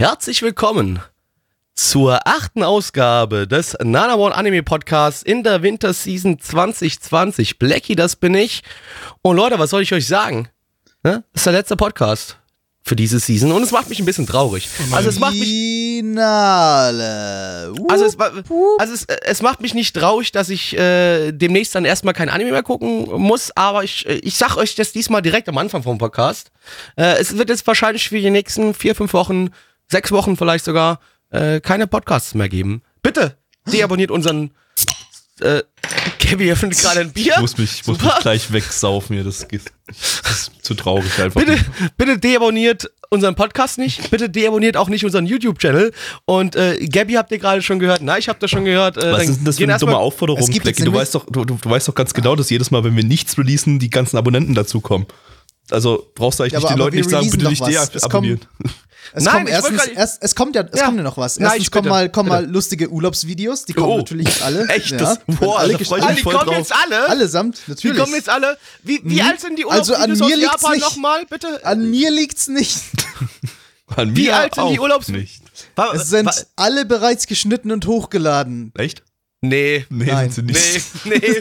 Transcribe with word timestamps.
Herzlich 0.00 0.40
willkommen 0.40 1.00
zur 1.74 2.26
achten 2.26 2.62
Ausgabe 2.62 3.46
des 3.46 3.76
Nana 3.82 4.14
One 4.14 4.34
Anime 4.34 4.62
Podcasts 4.62 5.22
in 5.22 5.42
der 5.42 5.62
Winterseason 5.62 6.40
2020. 6.40 7.58
Blackie, 7.58 7.96
das 7.96 8.16
bin 8.16 8.34
ich. 8.34 8.62
Und 9.20 9.36
Leute, 9.36 9.58
was 9.58 9.68
soll 9.68 9.82
ich 9.82 9.92
euch 9.92 10.06
sagen? 10.06 10.48
Ne? 11.02 11.22
Das 11.34 11.40
ist 11.42 11.44
der 11.44 11.52
letzte 11.52 11.76
Podcast 11.76 12.38
für 12.82 12.96
diese 12.96 13.20
Season 13.20 13.52
und 13.52 13.62
es 13.62 13.72
macht 13.72 13.90
mich 13.90 13.98
ein 13.98 14.06
bisschen 14.06 14.26
traurig. 14.26 14.70
Also 14.90 15.10
es 15.10 15.18
macht 15.18 15.34
mich 15.34 15.44
Finale. 16.00 17.74
also 17.90 18.06
es, 18.06 18.18
also 18.18 18.94
es, 18.94 19.04
es 19.04 19.42
macht 19.42 19.60
mich 19.60 19.74
nicht 19.74 19.94
traurig, 19.94 20.32
dass 20.32 20.48
ich 20.48 20.78
äh, 20.78 21.30
demnächst 21.32 21.74
dann 21.74 21.84
erstmal 21.84 22.14
kein 22.14 22.30
Anime 22.30 22.52
mehr 22.52 22.62
gucken 22.62 23.06
muss, 23.20 23.54
aber 23.54 23.84
ich, 23.84 24.08
äh, 24.08 24.14
ich 24.14 24.36
sag 24.36 24.56
euch 24.56 24.74
das 24.76 24.92
diesmal 24.92 25.20
direkt 25.20 25.46
am 25.50 25.58
Anfang 25.58 25.82
vom 25.82 25.98
Podcast. 25.98 26.50
Äh, 26.96 27.18
es 27.20 27.36
wird 27.36 27.50
jetzt 27.50 27.66
wahrscheinlich 27.66 28.08
für 28.08 28.18
die 28.18 28.30
nächsten 28.30 28.72
vier, 28.72 28.94
fünf 28.94 29.12
Wochen, 29.12 29.50
sechs 29.90 30.12
Wochen 30.12 30.36
vielleicht 30.36 30.64
sogar, 30.64 31.00
äh, 31.30 31.60
keine 31.60 31.86
Podcasts 31.86 32.34
mehr 32.34 32.48
geben. 32.48 32.82
Bitte, 33.02 33.36
deabonniert 33.70 34.10
unseren 34.10 34.50
äh, 35.40 35.62
Kevin 36.18 36.50
öffnet 36.52 36.78
gerade 36.78 37.00
ein 37.00 37.12
Bier. 37.12 37.32
Ich 37.36 37.40
muss 37.40 37.56
mich, 37.58 37.80
ich 37.80 37.86
muss 37.86 38.00
mich 38.00 38.14
gleich 38.20 38.52
wegsaufen 38.52 39.14
hier. 39.16 39.24
Das, 39.24 39.48
geht- 39.48 39.72
das 39.86 40.30
ist 40.30 40.52
zu 40.62 40.74
traurig 40.74 41.18
einfach. 41.18 41.40
Bitte, 41.40 41.58
bitte 41.96 42.18
deabonniert 42.18 42.90
unseren 43.08 43.34
Podcast 43.34 43.78
nicht. 43.78 44.10
Bitte 44.10 44.28
deabonniert 44.28 44.76
auch 44.76 44.88
nicht 44.88 45.04
unseren 45.04 45.26
YouTube-Channel. 45.26 45.92
Und 46.26 46.56
äh, 46.56 46.86
Gabby 46.86 47.14
habt 47.14 47.32
ihr 47.32 47.38
gerade 47.38 47.62
schon 47.62 47.78
gehört. 47.78 48.02
Na, 48.02 48.18
ich 48.18 48.28
hab 48.28 48.38
das 48.38 48.50
schon 48.50 48.64
gehört. 48.66 48.98
Äh, 48.98 49.12
Was 49.12 49.22
ist 49.28 49.36
denn 49.38 49.44
das 49.46 49.56
für 49.56 49.64
eine 49.64 49.78
dumme 49.78 49.96
Aufforderung, 49.96 50.46
Blackie? 50.60 50.84
Du 50.84 50.92
weißt, 50.92 51.14
doch, 51.14 51.24
du, 51.26 51.44
du, 51.44 51.56
du 51.60 51.70
weißt 51.70 51.88
doch 51.88 51.94
ganz 51.94 52.12
genau, 52.12 52.36
dass 52.36 52.50
jedes 52.50 52.70
Mal, 52.70 52.84
wenn 52.84 52.94
wir 52.94 53.04
nichts 53.04 53.36
releasen, 53.38 53.78
die 53.78 53.90
ganzen 53.90 54.16
Abonnenten 54.18 54.54
dazukommen. 54.54 55.06
Also 55.72 56.10
brauchst 56.14 56.38
du 56.38 56.42
eigentlich 56.44 56.52
Ja, 56.54 56.58
nicht 56.60 56.66
aber- 56.70 56.74
den 56.74 56.80
aber 56.80 56.84
Leuten 56.84 56.96
nicht 56.96 57.10
sagen, 57.10 57.30
bitte 57.30 57.48
nicht 57.48 57.60
was. 57.60 57.90
Es 59.12 59.24
Nein, 59.24 59.34
kommt 59.38 59.48
erstens, 59.48 59.86
erst, 59.88 60.22
es 60.22 60.34
kommt 60.36 60.54
ja, 60.54 60.62
es 60.70 60.78
Ja. 60.78 60.84
kommt 60.84 60.98
ja 60.98 61.02
noch 61.02 61.16
was. 61.16 61.36
Nein, 61.40 61.46
Erstens 61.46 61.62
ich 61.64 61.70
kommen 61.72 61.88
mal, 61.88 62.08
kommen 62.12 62.28
mal 62.28 62.46
lustige 62.48 62.90
Urlaubsvideos, 62.90 63.64
die 63.64 63.72
kommen 63.72 63.90
Oh. 63.94 63.96
natürlich 63.96 64.40
alle. 64.44 64.66
Echt? 64.68 64.92
Ja, 64.92 64.98
Das- 64.98 65.18
boah, 65.26 65.58
alle 65.58 65.72
da 65.76 65.84
freu 65.84 65.98
ich 65.98 66.04
mich 66.06 66.16
die 66.18 66.22
voll 66.22 66.34
kommen 66.34 66.46
drauf. 66.46 66.58
jetzt 66.58 66.72
alle? 66.72 67.08
Allesamt, 67.08 67.60
Die 67.66 67.70
natürlich. 67.72 67.98
kommen 67.98 68.14
jetzt 68.14 68.28
alle. 68.28 68.56
Wie, 68.84 69.00
wie 69.02 69.16
Mhm. 69.20 69.26
alt 69.28 69.40
sind 69.40 69.58
die 69.58 69.64
Also 69.64 69.94
an 69.94 70.02
Urlaubsvideos 70.12 70.28
mir 70.28 70.34
aus 70.34 70.38
liegt's 70.38 70.62
Japan 70.62 70.72
nicht. 70.76 70.82
nochmal, 70.84 71.26
bitte? 71.26 71.64
An 71.66 71.90
mir 71.90 72.10
liegt's 72.12 72.46
nicht. 72.46 72.78
An 73.96 74.14
Wie 74.16 74.26
mir 74.26 74.36
alt 74.36 74.54
sind 74.54 74.68
die 74.70 74.78
auch 74.78 74.82
Urlaubs- 74.82 75.08
nicht. 75.08 75.42
Wa- 75.74 75.92
Es 75.92 76.08
sind 76.08 76.30
alle 76.54 76.84
bereits 76.84 77.26
geschnitten 77.26 77.72
und 77.72 77.86
hochgeladen. 77.86 78.70
Echt? 78.78 79.02
Nee. 79.40 79.86
Nee, 79.90 80.04
Nein. 80.04 80.30
sind 80.30 80.54
sie 80.54 80.72
nicht. 80.74 81.04
Nee, 81.04 81.18
nee. 81.20 81.40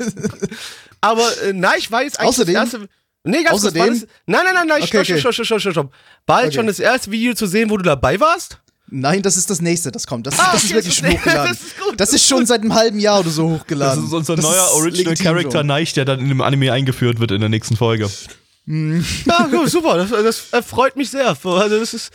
Aber 1.01 1.23
äh, 1.43 1.53
nein, 1.53 1.75
ich 1.77 1.91
weiß 1.91 2.15
eigentlich 2.15 2.29
Außerdem- 2.29 2.53
das 2.53 2.73
erste. 2.73 2.89
Nee, 3.23 3.43
ganz 3.43 3.57
Außerdem- 3.63 3.85
kurz, 3.87 3.99
das, 4.01 4.09
Nein, 4.27 4.41
nein, 4.45 4.53
nein, 4.53 4.67
nein, 4.67 4.81
Okay, 4.83 4.87
stopp, 4.87 5.01
okay. 5.01 5.19
stopp, 5.19 5.33
stopp, 5.45 5.59
stopp, 5.61 5.71
stopp. 5.73 5.93
Bald 6.25 6.47
Okay. 6.47 6.55
schon 6.55 6.67
das 6.67 6.79
erste 6.79 7.11
Video 7.11 7.33
zu 7.33 7.47
sehen, 7.47 7.69
wo 7.69 7.77
du 7.77 7.83
dabei 7.83 8.19
warst? 8.19 8.59
Nein, 8.91 9.21
das 9.21 9.37
ist 9.37 9.49
das 9.49 9.61
nächste, 9.61 9.91
das 9.91 10.07
kommt. 10.07 10.25
Das, 10.25 10.39
Ah, 10.39 10.49
das 10.53 10.63
ist 10.63 10.73
wirklich 10.73 10.99
das 10.99 11.09
schon 11.09 11.17
hochgeladen. 11.19 11.51
das 11.53 11.61
ist 11.61 11.77
gut, 11.79 11.99
Das 11.99 12.09
das 12.09 12.13
ist 12.21 12.27
schon 12.27 12.45
seit 12.47 12.61
einem 12.61 12.73
halben 12.73 12.97
Jahr 12.99 13.19
oder 13.19 13.29
so 13.29 13.49
Das 13.51 13.59
hochgeladen. 13.61 14.05
ist 14.05 14.13
unser 14.13 14.35
Das 14.35 14.43
neuer 14.45 14.65
ist 14.65 14.73
Original 14.73 15.15
Character. 15.15 15.63
Neich, 15.63 15.93
der 15.93 16.05
dann 16.05 16.19
in 16.19 16.29
dem 16.29 16.41
Anime 16.41 16.71
eingeführt 16.73 17.19
wird 17.19 17.31
in 17.31 17.39
der 17.41 17.49
nächsten 17.49 17.75
Folge. 17.77 18.09
Ja, 18.65 19.47
gut, 19.51 19.69
super, 19.69 19.97
das, 19.97 20.09
das 20.09 20.53
äh, 20.53 20.63
freut 20.63 20.95
mich 20.95 21.09
sehr. 21.11 21.27
Also 21.27 21.59
das 21.69 21.93
ist. 21.93 22.11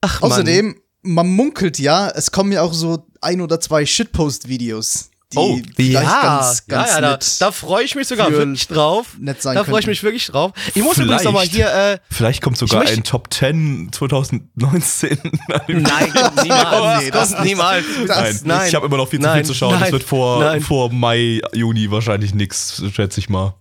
Ach. 0.00 0.22
Außerdem, 0.22 0.80
man 1.02 1.26
munkelt 1.28 1.78
ja, 1.78 2.08
es 2.08 2.30
kommen 2.30 2.52
ja 2.52 2.62
auch 2.62 2.72
so 2.72 3.06
ein 3.20 3.40
oder 3.40 3.60
zwei 3.60 3.84
Shitpost-Videos, 3.84 5.10
die 5.32 5.36
Oh, 5.38 5.60
ja, 5.78 6.02
ganz, 6.22 6.66
ganz 6.66 6.88
ja, 6.88 6.94
ja, 6.94 7.00
da, 7.02 7.18
da 7.40 7.52
freue 7.52 7.84
ich 7.84 7.94
mich 7.94 8.08
sogar 8.08 8.30
wirklich 8.32 8.66
drauf. 8.66 9.08
nett 9.18 9.42
sein 9.42 9.56
Da 9.56 9.64
freue 9.64 9.80
ich 9.80 9.86
mich 9.86 10.02
wirklich 10.02 10.24
drauf. 10.26 10.52
Ich 10.74 10.82
muss 10.82 10.96
übrigens 10.96 11.22
Vielleicht. 11.22 11.24
nochmal 11.24 11.46
hier, 11.46 11.70
äh, 11.70 11.98
Vielleicht 12.10 12.40
kommt 12.42 12.56
sogar 12.56 12.78
möchte- 12.80 12.94
ein 12.94 13.04
Top 13.04 13.32
10 13.32 13.90
2019 13.92 15.18
Anime. 15.52 15.80
nein, 15.82 16.12
niemals. 16.42 17.02
Nee, 17.04 17.10
das- 17.10 17.38
niemals. 17.44 17.84
Nein, 18.06 18.40
nein. 18.44 18.68
ich 18.68 18.74
habe 18.74 18.86
immer 18.86 18.96
noch 18.96 19.08
viel 19.08 19.20
zu 19.20 19.26
Nein, 19.26 19.36
viel 19.40 19.44
zu 19.46 19.54
schauen. 19.54 19.72
nein, 19.72 19.80
das 19.82 19.92
wird 19.92 20.02
vor, 20.04 20.40
nein. 20.40 20.60
vor 20.62 20.90
Mai, 20.92 21.40
Juni 21.52 21.90
wahrscheinlich 21.90 22.34
nix, 22.34 22.82
schätze 22.94 23.20
ich 23.20 23.28
mal. 23.28 23.54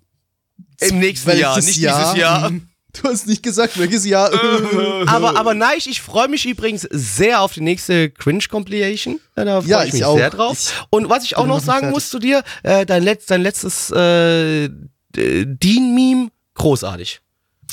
Im 0.79 0.99
nächsten 0.99 1.27
Welches 1.27 1.41
Jahr, 1.41 1.57
nicht 1.57 1.77
Jahr? 1.77 1.99
dieses 2.13 2.17
Jahr. 2.21 2.51
Du 2.93 3.09
hast 3.09 3.27
nicht 3.27 3.43
gesagt, 3.43 3.77
welches 3.79 4.05
Jahr. 4.05 4.31
Aber, 5.07 5.37
aber 5.37 5.53
nein, 5.53 5.77
ich 5.77 6.01
freue 6.01 6.27
mich 6.29 6.45
übrigens 6.47 6.87
sehr 6.89 7.41
auf 7.41 7.53
die 7.53 7.61
nächste 7.61 8.09
Cringe-Compilation. 8.09 9.19
Da 9.35 9.61
freue 9.61 9.69
Ja, 9.69 9.81
ich 9.83 9.87
ich 9.89 9.93
mich 9.95 10.05
auch. 10.05 10.17
sehr 10.17 10.29
drauf. 10.31 10.57
Ich 10.57 10.73
Und 10.89 11.09
was 11.09 11.23
ich 11.23 11.37
auch 11.37 11.45
noch 11.45 11.55
nicht 11.57 11.65
sagen 11.65 11.79
fertig. 11.81 11.93
muss 11.95 12.09
zu 12.09 12.17
dir, 12.19 12.43
äh, 12.63 12.85
dein, 12.85 13.03
letz, 13.03 13.25
dein 13.27 13.41
letztes 13.43 13.91
äh, 13.91 14.69
Dean-Meme, 15.15 16.29
großartig. 16.55 17.21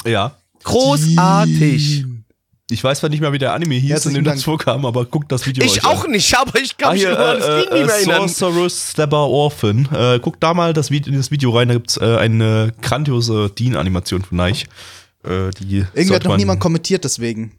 Ja. 0.05 0.37
Großartig. 0.65 2.05
Ich 2.71 2.83
weiß 2.83 3.01
zwar 3.01 3.11
nicht 3.11 3.21
mehr, 3.21 3.33
wie 3.33 3.39
der 3.39 3.53
Anime 3.53 3.75
hieß, 3.75 4.07
in 4.07 4.15
dem 4.15 4.25
das 4.25 4.43
vorkam, 4.43 4.87
aber 4.87 5.05
guckt 5.05 5.31
das 5.31 5.47
Video 5.47 5.63
Ich 5.65 5.85
auch 5.85 6.05
an. 6.07 6.11
nicht, 6.13 6.35
aber 6.37 6.59
ich 6.59 6.77
kann 6.77 6.91
Ah, 6.91 6.93
mich 6.95 7.03
hier, 7.03 7.11
nur 7.11 7.19
an 7.19 7.39
das 7.39 7.47
äh, 7.49 7.61
Dean-Meme 7.67 7.93
äh, 7.93 7.95
erinnern. 7.97 8.29
Sorceress 8.29 8.91
Stepper 8.93 9.19
Orphan. 9.29 9.89
Äh, 9.93 10.19
guckt 10.21 10.43
da 10.43 10.55
mal 10.55 10.73
das 10.73 10.91
Video, 10.91 11.13
in 11.13 11.19
das 11.19 11.31
Video 11.31 11.51
rein, 11.51 11.69
da 11.69 11.75
gibt's 11.75 11.97
äh, 11.99 12.17
eine 12.17 12.73
grandiose 12.83 13.51
Dean-Animation 13.51 14.23
von 14.23 14.37
Neich. 14.39 14.65
Äh, 15.25 15.51
die 15.61 15.85
Irgendwie 15.95 16.15
hat 16.15 16.25
noch 16.25 16.31
man- 16.31 16.39
niemand 16.39 16.61
kommentiert, 16.61 17.05
deswegen. 17.05 17.53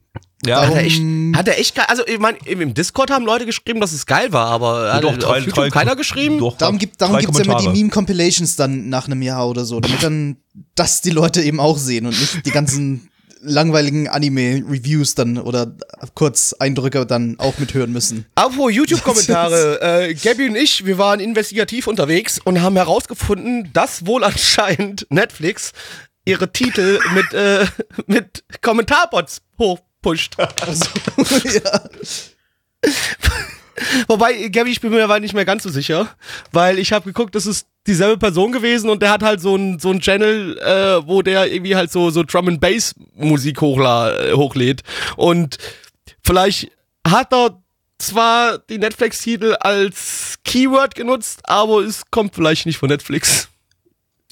Ja, 0.46 0.58
Hat 0.62 0.64
Warum- 0.70 0.78
er, 0.78 0.84
echt, 0.86 1.02
hat 1.36 1.48
er 1.48 1.60
echt 1.60 1.76
geil, 1.76 1.86
also 1.88 2.04
ich 2.06 2.20
meine, 2.20 2.38
im 2.46 2.62
im 2.62 2.74
Discord 2.74 3.10
haben 3.10 3.26
Leute 3.26 3.46
geschrieben, 3.46 3.82
dass 3.82 3.92
es 3.94 4.06
geil 4.06 4.32
war, 4.32 4.48
aber 4.48 4.94
hat 4.94 5.04
doch, 5.04 5.12
auf 5.12 5.18
drei- 5.18 5.40
YouTube 5.40 5.56
drei- 5.56 5.70
keiner 5.70 5.96
geschrieben? 5.96 6.38
Doch, 6.40 6.56
Darum 6.58 6.78
gibt 6.78 7.02
darum 7.02 7.18
gibt's 7.18 7.38
ja 7.40 7.44
immer 7.46 7.58
die. 7.58 7.70
Meme-Compilations 7.70 8.56
dann 8.56 8.88
nach 8.90 9.08
einem 9.08 9.22
Jahr 9.22 9.50
oder 9.50 9.66
so, 9.66 9.80
damit 9.80 10.04
dann 10.04 10.38
das 10.76 11.02
die 11.02 11.10
Leute 11.10 11.42
eben 11.42 11.60
auch 11.60 11.78
sehen 11.78 12.06
und 12.06 12.18
nicht 12.20 12.46
die 12.46 12.52
ganzen 12.52 13.10
langweiligen 13.42 14.08
Anime-Reviews 14.08 15.14
dann 15.16 15.38
oder 15.38 15.76
kurz 16.16 16.54
Eindrücke 16.58 17.06
dann 17.06 17.36
auch 17.40 17.58
mithören 17.60 17.92
müssen. 17.92 18.26
Apropos 18.36 18.74
YouTube-Kommentare. 18.74 19.82
äh, 20.10 20.14
Gabby 20.16 20.50
und 20.50 20.56
ich, 20.56 20.86
wir 20.86 20.98
waren 20.98 21.20
investigativ 21.20 21.86
unterwegs 21.88 22.40
und 22.44 22.62
haben 22.62 22.76
herausgefunden, 22.76 23.70
dass 23.74 24.06
wohl 24.08 24.24
anscheinend 24.24 25.06
Netflix 25.10 25.74
ihre 26.26 26.52
Titel 26.52 27.00
mit, 27.14 27.34
äh, 27.34 27.66
mit 28.08 28.44
Kommentarbots 28.62 29.42
hochpusht. 29.58 30.36
Also, 30.62 30.86
ja. 31.50 31.82
Wobei, 34.08 34.48
Gabby, 34.48 34.72
ich 34.72 34.82
bin 34.82 34.92
mir 34.92 35.04
aber 35.04 35.20
nicht 35.20 35.34
mehr 35.34 35.46
ganz 35.46 35.64
so 35.64 35.70
sicher, 35.70 36.10
weil 36.52 36.80
ich 36.80 36.94
habe 36.94 37.06
geguckt, 37.06 37.36
das 37.36 37.46
ist 37.46 37.68
dieselbe 37.88 38.18
Person 38.18 38.52
gewesen 38.52 38.90
und 38.90 39.02
der 39.02 39.12
hat 39.12 39.22
halt 39.22 39.42
so 39.42 39.56
ein 39.56 39.80
so 39.80 39.92
ein 39.92 40.00
Channel, 40.00 40.58
äh, 40.60 41.08
wo 41.08 41.22
der 41.22 41.52
irgendwie 41.52 41.76
halt 41.76 41.92
so 41.92 42.10
so 42.10 42.24
Drum 42.24 42.48
and 42.48 42.62
Bass 42.62 42.96
Musik 43.16 43.62
hochla 43.62 44.18
äh, 44.18 44.34
hochlädt 44.34 44.82
und 45.18 45.58
vielleicht 46.24 46.72
hat 47.06 47.34
er 47.34 47.62
zwar 47.98 48.60
die 48.60 48.78
Netflix 48.78 49.22
Titel 49.22 49.56
als 49.60 50.36
Keyword 50.44 50.96
genutzt, 50.96 51.42
aber 51.44 51.82
es 51.82 52.04
kommt 52.12 52.36
vielleicht 52.36 52.66
nicht 52.66 52.78
von 52.78 52.90
Netflix. 52.90 53.50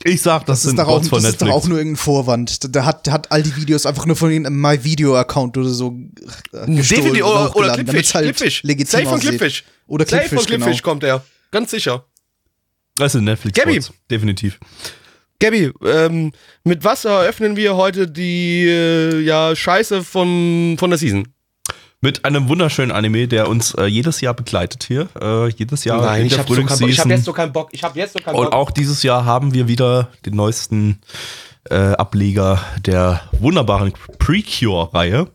Ich 0.03 0.21
sag, 0.21 0.45
das, 0.45 0.59
Das, 0.61 0.65
ist 0.65 0.71
sind 0.71 0.79
auch, 0.79 0.87
Bots 0.87 1.07
von 1.09 1.21
das 1.21 1.31
ist 1.33 1.41
doch 1.41 1.47
Netflix. 1.47 1.65
auch 1.65 1.69
nur 1.69 1.77
irgendein 1.77 1.97
Vorwand. 1.97 2.75
Der 2.75 2.85
hat, 2.85 3.09
hat 3.09 3.31
all 3.31 3.43
die 3.43 3.55
Videos 3.55 3.85
einfach 3.85 4.05
nur 4.05 4.15
von 4.15 4.31
irgendeinem 4.31 4.59
My-Video-Account 4.59 5.57
oder 5.57 5.69
so 5.69 5.91
äh, 5.91 6.65
gestohlen 6.65 6.75
Definitiv, 6.77 7.23
oder, 7.23 7.55
oder 7.55 7.73
Clipfish, 7.75 8.13
halt 8.13 8.25
Clipfish. 8.25 8.63
legitim 8.63 8.91
Safe 8.99 9.05
von. 9.05 9.19
Clipfish. 9.19 9.63
Oder 9.87 10.05
Safe 10.05 10.17
Clipfish, 10.17 10.39
von 10.39 10.47
Clipfish 10.47 10.81
genau. 10.81 10.91
kommt 10.91 11.03
er. 11.03 11.23
Ganz 11.51 11.71
sicher. 11.71 12.05
Das 12.95 13.11
sind 13.13 13.23
Netflix 13.23 13.57
Gabby. 13.57 13.79
Definitiv. 14.09 14.59
Gabby, 15.39 15.71
ähm, 15.85 16.31
mit 16.63 16.83
was 16.83 17.05
eröffnen 17.05 17.55
wir 17.55 17.75
heute 17.75 18.07
die 18.07 18.65
äh, 18.67 19.19
ja, 19.21 19.55
Scheiße 19.55 20.03
von, 20.03 20.75
von 20.79 20.89
der 20.89 20.97
Season? 20.99 21.27
Mit 22.03 22.25
einem 22.25 22.49
wunderschönen 22.49 22.91
Anime, 22.91 23.29
der 23.29 23.47
uns 23.47 23.75
äh, 23.75 23.85
jedes 23.85 24.19
Jahr 24.19 24.33
begleitet 24.33 24.83
hier. 24.83 25.07
Äh, 25.21 25.47
jedes 25.51 25.85
Jahr 25.85 26.17
in 26.17 26.27
der 26.27 26.37
hab 26.37 26.49
so 26.49 26.53
keinen 26.53 26.67
Bock. 26.67 26.73
Ich 26.75 26.75
hab 26.75 26.77
Frühlingsseason. 26.77 27.09
jetzt 27.11 27.23
so 27.23 27.31
keinen 27.31 27.53
Bock. 27.53 27.69
Ich 27.71 27.81
hab 27.81 27.95
jetzt 27.95 28.11
so 28.11 28.19
keinen 28.19 28.35
Und 28.35 28.43
Bock. 28.43 28.53
auch 28.53 28.71
dieses 28.71 29.03
Jahr 29.03 29.23
haben 29.23 29.53
wir 29.53 29.69
wieder 29.69 30.09
den 30.25 30.35
neuesten 30.35 30.99
äh, 31.69 31.75
Ableger 31.75 32.59
der 32.85 33.21
wunderbaren 33.39 33.93
Precure-Reihe. 34.19 35.21
Und 35.21 35.31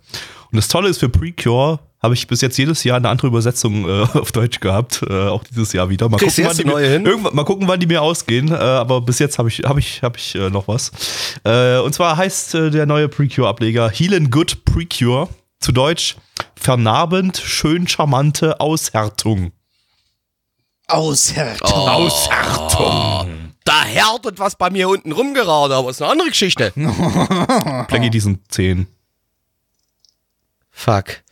das 0.52 0.68
Tolle 0.68 0.90
ist 0.90 0.98
für 0.98 1.08
Precure, 1.08 1.78
Habe 2.02 2.12
ich 2.12 2.26
bis 2.26 2.42
jetzt 2.42 2.58
jedes 2.58 2.84
Jahr 2.84 2.98
eine 2.98 3.08
andere 3.08 3.28
Übersetzung 3.28 3.88
äh, 3.88 4.02
auf 4.18 4.32
Deutsch 4.32 4.60
gehabt. 4.60 5.02
Äh, 5.08 5.28
auch 5.28 5.44
dieses 5.44 5.72
Jahr 5.72 5.88
wieder. 5.88 6.10
Mal 6.10 6.18
gucken, 6.18 6.44
wann 6.44 6.54
die, 6.58 6.64
mir, 6.64 6.70
neue 6.72 6.90
hin? 6.90 7.06
irgendwann, 7.06 7.34
mal 7.34 7.44
gucken, 7.44 7.66
wann 7.66 7.80
die 7.80 7.86
mir 7.86 8.02
ausgehen. 8.02 8.48
Äh, 8.48 8.56
aber 8.56 9.00
bis 9.00 9.20
jetzt 9.20 9.38
habe 9.38 9.48
ich, 9.48 9.60
hab 9.60 9.78
ich, 9.78 10.02
hab 10.02 10.18
ich 10.18 10.34
äh, 10.34 10.50
noch 10.50 10.68
was. 10.68 10.92
Äh, 11.44 11.78
und 11.78 11.94
zwar 11.94 12.18
heißt 12.18 12.56
äh, 12.56 12.70
der 12.70 12.84
neue 12.84 13.08
Precure-Ableger 13.08 13.88
Heal 13.88 14.20
Good 14.28 14.66
Precure. 14.66 15.30
Zu 15.60 15.72
Deutsch 15.72 16.14
vernarbend, 16.60 17.36
schön 17.38 17.88
charmante 17.88 18.60
Aushärtung. 18.60 19.52
Aushärtung. 20.86 21.70
Oh. 21.72 21.88
Aushärtung. 21.88 23.54
Da 23.64 23.84
härtet 23.84 24.38
was 24.38 24.56
bei 24.56 24.70
mir 24.70 24.88
unten 24.88 25.12
rum 25.12 25.34
gerade, 25.34 25.74
aber 25.74 25.90
ist 25.90 26.00
eine 26.00 26.12
andere 26.12 26.28
Geschichte. 26.28 26.72
Plaggy 27.88 28.10
diesen 28.10 28.42
10. 28.48 28.86
Fuck. 30.70 31.22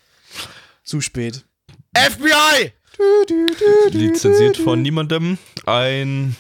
Zu 0.84 1.00
spät. 1.00 1.44
FBI! 1.94 2.72
lizenziert 3.90 4.56
von 4.56 4.82
niemandem. 4.82 5.38
Ein 5.64 6.36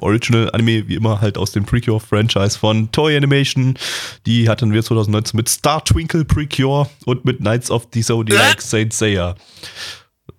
Original 0.00 0.50
Anime, 0.52 0.88
wie 0.88 0.94
immer, 0.94 1.20
halt 1.20 1.36
aus 1.36 1.52
dem 1.52 1.64
Precure 1.64 2.00
Franchise 2.00 2.58
von 2.58 2.90
Toei 2.90 3.16
Animation. 3.16 3.74
Die 4.26 4.48
hatten 4.48 4.72
wir 4.72 4.82
2019 4.82 5.36
mit 5.36 5.48
Star 5.48 5.84
Twinkle 5.84 6.24
Precure 6.24 6.88
und 7.04 7.24
mit 7.24 7.38
Knights 7.38 7.70
of 7.70 7.88
the 7.92 8.02
Zodiac 8.02 8.60
Saint 8.62 8.92
Seiya. 8.92 9.34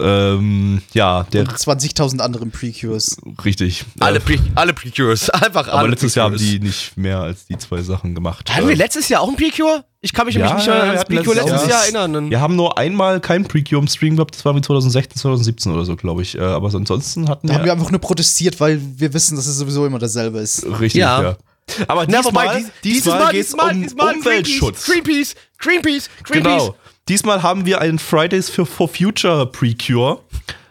Ähm, 0.02 0.82
ja, 0.94 1.24
der 1.24 1.42
Und 1.42 1.52
20.000 1.58 2.20
anderen 2.22 2.52
Precures. 2.52 3.18
richtig. 3.44 3.84
Alle, 4.00 4.18
Äh, 4.18 4.22
Pre 4.22 4.38
alle 4.56 4.74
Precures. 4.74 5.30
Einfach 5.30 5.68
alle 5.68 5.80
aber 5.80 5.88
letztes 5.90 6.16
Jahr 6.16 6.26
haben 6.26 6.36
Precures. 6.36 6.52
die 6.52 6.60
nicht 6.60 6.98
mehr 6.98 7.20
als 7.20 7.46
die 7.48 7.58
zwei 7.58 7.82
Sachen 7.82 8.16
gemacht. 8.16 8.50
Hatten 8.54 8.68
wir 8.68 8.74
Äh, 8.76 8.78
letztes 8.78 9.10
Jahr 9.10 9.22
auch 9.22 9.30
ein 9.30 9.36
Precure? 9.36 9.84
Ich 10.02 10.14
kann 10.14 10.26
mich 10.26 10.36
nämlich 10.36 10.52
Ja, 10.52 10.56
nicht 10.58 10.68
mehr 10.68 10.76
wir 10.78 10.84
an 10.84 10.96
das 10.96 11.06
Precure 11.06 11.36
letztes 11.36 11.52
letztes 11.52 11.70
Jahr- 11.70 12.04
erinnern. 12.04 12.30
wir 12.30 12.40
haben 12.40 12.56
nur 12.56 12.78
einmal 12.78 13.20
kein 13.20 13.44
Precure 13.46 13.82
im 13.82 13.88
Stream 13.88 14.16
gehabt, 14.16 14.36
das 14.36 14.46
war 14.46 14.56
wie 14.56 14.62
2016, 14.62 15.18
2017 15.20 15.72
oder 15.74 15.84
so, 15.84 15.96
glaube 15.98 16.22
ich. 16.22 16.36
Äh, 16.38 16.42
aber 16.42 16.74
ansonsten 16.74 17.28
hatten 17.28 17.48
Da 17.48 17.56
haben 17.56 17.62
wir 17.62 17.66
wir 17.66 17.74
einfach 17.74 17.92
nur 17.92 18.00
protestiert, 18.00 18.60
weil 18.62 18.80
wir 18.98 19.14
wissen, 19.14 19.36
dass 19.36 19.48
es 19.48 19.58
sowieso 19.58 19.86
immer 19.86 20.00
dasselbe 20.00 20.40
ist. 20.40 20.66
richtig, 20.66 20.96
Ja. 21.02 21.22
ja. 21.22 21.38
Aber 21.88 22.06
Na, 22.08 22.22
diesmal, 22.22 22.46
wobei, 22.48 22.66
dies, 22.84 23.04
diesmal, 23.04 23.32
geht 23.32 23.46
es 23.46 23.54
um 23.54 23.60
Umweltschutz. 23.60 24.86
Greenpeace, 24.86 25.36
Greenpeace, 25.60 26.10
Greenpeace, 26.24 26.24
Greenpeace. 26.24 26.44
Genau. 26.64 26.76
Diesmal 27.10 27.42
haben 27.42 27.66
wir 27.66 27.82
einen 27.82 27.98
Fridays 27.98 28.50
for, 28.50 28.68
for 28.68 28.88
Future 28.88 29.48
Precure. 29.48 30.22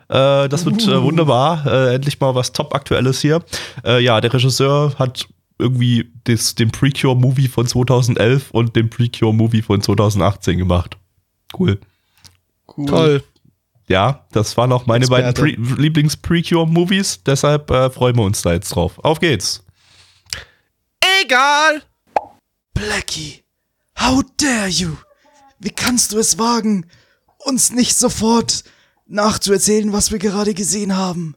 Äh, 0.08 0.48
das 0.48 0.64
wird 0.64 0.86
äh, 0.86 1.02
wunderbar. 1.02 1.66
Äh, 1.66 1.96
endlich 1.96 2.20
mal 2.20 2.34
was 2.34 2.52
top-aktuelles 2.52 3.20
hier. 3.20 3.42
Äh, 3.84 4.02
ja, 4.02 4.20
der 4.20 4.32
Regisseur 4.32 4.94
hat 4.98 5.26
irgendwie 5.58 6.10
das, 6.24 6.54
den 6.54 6.70
Precure-Movie 6.70 7.48
von 7.48 7.66
2011 7.66 8.52
und 8.52 8.76
den 8.76 8.88
Precure-Movie 8.88 9.62
von 9.62 9.82
2018 9.82 10.58
gemacht. 10.58 10.96
Cool. 11.58 11.80
Cool. 12.76 12.86
Toll. 12.86 13.24
Ja, 13.88 14.26
das 14.32 14.56
waren 14.56 14.70
auch 14.70 14.86
meine 14.86 15.08
beiden 15.08 15.34
Pre 15.34 15.48
Experte. 15.48 15.82
Lieblings-Precure-Movies. 15.82 17.24
Deshalb 17.24 17.70
äh, 17.70 17.90
freuen 17.90 18.16
wir 18.16 18.22
uns 18.22 18.42
da 18.42 18.52
jetzt 18.52 18.68
drauf. 18.70 18.98
Auf 19.00 19.18
geht's. 19.18 19.64
Egal. 21.24 21.82
Blackie, 22.74 23.42
how 23.98 24.22
dare 24.36 24.68
you? 24.68 24.98
Wie 25.58 25.70
kannst 25.70 26.12
du 26.12 26.18
es 26.18 26.38
wagen, 26.38 26.86
uns 27.38 27.72
nicht 27.72 27.96
sofort 27.96 28.64
nachzuerzählen, 29.06 29.92
was 29.92 30.12
wir 30.12 30.18
gerade 30.18 30.54
gesehen 30.54 30.96
haben? 30.96 31.34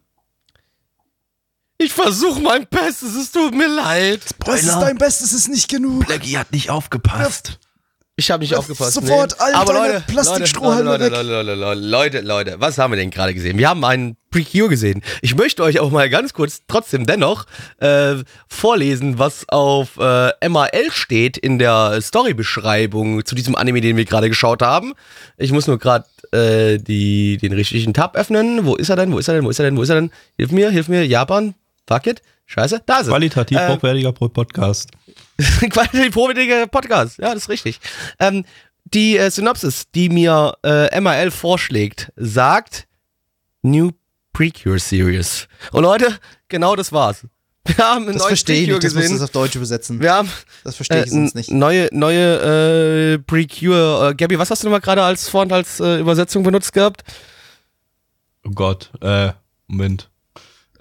Ich 1.78 1.94
versuche 1.94 2.40
mein 2.42 2.68
Bestes, 2.68 3.16
es 3.16 3.32
tut 3.32 3.56
mir 3.56 3.68
leid. 3.68 4.22
Das 4.46 4.62
ist 4.62 4.76
dein 4.76 4.98
Bestes, 5.00 5.34
ist 5.34 5.48
nicht 5.48 5.68
genug. 5.68 6.06
Blackie 6.06 6.38
hat 6.38 6.52
nicht 6.52 6.70
aufgepasst. 6.70 7.60
Ich 8.18 8.30
habe 8.30 8.44
nicht 8.44 8.56
aufgepasst. 8.56 8.94
sofort 8.94 9.40
Aber 9.40 9.74
deine 9.74 9.94
Leute, 9.94 10.04
Plastikstrohhalme 10.08 10.98
Leute. 10.98 11.08
Leute, 11.08 11.24
Leute, 11.24 11.54
Leute, 11.56 11.82
Leute, 11.82 12.22
Leute, 12.22 12.56
was 12.60 12.78
haben 12.78 12.92
wir 12.92 12.98
denn 12.98 13.10
gerade 13.10 13.34
gesehen? 13.34 13.58
Wir 13.58 13.70
haben 13.70 13.84
einen 13.84 14.18
Precure 14.30 14.70
gesehen. 14.70 15.02
Ich 15.22 15.36
möchte 15.36 15.64
euch 15.64 15.80
auch 15.80 15.92
mal 15.92 16.10
ganz 16.10 16.34
kurz 16.34 16.62
trotzdem 16.68 17.06
dennoch 17.06 17.46
äh, 17.80 18.16
vorlesen, 18.48 19.18
was 19.18 19.48
auf 19.50 19.98
äh, 19.98 20.50
MAL 20.50 20.92
steht 20.92 21.38
in 21.38 21.58
der 21.58 22.00
Storybeschreibung 22.02 23.26
zu 23.26 23.34
diesem 23.34 23.56
Anime, 23.56 23.82
den 23.82 23.98
wir 23.98 24.06
gerade 24.06 24.30
geschaut 24.30 24.62
haben. 24.62 24.94
Ich 25.38 25.52
muss 25.52 25.68
nur 25.68 25.80
gerade 25.80 26.06
äh, 26.32 26.78
die 26.78 27.38
den 27.38 27.54
richtigen 27.54 27.94
Tab 27.94 28.16
öffnen. 28.16 28.66
Wo 28.66 28.76
ist 28.76 28.90
er 28.90 28.98
denn? 28.98 29.12
Wo 29.12 29.20
ist 29.20 29.30
er 29.30 29.36
denn? 29.36 29.46
Wo 29.46 29.50
ist 29.50 29.60
er 29.60 29.66
denn? 29.66 29.78
Wo 29.78 29.82
ist 29.82 29.90
er 29.90 29.96
denn? 29.96 30.12
Hilf 30.38 30.52
mir, 30.52 30.70
hilf 30.70 30.90
mir, 30.90 31.06
Japan. 31.08 31.56
Fuck 31.92 32.08
it. 32.08 32.22
Scheiße, 32.46 32.82
da 32.86 33.00
ist. 33.00 33.08
Qualitativ 33.08 33.58
Äh, 33.58 33.68
hochwertiger 33.70 34.12
Podcast. 34.14 34.90
qualitativ 35.70 36.16
hochwertiger 36.16 36.68
Podcast. 36.68 37.18
Ja, 37.18 37.34
das 37.34 37.44
ist 37.44 37.50
richtig. 37.50 37.80
Ähm, 38.20 38.46
die 38.86 39.18
äh, 39.18 39.30
Synopsis, 39.30 39.92
die 39.94 40.10
mir 40.10 40.54
äh, 40.64 41.00
MRL 41.00 41.32
vorschlägt, 41.32 42.12
sagt 42.16 42.88
New 43.62 43.92
Precure 44.34 44.80
Series. 44.80 45.48
Und 45.72 45.84
Leute, 45.84 46.18
genau 46.48 46.76
das 46.76 46.92
war's. 46.94 47.26
Wir 47.66 47.78
haben 47.78 48.04
einen 48.04 48.14
Das 48.14 48.18
neuen 48.24 48.28
verstehe 48.30 48.56
ich 48.62 48.68
Precure 48.70 48.78
nicht, 48.80 48.84
das 48.86 48.94
gesehen. 48.96 49.14
das 49.20 49.22
auf 49.24 49.32
Deutsch 49.32 49.56
übersetzen. 49.56 50.00
Wir 50.00 50.14
haben 50.14 50.30
Das 50.64 50.76
verstehe 50.78 51.00
äh, 51.02 51.04
ich 51.04 51.12
sonst 51.12 51.36
nicht. 51.36 51.52
neue, 51.52 51.90
neue 51.92 53.16
äh, 53.16 53.20
Precure. 53.20 54.10
Äh, 54.12 54.16
Gabby, 54.16 54.40
was 54.40 54.50
hast 54.50 54.64
du 54.64 54.68
nochmal 54.68 54.82
gerade 54.82 55.04
als 55.04 55.28
Font 55.30 55.52
als 55.52 55.80
äh, 55.82 56.00
Übersetzung 56.00 56.44
benutzt 56.44 56.74
gehabt? 56.74 57.04
Oh 58.46 58.52
Gott, 58.52 58.92
äh, 59.02 59.34
Moment. 59.68 60.10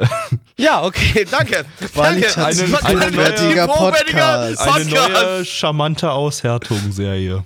Ja, 0.56 0.82
okay, 0.82 1.26
danke. 1.30 1.64
Qualitativ 1.94 2.78
danke. 2.82 3.00
Hochwertiger 3.00 3.66
hochwertiger 3.66 3.66
Podcast. 3.66 4.60
Eine 4.68 4.84
neue 4.84 5.44
charmante 5.46 6.10
Aushärtung-Serie. 6.10 7.44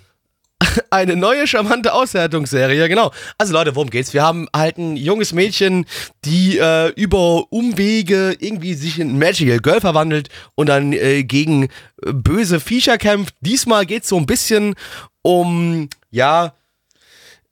Eine 0.90 1.14
neue 1.14 1.46
charmante 1.46 1.92
Aushärtungsserie, 1.92 2.88
genau. 2.88 3.12
Also 3.38 3.52
Leute, 3.52 3.76
worum 3.76 3.90
geht's? 3.90 4.14
Wir 4.14 4.22
haben 4.22 4.48
halt 4.54 4.78
ein 4.78 4.96
junges 4.96 5.32
Mädchen, 5.32 5.86
die 6.24 6.58
äh, 6.58 6.88
über 6.94 7.52
Umwege 7.52 8.36
irgendwie 8.38 8.74
sich 8.74 8.98
in 8.98 9.10
ein 9.10 9.18
Magical 9.18 9.58
Girl 9.58 9.80
verwandelt 9.80 10.28
und 10.54 10.68
dann 10.68 10.92
äh, 10.92 11.22
gegen 11.22 11.64
äh, 11.64 12.12
böse 12.12 12.60
Viecher 12.60 12.98
kämpft. 12.98 13.34
Diesmal 13.40 13.86
geht's 13.86 14.08
so 14.08 14.16
ein 14.16 14.26
bisschen 14.26 14.74
um, 15.22 15.88
ja, 16.10 16.54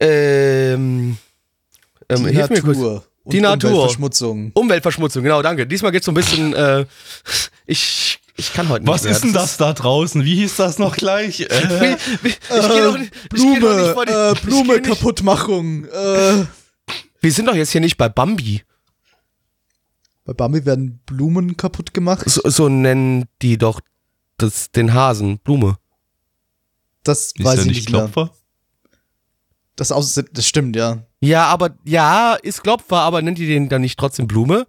ähm, 0.01 1.17
ähm, 2.09 2.27
Die 2.27 2.35
hilf 2.35 2.51
mir 2.51 2.63
kurz. 2.63 3.03
Und 3.25 3.33
Die 3.35 3.41
Natur. 3.41 3.71
Umweltverschmutzung. 3.71 4.51
Umweltverschmutzung, 4.55 5.23
genau, 5.23 5.43
danke. 5.43 5.67
Diesmal 5.67 5.93
geht's 5.93 6.07
so 6.07 6.13
ein 6.13 6.17
bisschen, 6.17 6.55
äh, 6.55 6.87
ich, 7.67 8.19
ich 8.37 8.53
kann 8.53 8.69
heute 8.69 8.85
nicht 8.85 8.93
Was 8.93 9.05
mehr. 9.05 9.13
ist 9.13 9.23
denn 9.23 9.33
das 9.33 9.57
da 9.59 9.73
draußen? 9.73 10.25
Wie 10.25 10.35
hieß 10.37 10.57
das 10.57 10.79
noch 10.79 10.97
gleich? 10.97 11.41
Äh, 11.49 11.97
wie, 12.23 12.29
ich 12.29 12.39
geh 12.51 12.81
doch 12.81 12.99
nicht, 12.99 13.13
ich 13.15 13.43
geh 13.43 13.61
doch 13.61 13.77
nicht 13.77 13.93
Blume, 13.93 13.93
vor 13.95 14.07
die, 14.07 14.13
äh, 14.13 14.35
Blume 14.43 14.83
Kaputtmachung. 14.83 15.85
Äh, 15.87 16.45
Wir 17.21 17.33
sind 17.33 17.47
doch 17.47 17.55
jetzt 17.55 17.71
hier 17.71 17.81
nicht 17.81 17.97
bei 17.97 18.09
Bambi. 18.09 18.63
bei 20.25 20.33
Bambi 20.33 20.65
werden 20.67 21.01
Blumen 21.07 21.57
kaputt 21.57 21.95
gemacht. 21.95 22.29
So, 22.29 22.41
so 22.49 22.69
nennen 22.69 23.27
die 23.41 23.57
doch 23.59 23.81
das, 24.37 24.73
den 24.73 24.93
Hasen 24.95 25.39
Blume. 25.39 25.77
Das 27.05 27.27
ist 27.27 27.45
weiß 27.45 27.61
ich 27.61 27.67
nicht 27.67 27.77
nicht 27.77 27.91
mehr. 27.93 28.31
Das, 29.77 29.91
aus, 29.93 30.21
das 30.33 30.47
stimmt, 30.47 30.77
ja. 30.77 31.05
Ja, 31.21 31.47
aber 31.47 31.77
ja, 31.85 32.35
ist 32.35 32.63
Klopfer, 32.63 32.99
aber 32.99 33.23
nennt 33.23 33.39
ihr 33.39 33.47
den 33.47 33.69
dann 33.69 33.81
nicht 33.83 33.99
trotzdem 33.99 34.27
Blume? 34.27 34.67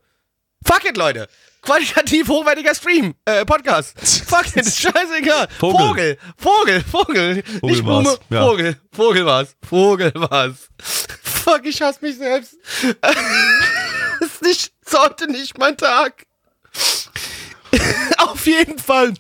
Fuck 0.66 0.86
it, 0.86 0.98
Leute. 0.98 1.28
Qualitativ 1.62 2.28
hochwertiger 2.28 2.76
Stream, 2.76 3.16
äh, 3.26 3.46
Podcast. 3.46 3.96
Fuck 4.28 4.56
it, 4.56 4.66
scheißegal. 4.66 5.48
Vogel. 5.60 6.18
Vogel, 6.38 6.84
Vogel, 6.84 6.84
Vogel. 6.84 7.44
Vogel 7.44 7.44
nicht 7.64 7.84
Blume, 7.84 8.06
war's, 8.06 8.20
ja. 8.30 8.46
Vogel, 8.46 8.78
Vogel 8.92 9.26
war's. 9.26 9.56
Vogel 9.62 10.12
war's. 10.16 10.70
Fuck, 10.80 11.66
ich 11.66 11.82
hasse 11.82 12.00
mich 12.02 12.18
selbst. 12.18 12.56
ist 14.22 14.42
nicht, 14.42 14.74
ist 14.86 14.98
heute 14.98 15.30
nicht 15.30 15.58
mein 15.58 15.78
Tag. 15.78 16.26
Auf 18.18 18.46
jeden 18.46 18.80
Fall 18.80 19.14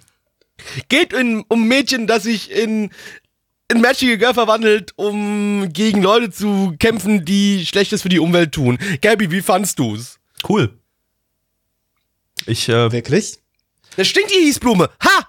geht 0.90 1.14
in, 1.14 1.44
um 1.48 1.68
Mädchen, 1.68 2.08
das 2.08 2.24
sich 2.24 2.52
in 2.52 2.92
in 3.72 3.82
Magical 3.82 4.18
Girl 4.18 4.34
verwandelt, 4.34 4.94
um 4.96 5.70
gegen 5.72 6.02
Leute 6.02 6.32
zu 6.32 6.76
kämpfen, 6.80 7.26
die 7.26 7.66
Schlechtes 7.66 8.02
für 8.02 8.10
die 8.10 8.20
Umwelt 8.20 8.52
tun. 8.52 8.78
Gabby, 9.02 9.32
wie 9.32 9.42
fandst 9.42 9.80
du's? 9.80 10.20
Cool. 10.48 10.78
Ich, 12.46 12.68
äh, 12.70 12.92
Wirklich? 12.92 13.40
Das 13.96 14.08
stinkt 14.08 14.32
die 14.32 14.46
Hießblume. 14.46 14.90
Ha! 15.04 15.28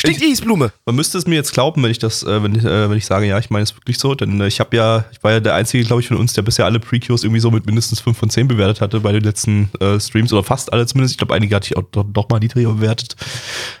Stinkt 0.00 0.22
die 0.22 0.26
Hießblume. 0.26 0.72
man 0.86 0.94
müsste 0.94 1.18
es 1.18 1.26
mir 1.26 1.34
jetzt 1.34 1.52
glauben, 1.52 1.82
wenn 1.82 1.90
ich 1.90 1.98
das, 1.98 2.22
äh, 2.22 2.42
wenn, 2.42 2.54
äh, 2.56 2.88
wenn 2.88 2.96
ich 2.96 3.04
sage, 3.04 3.26
ja, 3.26 3.38
ich 3.38 3.50
meine 3.50 3.64
es 3.64 3.76
wirklich 3.76 3.98
so, 3.98 4.14
denn 4.14 4.40
äh, 4.40 4.46
ich 4.46 4.58
habe 4.58 4.74
ja, 4.74 5.04
ich 5.12 5.22
war 5.22 5.32
ja 5.32 5.40
der 5.40 5.54
einzige, 5.54 5.84
glaube 5.84 6.00
ich, 6.00 6.08
von 6.08 6.16
uns, 6.16 6.32
der 6.32 6.42
bisher 6.42 6.64
alle 6.64 6.80
Precures 6.80 7.22
irgendwie 7.22 7.40
so 7.40 7.50
mit 7.50 7.66
mindestens 7.66 8.00
5 8.00 8.16
von 8.16 8.30
10 8.30 8.48
bewertet 8.48 8.80
hatte 8.80 9.00
bei 9.00 9.12
den 9.12 9.22
letzten 9.22 9.70
äh, 9.78 10.00
Streams 10.00 10.32
oder 10.32 10.42
fast 10.42 10.72
alle 10.72 10.86
zumindest. 10.86 11.12
Ich 11.12 11.18
glaube, 11.18 11.34
einige 11.34 11.54
hatte 11.54 11.66
ich 11.66 11.76
auch 11.76 11.84
doch, 11.92 12.04
doch 12.04 12.28
mal 12.30 12.38
niedriger 12.38 12.72
bewertet. 12.72 13.14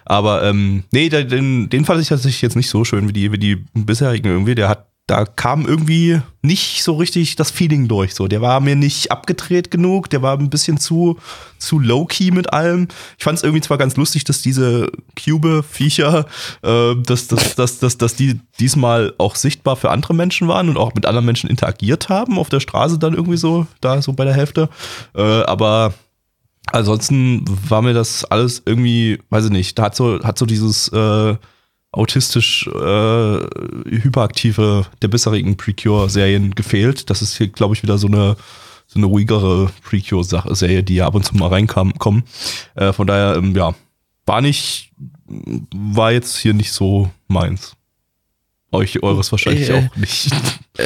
Aber 0.04 0.42
ähm, 0.44 0.84
nee, 0.90 1.08
den, 1.08 1.70
den 1.70 1.84
fand 1.84 2.02
ich 2.02 2.08
tatsächlich 2.08 2.42
jetzt 2.42 2.56
nicht 2.56 2.68
so 2.68 2.84
schön 2.84 3.08
wie 3.08 3.12
die, 3.12 3.32
wie 3.32 3.38
die 3.38 3.56
bisherigen 3.74 4.28
irgendwie. 4.28 4.54
Der 4.54 4.68
hat 4.68 4.89
da 5.06 5.24
kam 5.24 5.66
irgendwie 5.66 6.20
nicht 6.40 6.84
so 6.84 6.94
richtig 6.94 7.34
das 7.34 7.50
Feeling 7.50 7.88
durch. 7.88 8.14
So, 8.14 8.28
der 8.28 8.40
war 8.40 8.60
mir 8.60 8.76
nicht 8.76 9.10
abgedreht 9.10 9.72
genug, 9.72 10.08
der 10.08 10.22
war 10.22 10.38
ein 10.38 10.50
bisschen 10.50 10.78
zu, 10.78 11.18
zu 11.58 11.80
low-key 11.80 12.30
mit 12.30 12.52
allem. 12.52 12.86
Ich 13.18 13.24
fand 13.24 13.36
es 13.36 13.42
irgendwie 13.42 13.60
zwar 13.60 13.76
ganz 13.76 13.96
lustig, 13.96 14.22
dass 14.22 14.40
diese 14.40 14.90
Cube-Viecher, 15.16 16.26
äh, 16.62 16.94
dass, 16.94 17.26
dass, 17.26 17.56
dass, 17.56 17.80
dass, 17.80 17.98
dass 17.98 18.14
die 18.14 18.40
diesmal 18.60 19.12
auch 19.18 19.34
sichtbar 19.34 19.74
für 19.74 19.90
andere 19.90 20.14
Menschen 20.14 20.46
waren 20.46 20.68
und 20.68 20.76
auch 20.76 20.94
mit 20.94 21.06
anderen 21.06 21.26
Menschen 21.26 21.50
interagiert 21.50 22.08
haben 22.08 22.38
auf 22.38 22.48
der 22.48 22.60
Straße 22.60 22.98
dann 22.98 23.14
irgendwie 23.14 23.36
so, 23.38 23.66
da 23.80 24.00
so 24.02 24.12
bei 24.12 24.24
der 24.24 24.34
Hälfte. 24.34 24.68
Äh, 25.16 25.22
aber 25.22 25.92
ansonsten 26.70 27.44
war 27.68 27.82
mir 27.82 27.94
das 27.94 28.24
alles 28.24 28.62
irgendwie, 28.64 29.18
weiß 29.30 29.46
ich 29.46 29.50
nicht, 29.50 29.76
da 29.76 29.84
hat 29.84 29.96
so, 29.96 30.22
hat 30.22 30.38
so 30.38 30.46
dieses 30.46 30.88
äh, 30.88 31.36
autistisch 31.92 32.66
äh, 32.68 32.70
hyperaktive 33.90 34.86
der 35.02 35.08
bisherigen 35.08 35.56
Precure-Serien 35.56 36.54
gefehlt. 36.54 37.10
Das 37.10 37.20
ist 37.22 37.36
hier, 37.36 37.48
glaube 37.48 37.74
ich, 37.74 37.82
wieder 37.82 37.98
so 37.98 38.06
eine 38.06 38.36
so 38.86 38.98
eine 38.98 39.06
ruhigere 39.06 39.70
Precure-Serie, 39.84 40.82
die 40.82 40.96
ja 40.96 41.06
ab 41.06 41.14
und 41.14 41.24
zu 41.24 41.36
mal 41.36 41.46
reinkam. 41.48 41.94
Kommen. 41.98 42.24
Äh, 42.74 42.92
von 42.92 43.06
daher, 43.06 43.36
ähm, 43.36 43.54
ja, 43.54 43.72
war 44.26 44.40
nicht, 44.40 44.90
war 45.26 46.10
jetzt 46.10 46.36
hier 46.38 46.54
nicht 46.54 46.72
so 46.72 47.08
meins. 47.28 47.76
Euch 48.72 49.00
eures 49.02 49.30
wahrscheinlich 49.30 49.68
Äh, 49.70 49.88
auch 49.88 49.96
nicht. 49.96 50.30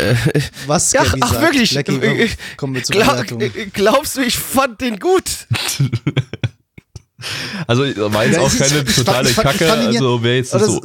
Was 0.67 0.93
Ja, 0.93 1.03
Gabby 1.05 1.21
ach, 1.23 1.29
sagt. 1.33 1.43
wirklich? 1.43 1.71
Blackie, 1.71 1.97
Äh, 1.97 2.29
komm, 2.29 2.37
kommen 2.57 2.75
wir 2.75 2.83
zur 2.83 2.97
Glaub, 2.97 3.41
äh, 3.41 3.49
glaubst 3.73 4.17
du, 4.17 4.21
ich 4.23 4.37
fand 4.37 4.81
den 4.83 4.99
gut? 4.99 5.47
Also 7.67 7.83
war 8.13 8.25
jetzt 8.25 8.37
Ja, 8.37 8.41
auch 8.43 8.51
keine 8.51 8.65
ich 8.67 8.95
fand- 8.95 8.97
totale 8.97 9.29
ich 9.31 9.35
fand- 9.35 9.53
ich 9.55 9.59
Kacke. 9.61 9.65
ja- 9.81 9.87
Also 9.89 10.23
wer 10.23 10.37
jetzt 10.37 10.55
Oder 10.55 10.67
so. 10.67 10.81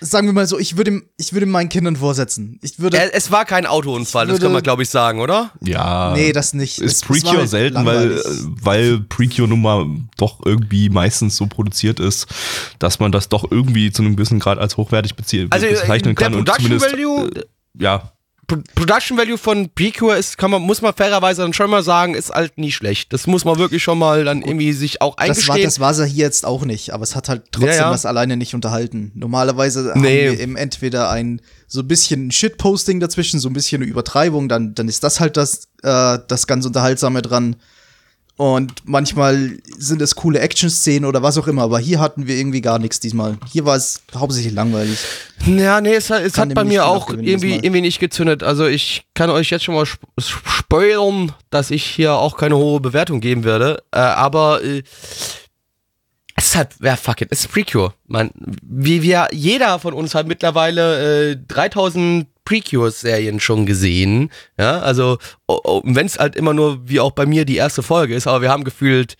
sagen 0.00 0.26
wir 0.26 0.32
mal 0.32 0.46
so, 0.46 0.58
ich 0.58 0.76
würde 0.76 1.02
ich 1.16 1.32
würde 1.32 1.46
meinen 1.46 1.68
Kindern 1.68 1.94
vorsetzen. 1.96 2.58
Ich 2.62 2.78
würde. 2.80 2.98
Äh, 2.98 3.10
es 3.12 3.30
war 3.30 3.44
kein 3.44 3.66
Autounfall, 3.66 4.26
das 4.26 4.34
würde- 4.34 4.46
kann 4.46 4.52
man, 4.52 4.62
glaube 4.62 4.82
ich, 4.82 4.90
sagen, 4.90 5.20
oder? 5.20 5.52
Ja. 5.64 6.12
nee, 6.14 6.32
das 6.32 6.54
nicht. 6.54 6.80
Es- 6.80 6.94
ist 6.94 7.06
Precure 7.06 7.38
halt 7.38 7.48
selten, 7.50 7.84
weil, 7.86 8.08
langweilig. 8.10 8.24
weil 8.62 9.00
Precure 9.00 9.46
nun 9.48 9.62
mal 9.62 9.86
doch 10.16 10.40
irgendwie 10.44 10.88
meistens 10.88 11.36
so 11.36 11.46
produziert 11.46 12.00
ist, 12.00 12.26
dass 12.80 12.98
man 12.98 13.12
das 13.12 13.28
doch 13.28 13.50
irgendwie 13.50 13.92
zu 13.92 14.02
einem 14.02 14.16
gewissen 14.16 14.40
Grad 14.40 14.58
als 14.58 14.76
hochwertig 14.76 15.14
bezie- 15.14 15.46
Also, 15.50 15.66
äh, 15.66 15.70
bezeichnen 15.70 16.14
der 16.16 16.24
kann. 16.26 16.34
und 16.34 16.44
Production 16.46 16.80
zumindest, 16.80 16.92
Value- 16.92 17.30
Äh, 17.36 17.44
ja, 17.78 18.11
Production 18.46 19.16
Value 19.16 19.38
von 19.38 19.70
Precure 19.70 20.16
ist, 20.18 20.36
kann 20.36 20.50
man, 20.50 20.60
muss 20.62 20.82
man 20.82 20.92
fairerweise 20.92 21.42
dann 21.42 21.52
schon 21.54 21.70
mal 21.70 21.82
sagen, 21.82 22.14
ist 22.14 22.30
halt 22.30 22.58
nie 22.58 22.72
schlecht. 22.72 23.12
Das 23.12 23.26
muss 23.26 23.44
man 23.44 23.56
wirklich 23.58 23.82
schon 23.82 23.98
mal 23.98 24.24
dann 24.24 24.42
irgendwie 24.42 24.72
sich 24.72 25.00
auch 25.00 25.16
Das 25.16 25.18
war, 25.48 25.54
eingestehen. 25.54 25.62
das 25.64 25.80
war 25.80 25.94
sie 25.94 26.06
hier 26.06 26.24
jetzt 26.26 26.44
auch 26.44 26.64
nicht, 26.64 26.90
aber 26.92 27.02
es 27.04 27.16
hat 27.16 27.28
halt 27.28 27.44
trotzdem 27.52 27.68
Ja, 27.70 27.76
ja. 27.76 27.90
das 27.92 28.04
alleine 28.04 28.36
nicht 28.36 28.54
unterhalten. 28.54 29.12
Normalerweise 29.14 29.82
Nee. 29.82 29.90
haben 29.94 30.02
wir 30.36 30.40
eben 30.40 30.56
entweder 30.56 31.08
ein 31.10 31.40
so 31.66 31.80
ein 31.80 31.88
bisschen 31.88 32.30
Shitposting 32.30 33.00
dazwischen, 33.00 33.40
so 33.40 33.48
ein 33.48 33.54
bisschen 33.54 33.80
eine 33.80 33.90
Übertreibung, 33.90 34.48
dann, 34.50 34.74
dann 34.74 34.88
ist 34.88 35.02
das 35.02 35.20
halt 35.20 35.36
das, 35.38 35.68
äh, 35.82 36.18
das 36.28 36.46
ganz 36.46 36.66
Unterhaltsame 36.66 37.22
dran. 37.22 37.56
Und 38.38 38.72
manchmal 38.84 39.58
sind 39.78 40.00
es 40.02 40.14
coole 40.16 40.40
Action-Szenen 40.40 41.04
oder 41.04 41.22
was 41.22 41.36
auch 41.38 41.46
immer, 41.46 41.62
aber 41.62 41.78
hier 41.78 42.00
hatten 42.00 42.26
wir 42.26 42.34
irgendwie 42.36 42.60
gar 42.62 42.78
nichts 42.78 42.98
diesmal. 42.98 43.36
Hier 43.52 43.64
war 43.66 43.76
es 43.76 44.02
hauptsächlich 44.14 44.52
langweilig. 44.54 44.98
Ja, 45.46 45.80
nee, 45.80 45.94
es, 45.94 46.08
hat- 46.10 46.22
es 46.22 46.38
hat 46.38 46.52
bei 46.54 46.64
mir 46.64 46.86
auch 46.86 47.10
irgendwie, 47.10 47.54
irgendwie 47.56 47.82
nicht 47.82 48.00
gezündet. 48.00 48.42
Also 48.42 48.66
ich 48.66 49.04
kann 49.14 49.28
euch 49.30 49.50
jetzt 49.50 49.64
schon 49.64 49.74
mal 49.74 49.82
sp 49.86 50.00
spoilern, 50.46 51.32
dass 51.50 51.70
ich 51.70 51.84
hier 51.84 52.14
auch 52.14 52.36
keine 52.38 52.56
hohe 52.56 52.80
Bewertung 52.80 53.20
geben 53.20 53.44
werde. 53.44 53.82
Äh, 53.92 53.98
aber 53.98 54.64
äh, 54.64 54.82
es 56.34 56.46
ist 56.46 56.56
halt, 56.56 56.70
ja, 56.82 56.96
fuck 56.96 57.20
it, 57.20 57.28
es 57.30 57.40
ist 57.40 57.52
Precure. 57.52 57.92
Man, 58.06 58.30
wie 58.62 59.02
wir, 59.02 59.28
jeder 59.32 59.78
von 59.78 59.92
uns 59.92 60.14
hat 60.14 60.26
mittlerweile 60.26 61.32
äh, 61.32 61.36
3000 61.48 62.26
Precure-Serien 62.44 63.40
schon 63.40 63.66
gesehen. 63.66 64.30
Ja, 64.58 64.80
also, 64.80 65.18
oh, 65.46 65.60
oh, 65.64 65.82
wenn 65.84 66.06
es 66.06 66.18
halt 66.18 66.36
immer 66.36 66.54
nur, 66.54 66.88
wie 66.88 67.00
auch 67.00 67.12
bei 67.12 67.26
mir, 67.26 67.44
die 67.44 67.56
erste 67.56 67.82
Folge 67.82 68.14
ist, 68.14 68.26
aber 68.26 68.42
wir 68.42 68.50
haben 68.50 68.64
gefühlt, 68.64 69.16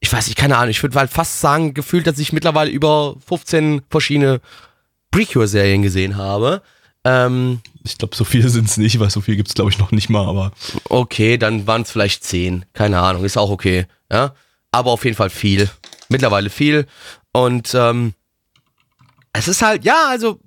ich 0.00 0.12
weiß 0.12 0.26
nicht, 0.26 0.36
keine 0.36 0.56
Ahnung, 0.56 0.70
ich 0.70 0.82
würde 0.82 0.98
halt 0.98 1.10
fast 1.10 1.40
sagen, 1.40 1.74
gefühlt, 1.74 2.06
dass 2.06 2.18
ich 2.18 2.32
mittlerweile 2.32 2.70
über 2.70 3.16
15 3.26 3.82
verschiedene 3.90 4.40
Precure-Serien 5.10 5.82
gesehen 5.82 6.16
habe. 6.16 6.62
Ähm, 7.04 7.60
ich 7.84 7.98
glaube, 7.98 8.16
so 8.16 8.24
viele 8.24 8.48
sind 8.48 8.68
es 8.68 8.76
nicht, 8.76 8.98
weil 8.98 9.10
so 9.10 9.20
viel 9.20 9.36
gibt 9.36 9.48
es, 9.48 9.54
glaube 9.54 9.70
ich, 9.70 9.78
noch 9.78 9.92
nicht 9.92 10.08
mal, 10.08 10.26
aber 10.26 10.52
okay, 10.88 11.38
dann 11.38 11.66
waren 11.66 11.82
es 11.82 11.90
vielleicht 11.90 12.24
10. 12.24 12.64
Keine 12.72 13.00
Ahnung, 13.00 13.24
ist 13.24 13.36
auch 13.38 13.50
okay. 13.50 13.86
Ja, 14.10 14.34
aber 14.72 14.90
auf 14.90 15.04
jeden 15.04 15.16
Fall 15.16 15.30
viel. 15.30 15.70
Mittlerweile 16.08 16.50
viel. 16.50 16.86
Und 17.32 17.74
ähm, 17.74 18.14
es 19.32 19.48
ist 19.48 19.62
halt, 19.62 19.84
ja, 19.84 20.08
also 20.08 20.40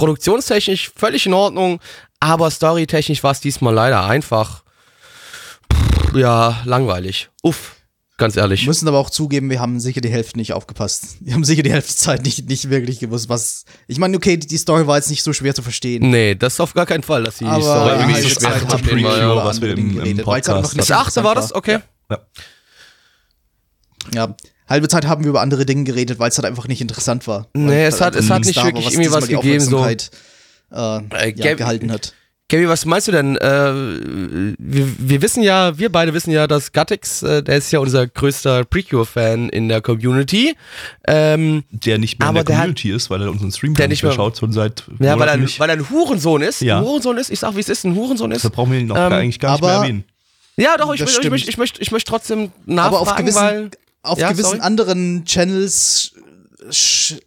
produktionstechnisch 0.00 0.90
völlig 0.96 1.26
in 1.26 1.34
Ordnung, 1.34 1.78
aber 2.20 2.50
storytechnisch 2.50 3.22
war 3.22 3.32
es 3.32 3.40
diesmal 3.40 3.74
leider 3.74 4.04
einfach, 4.06 4.62
pff, 5.72 6.16
ja, 6.16 6.60
langweilig. 6.64 7.28
Uff, 7.42 7.76
ganz 8.16 8.36
ehrlich. 8.36 8.62
Wir 8.62 8.68
müssen 8.68 8.88
aber 8.88 8.98
auch 8.98 9.10
zugeben, 9.10 9.50
wir 9.50 9.60
haben 9.60 9.78
sicher 9.78 10.00
die 10.00 10.08
Hälfte 10.10 10.38
nicht 10.38 10.52
aufgepasst. 10.54 11.16
Wir 11.20 11.34
haben 11.34 11.44
sicher 11.44 11.62
die 11.62 11.70
Hälfte 11.72 11.92
der 11.92 11.96
Zeit 11.98 12.22
nicht, 12.24 12.48
nicht 12.48 12.70
wirklich 12.70 12.98
gewusst, 12.98 13.28
was. 13.28 13.64
Ich 13.88 13.98
meine, 13.98 14.16
okay, 14.16 14.38
die 14.38 14.56
Story 14.56 14.86
war 14.86 14.96
jetzt 14.96 15.10
nicht 15.10 15.22
so 15.22 15.32
schwer 15.34 15.54
zu 15.54 15.62
verstehen. 15.62 16.10
Nee, 16.10 16.34
das 16.34 16.54
ist 16.54 16.60
auf 16.60 16.72
gar 16.72 16.86
keinen 16.86 17.02
Fall, 17.02 17.22
dass 17.24 17.36
die 17.38 17.44
Aber 17.44 17.62
Story 17.62 17.88
ja, 17.90 18.00
irgendwie 18.00 18.20
so 18.22 18.28
schwer 18.30 18.58
zu 18.58 18.66
verstehen 18.68 19.04
war. 19.04 19.18
Ja. 19.18 19.44
was 19.44 19.60
wir 19.60 19.76
im- 19.76 20.00
im 20.00 20.16
Podcast 20.18 20.74
nicht 20.76 20.90
Das 20.90 20.96
achte 20.98 21.22
war 21.24 21.34
das? 21.34 21.54
Okay. 21.54 21.78
ja. 22.10 22.18
Ja, 24.14 24.34
halbe 24.70 24.88
Zeit 24.88 25.06
haben 25.06 25.24
wir 25.24 25.30
über 25.30 25.40
andere 25.42 25.66
Dinge 25.66 25.84
geredet, 25.84 26.18
weil 26.18 26.30
es 26.30 26.38
halt 26.38 26.46
einfach 26.46 26.68
nicht 26.68 26.80
interessant 26.80 27.26
war. 27.26 27.48
Nee, 27.54 27.84
es 27.84 28.00
hat- 28.00 28.14
es 28.16 28.30
hat 28.30 28.44
nicht 28.44 28.56
da 28.56 28.62
war, 28.62 28.68
wirklich 28.72 28.92
irgendwie 28.92 29.12
was 29.12 29.26
gegeben, 29.28 29.60
so. 29.60 29.84
Äh, 29.84 29.96
Äh, 30.72 31.34
ja, 31.36 31.54
gehalten 31.54 31.90
hat. 31.92 32.14
Gaby, 32.48 32.68
was 32.68 32.84
meinst 32.84 33.06
du 33.06 33.12
denn? 33.12 33.36
Äh, 33.36 33.72
wir, 34.58 34.86
wir 34.98 35.22
wissen 35.22 35.42
ja, 35.42 35.78
wir 35.78 35.90
beide 35.90 36.14
wissen 36.14 36.32
ja, 36.32 36.48
dass 36.48 36.72
Gattix, 36.72 37.22
äh, 37.22 37.42
der 37.44 37.58
ist 37.58 37.70
ja 37.70 37.78
unser 37.78 38.08
größter 38.08 38.64
Precure-Fan 38.64 39.48
in 39.50 39.68
der 39.68 39.80
Community. 39.80 40.56
Ähm, 41.06 41.62
der 41.70 41.98
nicht 41.98 42.18
mehr 42.18 42.28
Aber 42.28 42.40
in 42.40 42.46
der 42.46 42.54
der 42.54 42.56
hat- 42.58 42.62
Community 42.64 42.90
ist, 42.90 43.08
weil 43.10 43.22
er 43.22 43.30
unseren 43.30 43.52
Stream 43.52 43.74
Der 43.74 43.86
nicht 43.88 44.02
mehr 44.02 44.12
schaut, 44.12 44.38
schon 44.38 44.52
seit 44.52 44.82
ja, 44.98 45.16
weil 45.18 45.28
er, 45.28 45.36
nicht. 45.36 45.60
weil 45.60 45.68
er 45.70 45.76
ein 45.76 45.90
Hurensohn 45.90 46.42
ist. 46.42 46.60
Ja. 46.60 46.78
Ein 46.78 46.84
Hurensohn 46.84 47.18
ist. 47.18 47.30
Ich 47.30 47.38
sag, 47.38 47.54
wie 47.54 47.60
es 47.60 47.68
ist, 47.68 47.84
ein 47.84 47.94
Hurensohn 47.94 48.32
ist. 48.32 48.44
Da 48.44 48.48
brauchen 48.48 48.72
wir 48.72 48.80
ihn 48.80 48.90
auch 48.90 48.96
Ähm, 48.96 49.12
eigentlich 49.12 49.38
gar 49.38 49.52
nicht 49.52 49.62
mehr 49.62 49.70
aber- 49.70 49.82
erwähnen. 49.84 50.04
Ja, 50.56 50.76
doch, 50.76 50.92
ich, 50.92 51.00
möchte- 51.00 51.20
ich, 51.22 51.30
möchte, 51.30 51.50
ich, 51.50 51.56
möchte, 51.56 51.80
ich 51.82 51.90
möchte 51.92 52.10
trotzdem 52.10 52.50
nachfragen, 52.66 52.78
Aber 52.96 53.00
auf 53.00 53.16
gewissen, 53.16 53.40
weil. 53.40 53.70
Auf 54.02 54.18
Ja, 54.18 54.30
gewissen 54.32 54.48
sorry. 54.50 54.60
anderen 54.60 55.24
Channels 55.24 56.12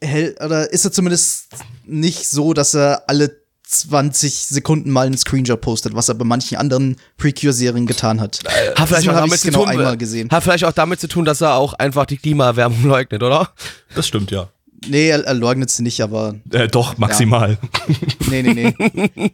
hält, 0.02 0.42
oder 0.42 0.72
ist 0.72 0.86
er 0.86 0.92
zumindest 0.92 1.48
nicht 1.86 2.30
so, 2.30 2.54
dass 2.54 2.74
er 2.74 3.04
alle 3.08 3.42
20 3.68 4.46
Sekunden 4.48 4.92
mal 4.92 5.08
einen 5.08 5.18
Screenshot 5.18 5.60
postet, 5.60 5.96
was 5.96 6.08
er 6.10 6.16
bei 6.16 6.26
manchen 6.26 6.58
anderen 6.58 6.98
Precure-Serien 7.18 7.88
getan 7.88 8.22
hat. 8.22 8.40
Hat 8.76 8.88
vielleicht, 8.88 9.10
auch 9.10 9.14
damit 9.16 9.40
zu 9.40 9.48
genau 9.48 9.62
tun, 9.62 9.70
einmal 9.70 9.98
gesehen. 9.98 10.30
hat 10.30 10.44
vielleicht 10.44 10.64
auch 10.66 10.72
damit 10.74 11.00
zu 11.00 11.08
tun, 11.08 11.26
dass 11.26 11.42
er 11.42 11.56
auch 11.56 11.74
einfach 11.74 12.06
die 12.06 12.18
Klimaerwärmung 12.18 12.84
leugnet, 12.86 13.24
oder? 13.24 13.50
Das 13.96 14.08
stimmt, 14.08 14.30
ja. 14.32 14.50
Nee, 14.86 15.08
er, 15.10 15.24
er 15.24 15.34
leugnet 15.34 15.72
sie 15.72 15.82
nicht, 15.82 16.02
aber 16.02 16.36
Äh, 16.52 16.68
doch, 16.68 16.98
maximal. 16.98 17.58
nee, 18.30 18.44
nee, 18.44 18.54
nee. 18.54 19.32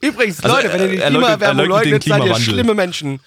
Übrigens, 0.00 0.42
Also, 0.42 0.56
Leute, 0.56 0.72
wenn 0.72 0.80
ihr 0.80 0.88
die 0.88 0.96
er- 0.96 1.02
er 1.04 1.10
leugnet- 1.10 1.10
er 1.10 1.10
Klimaerwärmung 1.10 1.66
leugnet 1.66 2.06
leugnet, 2.06 2.28
seid 2.28 2.38
ihr 2.38 2.44
schlimme 2.44 2.74
Menschen. 2.74 3.20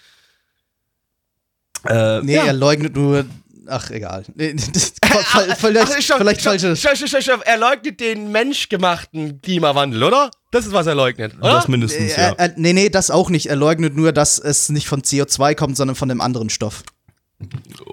Äh, 1.85 2.21
Nee, 2.21 2.35
Ja. 2.35 2.45
er 2.45 2.53
leugnet 2.53 2.95
nur. 2.95 3.25
Ach, 3.67 3.89
egal. 3.91 4.23
Das- 4.35 4.93
Vielleicht, 5.13 5.57
vielleicht, 5.59 5.91
Ach, 5.95 6.01
stopp, 6.01 6.17
vielleicht 6.17 6.41
stopp, 6.41 6.57
stopp, 6.59 6.77
stopp, 6.77 7.07
stopp, 7.07 7.21
stopp. 7.21 7.41
Er 7.45 7.57
leugnet 7.57 7.99
den 7.99 8.31
menschgemachten 8.31 9.41
Klimawandel, 9.41 10.01
oder? 10.03 10.31
Das 10.51 10.65
ist, 10.65 10.73
was 10.73 10.87
er 10.87 10.95
leugnet, 10.95 11.35
oder? 11.37 11.53
das 11.53 11.67
mindestens, 11.67 12.13
Er, 12.13 12.29
ja. 12.29 12.33
er, 12.35 12.53
nee, 12.57 12.73
nee, 12.73 12.89
das 12.89 13.11
auch 13.11 13.29
nicht. 13.29 13.45
Er 13.47 13.55
leugnet 13.55 13.95
nur, 13.95 14.11
dass 14.11 14.39
es 14.39 14.69
nicht 14.69 14.87
von 14.87 15.01
CO2 15.03 15.53
kommt, 15.55 15.77
sondern 15.77 15.95
von 15.95 16.09
dem 16.09 16.19
anderen 16.19 16.49
Stoff. 16.49 16.83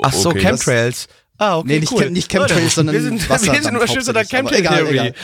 Ach 0.03 0.13
so, 0.13 0.31
Okay. 0.31 0.41
Chemtrails. 0.41 1.09
Ah, 1.43 1.57
okay, 1.57 1.69
Nee, 1.69 1.79
nicht 1.81 1.93
cool. 1.93 2.03
Chem- 2.05 2.11
nicht 2.13 2.31
Chemtrails, 2.31 2.61
Leute, 2.61 2.69
sondern 2.75 2.95
wir 2.95 3.01
sind, 3.03 3.23
wir 3.23 3.31
Wasserdampf 3.31 3.63
sind 3.65 3.75
Unterstützer 3.75 4.13
der 4.13 4.25
Chemtrail-Theorie. 4.27 4.91
egal, 4.91 5.15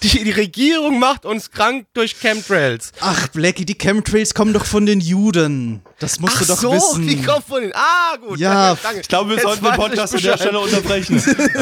Die, 0.00 0.22
die 0.24 0.30
Regierung 0.30 1.00
macht 1.00 1.26
uns 1.26 1.50
krank 1.50 1.86
durch 1.92 2.14
Chemtrails. 2.20 2.92
Ach, 3.00 3.26
Blackie, 3.28 3.64
die 3.66 3.74
Chemtrails 3.76 4.32
kommen 4.32 4.52
doch 4.52 4.64
von 4.64 4.86
den 4.86 5.00
Juden. 5.00 5.82
Das 5.98 6.20
musst 6.20 6.34
Ach 6.36 6.40
du 6.42 6.46
doch 6.46 6.58
so, 6.60 6.72
wissen. 6.72 7.08
die 7.08 7.20
kommt 7.20 7.46
von 7.48 7.62
den. 7.62 7.72
Ah, 7.74 8.16
gut. 8.16 8.38
Ja, 8.38 8.68
danke, 8.68 8.80
danke. 8.84 9.00
Ich 9.00 9.08
glaube, 9.08 9.30
wir 9.30 9.36
Jetzt 9.38 9.42
sollten 9.44 9.64
den 9.64 9.74
Podcast 9.74 10.14
an 10.14 10.20
der. 10.22 10.36
Stelle 10.38 10.60
unterbrechen. 10.60 11.16
äh, 11.54 11.58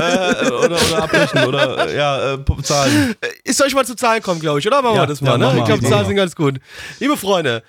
oder, 0.51 0.77
oder 0.87 1.03
abbrechen. 1.03 1.45
Oder, 1.45 1.89
äh, 1.89 1.97
ja, 1.97 2.35
äh, 2.35 2.39
Zahlen. 2.63 3.15
Ist 3.45 3.63
euch 3.63 3.75
mal 3.75 3.87
zu 3.87 3.95
Zahlen 3.95 4.23
kommen, 4.23 4.41
glaube 4.41 4.59
ich, 4.59 4.67
oder? 4.67 4.83
Machen 4.83 4.97
Ja, 4.97 5.03
wir 5.03 5.07
das 5.07 5.23
mal, 5.23 5.31
ja, 5.31 5.39
ne? 5.39 5.49
Ich 5.49 5.55
wir. 5.55 5.65
glaube, 5.65 5.83
Zahlen 5.83 6.01
wir. 6.03 6.07
sind 6.09 6.17
ganz 6.17 6.37
gut. 6.37 6.57
Liebe 7.01 7.17
Freunde, 7.17 7.63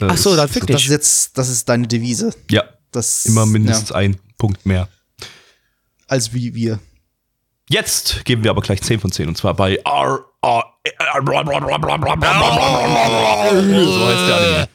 Äh, 0.01 0.07
Ach 0.09 0.17
so, 0.17 0.35
dann 0.37 0.49
fick 0.49 0.67
Das 0.67 0.83
ist 0.83 0.89
jetzt, 0.91 1.39
das 1.39 1.49
ist 1.49 1.69
deine 1.69 1.87
Devise. 1.87 2.35
Ja, 2.51 2.65
Das, 2.91 3.27
immer 3.27 3.47
mindestens 3.47 3.93
ein 3.93 4.17
Punkt 4.39 4.67
mehr. 4.67 4.89
Ja, 5.21 5.27
als 6.09 6.33
wie 6.33 6.55
wir. 6.55 6.79
Jetzt 7.71 8.25
geben 8.25 8.43
wir 8.45 8.51
aber 8.51 8.63
gleich 8.63 8.81
10 8.81 8.99
von 9.01 9.13
10 9.13 9.29
und 9.29 9.37
zwar 9.37 9.55
bei 9.55 9.77
R. 9.77 10.25
R 10.43 10.65
so 13.85 14.07
heißt 14.07 14.29
der 14.29 14.37
Anime. 14.37 14.69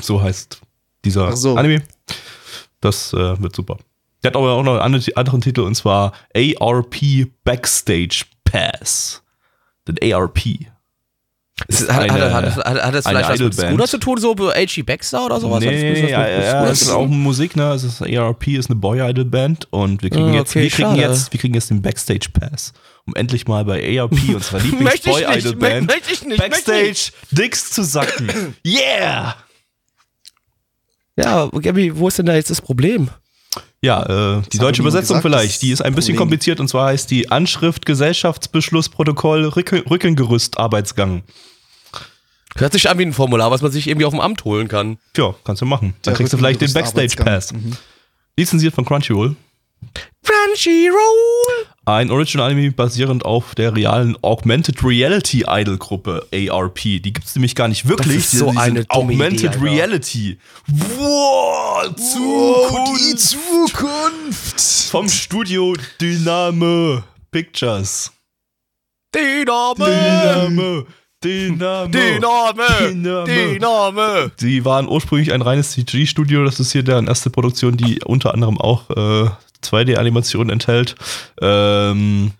So 0.00 0.22
heißt 0.22 0.60
dieser 1.04 1.36
so. 1.36 1.56
Anime. 1.56 1.82
Das 2.80 3.12
äh, 3.12 3.40
wird 3.40 3.54
super. 3.56 3.78
Der 4.22 4.30
hat 4.30 4.36
aber 4.36 4.52
auch 4.52 4.62
noch 4.62 4.78
einen 4.78 4.94
anderen 5.16 5.40
Titel 5.40 5.62
und 5.62 5.74
zwar 5.74 6.12
ARP 6.34 7.26
Backstage 7.44 8.24
Pass. 8.50 9.22
Den 9.88 10.12
ARP. 10.14 10.38
Ist- 11.68 11.80
ist 11.82 11.92
Hat, 11.92 12.10
eine- 12.10 12.32
hat, 12.32 12.44
hat, 12.44 12.56
hat, 12.64 12.82
hat 12.84 12.94
das 12.94 13.04
eine 13.06 13.18
vielleicht 13.18 13.40
was 13.42 13.56
mit. 13.58 13.66
Scooter 13.68 13.86
zu 13.86 13.98
tun, 13.98 14.18
so 14.18 14.34
H.G. 14.34 14.82
Baxter 14.82 15.26
oder 15.26 15.40
sowas? 15.40 15.62
Das 15.62 15.70
Nee, 15.72 15.92
mit 16.02 16.10
ja, 16.10 16.26
ja, 16.26 16.66
es 16.70 16.82
ist 16.82 16.88
auch 16.90 17.06
Musik, 17.06 17.54
ne? 17.54 17.72
Es 17.74 17.84
ist 17.84 18.00
ARP 18.00 18.46
ist 18.48 18.70
eine 18.70 18.76
Boy 18.80 19.00
Idol 19.10 19.26
Band 19.26 19.68
und 19.70 20.02
wir 20.02 20.08
kriegen 20.08 20.30
Ah, 20.30 20.34
jetzt, 20.36 20.50
okay, 20.52 20.62
wir 20.62 20.70
kriegen 20.70 20.94
jetzt, 20.96 21.30
wir 21.34 21.38
kriegen 21.40 21.52
jetzt 21.54 21.68
den 21.68 21.82
Backstage 21.82 22.28
Pass, 22.32 22.72
um 23.06 23.14
endlich 23.14 23.46
mal 23.46 23.66
bei 23.66 24.00
ARP 24.00 24.12
unserer 24.34 24.58
Möchte 24.58 24.68
Lieblings 24.70 24.94
ich 24.94 25.02
Boy 25.02 25.26
nicht, 25.26 25.38
Idol 25.46 25.52
mö- 25.52 25.58
Band 25.58 25.86
möchte 25.88 26.12
ich 26.14 26.22
nicht, 26.24 26.38
möchte 26.38 26.56
ich 26.56 26.64
Backstage 27.12 27.12
Dicks 27.32 27.70
zu 27.72 27.82
sacken. 27.84 28.56
yeah! 28.66 29.36
Ja, 31.16 31.46
Gabby, 31.48 31.94
wo 31.98 32.08
ist 32.08 32.18
denn 32.18 32.26
da 32.26 32.34
jetzt 32.34 32.50
das 32.50 32.62
Problem? 32.62 33.10
Ja, 33.82 34.38
äh, 34.38 34.42
die 34.52 34.58
deutsche 34.58 34.82
Übersetzung 34.82 35.16
gesagt, 35.16 35.22
vielleicht, 35.22 35.62
die 35.62 35.70
ist 35.70 35.80
ein 35.80 35.94
bisschen 35.94 36.14
Problem. 36.14 36.28
kompliziert 36.28 36.60
und 36.60 36.68
zwar 36.68 36.88
heißt 36.88 37.10
die 37.10 37.30
Anschrift 37.30 37.86
Gesellschaftsbeschlussprotokoll 37.86 39.46
Rücken, 39.46 39.80
Rückengerüst 39.80 40.58
Arbeitsgang. 40.58 41.22
Hört 42.56 42.72
sich 42.72 42.90
an 42.90 42.98
wie 42.98 43.04
ein 43.06 43.12
Formular, 43.12 43.50
was 43.50 43.62
man 43.62 43.72
sich 43.72 43.88
irgendwie 43.88 44.04
auf 44.04 44.12
dem 44.12 44.20
Amt 44.20 44.44
holen 44.44 44.68
kann. 44.68 44.98
Tja, 45.14 45.34
kannst 45.44 45.62
du 45.62 45.66
machen. 45.66 45.94
Dann 46.02 46.12
Der 46.12 46.14
kriegst 46.14 46.32
du 46.32 46.36
vielleicht 46.36 46.60
den 46.60 46.72
Backstage. 46.72 47.16
Pass. 47.16 47.54
Lizenziert 48.36 48.74
von 48.74 48.84
Crunchyroll. 48.84 49.36
Crunchyroll! 50.22 51.66
Ein 51.86 52.10
Original 52.10 52.50
Anime 52.50 52.70
basierend 52.72 53.24
auf 53.24 53.54
der 53.56 53.74
realen 53.74 54.16
Augmented 54.22 54.84
Reality 54.84 55.44
Idol 55.48 55.76
Gruppe 55.78 56.26
ARP. 56.32 56.80
Die 56.82 57.00
gibt 57.12 57.26
es 57.26 57.34
nämlich 57.34 57.54
gar 57.54 57.66
nicht 57.68 57.88
wirklich. 57.88 58.16
Das 58.16 58.32
ist 58.34 58.38
so 58.38 58.46
Die- 58.46 58.52
die 58.52 58.58
eine 58.58 58.84
Augmented 58.88 59.56
Idee. 59.56 59.64
Reality. 59.64 60.38
Wow, 60.68 61.88
Oh, 61.88 62.94
die 62.98 63.16
Zukunft. 63.16 63.18
Zukunft! 63.18 64.60
Vom 64.90 65.08
Studio 65.08 65.74
Dynamo 66.00 67.02
Pictures. 67.30 68.12
Dyname! 69.14 69.86
Dynamo. 69.86 70.86
Dynamo. 71.22 71.86
Dyname! 71.88 72.64
Dynamo. 72.92 73.24
Dyname! 73.26 74.32
Sie 74.36 74.64
waren 74.64 74.88
ursprünglich 74.88 75.32
ein 75.32 75.42
reines 75.42 75.72
CG-Studio. 75.72 76.44
Das 76.44 76.60
ist 76.60 76.72
hier 76.72 76.82
deren 76.82 77.08
erste 77.08 77.30
Produktion, 77.30 77.76
die 77.76 78.00
unter 78.04 78.32
anderem 78.34 78.58
auch 78.58 78.88
äh, 78.90 79.28
2D-Animationen 79.62 80.50
enthält. 80.50 80.94
Ähm, 81.40 82.32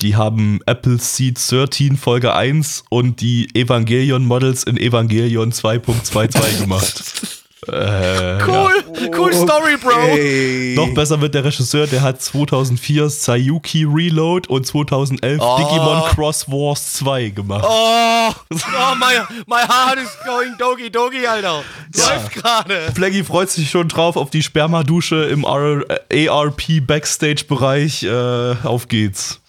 die 0.00 0.16
haben 0.16 0.60
Apple 0.66 0.98
Seed 0.98 1.38
13 1.38 1.96
Folge 1.96 2.34
1 2.34 2.84
und 2.90 3.20
die 3.20 3.48
Evangelion 3.54 4.24
Models 4.24 4.64
in 4.64 4.76
Evangelion 4.76 5.52
2.22 5.52 6.60
gemacht. 6.60 7.38
Äh, 7.68 8.38
ja. 8.38 8.46
Cool! 8.46 8.72
Cool 9.16 9.32
Story, 9.32 9.76
Bro! 9.76 9.90
Okay. 9.90 10.74
Noch 10.76 10.92
besser 10.94 11.20
wird 11.20 11.34
der 11.34 11.44
Regisseur, 11.44 11.86
der 11.86 12.02
hat 12.02 12.20
2004 12.20 13.08
Sayuki 13.08 13.84
Reload 13.84 14.48
und 14.48 14.66
2011 14.66 15.40
Oh. 15.40 15.56
Digimon 15.58 16.02
Cross 16.14 16.48
Wars 16.48 16.94
2 16.94 17.28
gemacht. 17.30 17.64
Oh, 17.66 18.30
oh 18.50 18.94
my, 18.96 19.20
my 19.46 19.60
heart 19.62 19.98
is 19.98 20.10
going 20.26 20.56
dogi 20.58 20.90
dogi, 20.90 21.24
Alter. 21.26 21.62
Läuft 21.94 22.32
gerade. 22.34 22.92
Flaggy 22.94 23.22
freut 23.22 23.50
sich 23.50 23.70
schon 23.70 23.86
drauf 23.88 24.16
auf 24.16 24.30
die 24.30 24.42
Spermadusche 24.42 25.24
im 25.26 25.44
R 25.44 25.84
ARP 26.10 26.84
Backstage-Bereich. 26.86 28.02
Äh, 28.02 28.56
auf 28.64 28.88
geht's. 28.88 29.40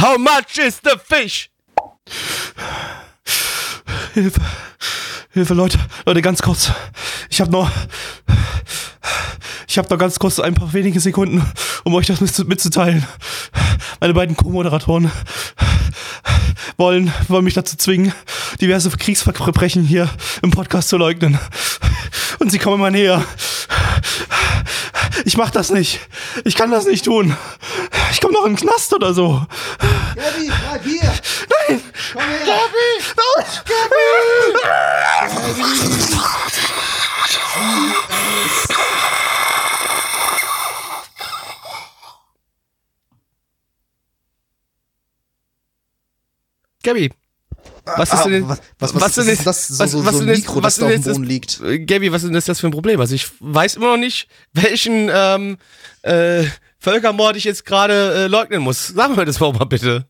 How 0.00 0.16
much 0.18 0.58
is 0.64 0.80
the 0.84 0.96
fish? 1.02 1.50
Hilfe. 4.14 4.40
Hilfe, 5.36 5.52
Leute. 5.52 5.78
Leute, 6.06 6.22
ganz 6.22 6.40
kurz. 6.40 6.70
Ich 7.28 7.42
habe 7.42 7.50
noch. 7.50 7.70
Ich 9.68 9.76
habe 9.76 9.86
noch 9.90 9.98
ganz 9.98 10.18
kurz 10.18 10.40
ein 10.40 10.54
paar 10.54 10.72
wenige 10.72 10.98
Sekunden, 10.98 11.44
um 11.84 11.94
euch 11.94 12.06
das 12.06 12.22
mit- 12.22 12.48
mitzuteilen. 12.48 13.04
Meine 14.00 14.14
beiden 14.14 14.34
Co-Moderatoren 14.34 15.12
wollen, 16.78 17.12
wollen 17.28 17.44
mich 17.44 17.52
dazu 17.52 17.76
zwingen, 17.76 18.14
diverse 18.62 18.88
Kriegsverbrechen 18.88 19.84
hier 19.84 20.08
im 20.40 20.52
Podcast 20.52 20.88
zu 20.88 20.96
leugnen. 20.96 21.38
Und 22.38 22.50
sie 22.50 22.58
kommen 22.58 22.76
immer 22.76 22.90
näher. 22.90 23.22
Ich 25.26 25.36
mach 25.36 25.50
das 25.50 25.68
nicht. 25.70 26.00
Ich 26.44 26.54
kann 26.54 26.70
das 26.70 26.86
nicht 26.86 27.04
tun. 27.04 27.36
Ich 28.10 28.22
komme 28.22 28.32
noch 28.32 28.46
in 28.46 28.54
den 28.56 28.66
Knast 28.66 28.94
oder 28.94 29.12
so. 29.12 29.44
Gabby, 30.14 30.50
bleib 30.70 30.82
hier! 30.84 30.95
Nein! 31.68 31.82
Komm 32.12 32.22
her! 32.22 33.66
Gabby. 46.82 47.10
Was 47.84 48.12
ist 48.12 48.22
denn 48.24 48.32
Ah, 48.32 48.36
jetzt- 48.36 48.48
was, 48.48 48.60
was, 48.78 48.94
was, 48.94 49.02
was 49.02 49.18
ist, 49.18 49.38
denn 49.38 49.44
das? 49.44 49.68
So, 49.68 49.78
was- 49.78 49.90
so, 49.92 50.04
was 50.04 50.14
ein 50.20 50.26
denn 50.26 50.36
Mikro, 50.36 50.62
was 50.62 50.74
das 50.74 50.80
da 50.80 50.86
auf 50.86 50.92
denn 50.92 51.02
dem 51.02 51.12
Boden 51.12 51.24
liegt. 51.24 51.60
Gabby, 51.86 52.12
was 52.12 52.22
ist 52.22 52.28
denn 52.28 52.34
das 52.34 52.44
das 52.44 52.60
für 52.60 52.66
ein 52.68 52.72
Problem? 52.72 53.00
Also 53.00 53.14
ich 53.14 53.28
weiß 53.40 53.76
immer 53.76 53.92
noch 53.92 53.96
nicht, 53.96 54.28
welchen 54.52 55.08
ähm, 55.12 55.58
äh, 56.02 56.44
Völkermord 56.78 57.36
ich 57.36 57.44
jetzt 57.44 57.64
gerade 57.64 58.14
äh, 58.14 58.26
leugnen 58.26 58.62
muss. 58.62 58.88
Sag 58.88 59.16
mir 59.16 59.24
das 59.24 59.38
mal 59.40 59.64
bitte. 59.64 60.06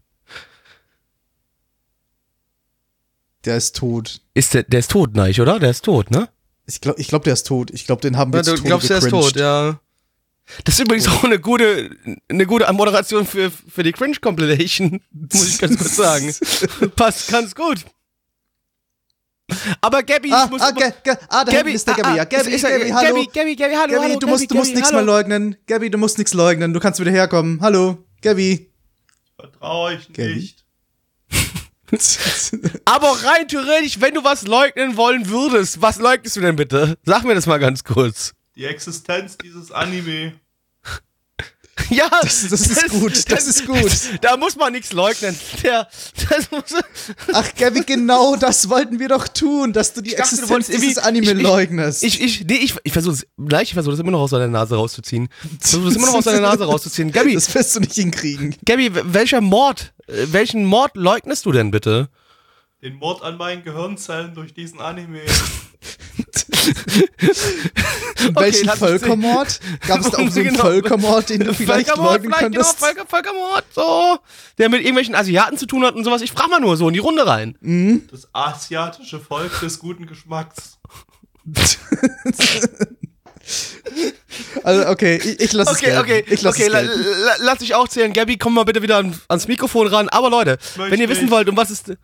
Der 3.47 3.57
ist 3.57 3.77
tot. 3.77 4.21
Ist 4.35 4.55
der, 4.55 4.65
der 4.65 4.81
ist 4.81 4.91
tot, 4.91 5.15
Neich, 5.15 5.41
oder? 5.41 5.59
Der 5.59 5.71
ist 5.71 5.85
tot, 5.85 6.11
ne? 6.11 6.29
Ich 6.67 6.81
glaube, 6.81 7.01
ich 7.01 7.09
glaub, 7.09 7.23
der 7.23 7.33
ist 7.35 7.47
tot. 7.47 7.71
Ich 7.73 7.87
glaube, 7.87 8.03
den 8.03 8.17
haben 8.17 8.33
wir 8.33 8.43
Ja, 8.43 8.51
jetzt 8.53 8.59
du 8.61 8.65
glaubst, 8.65 8.91
der 8.91 8.99
ist 8.99 9.09
tot, 9.09 9.37
ja. 9.37 9.81
Das 10.65 10.75
ist 10.75 10.81
übrigens 10.81 11.09
auch 11.09 11.25
eine 11.25 11.39
gute, 11.41 11.91
eine 12.29 12.47
gute 12.47 12.73
Moderation 12.73 13.25
für, 13.27 13.51
für 13.51 13.83
die 13.83 13.93
Cringe 13.93 14.17
Compilation, 14.21 15.01
muss 15.33 15.49
ich 15.49 15.59
ganz 15.59 15.77
kurz 15.79 15.97
sagen. 15.97 16.35
Passt 16.97 17.29
ganz 17.31 17.55
gut. 17.55 17.85
Aber 19.81 20.03
Gabby, 20.03 20.33
Ah, 20.33 20.45
ich 20.45 20.51
muss 20.51 20.61
ah, 20.61 20.73
Ga- 20.73 20.93
Ga- 21.05 21.19
ah, 21.29 21.45
da 21.45 21.53
hinten 21.53 21.69
ist 21.69 21.87
der 21.87 21.95
Gabby. 21.95 22.17
Ja, 22.17 22.25
Gabby, 22.25 22.51
ist, 22.51 22.65
ist, 22.65 22.69
Gabby, 22.69 22.91
hallo. 22.91 23.15
Gabby, 23.15 23.29
Gabby, 23.33 23.57
Gabby, 23.57 23.75
hallo, 23.75 23.93
Gabby, 23.93 24.09
hallo, 24.09 24.19
du 24.19 24.27
musst, 24.27 24.51
du 24.51 24.55
musst 24.57 24.71
Gabby, 24.71 24.77
nichts 24.81 24.93
mehr 24.93 25.03
leugnen. 25.03 25.57
Gabby, 25.67 25.91
du 25.91 25.99
musst 25.99 26.19
nichts 26.19 26.35
leugnen. 26.35 26.73
Du 26.75 26.81
kannst 26.81 26.99
wieder 26.99 27.13
herkommen. 27.13 27.61
Hallo, 27.61 27.99
Gabby. 28.23 28.73
Vertrau 29.39 29.85
euch 29.85 30.09
Gabby? 30.13 30.35
nicht. 30.35 30.65
Aber 32.85 33.09
rein 33.25 33.49
theoretisch, 33.49 34.01
wenn 34.01 34.15
du 34.15 34.25
was 34.25 34.43
leugnen 34.47 34.97
wollen 34.97 35.29
würdest, 35.29 35.81
was 35.83 35.99
leugnest 35.99 36.37
du 36.37 36.41
denn 36.41 36.57
bitte? 36.57 36.99
Sag 37.05 37.25
mir 37.25 37.35
das 37.35 37.47
mal 37.47 37.59
ganz 37.59 37.85
kurz. 37.85 38.33
Die 38.57 38.65
Existenz 38.65 39.37
dieses 39.39 39.71
Anime. 39.73 40.33
Ja, 41.91 42.09
Das- 42.23 42.49
das 42.49 42.63
ist 42.67 42.89
gut, 42.89 43.31
das 43.31 43.47
ist 43.47 43.67
gut. 43.67 43.93
da 44.23 44.37
muss 44.39 44.57
man 44.57 44.73
nichts 44.73 44.93
leugnen. 44.93 45.39
Der, 45.63 45.87
das 46.29 46.51
muss, 46.51 46.65
Ach, 47.33 47.55
Gabby, 47.55 47.83
genau 47.87 48.35
das 48.35 48.69
wollten 48.71 48.99
wir 48.99 49.09
doch 49.09 49.29
tun, 49.29 49.73
dass 49.75 49.93
du 49.93 50.01
die 50.01 50.11
Ich 50.11 50.17
dachte, 50.17 50.31
du 50.37 50.43
Existenz 50.43 50.51
wolltest 50.51 50.83
dieses 50.83 50.99
Anime 50.99 51.33
ich- 51.33 51.43
leugnest. 51.43 52.03
Ich, 52.03 52.21
ich, 52.21 52.45
nee, 52.47 52.55
ich, 52.57 52.75
ich 52.83 52.93
versuche 52.93 53.15
es, 53.15 53.27
nein, 53.37 53.63
ich 53.63 53.75
versuche 53.75 53.93
das 53.93 54.01
immer 54.01 54.11
noch 54.11 54.21
aus 54.21 54.31
seiner 54.31 54.49
Nase 54.49 54.75
rauszuziehen. 54.75 55.29
Ich 55.45 55.69
versuche 55.69 55.89
das 55.89 55.97
immer 55.97 56.07
noch 56.07 56.15
aus 56.15 56.25
seiner 56.25 56.41
Nase 56.41 56.65
rauszuziehen. 56.65 57.13
Gabby, 57.13 57.35
das 57.35 57.55
wirst 57.55 57.77
du 57.77 57.81
nicht 57.81 57.93
hinkriegen. 57.95 58.57
Gabby, 58.65 58.91
welcher 58.93 59.43
Mord, 59.43 59.93
welchen 60.07 60.65
Mord 60.65 60.97
leugnest 60.97 61.47
du 61.47 61.53
denn 61.53 61.71
bitte? 61.71 62.09
Den 62.83 62.97
Mord 62.97 63.23
an 63.23 63.37
meinen 63.37 63.65
Gehirnzellen 63.65 64.35
durch 64.35 64.55
diesen 64.55 64.81
Anime. 64.81 65.23
Welchen 68.35 68.67
lass 68.67 68.81
uns 68.81 68.91
Völkermord? 68.91 69.61
Gab 69.87 70.01
es 70.01 70.11
da 70.11 70.19
auch 70.19 70.31
so 70.31 70.41
einen 70.41 70.49
Genau. 70.51 70.63
Völkermord, 70.63 71.29
den 71.29 71.41
du 71.41 71.55
vielleicht 71.55 71.89
Völkermord, 71.89 72.13
leugnen 72.25 72.33
vielleicht, 72.33 72.53
genau, 72.53 72.65
könntest? 72.65 72.79
Völker, 72.79 73.07
Völkermord, 73.07 73.65
so. 73.75 74.19
Der 74.59 74.69
mit 74.69 74.81
irgendwelchen 74.81 75.15
Asiaten 75.15 75.59
zu 75.59 75.67
tun 75.67 75.85
hat 75.85 75.95
und 75.95 76.05
sowas. 76.05 76.23
Ich 76.23 76.33
frage 76.33 76.51
mal 76.51 76.61
nur 76.61 76.77
so 76.77 76.89
in 76.89 76.95
die 76.95 77.01
Runde 77.01 77.27
rein. 77.27 78.07
Das 78.11 78.29
asiatische 78.33 79.21
Volk 79.21 79.61
des 79.61 79.79
guten 79.79 80.07
Geschmacks. 80.07 80.79
Also, 84.65 84.89
okay, 84.89 85.17
ich, 85.23 85.41
ich 85.41 85.53
lasse 85.53 85.71
es 85.73 85.77
Okay, 85.79 85.87
gelten. 85.87 86.01
okay, 86.01 86.25
ich 86.29 86.43
lasse 86.43 86.57
okay, 86.63 86.67
es 86.67 86.73
la, 86.73 86.81
la, 86.81 87.35
lass 87.41 87.59
dich 87.59 87.75
auch 87.75 87.89
zählen. 87.89 88.13
Gabby, 88.13 88.37
komm 88.37 88.55
mal 88.55 88.65
bitte 88.65 88.83
wieder 88.83 88.99
an, 88.99 89.19
ans 89.29 89.49
Mikrofon 89.49 89.87
ran. 89.87 90.09
Aber 90.09 90.31
Leute, 90.31 90.59
Möchte 90.77 90.93
wenn 90.93 91.01
ihr 91.01 91.09
wissen 91.09 91.31
wollt, 91.31 91.49
um 91.49 91.57
was 91.57 91.71
ist. 91.71 91.87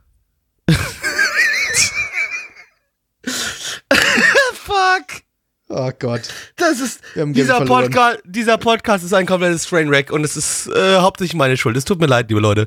Fuck. 4.55 5.23
Oh 5.69 5.91
Gott. 5.99 6.29
Das 6.57 6.81
ist, 6.81 7.01
dieser. 7.17 7.65
Podcast, 7.65 8.19
dieser 8.25 8.59
Podcast 8.59 9.05
ist 9.05 9.15
ein 9.15 9.25
komplettes 9.25 9.65
Trainwreck 9.65 10.13
und 10.13 10.23
es 10.23 10.37
ist 10.37 10.67
äh, 10.69 10.97
hauptsächlich 10.99 11.35
meine 11.35 11.57
Schuld. 11.57 11.77
Es 11.79 11.87
tut 11.87 11.99
mir 11.99 12.07
leid, 12.07 12.29
liebe 12.29 12.41
Leute. 12.43 12.67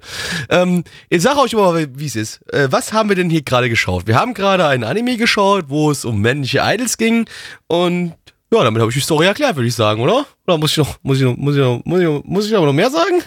Ähm, 0.50 0.84
ich 1.10 1.22
sage 1.22 1.40
euch 1.40 1.54
mal, 1.54 1.88
wie 1.94 2.06
es 2.08 2.16
ist. 2.16 2.42
Äh, 2.52 2.68
was 2.72 2.94
haben 2.94 3.10
wir 3.10 3.16
denn 3.16 3.30
hier 3.30 3.44
gerade 3.44 3.70
geschaut? 3.70 4.08
Wir 4.08 4.16
haben 4.20 4.34
gerade 4.34 4.66
einen 4.66 4.84
Anime 4.84 5.18
geschaut, 5.18 5.66
wo 5.68 5.92
es 5.92 6.04
um 6.04 6.20
männliche 6.20 6.62
Idols 6.64 6.98
ging 6.98 7.28
und 7.68 8.16
ja, 8.52 8.64
damit 8.64 8.80
habe 8.82 8.90
ich 8.92 8.96
die 8.98 9.02
Story 9.04 9.26
erklärt, 9.26 9.56
würde 9.56 9.68
ich 9.68 9.76
sagen, 9.76 10.02
oder? 10.02 10.26
Oder 10.48 10.58
muss 10.58 10.72
ich 10.72 10.78
noch, 10.78 10.98
muss 11.04 11.18
ich 11.18 11.24
noch, 11.24 11.36
muss 11.38 11.56
ich 11.56 11.62
noch, 11.62 11.82
muss 11.86 12.00
ich, 12.00 12.06
noch, 12.06 12.24
muss 12.24 12.46
ich 12.48 12.56
aber 12.56 12.66
noch 12.68 12.74
mehr 12.74 12.90
sagen? 12.92 13.22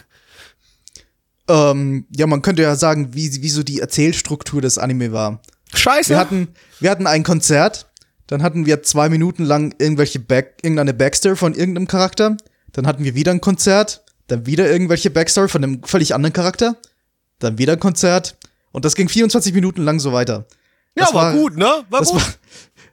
Ähm, 1.48 2.06
ja, 2.14 2.26
man 2.26 2.42
könnte 2.42 2.62
ja 2.62 2.76
sagen, 2.76 3.14
wie, 3.14 3.42
wie 3.42 3.48
so 3.48 3.62
die 3.62 3.80
Erzählstruktur 3.80 4.60
des 4.60 4.76
Anime 4.78 5.12
war. 5.12 5.40
Scheiße. 5.74 6.10
Wir 6.10 6.18
hatten, 6.18 6.48
wir 6.80 6.90
hatten 6.90 7.06
ein 7.06 7.22
Konzert, 7.24 7.90
dann 8.26 8.42
hatten 8.42 8.66
wir 8.66 8.82
zwei 8.82 9.08
Minuten 9.08 9.44
lang 9.44 9.74
irgendwelche 9.78 10.18
Back, 10.20 10.58
irgendeine 10.62 10.92
Backstory 10.94 11.36
von 11.36 11.54
irgendeinem 11.54 11.86
Charakter, 11.88 12.36
dann 12.72 12.86
hatten 12.86 13.04
wir 13.04 13.14
wieder 13.14 13.32
ein 13.32 13.40
Konzert, 13.40 14.04
dann 14.26 14.44
wieder 14.46 14.70
irgendwelche 14.70 15.10
Backstory 15.10 15.48
von 15.48 15.64
einem 15.64 15.82
völlig 15.84 16.14
anderen 16.14 16.34
Charakter, 16.34 16.76
dann 17.38 17.56
wieder 17.58 17.72
ein 17.74 17.80
Konzert 17.80 18.36
und 18.72 18.84
das 18.84 18.94
ging 18.94 19.08
24 19.08 19.54
Minuten 19.54 19.82
lang 19.82 20.00
so 20.00 20.12
weiter. 20.12 20.46
ja, 20.96 21.04
das 21.04 21.14
war, 21.14 21.24
war- 21.26 21.32
gut, 21.32 21.56
ne? 21.56 21.84
War 21.88 22.00
Das 22.00 22.10
gut. 22.10 22.20
war, 22.20 22.28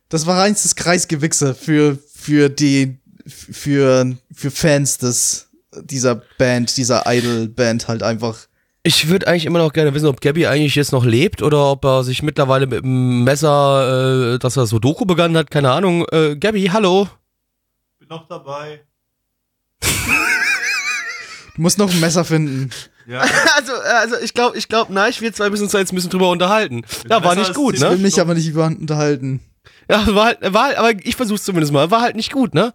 das 0.08 0.26
war 0.26 0.38
reinstes 0.40 0.76
Kreisgewichse 0.78 1.54
für, 1.56 1.98
für 2.26 2.50
die, 2.50 2.98
für, 3.28 4.16
für 4.34 4.50
Fans 4.52 4.98
des, 4.98 5.50
dieser 5.84 6.16
Band, 6.40 6.76
dieser 6.76 7.04
Idol-Band 7.06 7.88
halt 7.88 8.02
einfach. 8.02 8.48
Ich 8.82 9.10
würde 9.10 9.28
eigentlich 9.28 9.46
immer 9.46 9.60
noch 9.60 9.74
gerne 9.74 9.94
wissen, 9.94 10.08
ob 10.08 10.22
Gabby 10.22 10.48
eigentlich 10.48 10.76
jetzt 10.76 10.92
noch 10.92 11.06
lebt 11.06 11.44
oder 11.44 11.72
ob 11.72 11.86
er 11.86 12.04
sich 12.04 12.24
mittlerweile 12.24 12.66
mit 12.66 12.84
dem 12.84 13.24
Messer, 13.24 14.34
äh, 14.34 14.40
dass 14.40 14.58
er 14.58 14.66
Sudoku 14.66 15.06
begangen 15.06 15.38
hat, 15.38 15.52
keine 15.52 15.72
Ahnung. 15.72 16.06
Äh, 16.12 16.36
Gabby, 16.36 16.66
hallo. 16.74 17.08
Bin 18.00 18.08
noch 18.10 18.28
dabei. 18.28 18.82
Du 19.82 21.62
musst 21.62 21.78
noch 21.78 21.92
ein 21.92 22.00
Messer 22.00 22.26
finden. 22.26 22.72
Ja. 23.08 23.24
Also, 23.56 23.72
also 23.74 24.16
ich 24.24 24.34
glaube, 24.34 24.58
ich 24.58 24.68
glaube, 24.68 24.92
ich 25.10 25.22
wir 25.22 25.32
zwei 25.32 25.50
müssen 25.52 25.64
uns 25.64 25.72
da 25.72 25.80
jetzt 25.80 25.94
ein 25.94 25.96
bisschen 25.96 26.10
drüber 26.10 26.30
unterhalten. 26.30 26.82
Ja, 27.08 27.24
war 27.24 27.36
Messer 27.36 27.50
nicht 27.50 27.54
gut, 27.54 27.76
Ich 27.76 27.82
will 27.82 27.92
ne? 27.92 27.98
mich 27.98 28.20
aber 28.20 28.34
nicht 28.34 28.48
über 28.48 28.66
unterhalten. 28.66 29.42
Ja, 29.90 30.06
war 30.16 30.26
halt, 30.26 30.40
war 30.54 30.64
halt, 30.66 30.78
aber 30.78 30.92
ich 31.04 31.16
versuch's 31.16 31.44
zumindest 31.44 31.72
mal. 31.74 31.92
War 31.92 32.02
halt 32.02 32.16
nicht 32.16 32.32
gut, 32.32 32.54
ne? 32.54 32.74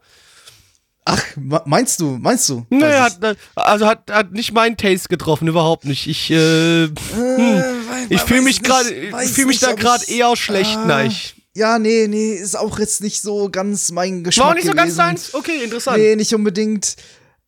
Ach, 1.04 1.22
meinst 1.64 1.98
du, 2.00 2.18
meinst 2.20 2.48
du? 2.48 2.66
Naja, 2.68 3.04
Weiß 3.04 3.18
hat, 3.22 3.36
also 3.56 3.86
hat, 3.86 4.10
hat 4.10 4.32
nicht 4.32 4.52
meinen 4.52 4.76
Taste 4.76 5.08
getroffen, 5.08 5.48
überhaupt 5.48 5.84
nicht. 5.86 6.06
Ich, 6.06 6.30
äh, 6.30 6.84
ich 6.84 6.90
äh, 7.18 7.72
ich 8.10 8.20
fühle 8.20 8.42
mich 8.42 8.62
gerade, 8.62 8.90
ich 8.92 9.30
fühle 9.32 9.48
mich 9.48 9.58
da 9.60 9.72
gerade 9.72 10.04
eher 10.08 10.36
schlecht, 10.36 10.76
Ah. 10.76 10.84
nein. 10.86 11.12
Ja, 11.54 11.78
nee, 11.80 12.06
nee, 12.06 12.34
ist 12.34 12.56
auch 12.56 12.78
jetzt 12.78 13.02
nicht 13.02 13.22
so 13.22 13.48
ganz 13.50 13.90
mein 13.90 14.22
Geschmack 14.22 14.44
war 14.44 14.50
auch 14.52 14.54
nicht 14.54 14.66
so 14.66 14.72
ganz 14.72 14.92
gewesen. 14.92 14.98
deins? 14.98 15.34
Okay, 15.34 15.64
interessant. 15.64 15.98
Nee, 15.98 16.14
nicht 16.16 16.32
unbedingt. 16.34 16.94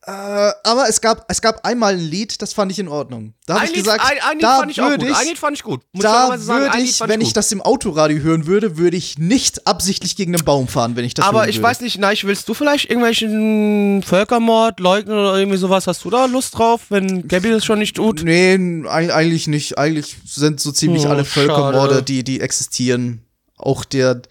Äh, 0.05 0.11
aber 0.11 0.89
es 0.89 1.01
gab, 1.01 1.25
es 1.29 1.41
gab 1.41 1.65
einmal 1.65 1.93
ein 1.93 2.01
Lied, 2.01 2.43
das 2.43 2.53
fand 2.53 2.73
ich 2.73 2.81
in 2.81 2.89
Ordnung. 2.89 3.35
Da 3.47 3.55
habe 3.55 3.67
ich 3.67 3.71
Lied, 3.77 3.85
gesagt, 3.85 4.01
ein, 4.05 4.17
ein 4.29 4.33
Lied 4.39 4.43
da 4.43 4.59
fand 4.59 4.71
ich 4.73 4.79
würde 4.79 4.99
gut. 4.99 5.09
ich, 5.09 5.17
Ein 5.17 5.27
Lied 5.29 5.39
fand 5.39 5.57
ich 5.57 5.63
gut. 5.63 5.83
Muss 5.93 6.03
da 6.03 6.37
sagen, 6.39 6.61
würde 6.65 6.77
Lied 6.79 6.91
ich, 6.91 7.01
wenn 7.07 7.21
ich 7.21 7.29
gut. 7.29 7.37
das 7.37 7.53
im 7.53 7.63
Autoradio 7.63 8.19
hören 8.21 8.47
würde, 8.49 8.77
würde 8.79 8.97
ich 8.97 9.17
nicht 9.19 9.65
absichtlich 9.65 10.17
gegen 10.17 10.35
einen 10.35 10.45
Baum 10.45 10.67
fahren, 10.67 10.97
wenn 10.97 11.05
ich 11.05 11.15
das 11.15 11.25
Aber 11.25 11.47
ich 11.49 11.59
würde. 11.59 11.69
weiß 11.69 11.83
nicht, 11.83 11.99
Neich, 11.99 12.25
willst 12.25 12.49
du 12.49 12.55
vielleicht 12.55 12.91
irgendwelchen 12.91 14.03
Völkermord 14.03 14.81
leugnen 14.81 15.17
oder 15.17 15.37
irgendwie 15.39 15.59
sowas? 15.59 15.87
Hast 15.87 16.05
du 16.05 16.11
da 16.11 16.25
Lust 16.25 16.59
drauf, 16.59 16.81
wenn 16.89 17.29
Gabby 17.29 17.51
das 17.51 17.65
schon 17.65 17.79
nicht 17.79 17.95
tut? 17.95 18.25
Nee, 18.25 18.55
eig- 18.57 19.11
eigentlich 19.13 19.47
nicht. 19.47 19.79
Eigentlich 19.79 20.17
sind 20.27 20.59
so 20.61 20.73
ziemlich 20.73 21.07
Oh, 21.07 21.11
alle 21.11 21.25
Völkermorde, 21.25 21.95
schade. 21.95 22.03
die, 22.03 22.25
die 22.25 22.41
existieren. 22.41 23.23
Auch 23.57 23.85
der, 23.85 24.23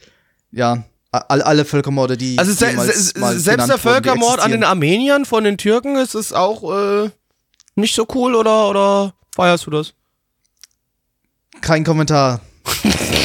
ja, 0.51 0.84
alle, 1.12 1.45
alle 1.45 1.65
Völkermorde, 1.65 2.17
die. 2.17 2.39
Also 2.39 2.54
se 2.54 2.71
se 2.71 3.39
selbst 3.39 3.45
der 3.47 3.58
wurden, 3.58 3.80
Völkermord 3.80 4.39
an 4.39 4.52
den. 4.52 4.63
Armeniern 4.63 5.26
von 5.26 5.43
den 5.43 5.58
Türken 5.58 5.97
ist 5.97 6.15
es 6.15 6.32
auch 6.32 6.63
äh, 6.74 7.10
nicht 7.76 7.95
so 7.95 8.08
cool 8.13 8.36
oder, 8.36 8.69
oder 8.69 9.13
feierst 9.36 9.65
du 9.65 9.71
das? 9.71 9.93
Kein 11.60 11.84
Kommentar. 11.84 12.39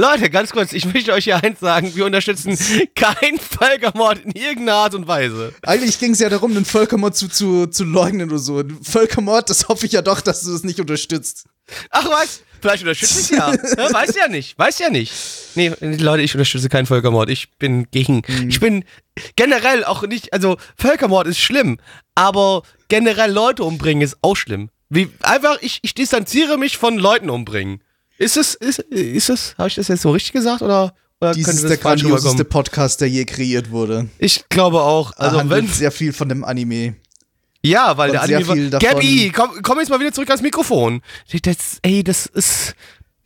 Leute, 0.00 0.30
ganz 0.30 0.50
kurz, 0.50 0.72
ich 0.72 0.84
möchte 0.84 1.12
euch 1.12 1.24
hier 1.24 1.42
eins 1.42 1.58
sagen, 1.60 1.94
wir 1.94 2.06
unterstützen 2.06 2.56
keinen 2.94 3.38
Völkermord 3.38 4.20
in 4.24 4.30
irgendeiner 4.30 4.74
Art 4.74 4.94
und 4.94 5.08
Weise. 5.08 5.52
Eigentlich 5.62 5.98
ging 5.98 6.12
es 6.12 6.20
ja 6.20 6.28
darum, 6.28 6.54
den 6.54 6.64
Völkermord 6.64 7.16
zu, 7.16 7.28
zu, 7.28 7.66
zu 7.66 7.84
leugnen 7.84 8.28
oder 8.28 8.38
so. 8.38 8.62
Völkermord, 8.82 9.50
das 9.50 9.68
hoffe 9.68 9.86
ich 9.86 9.92
ja 9.92 10.02
doch, 10.02 10.20
dass 10.20 10.42
du 10.42 10.52
das 10.52 10.62
nicht 10.62 10.80
unterstützt. 10.80 11.46
Ach 11.90 12.08
was, 12.08 12.42
vielleicht 12.60 12.82
unterstütze 12.82 13.20
ich 13.20 13.30
ja. 13.30 13.52
ja. 13.78 13.92
Weiß 13.92 14.14
ja 14.16 14.28
nicht, 14.28 14.58
weiß 14.58 14.78
ja 14.78 14.90
nicht. 14.90 15.12
Nee, 15.54 15.72
Leute, 15.80 16.22
ich 16.22 16.34
unterstütze 16.34 16.68
keinen 16.68 16.86
Völkermord. 16.86 17.30
Ich 17.30 17.50
bin 17.58 17.90
gegen, 17.90 18.22
ich 18.48 18.60
bin 18.60 18.84
generell 19.36 19.84
auch 19.84 20.02
nicht, 20.02 20.32
also 20.32 20.56
Völkermord 20.76 21.26
ist 21.26 21.38
schlimm, 21.38 21.78
aber 22.14 22.62
generell 22.88 23.30
Leute 23.32 23.64
umbringen 23.64 24.02
ist 24.02 24.16
auch 24.22 24.36
schlimm. 24.36 24.70
Wie, 24.90 25.10
einfach, 25.20 25.58
ich, 25.60 25.80
ich 25.82 25.94
distanziere 25.94 26.56
mich 26.56 26.76
von 26.78 26.98
Leuten 26.98 27.30
umbringen. 27.30 27.82
Ist 28.16 28.36
es, 28.36 28.54
ist, 28.54 28.78
ist 28.80 29.28
es, 29.30 29.54
habe 29.58 29.68
ich 29.68 29.74
das 29.76 29.88
jetzt 29.88 30.02
so 30.02 30.10
richtig 30.10 30.32
gesagt 30.32 30.62
oder, 30.62 30.94
oder 31.20 31.32
Dies 31.32 31.44
könnte 31.44 31.58
ist 31.58 31.64
das 31.64 31.70
der 31.70 31.78
grandioseste? 31.78 32.44
Podcast, 32.44 33.00
der 33.00 33.08
je 33.08 33.24
kreiert 33.24 33.70
wurde. 33.70 34.08
Ich 34.18 34.48
glaube 34.48 34.80
auch. 34.80 35.12
Er 35.12 35.20
Also 35.20 35.38
handelt 35.40 35.64
wenn, 35.64 35.68
sehr 35.72 35.92
viel 35.92 36.12
von 36.12 36.28
dem 36.28 36.42
Anime. 36.44 36.96
Ja, 37.62 37.96
weil 37.96 38.10
der 38.12 38.22
Anime 38.22 38.44
viel 38.44 38.72
war, 38.72 38.78
Gabby, 38.80 39.32
komm, 39.34 39.50
komm 39.62 39.78
jetzt 39.80 39.88
mal 39.88 40.00
wieder 40.00 40.12
zurück 40.12 40.28
ans 40.28 40.42
Mikrofon. 40.42 41.02
Das, 41.42 41.78
ey, 41.82 42.04
das 42.04 42.26
ist, 42.26 42.74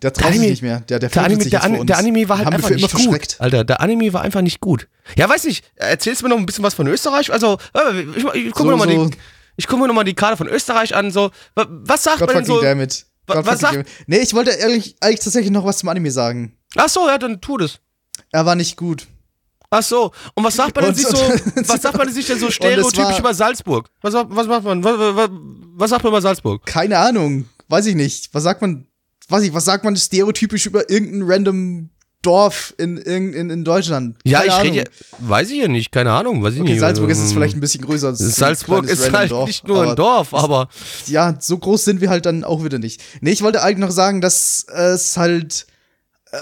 Der 0.03 0.12
traut 0.12 0.33
sich 0.33 0.40
nicht 0.40 0.62
mehr. 0.62 0.81
Der, 0.81 0.99
der, 0.99 1.09
Der 1.11 1.25
Anime, 1.25 1.42
sich 1.42 1.51
der, 1.51 1.62
An 1.62 1.87
der 1.87 1.99
Anime 1.99 2.29
war 2.29 2.38
halt 2.38 2.47
Haben 2.47 2.55
einfach 2.55 2.71
nicht 2.71 2.92
gut. 2.92 3.37
Alter, 3.38 3.64
der 3.64 3.81
Anime 3.81 4.12
war 4.12 4.23
einfach 4.23 4.40
nicht 4.40 4.61
gut. 4.61 4.88
Ja, 5.16 5.29
weiß 5.29 5.45
nicht, 5.45 5.64
erzählst 5.77 6.23
du 6.23 6.27
mir 6.27 6.31
noch 6.31 6.38
ein 6.38 6.47
bisschen 6.47 6.64
was 6.64 6.75
von 6.75 6.87
Österreich? 6.87 7.33
Also, 7.33 7.59
äh, 7.75 8.01
ich, 8.01 8.25
ich 8.25 8.53
gucke 8.53 8.59
So, 8.59 8.64
mir 8.64 8.71
noch 8.73 8.79
mal 8.79 8.88
so. 8.92 9.07
die, 9.07 9.16
ich 9.57 9.66
guck 9.66 9.79
mir 9.79 9.87
noch 9.87 9.95
mal 9.95 10.05
die 10.05 10.14
Karte 10.14 10.37
von 10.37 10.49
Österreich 10.49 10.95
an. 10.95 11.11
So, 11.11 11.31
wa- 11.55 11.66
was 11.68 12.03
sagt 12.05 12.18
God 12.21 12.33
man 12.35 12.45
so? 12.45 12.61
damn 12.62 12.81
it. 12.81 13.05
Wa- 13.27 13.35
God 13.37 13.47
was 13.47 13.61
sagt- 13.61 13.75
damn 13.75 13.81
it. 13.83 13.88
Nee, 14.07 14.18
ich 14.18 14.33
wollte 14.35 14.51
ehrlich, 14.53 14.97
eigentlich 15.01 15.21
tatsächlich 15.21 15.53
noch 15.53 15.64
was 15.64 15.79
zum 15.79 15.88
Anime 15.90 16.11
sagen. 16.11 16.57
Ach 16.77 16.88
so, 16.88 17.07
ja, 17.07 17.18
dann 17.18 17.40
tu 17.40 17.59
das. 17.59 17.81
Er 18.31 18.47
war 18.47 18.55
nicht 18.55 18.77
gut. 18.77 19.07
Ach 19.74 19.82
so. 19.82 20.12
Und 20.35 20.44
was 20.44 20.54
sagt 20.54 20.76
man 20.76 20.85
denn 20.85 20.94
sich 20.94 21.06
so? 21.06 21.16
Was 21.66 21.80
sagt 21.80 21.96
man 21.96 22.12
sich 22.12 22.26
denn 22.26 22.38
so 22.38 22.50
stereotypisch 22.50 23.18
über 23.18 23.32
Salzburg? 23.32 23.88
Was, 24.02 24.12
was 24.12 24.46
macht 24.46 24.64
man? 24.64 24.85
Was, 24.85 24.98
was, 24.98 25.30
was 25.32 25.90
sagt 25.90 26.04
man 26.04 26.12
über 26.12 26.20
Salzburg? 26.20 26.66
Keine 26.66 26.98
Ahnung. 26.98 27.46
Weiß 27.68 27.87
ich 27.87 27.94
nicht. 27.94 28.28
Was 28.35 28.42
sagt 28.42 28.61
man, 28.61 28.87
weiß 29.28 29.44
ich, 29.44 29.54
was 29.54 29.64
sagt 29.64 29.82
man 29.85 29.96
stereotypisch 29.96 30.66
über 30.66 30.90
irgendein 30.90 31.22
random 31.22 31.88
Dorf 32.20 32.74
in, 32.76 32.98
in, 32.98 33.48
in, 33.48 33.64
Deutschland? 33.64 34.18
Ja, 34.24 34.40
Keine 34.40 34.48
ich 34.48 34.52
Ahnung. 34.52 34.72
rede 34.74 34.90
ja, 34.90 35.28
weiß 35.28 35.50
ich 35.50 35.62
ja 35.62 35.68
nicht, 35.68 35.90
keine 35.90 36.12
Ahnung, 36.12 36.42
weiß 36.42 36.52
ich 36.52 36.61
Okay, 36.61 36.72
nicht. 36.72 36.80
Salzburg 36.80 37.08
ist 37.08 37.20
es 37.20 37.32
vielleicht 37.32 37.56
ein 37.56 37.61
bisschen 37.61 37.82
größer. 37.82 38.08
als 38.08 38.20
ein 38.20 38.28
Salzburg 38.28 38.85
ist 38.85 39.11
halt 39.11 39.30
Dorf, 39.30 39.46
nicht 39.46 39.66
nur 39.66 39.88
ein 39.88 39.96
Dorf, 39.96 40.35
aber 40.35 40.68
ja, 41.06 41.35
so 41.40 41.56
groß 41.56 41.82
sind 41.82 42.02
wir 42.02 42.11
halt 42.11 42.26
dann 42.26 42.44
auch 42.44 42.62
wieder 42.62 42.78
nicht. 42.78 43.02
Nee, 43.22 43.30
ich 43.30 43.40
wollte 43.42 43.62
eigentlich 43.62 43.78
noch 43.78 43.90
sagen, 43.90 44.20
dass 44.20 44.66
es 44.68 45.16
halt 45.16 45.66
äh, 46.30 46.37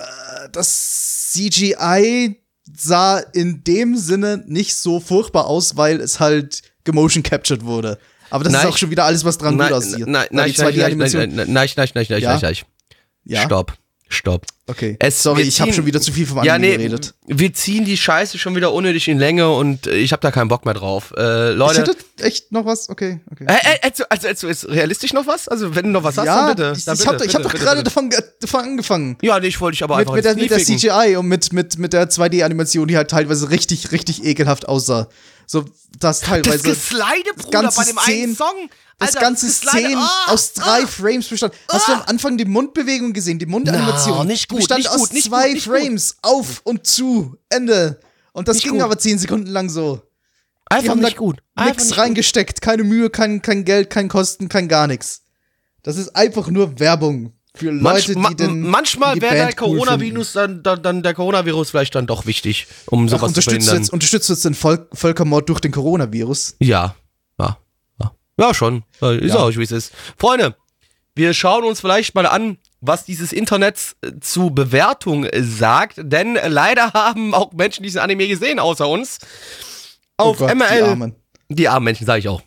das 0.50 1.30
CGI 1.30 2.39
sah 2.76 3.18
in 3.18 3.62
dem 3.64 3.96
Sinne 3.96 4.42
nicht 4.46 4.76
so 4.76 5.00
furchtbar 5.00 5.46
aus, 5.46 5.76
weil 5.76 6.00
es 6.00 6.20
halt 6.20 6.62
gemotion 6.84 7.22
captured 7.22 7.64
wurde. 7.64 7.98
Aber 8.30 8.44
das 8.44 8.52
Nein, 8.52 8.62
ist 8.62 8.68
auch 8.72 8.76
schon 8.78 8.90
wieder 8.90 9.04
alles, 9.04 9.24
was 9.24 9.38
dran 9.38 9.54
gut 9.54 9.60
nein, 9.64 9.72
aussieht. 9.72 10.06
nein, 10.06 10.06
Weil 10.06 10.28
nein, 10.30 10.52
die 10.52 10.60
nein, 10.60 10.70
nein, 10.70 11.08
2D-Animation- 11.08 11.18
nein, 11.18 11.34
nein, 11.34 11.52
nein, 11.52 11.68
nein, 11.76 11.88
nein, 11.94 12.06
nein, 12.08 12.20
Ja? 12.20 12.32
nein, 12.32 12.40
nein. 12.42 12.54
Ja? 13.24 13.42
Stopp, 13.42 13.74
stopp. 14.12 14.44
Okay. 14.66 14.96
Es- 15.00 15.22
Sorry, 15.22 15.38
wir 15.42 15.46
ich 15.48 15.60
habe 15.60 15.70
ziehen- 15.70 15.76
schon 15.76 15.86
wieder 15.86 16.00
zu 16.00 16.12
viel 16.12 16.26
vom 16.26 16.38
Anime 16.38 16.52
Ja, 16.52 16.58
nee, 16.58 16.76
geredet. 16.76 17.14
wir 17.26 17.52
ziehen 17.54 17.84
die 17.84 17.96
Scheiße 17.96 18.38
schon 18.38 18.54
wieder 18.54 18.72
unnötig 18.72 19.08
in 19.08 19.18
Länge 19.18 19.50
und 19.50 19.86
äh, 19.86 19.94
ich 19.96 20.12
habe 20.12 20.20
da 20.20 20.30
keinen 20.30 20.48
Bock 20.48 20.64
mehr 20.64 20.74
drauf. 20.74 21.12
Äh, 21.16 21.52
Ich 21.52 21.56
Leute, 21.56 21.80
hätte 21.82 21.96
echt 22.20 22.52
noch 22.52 22.64
was? 22.66 22.88
Okay, 22.88 23.20
okay. 23.32 23.46
äh, 23.48 23.52
äh, 23.52 23.78
also, 23.82 24.04
also, 24.10 24.28
also 24.28 24.48
ist 24.48 24.68
realistisch 24.68 25.12
noch 25.12 25.26
was? 25.26 25.48
Also 25.48 25.74
wenn 25.74 25.86
du 25.86 25.90
noch 25.90 26.04
was 26.04 26.18
hast, 26.18 26.26
ja, 26.26 26.46
dann 26.46 26.56
bitte. 26.56 26.74
ich, 26.76 26.84
dann 26.84 26.94
ich 26.94 27.00
bitte, 27.00 27.12
habe 27.14 27.24
ich 27.26 27.34
hab 27.34 27.38
bitte, 27.38 27.42
doch 27.42 27.52
bitte, 27.52 27.64
gerade 27.64 27.76
bitte. 27.82 27.84
davon, 27.84 28.10
davon 28.40 28.60
angefangen. 28.60 29.16
Ja, 29.22 29.40
nee, 29.40 29.46
ich 29.48 29.60
wollte 29.60 29.74
dich 29.76 29.82
aber 29.84 29.96
Mit, 29.96 30.02
einfach 30.02 30.14
mit, 30.16 30.24
der, 30.24 30.34
mit 30.36 30.50
der. 30.50 30.58
CGI 30.58 31.16
und 31.16 31.26
mit, 31.26 31.52
mit, 31.52 31.78
mit 31.78 31.92
der 31.92 32.08
2D-Animation, 32.10 32.86
die 32.88 32.96
halt 32.96 33.10
teilweise 33.10 33.50
richtig, 33.50 33.92
richtig 33.92 34.24
ekelhaft 34.24 34.68
aussah. 34.68 35.08
So, 35.50 35.62
das 35.98 36.20
Das 36.20 36.20
teilweise. 36.20 36.62
Geslide, 36.62 37.34
Bruder, 37.36 37.62
ganze 37.62 37.78
bei 37.80 37.84
dem 37.86 37.98
einen 37.98 38.06
Szenen- 38.06 38.36
Song. 38.36 38.70
das 39.00 39.08
Alter, 39.08 39.20
ganze 39.20 39.46
Geslide- 39.46 39.78
Szenen 39.78 39.96
Ah, 39.98 40.24
aus 40.28 40.52
drei 40.52 40.84
ah. 40.84 40.86
Frames 40.86 41.26
bestand. 41.26 41.54
Hast 41.68 41.88
du 41.88 41.92
am 41.92 42.02
Anfang 42.02 42.38
die 42.38 42.44
Mundbewegung 42.44 43.12
gesehen? 43.12 43.40
Die 43.40 43.46
Mundanimation 43.46 44.18
Na, 44.18 44.24
nicht 44.24 44.48
gut, 44.48 44.58
bestand 44.60 44.78
nicht 44.78 44.90
aus 44.90 45.08
gut, 45.10 45.20
zwei 45.24 45.46
gut, 45.48 45.54
nicht 45.54 45.64
gut. 45.66 45.74
Frames. 45.74 46.16
Auf 46.22 46.60
und 46.62 46.86
zu. 46.86 47.36
Ende. 47.48 47.98
Und 48.32 48.46
das 48.46 48.58
Nicht 48.58 48.68
ging 48.70 48.80
aber 48.80 48.96
zehn 48.96 49.18
Sekunden 49.18 49.48
lang 49.48 49.68
so. 49.70 50.00
Einfach 50.66 50.94
nicht 50.94 51.16
gut. 51.16 51.42
Einfach 51.56 51.72
Nix 51.78 51.86
nicht 51.88 51.98
reingesteckt. 51.98 52.60
Keine 52.62 52.84
Mühe, 52.84 53.10
kein, 53.10 53.42
kein 53.42 53.64
Geld, 53.64 53.90
kein 53.90 54.08
Kosten, 54.08 54.48
kein 54.48 54.68
gar 54.68 54.86
nichts. 54.86 55.22
Das 55.82 55.96
ist 55.96 56.14
einfach 56.14 56.46
nur 56.46 56.78
Werbung. 56.78 57.32
Für 57.54 57.72
Manch, 57.72 58.06
Leute, 58.08 58.18
ma- 58.20 58.28
die 58.30 58.36
den. 58.36 58.60
manchmal 58.68 59.20
wäre 59.20 59.34
der 59.34 59.42
Band 59.46 59.60
cool 59.62 59.78
Coronavirus 59.78 60.32
dann, 60.34 60.62
dann, 60.62 60.82
dann 60.82 61.02
der 61.02 61.14
Coronavirus 61.14 61.70
vielleicht 61.70 61.94
dann 61.96 62.06
doch 62.06 62.24
wichtig, 62.26 62.66
um 62.86 63.06
Ach, 63.06 63.08
sowas 63.10 63.20
zu 63.20 63.26
unterstützt, 63.26 63.44
verhindern. 63.66 63.76
jetzt, 63.78 63.92
unterstützt 63.92 64.28
jetzt 64.30 64.44
den 64.44 64.54
Volk, 64.54 64.86
Völkermord 64.92 65.48
durch 65.48 65.60
den 65.60 65.72
Coronavirus? 65.72 66.56
Ja, 66.60 66.94
ja, 67.40 67.58
ja. 68.00 68.12
Ja, 68.38 68.54
schon. 68.54 68.84
Ist 69.00 69.34
Ja. 69.34 69.40
auch, 69.40 69.50
wie 69.56 69.62
es 69.62 69.72
ist. 69.72 69.92
Freunde, 70.16 70.54
wir 71.16 71.34
schauen 71.34 71.64
uns 71.64 71.80
vielleicht 71.80 72.14
mal 72.14 72.26
an, 72.26 72.56
was 72.80 73.04
dieses 73.04 73.32
Internet 73.32 73.96
äh, 74.02 74.12
zu 74.20 74.50
Bewertung 74.50 75.24
äh, 75.24 75.42
sagt, 75.42 75.94
denn 75.98 76.38
leider 76.46 76.92
haben 76.94 77.34
auch 77.34 77.52
Menschen 77.52 77.82
diesen 77.82 77.98
Anime 77.98 78.28
gesehen, 78.28 78.58
außer 78.60 78.88
uns. 78.88 79.18
Auf 80.16 80.40
oh 80.40 80.46
Gott, 80.46 80.54
MRL. 80.56 80.76
Die 80.78 80.82
Armen. 80.84 81.14
Die 81.48 81.68
armen 81.68 81.84
Menschen, 81.84 82.06
sage 82.06 82.20
ich 82.20 82.28
auch. 82.28 82.42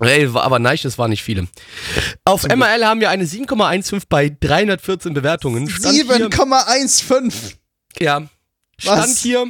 Ey, 0.00 0.28
aber 0.32 0.58
nein, 0.60 0.78
das 0.82 0.96
waren 0.98 1.10
nicht 1.10 1.24
viele. 1.24 1.48
Auf 2.24 2.42
Zum. 2.42 2.56
MRL 2.58 2.84
haben 2.84 3.00
wir 3.00 3.10
eine 3.10 3.24
7,15 3.24 4.04
bei 4.08 4.28
314 4.40 5.12
Bewertungen. 5.12 5.68
Stand 5.68 5.94
hier- 5.94 6.04
7,15. 6.06 7.56
ja. 7.98 8.22
Stand 8.78 8.98
Was? 9.02 9.18
hier. 9.18 9.46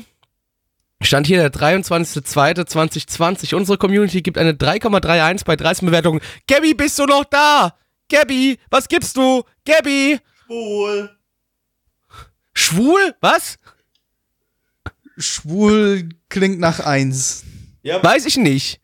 Stand 1.03 1.27
hier 1.27 1.39
der 1.39 1.51
23.02.2020. 1.53 3.55
Unsere 3.55 3.77
Community 3.79 4.23
gibt 4.23 4.39
eine 4.39 4.55
3,31 4.55 5.45
bei 5.45 5.55
13 5.55 5.85
Bewertungen. 5.87 6.21
Gabby, 6.49 6.73
bist 6.75 6.99
du 6.99 7.05
noch 7.05 7.25
da? 7.27 7.77
Gabby, 8.11 8.59
was 8.71 8.89
gibst 8.89 9.17
du? 9.19 9.45
Gabby! 9.67 10.19
Wohl. 10.49 11.15
Schwul? 12.55 13.15
Was? 13.21 13.59
Schwul 15.19 16.09
klingt 16.29 16.59
nach 16.59 16.81
1. 16.81 17.45
Weiß 18.03 18.25
ich 18.27 18.37
nicht. 18.39 18.81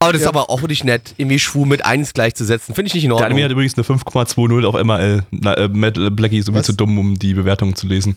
Aber 0.00 0.12
das 0.12 0.22
Ja. 0.22 0.26
ist 0.26 0.28
aber 0.28 0.48
auch 0.50 0.60
nicht 0.62 0.84
nett, 0.84 1.14
irgendwie 1.16 1.38
schwul 1.40 1.66
mit 1.66 1.84
1 1.84 2.12
gleichzusetzen. 2.14 2.74
Finde 2.74 2.86
ich 2.88 2.94
nicht 2.94 3.04
in 3.04 3.10
Der 3.10 3.18
Anime 3.18 3.40
hat 3.42 3.50
Ordnung. 3.50 3.64
übrigens 3.64 3.74
eine 3.76 3.84
5,20 3.84 4.64
auf 4.64 4.74
MRL. 4.76 5.24
Na, 5.32 5.56
äh, 5.56 5.68
Blackie 5.68 6.38
ist 6.38 6.46
irgendwie 6.48 6.60
Was? 6.60 6.66
zu 6.66 6.72
dumm, 6.72 6.96
um 6.98 7.18
die 7.18 7.34
Bewertung 7.34 7.74
zu 7.74 7.86
lesen. 7.88 8.16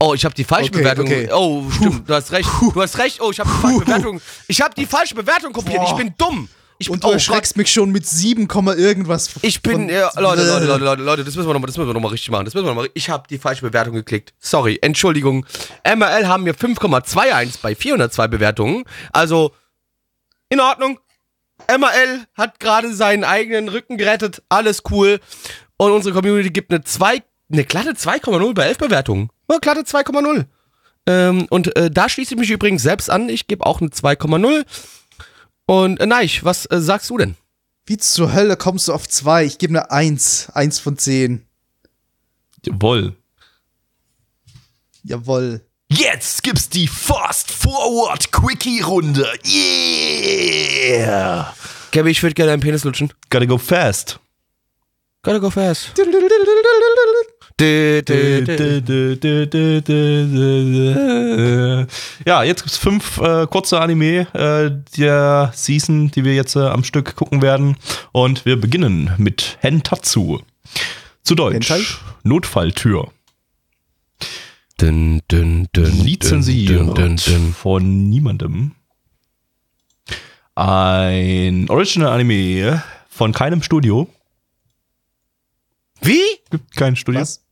Oh, 0.00 0.14
ich 0.14 0.24
habe 0.24 0.34
die 0.34 0.44
falsche 0.44 0.70
Okay, 0.70 0.78
Bewertung. 0.78 1.06
okay. 1.06 1.28
Oh, 1.32 1.64
stimmt, 1.70 2.08
du 2.08 2.14
hast 2.14 2.32
recht. 2.32 2.48
Du 2.60 2.80
hast 2.82 2.98
recht. 2.98 3.20
Oh, 3.20 3.30
ich 3.30 3.38
habe 3.38 3.50
die 3.50 3.60
falsche 3.60 3.80
Bewertung. 3.84 4.20
Ich 4.48 4.60
habe 4.62 4.74
die 4.76 4.86
falsche 4.86 5.14
Bewertung 5.14 5.52
kopiert. 5.52 5.82
Ich 5.84 5.90
Boah. 5.90 5.96
bin 5.98 6.14
dumm. 6.18 6.48
Ich, 6.78 6.90
Und 6.90 7.04
du 7.04 7.08
oh 7.08 7.12
erschreckst 7.12 7.56
mich 7.56 7.70
schon 7.72 7.92
mit 7.92 8.04
7, 8.04 8.48
Komma 8.48 8.74
irgendwas. 8.74 9.30
Ich 9.42 9.62
bin, 9.62 9.88
ja, 9.88 10.10
Leute, 10.18 10.42
Leute, 10.44 10.64
Leute, 10.66 10.84
Leute, 10.84 11.02
Leute, 11.02 11.24
das 11.24 11.36
müssen 11.36 11.46
wir 11.48 11.52
nochmal, 11.52 11.68
das 11.68 11.76
müssen 11.76 11.88
wir 11.88 11.94
noch 11.94 12.00
mal 12.00 12.08
richtig 12.08 12.30
machen. 12.32 12.44
Das 12.46 12.54
müssen 12.54 12.64
wir 12.66 12.70
noch 12.74 12.82
mal, 12.82 12.88
ich 12.94 13.08
habe 13.08 13.22
die 13.30 13.38
falsche 13.38 13.62
Bewertung 13.62 13.94
geklickt. 13.94 14.32
Sorry, 14.40 14.78
Entschuldigung. 14.82 15.46
MRL 15.84 16.26
haben 16.26 16.44
wir 16.46 16.54
5,21 16.56 17.58
bei 17.62 17.76
402 17.76 18.26
Bewertungen. 18.26 18.82
Also, 19.12 19.52
in 20.52 20.60
Ordnung. 20.60 21.00
MRL 21.68 22.26
hat 22.34 22.60
gerade 22.60 22.94
seinen 22.94 23.24
eigenen 23.24 23.68
Rücken 23.68 23.96
gerettet. 23.96 24.42
Alles 24.50 24.82
cool. 24.90 25.18
Und 25.78 25.92
unsere 25.92 26.14
Community 26.14 26.50
gibt 26.50 26.70
eine 26.70 26.84
2, 26.84 27.22
eine 27.50 27.64
glatte 27.64 27.92
2,0 27.92 28.54
bei 28.54 28.64
11 28.64 28.78
Bewertungen. 28.78 29.30
Eine 29.48 29.60
glatte 29.60 29.80
2,0. 29.80 30.44
Ähm, 31.06 31.46
und 31.48 31.74
äh, 31.76 31.90
da 31.90 32.08
schließe 32.08 32.34
ich 32.34 32.40
mich 32.40 32.50
übrigens 32.50 32.82
selbst 32.82 33.08
an. 33.08 33.28
Ich 33.28 33.46
gebe 33.46 33.64
auch 33.64 33.80
eine 33.80 33.90
2,0. 33.90 34.64
Und 35.66 36.00
äh, 36.00 36.06
Neich, 36.06 36.44
was 36.44 36.66
äh, 36.66 36.80
sagst 36.80 37.08
du 37.08 37.16
denn? 37.16 37.36
Wie 37.86 37.96
zur 37.96 38.34
Hölle 38.34 38.56
kommst 38.56 38.88
du 38.88 38.92
auf 38.92 39.08
2? 39.08 39.46
Ich 39.46 39.58
gebe 39.58 39.72
eine 39.72 39.90
1. 39.90 40.50
1 40.50 40.78
von 40.80 40.98
10. 40.98 41.46
Jawohl. 42.66 43.16
Jawohl. 45.02 45.62
Jetzt 45.94 46.42
gibt's 46.42 46.70
die 46.70 46.86
Fast 46.86 47.50
Forward 47.50 48.32
Quickie 48.32 48.80
Runde. 48.80 49.30
Yeah! 49.44 51.52
Gabby, 51.90 52.12
ich 52.12 52.22
würde 52.22 52.32
gerne 52.32 52.52
einen 52.52 52.62
Penis 52.62 52.84
lutschen. 52.84 53.12
Gotta 53.28 53.44
go 53.44 53.58
fast. 53.58 54.18
Gotta 55.22 55.36
go 55.36 55.50
fast. 55.50 55.92
Ja, 62.24 62.42
jetzt 62.42 62.62
gibt's 62.62 62.78
fünf 62.78 63.18
äh, 63.18 63.46
kurze 63.46 63.78
Anime 63.78 64.26
äh, 64.32 64.70
der 64.98 65.52
Season, 65.54 66.10
die 66.10 66.24
wir 66.24 66.34
jetzt 66.34 66.56
äh, 66.56 66.60
am 66.60 66.84
Stück 66.84 67.16
gucken 67.16 67.42
werden. 67.42 67.76
Und 68.12 68.46
wir 68.46 68.58
beginnen 68.58 69.12
mit 69.18 69.58
Hentatsu. 69.60 70.38
Zu 71.22 71.34
Deutsch. 71.34 71.68
Hentai? 71.68 71.84
Notfalltür. 72.22 73.10
Dün, 74.82 75.22
dün, 75.30 75.68
dün, 75.76 76.04
Lizenziert 76.04 76.96
dün, 76.96 77.16
dün, 77.16 77.52
von 77.52 78.10
niemandem. 78.10 78.72
Ein 80.56 81.68
Original-Anime 81.68 82.82
von 83.08 83.30
keinem 83.32 83.62
Studio. 83.62 84.08
Wie? 86.02 86.20
Gibt 86.50 86.74
kein 86.74 86.96
Studio. 86.96 87.20
Was? 87.20 87.44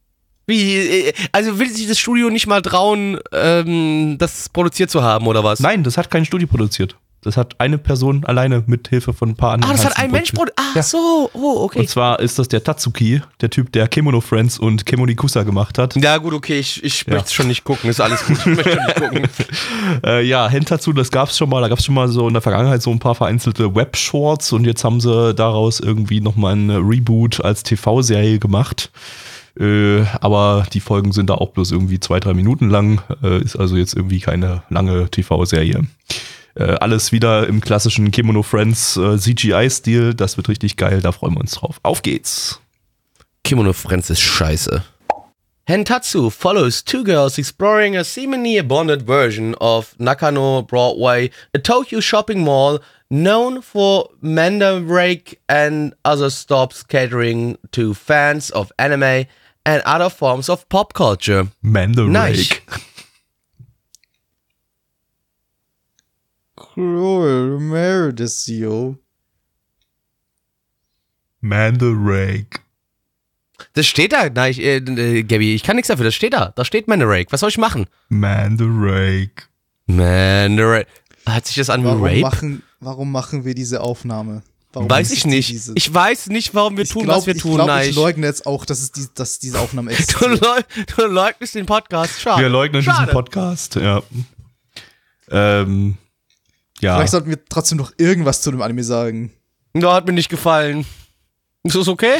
Wie? 0.48 0.74
äh, 0.74 1.12
Also 1.30 1.60
will 1.60 1.70
sich 1.70 1.86
das 1.86 2.00
Studio 2.00 2.30
nicht 2.30 2.48
mal 2.48 2.62
trauen, 2.62 3.20
ähm, 3.30 4.16
das 4.18 4.48
produziert 4.48 4.90
zu 4.90 5.04
haben, 5.04 5.28
oder 5.28 5.44
was? 5.44 5.60
Nein, 5.60 5.84
das 5.84 5.96
hat 5.96 6.10
kein 6.10 6.24
Studio 6.24 6.48
produziert. 6.48 6.96
Das 7.22 7.36
hat 7.36 7.56
eine 7.58 7.76
Person 7.76 8.24
alleine 8.24 8.62
mit 8.66 8.88
Hilfe 8.88 9.12
von 9.12 9.28
ein 9.30 9.34
paar 9.36 9.52
anderen. 9.52 9.72
Ah, 9.72 9.76
das 9.76 9.84
hat 9.84 9.98
ein 9.98 10.10
Mensch 10.10 10.32
produziert. 10.32 10.56
Ach 10.58 10.74
Ja. 10.76 10.82
so, 10.82 11.28
oh, 11.34 11.64
okay. 11.64 11.80
Und 11.80 11.88
zwar 11.90 12.18
ist 12.20 12.38
das 12.38 12.48
der 12.48 12.64
Tatsuki, 12.64 13.20
der 13.42 13.50
Typ, 13.50 13.70
der 13.72 13.88
Kemono 13.88 14.22
Friends 14.22 14.58
und 14.58 14.86
Kemonikusa 14.86 15.42
gemacht 15.42 15.76
hat. 15.76 15.96
Ja, 15.96 16.16
gut, 16.16 16.32
okay, 16.32 16.58
ich, 16.58 16.82
ich 16.82 17.04
Ja. 17.06 17.14
möchte 17.14 17.34
schon 17.34 17.48
nicht 17.48 17.62
gucken, 17.64 17.90
ist 17.90 18.00
alles 18.00 18.24
gut. 18.24 18.38
Ich 18.38 18.46
möchte 18.46 18.70
schon 18.70 18.84
nicht 18.84 18.96
gucken. 18.96 19.28
Äh, 20.06 20.24
ja, 20.24 20.48
Hentatsu, 20.48 20.92
das 20.94 21.10
gab's 21.10 21.36
schon 21.36 21.50
mal. 21.50 21.60
Da 21.60 21.68
gab's 21.68 21.84
schon 21.84 21.94
mal 21.94 22.08
so 22.08 22.26
in 22.26 22.32
der 22.32 22.40
Vergangenheit 22.40 22.80
so 22.80 22.90
ein 22.90 22.98
paar 23.00 23.14
vereinzelte 23.14 23.74
Webshorts 23.74 24.52
und 24.52 24.64
jetzt 24.64 24.82
haben 24.84 25.00
sie 25.00 25.34
daraus 25.34 25.80
irgendwie 25.80 26.20
nochmal 26.22 26.54
ein 26.56 26.70
Reboot 26.70 27.44
als 27.44 27.62
TV-Serie 27.64 28.38
gemacht. 28.38 28.90
Äh, 29.58 30.04
aber 30.20 30.66
die 30.72 30.80
Folgen 30.80 31.12
sind 31.12 31.28
da 31.28 31.34
auch 31.34 31.50
bloß 31.50 31.72
irgendwie 31.72 32.00
zwei, 32.00 32.18
drei 32.20 32.32
Minuten 32.32 32.70
lang. 32.70 33.02
Äh, 33.22 33.42
ist 33.42 33.56
also 33.56 33.76
jetzt 33.76 33.94
irgendwie 33.94 34.20
keine 34.20 34.62
lange 34.70 35.10
TV-Serie. 35.10 35.84
Äh, 36.54 36.64
alles 36.64 37.12
wieder 37.12 37.46
im 37.46 37.60
klassischen 37.60 38.10
Kemono 38.10 38.42
Friends 38.42 38.96
äh, 38.96 39.16
CGI-Stil. 39.18 40.14
Das 40.14 40.36
wird 40.36 40.48
richtig 40.48 40.76
geil, 40.76 41.00
da 41.00 41.12
freuen 41.12 41.34
wir 41.34 41.40
uns 41.40 41.52
drauf. 41.52 41.78
Auf 41.82 42.02
geht's! 42.02 42.60
Kimono 43.44 43.72
Friends 43.72 44.10
ist 44.10 44.20
scheiße. 44.20 44.82
Hentatsu 45.66 46.30
follows 46.30 46.84
two 46.84 47.04
girls 47.04 47.38
exploring 47.38 47.96
a 47.96 48.02
seemingly 48.02 48.58
abandoned 48.58 49.06
version 49.06 49.54
of 49.60 49.94
Nakano 50.00 50.62
Broadway, 50.62 51.30
a 51.54 51.58
Tokyo 51.58 52.00
shopping 52.00 52.42
mall 52.42 52.80
known 53.08 53.62
for 53.62 54.08
Mandarake 54.20 55.36
and 55.48 55.94
other 56.04 56.30
stops 56.30 56.82
catering 56.82 57.56
to 57.70 57.94
fans 57.94 58.50
of 58.50 58.72
anime 58.78 59.26
and 59.64 59.82
other 59.84 60.10
forms 60.10 60.48
of 60.48 60.68
pop 60.68 60.92
culture. 60.92 61.48
Mandarake. 61.64 62.10
Nice. 62.10 62.60
Cool, 66.76 67.58
Meredith, 67.60 68.46
yo. 68.46 68.96
Mandarake. 71.40 72.60
Das 73.74 73.86
steht 73.86 74.12
da, 74.12 74.28
nein, 74.30 74.52
ich, 74.52 74.60
äh, 74.60 74.76
äh, 74.76 75.22
Gabby, 75.22 75.54
ich 75.54 75.62
kann 75.62 75.76
nichts 75.76 75.88
dafür, 75.88 76.04
das 76.04 76.14
steht 76.14 76.32
da. 76.32 76.52
Da 76.56 76.64
steht 76.64 76.88
Mandarake. 76.88 77.30
Was 77.32 77.40
soll 77.40 77.50
ich 77.50 77.58
machen? 77.58 77.86
Mandarake. 78.08 79.44
Mandarake. 79.86 80.86
Hat 81.26 81.46
sich 81.46 81.56
das 81.56 81.68
an 81.70 81.82
wie 81.82 81.86
Warum 81.86 82.02
Rape? 82.04 82.20
machen, 82.20 82.62
warum 82.80 83.12
machen 83.12 83.44
wir 83.44 83.54
diese 83.54 83.80
Aufnahme? 83.82 84.42
Warum 84.72 84.88
Weiß 84.88 85.08
ist 85.10 85.18
ich 85.18 85.26
nicht. 85.26 85.50
Diese? 85.50 85.72
Ich 85.74 85.92
weiß 85.92 86.28
nicht, 86.28 86.54
warum 86.54 86.76
wir 86.76 86.84
Ich 86.84 86.90
tun, 86.90 87.02
glaub- 87.04 87.18
was 87.18 87.26
wir 87.26 87.34
ich 87.34 87.42
tun. 87.42 87.56
glaub, 87.56 87.66
Nein, 87.66 87.90
ich 87.90 87.96
leugne 87.96 88.26
jetzt 88.26 88.46
auch, 88.46 88.64
dass, 88.64 88.80
es 88.80 88.92
die, 88.92 89.06
dass 89.14 89.38
diese 89.38 89.58
Aufnahme 89.58 89.90
Du, 89.90 89.96
existiert. 89.96 90.40
leug, 90.40 90.64
du 90.96 91.06
leugnest 91.06 91.54
den 91.54 91.66
Podcast. 91.66 92.20
Schade. 92.20 92.40
Wir 92.42 92.48
leugnen 92.48 92.82
Schade. 92.82 93.00
diesen 93.06 93.12
Podcast, 93.12 93.74
ja. 93.76 94.02
Ähm, 95.30 95.96
ja. 96.80 96.96
Vielleicht 96.96 97.12
sollten 97.12 97.30
wir 97.30 97.38
trotzdem 97.48 97.78
noch 97.78 97.92
irgendwas 97.98 98.42
zu 98.42 98.50
dem 98.50 98.62
Anime 98.62 98.84
sagen. 98.84 99.32
Ja, 99.76 99.94
hat 99.94 100.06
mir 100.06 100.12
nicht 100.12 100.28
gefallen. 100.30 100.84
Ist 101.62 101.76
das 101.76 101.88
okay? 101.88 102.14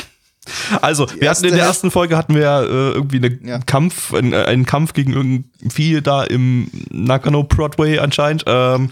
Also, 0.80 1.06
wir 1.18 1.28
hatten 1.28 1.44
in 1.44 1.54
der 1.54 1.64
ersten 1.64 1.90
Folge 1.90 2.16
hatten 2.16 2.34
wir 2.34 2.42
äh, 2.42 2.92
irgendwie 2.92 3.16
einen 3.18 3.46
Ja. 3.46 3.58
Kampf, 3.58 4.14
einen, 4.14 4.32
äh, 4.32 4.44
einen 4.44 4.64
Kampf 4.64 4.94
gegen 4.94 5.12
irgendein 5.12 5.70
Vieh 5.70 6.00
da 6.00 6.24
im 6.24 6.70
Nakano 6.90 7.42
Broadway 7.42 7.98
anscheinend. 7.98 8.44
Ähm, 8.46 8.90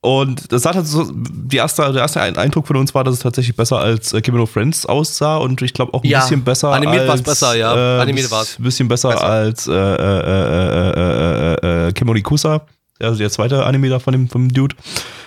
und 0.00 0.52
das 0.52 0.66
hat 0.66 0.76
halt 0.76 0.86
so, 0.86 1.10
die 1.12 1.56
erste, 1.56 1.90
der 1.92 2.02
erste 2.02 2.20
Eindruck 2.20 2.66
von 2.66 2.76
uns 2.76 2.94
war, 2.94 3.04
dass 3.04 3.14
es 3.14 3.20
tatsächlich 3.20 3.56
besser 3.56 3.78
als 3.78 4.12
äh, 4.12 4.20
Kimono 4.20 4.44
Friends 4.46 4.84
aussah 4.86 5.38
und 5.38 5.62
ich 5.62 5.72
glaube 5.72 5.94
auch 5.94 6.04
ein 6.04 6.08
Ja, 6.10 6.20
bisschen 6.20 6.44
besser 6.44 6.70
animiert 6.72 7.08
als, 7.08 7.22
besser, 7.22 7.54
ja. 7.56 7.74
Äh, 7.98 8.02
Animiert 8.02 8.30
war's. 8.30 8.58
Ein 8.58 8.64
bisschen 8.64 8.86
besser, 8.86 9.10
Besser. 9.10 9.24
als 9.24 9.66
äh, 9.66 9.72
äh, 9.72 9.76
äh, 9.76 10.90
äh, 10.90 11.54
äh, 11.84 11.88
äh, 11.88 11.92
Kemonikusa, 11.92 12.66
also 13.00 13.18
der 13.18 13.30
zweite 13.30 13.64
Anime 13.64 13.88
da 13.88 13.98
von 13.98 14.12
dem, 14.12 14.28
vom 14.28 14.48
Dude. 14.48 14.76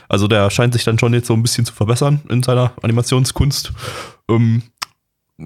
Also 0.09 0.27
der 0.27 0.49
scheint 0.49 0.73
sich 0.73 0.83
dann 0.83 0.99
schon 0.99 1.13
jetzt 1.13 1.27
so 1.27 1.33
ein 1.33 1.41
bisschen 1.41 1.65
zu 1.65 1.73
verbessern 1.73 2.21
in 2.29 2.43
seiner 2.43 2.71
Animationskunst. 2.81 3.73
Ähm, 4.29 4.63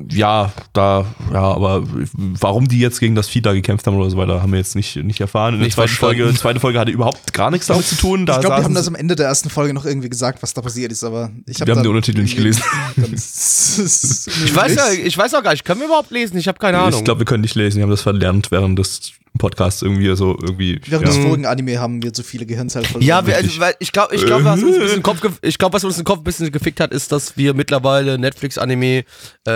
ja, 0.09 0.53
da, 0.71 1.05
ja, 1.33 1.41
aber 1.41 1.83
warum 2.15 2.65
die 2.65 2.79
jetzt 2.79 3.01
gegen 3.01 3.13
das 3.13 3.27
Vieh 3.27 3.41
da 3.41 3.51
gekämpft 3.51 3.85
haben 3.87 3.97
oder 3.97 4.09
so 4.09 4.15
weiter, 4.15 4.41
haben 4.41 4.53
wir 4.53 4.59
jetzt 4.59 4.73
nicht, 4.73 4.95
nicht 4.95 5.19
erfahren. 5.19 5.55
In 5.55 5.59
der 5.59 5.65
Nicht 5.65 5.75
zweiten 5.75 5.89
verstanden. 5.89 6.15
Folge, 6.17 6.31
die 6.31 6.39
zweite 6.39 6.59
Folge 6.61 6.79
hatte 6.79 6.91
überhaupt 6.91 7.33
gar 7.33 7.51
nichts 7.51 7.67
damit 7.67 7.85
zu 7.85 7.95
tun. 7.97 8.25
Da 8.25 8.35
ich 8.35 8.39
glaube, 8.39 8.53
wir 8.53 8.57
saßen 8.59 8.65
haben 8.65 8.73
das 8.73 8.87
am 8.87 8.95
Ende 8.95 9.17
der 9.17 9.27
ersten 9.27 9.49
Folge 9.49 9.73
noch 9.73 9.83
irgendwie 9.83 10.07
gesagt, 10.07 10.41
was 10.43 10.53
da 10.53 10.61
passiert 10.61 10.93
ist, 10.93 11.03
aber 11.03 11.31
ich 11.45 11.59
hab 11.59 11.67
Wir 11.67 11.75
haben 11.75 11.83
die 11.83 11.89
Untertitel 11.89 12.21
nicht 12.21 12.37
gelesen. 12.37 12.63
Ich 13.01 14.55
weiß, 14.55 14.75
ja, 14.75 14.91
ich 14.91 15.17
weiß 15.17 15.33
auch 15.33 15.43
gar 15.43 15.51
nicht. 15.51 15.65
Können 15.65 15.79
wir 15.81 15.87
überhaupt 15.87 16.11
lesen? 16.11 16.37
Ich 16.37 16.47
habe 16.47 16.59
keine 16.59 16.79
Ahnung. 16.79 16.99
Ich 16.99 17.05
glaube, 17.05 17.21
wir 17.21 17.25
können 17.25 17.41
nicht 17.41 17.55
lesen. 17.55 17.77
Wir 17.77 17.83
haben 17.83 17.89
das 17.89 18.01
verlernt 18.01 18.51
während 18.51 18.77
des 18.77 19.13
Podcasts 19.37 19.81
irgendwie 19.81 20.13
so 20.15 20.37
irgendwie. 20.41 20.79
Während 20.85 21.07
ja. 21.07 21.13
des 21.13 21.23
vorigen 21.23 21.45
Anime 21.45 21.79
haben 21.79 22.03
wir 22.03 22.13
zu 22.13 22.21
viele 22.23 22.45
Gehirnzellen 22.45 22.85
verloren. 22.87 23.07
ja, 23.07 23.25
wir, 23.25 23.35
also, 23.35 23.59
weil 23.59 23.75
ich 23.79 23.91
glaube, 23.91 24.13
ich 24.15 24.25
glaub, 24.25 24.43
was 24.43 24.61
uns 24.61 24.75
ein 24.75 24.81
bisschen 24.81 25.03
Kopf, 25.03 25.21
ge- 25.21 25.31
ich 25.41 25.57
glaube, 25.57 25.73
was 25.73 25.83
uns 25.83 25.95
den 25.95 26.03
Kopf 26.03 26.19
ein 26.19 26.23
bisschen 26.23 26.51
gefickt 26.51 26.79
hat, 26.79 26.91
ist, 26.91 27.11
dass 27.11 27.37
wir 27.37 27.53
mittlerweile 27.53 28.17
Netflix-Anime 28.19 28.85
äh, 28.87 29.03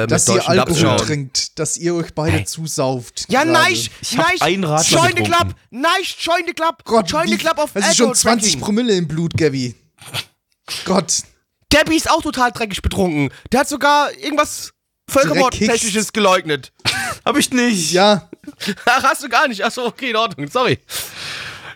mit 0.01 0.11
Das 0.11 0.25
dass 0.25 0.27
ihr 0.29 0.35
deutschen 0.35 0.59
Alkohol 0.59 0.81
Dubstep. 0.81 1.07
trinkt, 1.07 1.59
dass 1.59 1.77
ihr 1.77 1.93
euch 1.93 2.13
beide 2.15 2.45
zusauft. 2.45 3.25
Ja, 3.29 3.43
nein, 3.45 3.77
nein, 4.15 4.81
Join 4.89 5.11
the. 5.17 5.23
Club, 5.23 5.53
nein, 5.71 5.91
Join 6.19 6.43
the 6.47 6.53
Club, 6.53 6.83
Gott, 6.85 7.11
Join 7.11 7.27
the 7.27 7.37
Club 7.37 7.57
auf 7.57 7.71
Das 7.73 7.89
ist 7.89 7.97
schon 7.97 8.07
Alcohol 8.07 8.15
20 8.15 8.43
Tracking. 8.53 8.61
Promille 8.65 8.95
im 8.95 9.07
Blut, 9.07 9.37
Gabby. 9.37 9.75
Gott. 10.85 11.23
Gabby 11.71 11.97
ist 11.97 12.09
auch 12.09 12.21
total 12.21 12.51
dreckig 12.51 12.81
betrunken. 12.81 13.29
Der 13.51 13.59
hat 13.61 13.69
sogar 13.69 14.09
irgendwas 14.17 14.71
Völkermordtechnisches 15.09 16.13
geleugnet. 16.13 16.71
Hab 17.25 17.37
ich 17.37 17.51
nicht. 17.51 17.91
Ja, 17.91 18.29
Ach, 18.85 19.03
hast 19.03 19.23
du 19.23 19.29
gar 19.29 19.47
nicht. 19.47 19.63
Achso, 19.63 19.85
okay, 19.85 20.11
in 20.11 20.15
Ordnung, 20.15 20.47
sorry. 20.49 20.79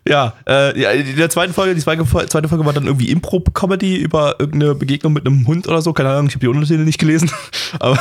Ja, 0.07 0.33
äh, 0.47 0.79
ja, 0.79 0.91
in 0.91 1.17
der 1.17 1.29
zweiten 1.29 1.53
Folge, 1.53 1.75
die 1.75 1.81
zweite 1.81 2.05
Folge 2.05 2.29
zweite 2.29 2.47
Folge 2.47 2.65
war 2.65 2.73
dann 2.73 2.85
irgendwie 2.85 3.11
Impro-Comedy 3.11 3.97
über 3.97 4.37
irgendeine 4.39 4.73
Begegnung 4.73 5.13
mit 5.13 5.25
einem 5.25 5.45
Hund 5.45 5.67
oder 5.67 5.81
so. 5.81 5.93
Keine 5.93 6.09
Ahnung, 6.09 6.27
ich 6.27 6.33
habe 6.33 6.39
die 6.39 6.47
Untertitel 6.47 6.83
nicht 6.83 6.99
gelesen. 6.99 7.31
Aber 7.79 7.99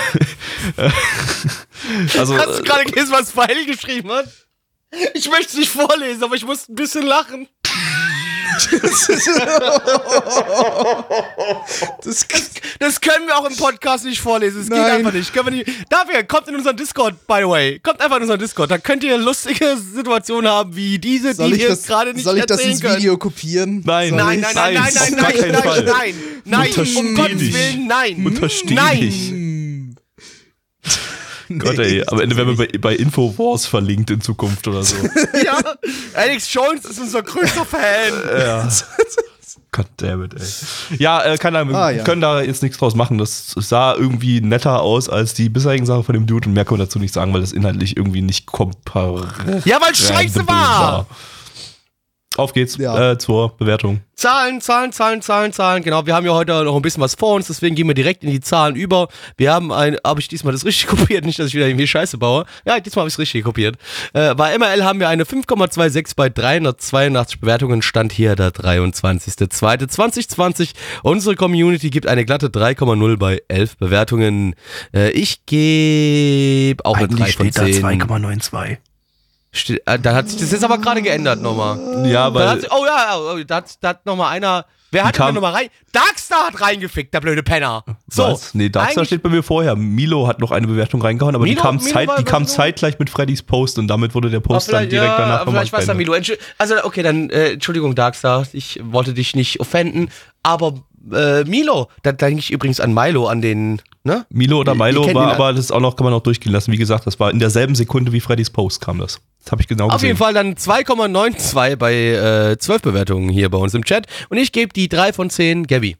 äh, 0.76 0.90
also 2.18 2.36
Hast 2.36 2.58
du 2.58 2.62
äh, 2.62 2.64
gerade 2.64 2.84
gelesen, 2.84 3.12
was 3.12 3.32
Pfeil 3.32 3.66
geschrieben 3.66 4.10
hat? 4.10 4.26
Ich 5.14 5.28
möchte 5.28 5.48
es 5.48 5.56
nicht 5.56 5.70
vorlesen, 5.70 6.24
aber 6.24 6.34
ich 6.34 6.46
musste 6.46 6.72
ein 6.72 6.76
bisschen 6.76 7.04
lachen. 7.04 7.46
das, 12.04 12.26
Das 12.78 13.00
können 13.00 13.26
wir 13.26 13.36
auch 13.36 13.48
im 13.48 13.56
Podcast 13.56 14.04
nicht 14.04 14.20
vorlesen. 14.20 14.60
Es 14.62 14.68
geht 14.68 14.78
Nein. 14.78 14.90
einfach 14.92 15.12
nicht. 15.12 15.32
Können 15.32 15.46
wir 15.46 15.52
nicht. 15.64 15.70
Dafür 15.88 16.22
kommt 16.24 16.48
in 16.48 16.54
unseren 16.56 16.76
Discord, 16.76 17.26
by 17.26 17.38
the 17.42 17.48
way. 17.48 17.78
Kommt 17.80 18.00
einfach 18.00 18.16
in 18.16 18.22
unseren 18.22 18.38
Discord. 18.40 18.70
Da 18.70 18.78
könnt 18.78 19.04
ihr 19.04 19.16
lustige 19.18 19.76
Situationen 19.76 20.50
haben, 20.50 20.74
wie 20.76 20.98
diese, 20.98 21.34
soll 21.34 21.50
die 21.50 21.56
ich 21.56 21.62
ihr 21.62 21.68
das, 21.68 21.84
gerade 21.84 22.12
nicht 22.14 22.24
soll 22.24 22.38
ich 22.38 22.46
das 22.46 22.60
ins. 22.60 22.82
Video 22.82 23.16
kopieren? 23.16 23.82
Nein. 23.84 24.10
Soll 24.10 24.18
Nein, 24.18 24.40
ich's? 24.40 24.54
nein, 24.54 24.74
nein, 24.74 24.92
nein, 24.94 24.94
Nein, 24.94 25.14
nein, 25.14 25.14
auf 25.14 25.20
gar 25.20 25.30
nein, 25.30 25.40
keinen 25.40 25.52
nein, 25.52 25.62
Fall. 25.62 25.84
nein, 25.84 26.14
nein, 26.44 26.68
Untersteh 26.70 26.98
um 26.98 27.14
Gottes 27.14 27.38
dich. 27.38 27.54
Willen, 27.54 27.86
nein. 27.86 28.26
Untersteh 28.26 28.74
nein. 28.74 29.00
dich. 29.00 29.32
Gott, 31.58 31.78
ey, 31.78 32.04
am 32.06 32.20
Ende 32.20 32.36
werden 32.36 32.56
wir 32.58 32.66
bei, 32.68 32.78
bei 32.78 32.94
Infowars 32.96 33.66
verlinkt 33.66 34.10
in 34.10 34.20
Zukunft 34.20 34.66
oder 34.68 34.82
so. 34.82 34.96
Ja, 35.44 35.58
Alex 36.14 36.52
Jones 36.52 36.84
ist 36.84 37.00
unser 37.00 37.22
größter 37.22 37.64
Fan. 37.64 38.12
ja. 38.38 38.68
God 39.70 39.86
damn 39.98 40.24
it, 40.24 40.34
ey. 40.34 40.96
Ja, 40.98 41.22
äh, 41.24 41.36
keine 41.36 41.58
Ahnung, 41.58 41.74
wir 41.74 41.78
Ah, 41.78 41.90
ja. 41.90 42.02
können 42.02 42.22
da 42.22 42.40
jetzt 42.40 42.62
nichts 42.62 42.78
draus 42.78 42.94
machen. 42.94 43.18
Das 43.18 43.54
sah 43.56 43.94
irgendwie 43.94 44.40
netter 44.40 44.80
aus 44.80 45.08
als 45.10 45.34
die 45.34 45.48
bisherigen 45.50 45.84
Sachen 45.84 46.04
von 46.04 46.14
dem 46.14 46.26
Dude 46.26 46.48
und 46.48 46.54
mehr 46.54 46.64
können 46.64 46.80
wir 46.80 46.86
dazu 46.86 46.98
nicht 46.98 47.12
sagen, 47.12 47.34
weil 47.34 47.42
das 47.42 47.52
inhaltlich 47.52 47.96
irgendwie 47.96 48.22
nicht 48.22 48.46
komparabel 48.46 49.62
Ja, 49.66 49.78
weil 49.80 49.94
scheiße 49.94 50.46
war. 50.48 51.06
Auf 52.38 52.52
geht's 52.52 52.76
Ja. 52.78 53.12
äh, 53.12 53.18
zur 53.18 53.56
Bewertung. 53.56 54.00
Zahlen, 54.14 54.60
Zahlen, 54.60 54.90
Zahlen, 54.92 55.22
Zahlen, 55.22 55.52
Zahlen. 55.52 55.82
Genau, 55.84 56.04
wir 56.06 56.14
haben 56.14 56.26
ja 56.26 56.32
heute 56.32 56.64
noch 56.64 56.74
ein 56.74 56.82
bisschen 56.82 57.02
was 57.02 57.14
vor 57.14 57.34
uns, 57.36 57.46
deswegen 57.46 57.76
gehen 57.76 57.86
wir 57.86 57.94
direkt 57.94 58.24
in 58.24 58.30
die 58.30 58.40
Zahlen 58.40 58.74
über. 58.74 59.08
Wir 59.36 59.52
haben 59.52 59.70
ein, 59.72 59.96
habe 60.04 60.20
ich 60.20 60.26
diesmal 60.28 60.52
das 60.52 60.64
richtig 60.64 60.86
kopiert, 60.88 61.24
nicht, 61.24 61.38
dass 61.38 61.48
ich 61.48 61.54
wieder 61.54 61.68
irgendwie 61.68 61.86
Scheiße 61.86 62.18
baue. 62.18 62.44
Ja, 62.66 62.80
diesmal 62.80 63.02
habe 63.02 63.08
ich 63.08 63.14
es 63.14 63.18
richtig 63.18 63.44
kopiert. 63.44 63.76
Äh, 64.14 64.34
bei 64.34 64.56
MRL 64.58 64.84
haben 64.84 64.98
wir 64.98 65.08
eine 65.08 65.24
5,26 65.24 66.12
bei 66.16 66.28
382 66.30 67.40
Bewertungen, 67.40 67.82
stand 67.82 68.12
hier 68.12 68.34
der 68.34 68.50
23.02.2020. 68.50 70.70
Unsere 71.02 71.36
Community 71.36 71.90
gibt 71.90 72.06
eine 72.06 72.24
glatte 72.24 72.48
3,0 72.48 73.16
bei 73.18 73.42
11 73.48 73.76
Bewertungen. 73.78 74.54
Äh, 74.94 75.10
ich 75.10 75.44
gebe 75.46 76.84
auch 76.84 76.96
eine 76.96 77.08
3 77.08 77.32
von 77.32 77.52
10. 77.52 77.82
2,92. 77.82 78.78
Äh, 79.86 79.98
Da 79.98 80.14
hat 80.14 80.28
sich 80.28 80.40
das 80.40 80.52
jetzt 80.52 80.64
aber 80.64 80.78
gerade 80.78 81.02
geändert 81.02 81.40
nochmal. 81.42 82.06
Ja, 82.06 82.32
weil 82.34 82.48
hat, 82.48 82.70
oh 82.70 82.84
ja, 82.86 83.18
oh, 83.18 83.38
da 83.46 83.56
hat, 83.56 83.78
da 83.80 83.88
hat 83.90 84.06
nochmal 84.06 84.32
einer. 84.34 84.64
Wer 84.90 85.04
hat 85.04 85.16
denn 85.16 85.18
kam- 85.26 85.34
nochmal 85.34 85.52
rein? 85.52 85.68
Darkstar 85.92 86.46
hat 86.46 86.62
reingefickt, 86.62 87.12
der 87.12 87.20
blöde 87.20 87.42
Penner. 87.42 87.84
So. 88.08 88.22
Was? 88.22 88.54
Nee, 88.54 88.70
Darkstar 88.70 89.04
steht 89.04 89.22
bei 89.22 89.28
mir 89.28 89.42
vorher. 89.42 89.76
Milo 89.76 90.26
hat 90.26 90.38
noch 90.40 90.50
eine 90.50 90.66
Bewertung 90.66 91.02
reingehauen, 91.02 91.34
aber 91.34 91.44
die 91.44 91.50
Milo- 91.50 91.62
kam, 91.62 91.76
Milo 91.76 91.88
zeit, 91.92 92.08
die 92.18 92.24
kam 92.24 92.46
zeitgleich 92.46 92.98
mit 92.98 93.10
Freddys 93.10 93.42
Post 93.42 93.78
und 93.78 93.86
damit 93.88 94.14
wurde 94.14 94.30
der 94.30 94.40
Post 94.40 94.72
dann 94.72 94.88
direkt 94.88 95.10
ja, 95.12 95.18
danach 95.18 95.46
vielleicht 95.46 95.72
war 95.74 95.80
es 95.80 95.86
dann. 95.86 95.98
Milo. 95.98 96.14
Also, 96.56 96.84
okay, 96.84 97.02
dann, 97.02 97.28
äh, 97.28 97.50
Entschuldigung, 97.52 97.94
Darkstar, 97.96 98.46
ich 98.54 98.80
wollte 98.82 99.12
dich 99.12 99.36
nicht 99.36 99.60
offenden, 99.60 100.08
aber 100.42 100.72
äh, 101.12 101.44
Milo, 101.44 101.88
da 102.02 102.12
denke 102.12 102.40
ich 102.40 102.50
übrigens 102.50 102.80
an 102.80 102.92
Milo, 102.94 103.26
an 103.26 103.40
den, 103.42 103.80
ne? 104.04 104.26
Milo 104.30 104.60
oder 104.60 104.74
Milo 104.74 105.12
war 105.14 105.32
aber 105.32 105.52
das 105.52 105.66
ist 105.66 105.70
auch 105.72 105.80
noch, 105.80 105.96
kann 105.96 106.04
man 106.04 106.14
auch 106.14 106.22
durchgehen 106.22 106.52
lassen. 106.52 106.72
Wie 106.72 106.76
gesagt, 106.76 107.06
das 107.06 107.18
war 107.20 107.30
in 107.30 107.38
derselben 107.38 107.74
Sekunde 107.74 108.12
wie 108.12 108.20
Freddys 108.20 108.50
Post 108.50 108.80
kam 108.80 108.98
das. 108.98 109.20
Das 109.42 109.52
habe 109.52 109.62
ich 109.62 109.68
genau 109.68 109.86
Auf 109.86 109.92
gesehen. 109.94 110.08
jeden 110.08 110.18
Fall 110.18 110.34
dann 110.34 110.54
2,92 110.54 111.76
bei 111.76 111.94
äh, 112.52 112.58
12 112.58 112.82
Bewertungen 112.82 113.28
hier 113.30 113.48
bei 113.50 113.58
uns 113.58 113.74
im 113.74 113.82
Ctt. 113.82 114.06
Und 114.28 114.36
ich 114.38 114.52
gebe 114.52 114.72
die 114.72 114.88
3 114.88 115.12
von 115.12 115.30
10 115.30 115.66
Gabby. 115.66 115.96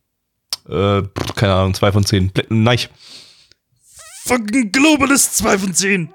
Äh, 0.69 1.03
keine 1.35 1.55
Ahnung, 1.55 1.73
zwei 1.75 1.93
von 1.93 2.05
zehn. 2.05 2.31
Blä- 2.31 2.45
Nein. 2.51 2.79
Fucking 4.27 4.71
Globalist 4.71 5.39
2 5.39 5.59
von 5.59 5.75
10. 5.75 6.13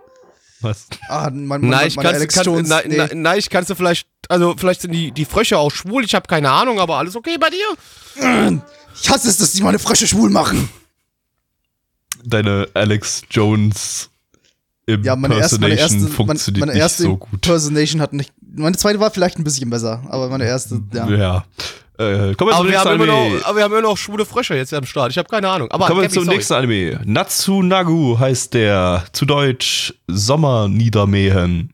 Was? 0.62 0.88
Ah, 1.10 1.30
mein, 1.34 1.62
mein, 1.62 1.70
Nein, 1.70 1.88
ich 1.88 1.96
kannst, 1.96 2.14
Alex 2.14 2.36
kann, 2.36 2.46
Jones. 2.46 2.70
nein, 2.70 2.84
nee. 2.88 2.98
nein, 2.98 3.10
nein, 3.22 3.40
ich 3.40 3.50
kannst 3.50 3.70
du 3.70 3.76
vielleicht, 3.76 4.08
also 4.30 4.54
vielleicht 4.58 4.82
sind 4.82 4.92
die, 4.92 5.12
die 5.12 5.26
Frösche 5.26 5.58
auch 5.58 5.72
schwul, 5.72 6.06
ich 6.06 6.16
habe 6.16 6.28
keine 6.28 6.52
Ahnung, 6.52 6.80
aber 6.80 6.98
alles 6.98 7.16
okay 7.16 7.36
bei 7.40 7.50
dir? 7.50 8.62
Ich 9.02 9.10
hasse 9.10 9.30
es, 9.30 9.38
dass 9.38 9.52
die 9.54 9.64
meine 9.64 9.80
Frösche 9.80 10.08
schwul 10.08 10.30
machen. 10.30 10.70
Deine 12.26 12.68
Alex 12.74 13.24
Jones 13.30 14.10
Ja, 14.88 15.16
meine 15.16 15.36
erste, 15.36 15.60
meine 15.60 15.76
erste, 15.76 15.98
meine, 15.98 16.10
funktioniert 16.10 16.66
meine 16.68 16.80
erste 16.80 17.04
nicht 17.04 17.12
so 17.12 17.18
gut. 17.18 17.34
Impersonation 17.34 18.02
hat 18.02 18.14
nicht. 18.14 18.32
Meine 18.56 18.78
zweite 18.78 19.00
war 19.00 19.12
vielleicht 19.12 19.38
ein 19.38 19.44
bisschen 19.44 19.70
besser, 19.70 20.04
aber 20.10 20.30
meine 20.30 20.46
erste, 20.46 20.82
ja. 20.94 21.10
Ja. 21.10 21.46
Äh, 21.98 22.34
kommen 22.36 22.50
wir 22.50 22.56
Aber 22.56 22.58
zum 22.58 22.66
wir, 22.66 22.72
nächsten 22.72 22.90
haben 22.90 23.02
immer 23.02 23.14
Anime. 23.14 23.38
noch, 23.40 23.46
aber 23.46 23.56
wir 23.58 23.64
haben 23.66 23.72
immer 23.72 23.82
noch 23.82 23.98
schwule 23.98 24.26
Frösche 24.26 24.56
jetzt 24.56 24.74
am 24.74 24.86
Start, 24.86 25.12
ich 25.12 25.18
habe 25.18 25.30
keine 25.30 25.48
Ahnung. 25.50 25.70
Aber 25.72 25.88
Kommen 25.88 26.02
wir 26.02 26.10
zum 26.10 26.24
sorry. 26.24 26.38
nächsten 26.38 26.54
Anime. 26.54 27.00
Natsunagu 27.06 28.18
heißt 28.18 28.54
der. 28.54 29.06
Zu 29.14 29.26
Deutsch 29.26 29.94
Sommerniedermähen. 30.08 31.74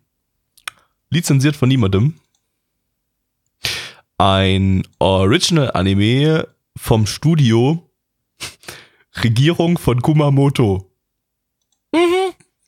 Lizenziert 1.10 1.56
von 1.56 1.70
niemandem. 1.70 2.16
Ein 4.18 4.84
Original-Anime 5.00 6.48
vom 6.80 7.06
Studio 7.06 7.92
Regierung 9.22 9.78
von 9.78 10.02
Kumamoto. 10.02 10.90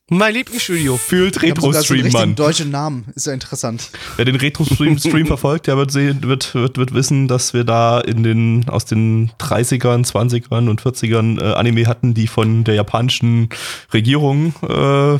Mein 0.09 0.33
Lieblingsstudio. 0.33 0.97
Fühlt 0.97 1.41
Retro-Stream, 1.41 2.11
Mann. 2.11 2.35
deutschen 2.35 2.69
Namen. 2.69 3.05
Ist 3.15 3.27
ja 3.27 3.33
interessant. 3.33 3.89
Wer 4.17 4.25
den 4.25 4.35
Retro-Stream 4.35 4.97
Stream 4.99 5.25
verfolgt, 5.25 5.67
der 5.67 5.77
wird, 5.77 5.91
sehen, 5.91 6.23
wird, 6.23 6.53
wird, 6.53 6.77
wird 6.77 6.93
wissen, 6.93 7.29
dass 7.29 7.53
wir 7.53 7.63
da 7.63 8.01
in 8.01 8.21
den, 8.21 8.67
aus 8.67 8.83
den 8.83 9.31
30ern, 9.39 10.05
20ern 10.05 10.69
und 10.69 10.81
40ern 10.81 11.41
äh, 11.41 11.53
Anime 11.53 11.87
hatten, 11.87 12.13
die 12.13 12.27
von 12.27 12.65
der 12.65 12.75
japanischen 12.75 13.47
Regierung 13.93 14.53
äh, 14.63 15.19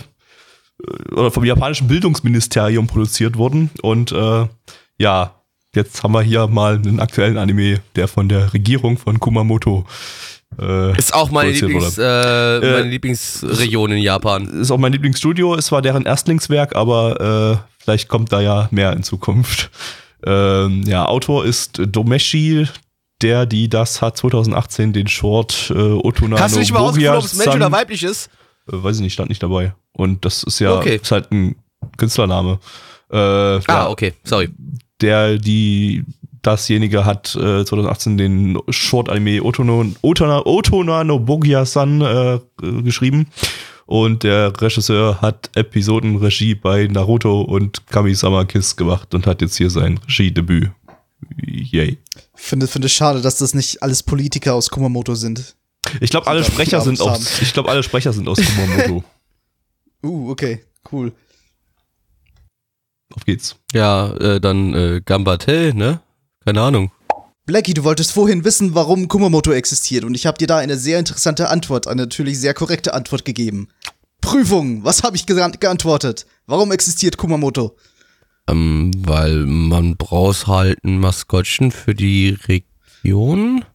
oder 1.13 1.31
vom 1.31 1.45
japanischen 1.45 1.87
Bildungsministerium 1.87 2.87
produziert 2.87 3.37
wurden. 3.37 3.69
Und 3.81 4.11
äh, 4.11 4.47
ja, 4.97 5.40
jetzt 5.75 6.03
haben 6.03 6.13
wir 6.13 6.21
hier 6.21 6.47
mal 6.47 6.75
einen 6.75 6.99
aktuellen 6.99 7.37
Anime, 7.37 7.79
der 7.95 8.07
von 8.07 8.27
der 8.29 8.53
Regierung 8.53 8.97
von 8.97 9.19
Kumamoto 9.19 9.85
äh, 10.59 10.97
Ist 10.97 11.13
auch 11.13 11.31
meine, 11.31 11.51
Lieblings, 11.51 11.97
äh, 11.97 12.01
meine 12.59 12.65
Äh, 12.65 12.81
Lieblingsregion 12.89 13.91
in 13.93 13.99
Japan. 13.99 14.47
ist 14.61 14.69
auch 14.69 14.77
mein 14.77 14.91
Lieblingsstudio. 14.91 15.55
Es 15.55 15.71
war 15.71 15.81
deren 15.81 16.05
Erstlingswerk, 16.05 16.75
aber 16.75 17.61
äh, 17.61 17.81
vielleicht 17.83 18.09
kommt 18.09 18.33
da 18.33 18.41
ja 18.41 18.67
mehr 18.71 18.91
in 18.93 19.03
Zukunft. 19.03 19.71
Ähm, 20.25 20.83
ja, 20.85 21.05
Autor 21.05 21.45
ist 21.45 21.81
Domeshi, 21.87 22.67
der, 23.21 23.45
die 23.45 23.69
das 23.69 24.01
hat 24.01 24.17
2018 24.17 24.91
den 24.93 25.07
Short 25.07 25.71
äh, 25.73 25.73
Otonano 25.73 26.35
Kannst 26.35 26.55
du 26.55 26.59
nicht 26.59 26.73
mal 26.73 26.79
ausgefunden, 26.79 27.17
ob 27.17 27.23
es 27.23 27.35
Mensch 27.35 27.55
oder 27.55 27.71
weiblich 27.71 28.03
ist? 28.03 28.27
Äh, 28.67 28.73
weiß 28.83 28.97
ich 28.97 29.01
nicht, 29.03 29.13
stand 29.13 29.29
nicht 29.29 29.41
dabei. 29.41 29.73
Und 29.93 30.25
das 30.25 30.43
ist 30.43 30.59
ja 30.59 30.73
Okay. 30.77 30.99
ist 31.01 31.11
halt 31.11 31.31
ein 31.31 31.55
Künstlername. 31.97 32.59
Äh, 33.09 33.15
Ah, 33.17 33.61
ja, 33.67 33.89
okay, 33.89 34.13
sorry. 34.25 34.49
Der, 35.01 35.37
die 35.37 36.03
dasjenige 36.41 37.05
hat 37.05 37.35
äh, 37.35 37.65
2018 37.65 38.17
den 38.17 38.57
Short-Anime 38.69 39.43
Otono, 39.43 39.85
Otona, 40.01 40.45
Otonano 40.45 41.19
Bogia-san 41.19 42.01
äh, 42.01 42.33
äh, 42.35 42.39
geschrieben. 42.81 43.27
Und 43.85 44.23
der 44.23 44.53
Regisseur 44.59 45.21
hat 45.21 45.49
Episodenregie 45.55 46.55
bei 46.55 46.87
Naruto 46.87 47.41
und 47.41 47.87
Kami-sama 47.87 48.45
Kiss 48.45 48.75
gemacht 48.75 49.13
und 49.13 49.27
hat 49.27 49.41
jetzt 49.41 49.57
hier 49.57 49.69
sein 49.69 49.99
Regiedebüt. 50.07 50.71
Yay. 51.45 51.97
Finde, 52.33 52.67
finde 52.67 52.85
es 52.87 52.93
schade, 52.93 53.21
dass 53.21 53.37
das 53.37 53.53
nicht 53.53 53.83
alles 53.83 54.01
Politiker 54.03 54.55
aus 54.55 54.69
Kumamoto 54.69 55.15
sind. 55.15 55.55
Ich 55.99 56.09
glaube, 56.09 56.27
alle 56.27 56.43
Sprecher 56.43 56.81
sind 56.81 57.01
Abends 57.01 57.27
aus, 57.27 57.41
ich 57.41 57.53
glaube, 57.53 57.69
alle 57.69 57.83
Sprecher 57.83 58.13
sind 58.13 58.27
aus 58.27 58.37
Kumamoto. 58.37 59.03
Uh, 60.03 60.31
okay, 60.31 60.63
cool. 60.91 61.11
Auf 63.15 63.25
geht's. 63.25 63.55
Ja, 63.73 64.11
äh, 64.17 64.39
dann 64.39 64.73
äh, 64.73 65.01
Gambate, 65.03 65.73
ne? 65.75 65.99
Keine 66.45 66.61
Ahnung. 66.61 66.91
Blackie, 67.45 67.73
du 67.73 67.83
wolltest 67.83 68.11
vorhin 68.11 68.43
wissen, 68.45 68.75
warum 68.75 69.07
Kumamoto 69.07 69.51
existiert 69.51 70.03
und 70.03 70.13
ich 70.15 70.25
habe 70.25 70.37
dir 70.37 70.47
da 70.47 70.57
eine 70.57 70.77
sehr 70.77 70.99
interessante 70.99 71.49
Antwort, 71.49 71.87
eine 71.87 72.03
natürlich 72.03 72.39
sehr 72.39 72.53
korrekte 72.53 72.93
Antwort 72.93 73.25
gegeben. 73.25 73.67
Prüfung, 74.21 74.83
was 74.83 75.03
habe 75.03 75.15
ich 75.15 75.25
geant- 75.25 75.59
geantwortet? 75.59 76.27
Warum 76.45 76.71
existiert 76.71 77.17
Kumamoto? 77.17 77.75
Ähm, 78.47 78.91
weil 78.97 79.45
man 79.45 79.97
braucht 79.97 80.47
halt 80.47 80.77
ein 80.83 80.99
Maskottchen 80.99 81.71
für 81.71 81.95
die 81.95 82.37
Region. 82.47 83.65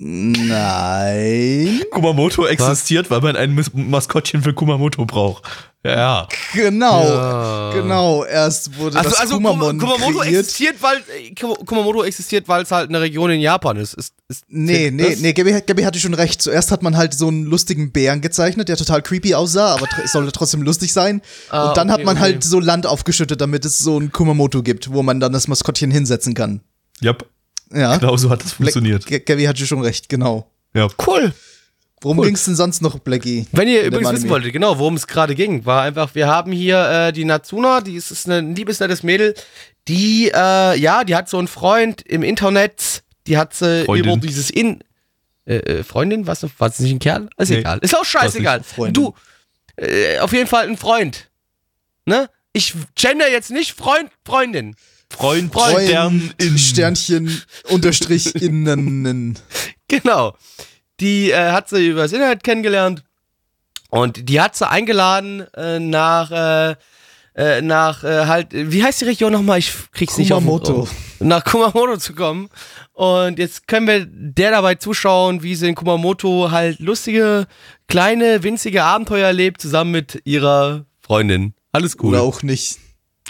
Nein. 0.00 1.82
Kumamoto 1.90 2.46
existiert, 2.46 3.10
weil 3.10 3.20
man 3.20 3.36
ein 3.36 3.54
Mas 3.54 3.70
Maskottchen 3.74 4.42
für 4.42 4.52
Kumamoto 4.54 5.04
braucht. 5.06 5.44
Ja. 5.84 6.26
Genau. 6.54 7.04
Ja. 7.04 7.70
Genau. 7.72 8.24
Erst 8.24 8.76
wurde 8.78 8.98
Also, 8.98 9.10
das 9.10 9.20
also 9.20 9.34
Kumamon 9.36 9.78
Kumamoto 9.78 10.18
kreiert. 10.18 10.40
existiert, 10.40 10.76
weil 10.80 10.96
äh, 10.98 11.32
Kumamoto 11.34 12.02
existiert, 12.02 12.48
weil 12.48 12.62
es 12.64 12.70
halt 12.70 12.88
eine 12.88 13.00
Region 13.00 13.30
in 13.30 13.40
Japan 13.40 13.76
ist. 13.76 13.94
ist, 13.94 14.12
ist 14.28 14.44
Nee, 14.48 14.90
nee, 14.90 15.10
das- 15.10 15.20
nee, 15.20 15.32
Gabby, 15.32 15.52
Gabby 15.64 15.82
hatte 15.82 16.00
schon 16.00 16.14
recht. 16.14 16.42
Zuerst 16.42 16.72
hat 16.72 16.82
man 16.82 16.96
halt 16.96 17.14
so 17.14 17.28
einen 17.28 17.44
lustigen 17.44 17.92
Bären 17.92 18.20
gezeichnet, 18.20 18.68
der 18.68 18.76
total 18.76 19.02
creepy 19.02 19.34
aussah, 19.34 19.74
aber 19.74 19.86
sollte 20.06 20.32
trotzdem 20.32 20.62
lustig 20.62 20.92
sein. 20.92 21.22
Ah, 21.50 21.68
und 21.68 21.76
dann 21.76 21.90
hat 21.90 21.98
okay, 21.98 22.06
man 22.06 22.16
okay. 22.16 22.22
halt 22.24 22.44
so 22.44 22.58
Land 22.60 22.86
aufgeschüttet, 22.86 23.40
damit 23.40 23.64
es 23.64 23.78
so 23.78 23.98
ein 23.98 24.10
Kumamoto 24.10 24.62
gibt, 24.62 24.92
wo 24.92 25.02
man 25.02 25.20
dann 25.20 25.32
das 25.32 25.46
Maskottchen 25.48 25.90
hinsetzen 25.92 26.34
kann. 26.34 26.60
Yep. 27.02 27.24
Ja. 27.72 27.96
Genau 27.98 28.16
so 28.16 28.30
hat 28.30 28.42
das 28.44 28.52
funktioniert. 28.52 29.06
G 29.06 29.18
Gabby 29.20 29.44
hatte 29.44 29.66
schon 29.66 29.80
recht, 29.82 30.08
genau. 30.08 30.50
Ja. 30.74 30.88
Cool. 31.06 31.32
Worum 32.00 32.18
Cool. 32.20 32.26
ging's 32.26 32.44
denn 32.44 32.54
sonst 32.54 32.80
noch, 32.80 32.98
Blackie? 33.00 33.46
Wenn 33.52 33.66
ihr 33.66 33.82
übrigens 33.82 34.12
wissen 34.12 34.28
wolltet, 34.30 34.52
genau, 34.52 34.78
worum 34.78 34.94
es 34.94 35.06
gerade 35.08 35.34
ging, 35.34 35.66
war 35.66 35.82
einfach, 35.82 36.14
wir 36.14 36.28
haben 36.28 36.52
hier 36.52 37.08
äh, 37.08 37.12
die 37.12 37.24
Natsuna, 37.24 37.80
die 37.80 37.96
ist, 37.96 38.12
ist 38.12 38.28
ein 38.28 38.54
liebesnettes 38.54 39.02
Mädel, 39.02 39.34
die, 39.88 40.30
äh, 40.32 40.78
ja, 40.78 41.02
die 41.02 41.16
hat 41.16 41.28
so 41.28 41.38
einen 41.38 41.48
Freund 41.48 42.02
im 42.02 42.22
Internet, 42.22 43.02
die 43.26 43.36
hat 43.36 43.52
sie 43.54 43.84
Freundin. 43.84 44.12
über 44.12 44.20
dieses 44.26 44.50
In... 44.50 44.84
Äh, 45.44 45.56
äh, 45.56 45.82
Freundin? 45.82 46.26
Was? 46.26 46.46
War 46.58 46.68
es 46.68 46.78
nicht 46.78 46.92
ein 46.92 46.98
Kerl? 46.98 47.28
Ist 47.38 47.48
Nee, 47.48 47.58
egal. 47.58 47.78
Ist 47.78 47.96
auch 47.96 48.04
scheißegal. 48.04 48.62
Du, 48.92 49.14
äh, 49.76 50.18
auf 50.18 50.32
jeden 50.32 50.46
Fall 50.46 50.68
ein 50.68 50.76
Freund. 50.76 51.30
Ne? 52.04 52.28
Ich 52.52 52.74
gender 52.94 53.30
jetzt 53.30 53.50
nicht 53.50 53.72
Freund, 53.72 54.10
Freundin. 54.24 54.76
Freund, 55.10 55.52
Freund, 55.52 55.88
Stern 55.88 56.34
in 56.38 56.58
Sternchen 56.58 57.42
unterstrich 57.68 58.34
innen. 58.34 59.38
Genau. 59.90 60.36
Die 61.00 61.30
äh, 61.30 61.52
hat 61.52 61.70
sie 61.70 61.88
übers 61.88 62.12
Internet 62.12 62.44
kennengelernt 62.44 63.04
und 63.88 64.28
die 64.28 64.38
hat 64.38 64.54
sie 64.54 64.68
eingeladen 64.68 65.46
äh, 65.54 65.78
nach 65.78 66.30
äh, 66.30 66.76
äh, 67.34 67.62
nach 67.62 68.04
äh, 68.04 68.26
halt 68.26 68.48
wie 68.52 68.82
heißt 68.82 69.00
die 69.00 69.06
Region 69.06 69.32
nochmal? 69.32 69.60
Ich 69.60 69.72
krieg's 69.92 70.18
nicht 70.18 70.32
auf 70.32 70.42
Kumamoto. 70.42 70.88
nach 71.20 71.44
Kumamoto 71.44 71.96
zu 71.96 72.14
kommen 72.14 72.50
und 72.92 73.38
jetzt 73.38 73.66
können 73.66 73.86
wir 73.86 74.06
der 74.06 74.50
dabei 74.50 74.74
zuschauen, 74.74 75.42
wie 75.42 75.54
sie 75.54 75.68
in 75.68 75.74
Kumamoto 75.74 76.50
halt 76.50 76.80
lustige 76.80 77.46
kleine 77.86 78.42
winzige 78.42 78.82
Abenteuer 78.84 79.28
erlebt 79.28 79.62
zusammen 79.62 79.92
mit 79.92 80.20
ihrer 80.24 80.84
Freundin. 81.00 81.54
Alles 81.72 81.96
cool. 82.02 82.10
Oder 82.10 82.22
auch 82.22 82.42
nicht. 82.42 82.78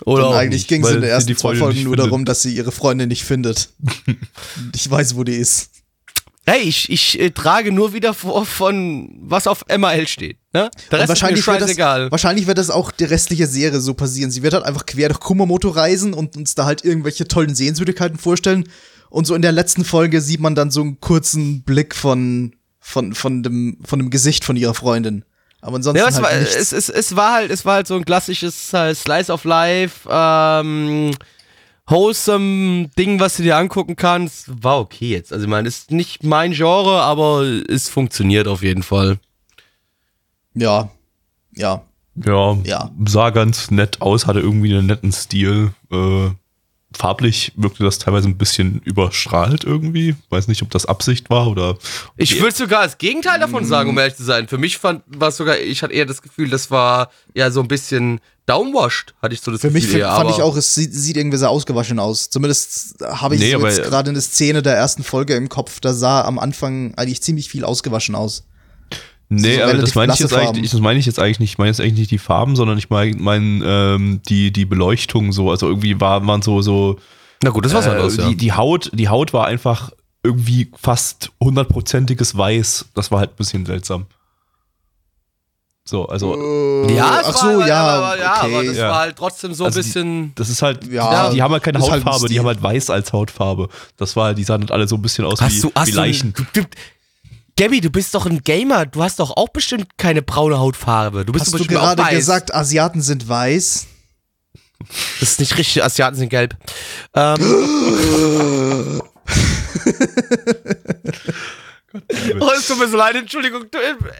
Oder 0.04 0.30
eigentlich 0.30 0.66
ging 0.66 0.84
es 0.84 0.90
in 0.90 1.00
den 1.00 1.10
ersten 1.10 1.36
zwei 1.36 1.54
Folgen 1.54 1.82
nur 1.82 1.92
findet. 1.92 2.06
darum, 2.06 2.24
dass 2.24 2.42
sie 2.42 2.54
ihre 2.54 2.72
Freundin 2.72 3.08
nicht 3.08 3.24
findet. 3.24 3.70
ich 4.74 4.90
weiß, 4.90 5.16
wo 5.16 5.24
die 5.24 5.34
ist. 5.34 5.70
Hey, 6.46 6.62
ich, 6.62 6.90
ich 6.90 7.20
äh, 7.20 7.30
trage 7.30 7.72
nur 7.72 7.92
wieder 7.92 8.14
vor 8.14 8.46
von 8.46 9.10
was 9.20 9.46
auf 9.46 9.66
MAL 9.68 10.08
steht. 10.08 10.38
Ne? 10.54 10.70
Der 10.90 10.92
Rest 10.92 10.92
ist 10.92 10.92
mir 10.92 11.08
wahrscheinlich 11.08 11.46
wird, 11.46 11.56
das, 11.56 11.68
scheißegal. 11.68 12.10
wahrscheinlich 12.10 12.46
wird 12.46 12.56
das 12.56 12.70
auch 12.70 12.90
die 12.90 13.04
restliche 13.04 13.46
Serie 13.46 13.80
so 13.80 13.92
passieren. 13.92 14.30
Sie 14.30 14.42
wird 14.42 14.54
halt 14.54 14.64
einfach 14.64 14.86
quer 14.86 15.08
durch 15.08 15.20
Kumamoto 15.20 15.68
reisen 15.68 16.14
und 16.14 16.36
uns 16.38 16.54
da 16.54 16.64
halt 16.64 16.86
irgendwelche 16.86 17.28
tollen 17.28 17.54
Sehenswürdigkeiten 17.54 18.18
vorstellen. 18.18 18.64
Und 19.10 19.26
so 19.26 19.34
in 19.34 19.42
der 19.42 19.52
letzten 19.52 19.84
Folge 19.84 20.22
sieht 20.22 20.40
man 20.40 20.54
dann 20.54 20.70
so 20.70 20.80
einen 20.80 21.00
kurzen 21.00 21.64
Blick 21.64 21.94
von, 21.94 22.56
von, 22.80 23.14
von, 23.14 23.42
dem, 23.42 23.78
von 23.84 23.98
dem 23.98 24.08
Gesicht 24.08 24.42
von 24.42 24.56
ihrer 24.56 24.74
Freundin. 24.74 25.24
Aber 25.60 25.76
ansonsten 25.76 25.98
Ja, 25.98 26.08
es, 26.08 26.14
halt 26.14 26.24
war, 26.24 26.32
es, 26.32 26.72
es, 26.72 26.88
es 26.88 27.16
war 27.16 27.32
halt, 27.34 27.50
es 27.50 27.64
war 27.64 27.74
halt 27.74 27.86
so 27.86 27.96
ein 27.96 28.04
klassisches 28.04 28.72
äh, 28.72 28.94
Slice 28.94 29.32
of 29.32 29.44
Life, 29.44 30.08
ähm, 30.10 31.10
wholesome 31.86 32.88
Ding, 32.98 33.18
was 33.18 33.36
du 33.38 33.42
dir 33.42 33.56
angucken 33.56 33.96
kannst. 33.96 34.62
War 34.62 34.78
okay 34.78 35.10
jetzt. 35.10 35.32
Also 35.32 35.44
ich 35.44 35.50
meine, 35.50 35.66
ist 35.66 35.90
nicht 35.90 36.22
mein 36.22 36.52
Genre, 36.52 37.00
aber 37.02 37.42
es 37.68 37.88
funktioniert 37.88 38.46
auf 38.46 38.62
jeden 38.62 38.82
Fall. 38.82 39.18
ja, 40.54 40.90
ja. 41.54 41.82
Ja, 42.24 42.56
Ja. 42.64 42.90
sah 43.06 43.30
ganz 43.30 43.70
nett 43.70 44.00
aus, 44.02 44.26
hatte 44.26 44.40
irgendwie 44.40 44.74
einen 44.74 44.86
netten 44.86 45.12
Stil. 45.12 45.72
Äh, 45.92 46.30
farblich 46.96 47.52
wirkte 47.56 47.84
das 47.84 47.98
teilweise 47.98 48.28
ein 48.28 48.38
bisschen 48.38 48.80
überstrahlt 48.84 49.64
irgendwie. 49.64 50.16
Weiß 50.30 50.48
nicht, 50.48 50.62
ob 50.62 50.70
das 50.70 50.86
Absicht 50.86 51.28
war 51.30 51.48
oder. 51.48 51.76
Ich 52.16 52.40
würde 52.40 52.54
sogar 52.56 52.84
das 52.84 52.98
Gegenteil 52.98 53.38
davon 53.38 53.64
sagen, 53.64 53.90
um 53.90 53.98
ehrlich 53.98 54.16
zu 54.16 54.24
sein. 54.24 54.48
Für 54.48 54.58
mich 54.58 54.78
fand 54.78 55.02
war 55.06 55.28
es 55.28 55.36
sogar, 55.36 55.58
ich 55.58 55.82
hatte 55.82 55.92
eher 55.92 56.06
das 56.06 56.22
Gefühl, 56.22 56.48
das 56.48 56.70
war 56.70 57.10
ja 57.34 57.50
so 57.50 57.60
ein 57.60 57.68
bisschen 57.68 58.20
downwashed, 58.46 59.14
hatte 59.20 59.34
ich 59.34 59.42
so 59.42 59.50
das 59.50 59.60
Für 59.60 59.70
mich 59.70 59.84
Gefühl. 59.84 60.00
find, 60.00 60.08
eher, 60.08 60.16
fand 60.16 60.30
ich 60.30 60.40
auch, 60.40 60.56
es 60.56 60.74
sieht, 60.74 60.94
sieht 60.94 61.18
irgendwie 61.18 61.36
sehr 61.36 61.50
ausgewaschen 61.50 61.98
aus. 61.98 62.30
Zumindest 62.30 62.96
habe 63.04 63.34
ich 63.34 63.40
Nee, 63.42 63.52
so 63.52 63.66
jetzt 63.66 63.82
gerade 63.82 64.08
eine 64.08 64.20
Szene 64.22 64.62
der 64.62 64.74
ersten 64.74 65.04
Folge 65.04 65.34
im 65.34 65.50
Kopf. 65.50 65.80
Da 65.80 65.92
sah 65.92 66.22
am 66.24 66.38
Anfang 66.38 66.94
eigentlich 66.96 67.22
ziemlich 67.22 67.50
viel 67.50 67.64
ausgewaschen 67.64 68.14
aus. 68.14 68.44
Nee, 69.30 69.56
so 69.56 69.62
aber 69.62 69.72
relativ 69.72 69.84
das 69.84 69.94
meine 69.94 70.12
ich 70.14 70.18
jetzt 70.20 70.32
Farben. 70.32 70.46
eigentlich, 70.48 70.70
das 70.70 70.80
meine 70.80 70.98
ich 70.98 71.06
jetzt 71.06 71.18
eigentlich 71.18 71.38
nicht. 71.40 71.50
Ich 71.52 71.58
meine 71.58 71.68
jetzt 71.70 71.80
eigentlich 71.80 71.98
nicht 71.98 72.10
die 72.10 72.18
Farben, 72.18 72.56
sondern 72.56 72.78
ich 72.78 72.88
meine 72.88 73.14
mein, 73.16 73.62
ähm, 73.64 74.20
die, 74.28 74.52
die 74.52 74.64
Beleuchtung 74.64 75.32
so. 75.32 75.50
Also 75.50 75.68
irgendwie 75.68 76.00
war 76.00 76.20
man 76.20 76.40
so, 76.42 76.62
so 76.62 76.98
Na 77.42 77.50
gut, 77.50 77.64
das 77.66 77.74
war 77.74 77.84
äh, 77.86 77.90
anderes, 77.90 78.16
ja. 78.16 78.28
die, 78.28 78.36
die 78.36 78.52
Haut, 78.52 78.90
die 78.94 79.08
Haut 79.08 79.32
war 79.34 79.46
einfach 79.46 79.90
irgendwie 80.24 80.70
fast 80.80 81.30
hundertprozentiges 81.42 82.36
Weiß. 82.38 82.86
Das 82.94 83.10
war 83.10 83.20
halt 83.20 83.30
ein 83.32 83.36
bisschen 83.36 83.66
seltsam. 83.66 84.06
So, 85.84 86.06
also 86.06 86.34
Ja, 86.90 87.20
es 87.20 87.26
ach 87.28 87.36
so, 87.36 87.46
aber, 87.48 87.66
ja, 87.66 87.80
aber, 87.86 88.18
ja, 88.18 88.36
okay. 88.42 88.54
aber 88.56 88.64
das 88.64 88.76
Ja. 88.76 88.88
war 88.90 88.98
halt 89.00 89.16
trotzdem 89.16 89.54
so 89.54 89.64
ein 89.64 89.66
Also 89.68 89.80
die- 89.80 89.86
bisschen. 89.86 90.32
das 90.34 90.50
ist 90.50 90.60
halt, 90.60 90.86
Ja, 90.90 91.28
die, 91.30 91.36
die 91.36 91.42
haben 91.42 91.52
halt 91.52 91.62
keine 91.62 91.78
halt 91.80 91.90
ein 91.90 91.92
Hautfarbe, 91.96 92.20
die 92.28 92.34
Stil. 92.34 92.38
haben 92.40 92.46
halt 92.46 92.62
Weiß 92.62 92.90
als 92.90 93.12
Hautfarbe. 93.14 93.68
Das 93.96 94.14
war 94.14 94.26
halt, 94.26 94.38
die 94.38 94.44
sahen 94.44 94.60
halt 94.60 94.70
alle 94.72 94.86
so 94.86 94.96
ein 94.96 95.02
bisschen 95.02 95.24
aus 95.24 95.40
wie, 95.40 95.44
Hast 95.44 95.64
du, 95.64 95.68
wie 95.84 95.90
du, 95.90 95.96
Leichen. 95.96 96.34
Du, 96.34 96.42
du, 96.60 96.66
Gabby, 97.58 97.80
du 97.80 97.90
bist 97.90 98.14
doch 98.14 98.24
ein 98.24 98.40
Gamer. 98.44 98.86
Du 98.86 99.02
hast 99.02 99.18
doch 99.18 99.36
auch 99.36 99.48
bestimmt 99.48 99.98
keine 99.98 100.22
braune 100.22 100.60
Hautfarbe. 100.60 101.24
Du 101.24 101.32
bist 101.32 101.46
Hast 101.46 101.54
doch 101.54 101.58
du 101.58 101.66
gerade 101.66 102.04
gesagt, 102.14 102.54
Asiaten 102.54 103.02
sind 103.02 103.28
weiß? 103.28 103.88
Das 105.18 105.30
ist 105.30 105.40
nicht 105.40 105.58
richtig. 105.58 105.82
Asiaten 105.82 106.16
sind 106.16 106.28
gelb. 106.28 106.56
Ähm, 107.14 109.02
oh, 112.38 112.50
es 112.56 112.68
tut 112.68 112.78
mir 112.78 112.86
so 112.86 112.96
leid. 112.96 113.16
Entschuldigung. 113.16 113.64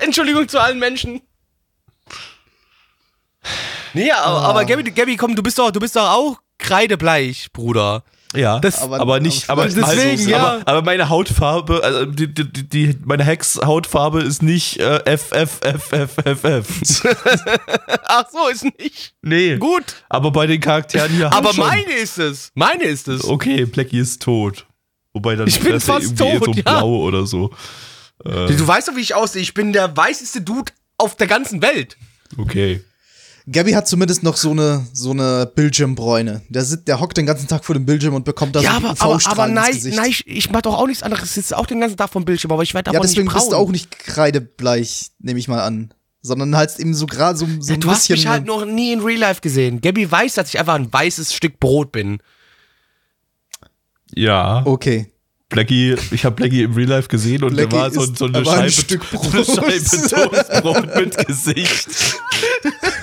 Entschuldigung 0.01 0.49
zu 0.49 0.61
allen 0.61 0.81
Menschen. 0.81 1.21
Nee, 3.95 4.11
aber, 4.11 4.41
aber 4.41 4.65
Gabby, 4.65 4.91
Gabby, 4.91 5.17
komm, 5.17 5.37
du 5.37 5.45
bist 5.45 5.61
doch, 5.61 5.71
du 5.71 5.79
bist 5.79 5.95
doch 5.95 6.11
auch 6.11 6.39
kreidebleich, 6.59 7.53
Bruder. 7.53 8.03
Ja, 8.35 8.61
Das- 8.61 8.83
aber, 8.83 9.01
aber- 9.01 9.21
nicht, 9.21 9.49
aber 9.49 9.63
aber, 9.63 9.71
deswegen, 9.73 10.11
also, 10.11 10.31
ja. 10.31 10.39
aber, 10.59 10.69
aber 10.69 10.83
meine 10.83 11.09
Hautfarbe, 11.09 11.83
also 11.83 12.05
die, 12.05 12.33
die, 12.33 12.45
die, 12.69 12.97
meine 13.05 13.25
Hex-Hautfarbe 13.25 14.21
ist 14.23 14.43
nicht 14.43 14.79
äh, 14.81 14.99
F, 15.07 15.33
F, 15.33 15.61
F, 15.63 15.93
F, 15.93 16.19
F, 16.25 16.45
F. 16.45 17.03
Ach 18.05 18.25
so, 18.31 18.49
ist 18.49 18.65
nicht. 18.79 19.15
nee. 19.23 19.57
Gut. 19.57 19.85
Aber 20.11 20.31
bei 20.31 20.47
den 20.47 20.61
Charakteren 20.61 21.11
hier 21.11 21.33
Aber 21.33 21.55
schon. 21.55 21.67
meine 21.67 21.93
ist 21.95 22.19
es. 22.19 22.51
Meine 22.55 22.85
ist 22.85 23.09
es. 23.09 23.25
Okay, 23.25 23.65
Blackie 23.65 23.99
ist 23.99 24.21
tot. 24.23 24.67
Wobei 25.15 25.35
dann 25.37 25.49
Ich 25.49 25.61
bin 25.61 25.81
fast 25.81 26.19
tot, 26.19 26.45
so 26.45 26.53
ja. 26.53 26.63
blau 26.63 26.97
oder 26.99 27.27
so. 27.27 27.51
Du 28.23 28.67
weißt 28.67 28.89
doch, 28.89 28.97
wie 28.97 29.01
ich 29.01 29.15
aussehe. 29.15 29.41
Ich 29.41 29.55
bin 29.55 29.73
der 29.73 29.97
weißeste 29.97 30.43
Dude 30.43 30.73
auf 30.99 31.17
der 31.17 31.29
ganzen 31.29 31.63
Welt. 31.63 31.97
Okay. 32.37 32.85
Gabby 33.51 33.73
hat 33.73 33.89
zumindest 33.89 34.23
noch 34.23 34.37
so 34.37 34.51
eine, 34.51 34.87
so 34.93 35.13
eine 35.13 35.51
Bildschirmbräune. 35.55 36.43
Der, 36.49 36.65
sit, 36.65 36.87
der 36.87 37.01
hockt 37.01 37.17
den 37.17 37.25
ganzen 37.25 37.49
Tag 37.49 37.65
vor 37.65 37.75
dem 37.75 37.87
Bildschirm 37.87 38.15
und 38.15 38.25
bekommt 38.25 38.55
da 38.55 38.61
ja, 38.61 38.73
so 38.73 38.77
aber, 38.77 38.89
einen 38.89 38.99
aber, 38.99 39.27
aber 39.27 39.47
ins 39.47 39.55
nein, 39.55 39.73
Gesicht. 39.73 39.97
nein, 39.97 40.11
ich, 40.11 40.27
ich 40.27 40.51
mach 40.51 40.63
doch 40.63 40.75
auch 40.75 40.87
nichts 40.87 41.03
anderes. 41.03 41.25
Ich 41.25 41.31
sitze 41.31 41.57
auch 41.57 41.67
den 41.67 41.81
ganzen 41.81 41.97
Tag 41.97 42.11
vom 42.11 42.25
Bildschirm, 42.25 42.53
aber 42.53 42.63
ich 42.63 42.75
werde 42.75 42.91
ja, 42.91 42.99
aber 42.99 43.07
deswegen 43.07 43.25
nicht 43.25 43.33
braun. 43.33 43.43
bist 43.43 43.53
du 43.53 43.57
auch 43.57 43.71
nicht 43.71 43.91
kreidebleich, 43.91 45.11
nehme 45.21 45.39
ich 45.39 45.49
mal 45.49 45.63
an. 45.63 45.95
Sondern 46.21 46.57
halt 46.57 46.79
eben 46.79 46.95
so 46.95 47.07
gerade 47.07 47.39
so, 47.39 47.47
so 47.61 47.73
ein 47.73 47.81
du 47.81 47.91
hast 47.91 48.09
bisschen. 48.09 48.17
mich 48.17 48.27
halt 48.27 48.45
noch 48.45 48.67
nie 48.67 48.93
in 48.93 49.01
Real 49.01 49.21
Life 49.21 49.41
gesehen. 49.41 49.81
Gabby 49.81 50.11
weiß, 50.11 50.35
dass 50.35 50.49
ich 50.49 50.59
einfach 50.59 50.75
ein 50.75 50.93
weißes 50.93 51.33
Stück 51.33 51.59
Brot 51.59 51.93
bin. 51.93 52.19
Ja. 54.15 54.63
okay. 54.67 55.13
Blackie, 55.49 55.97
ich 56.11 56.27
habe 56.27 56.37
Blackie 56.37 56.63
im 56.63 56.75
Real 56.75 56.89
Life 56.89 57.09
gesehen 57.09 57.43
und 57.43 57.55
Blackie 57.55 57.71
der 57.71 57.79
war 57.79 57.91
so, 57.91 58.05
so 58.15 58.27
eine 58.27 58.39
aber 58.39 58.53
ein 58.53 58.71
Scheibe, 58.71 58.71
Stück 58.71 59.05
so 59.13 59.19
eine 59.19 59.43
Brot. 59.43 59.57
Scheibe 59.57 60.09
Toastbrot 60.09 60.97
mit 60.97 61.27
Gesicht. 61.27 61.89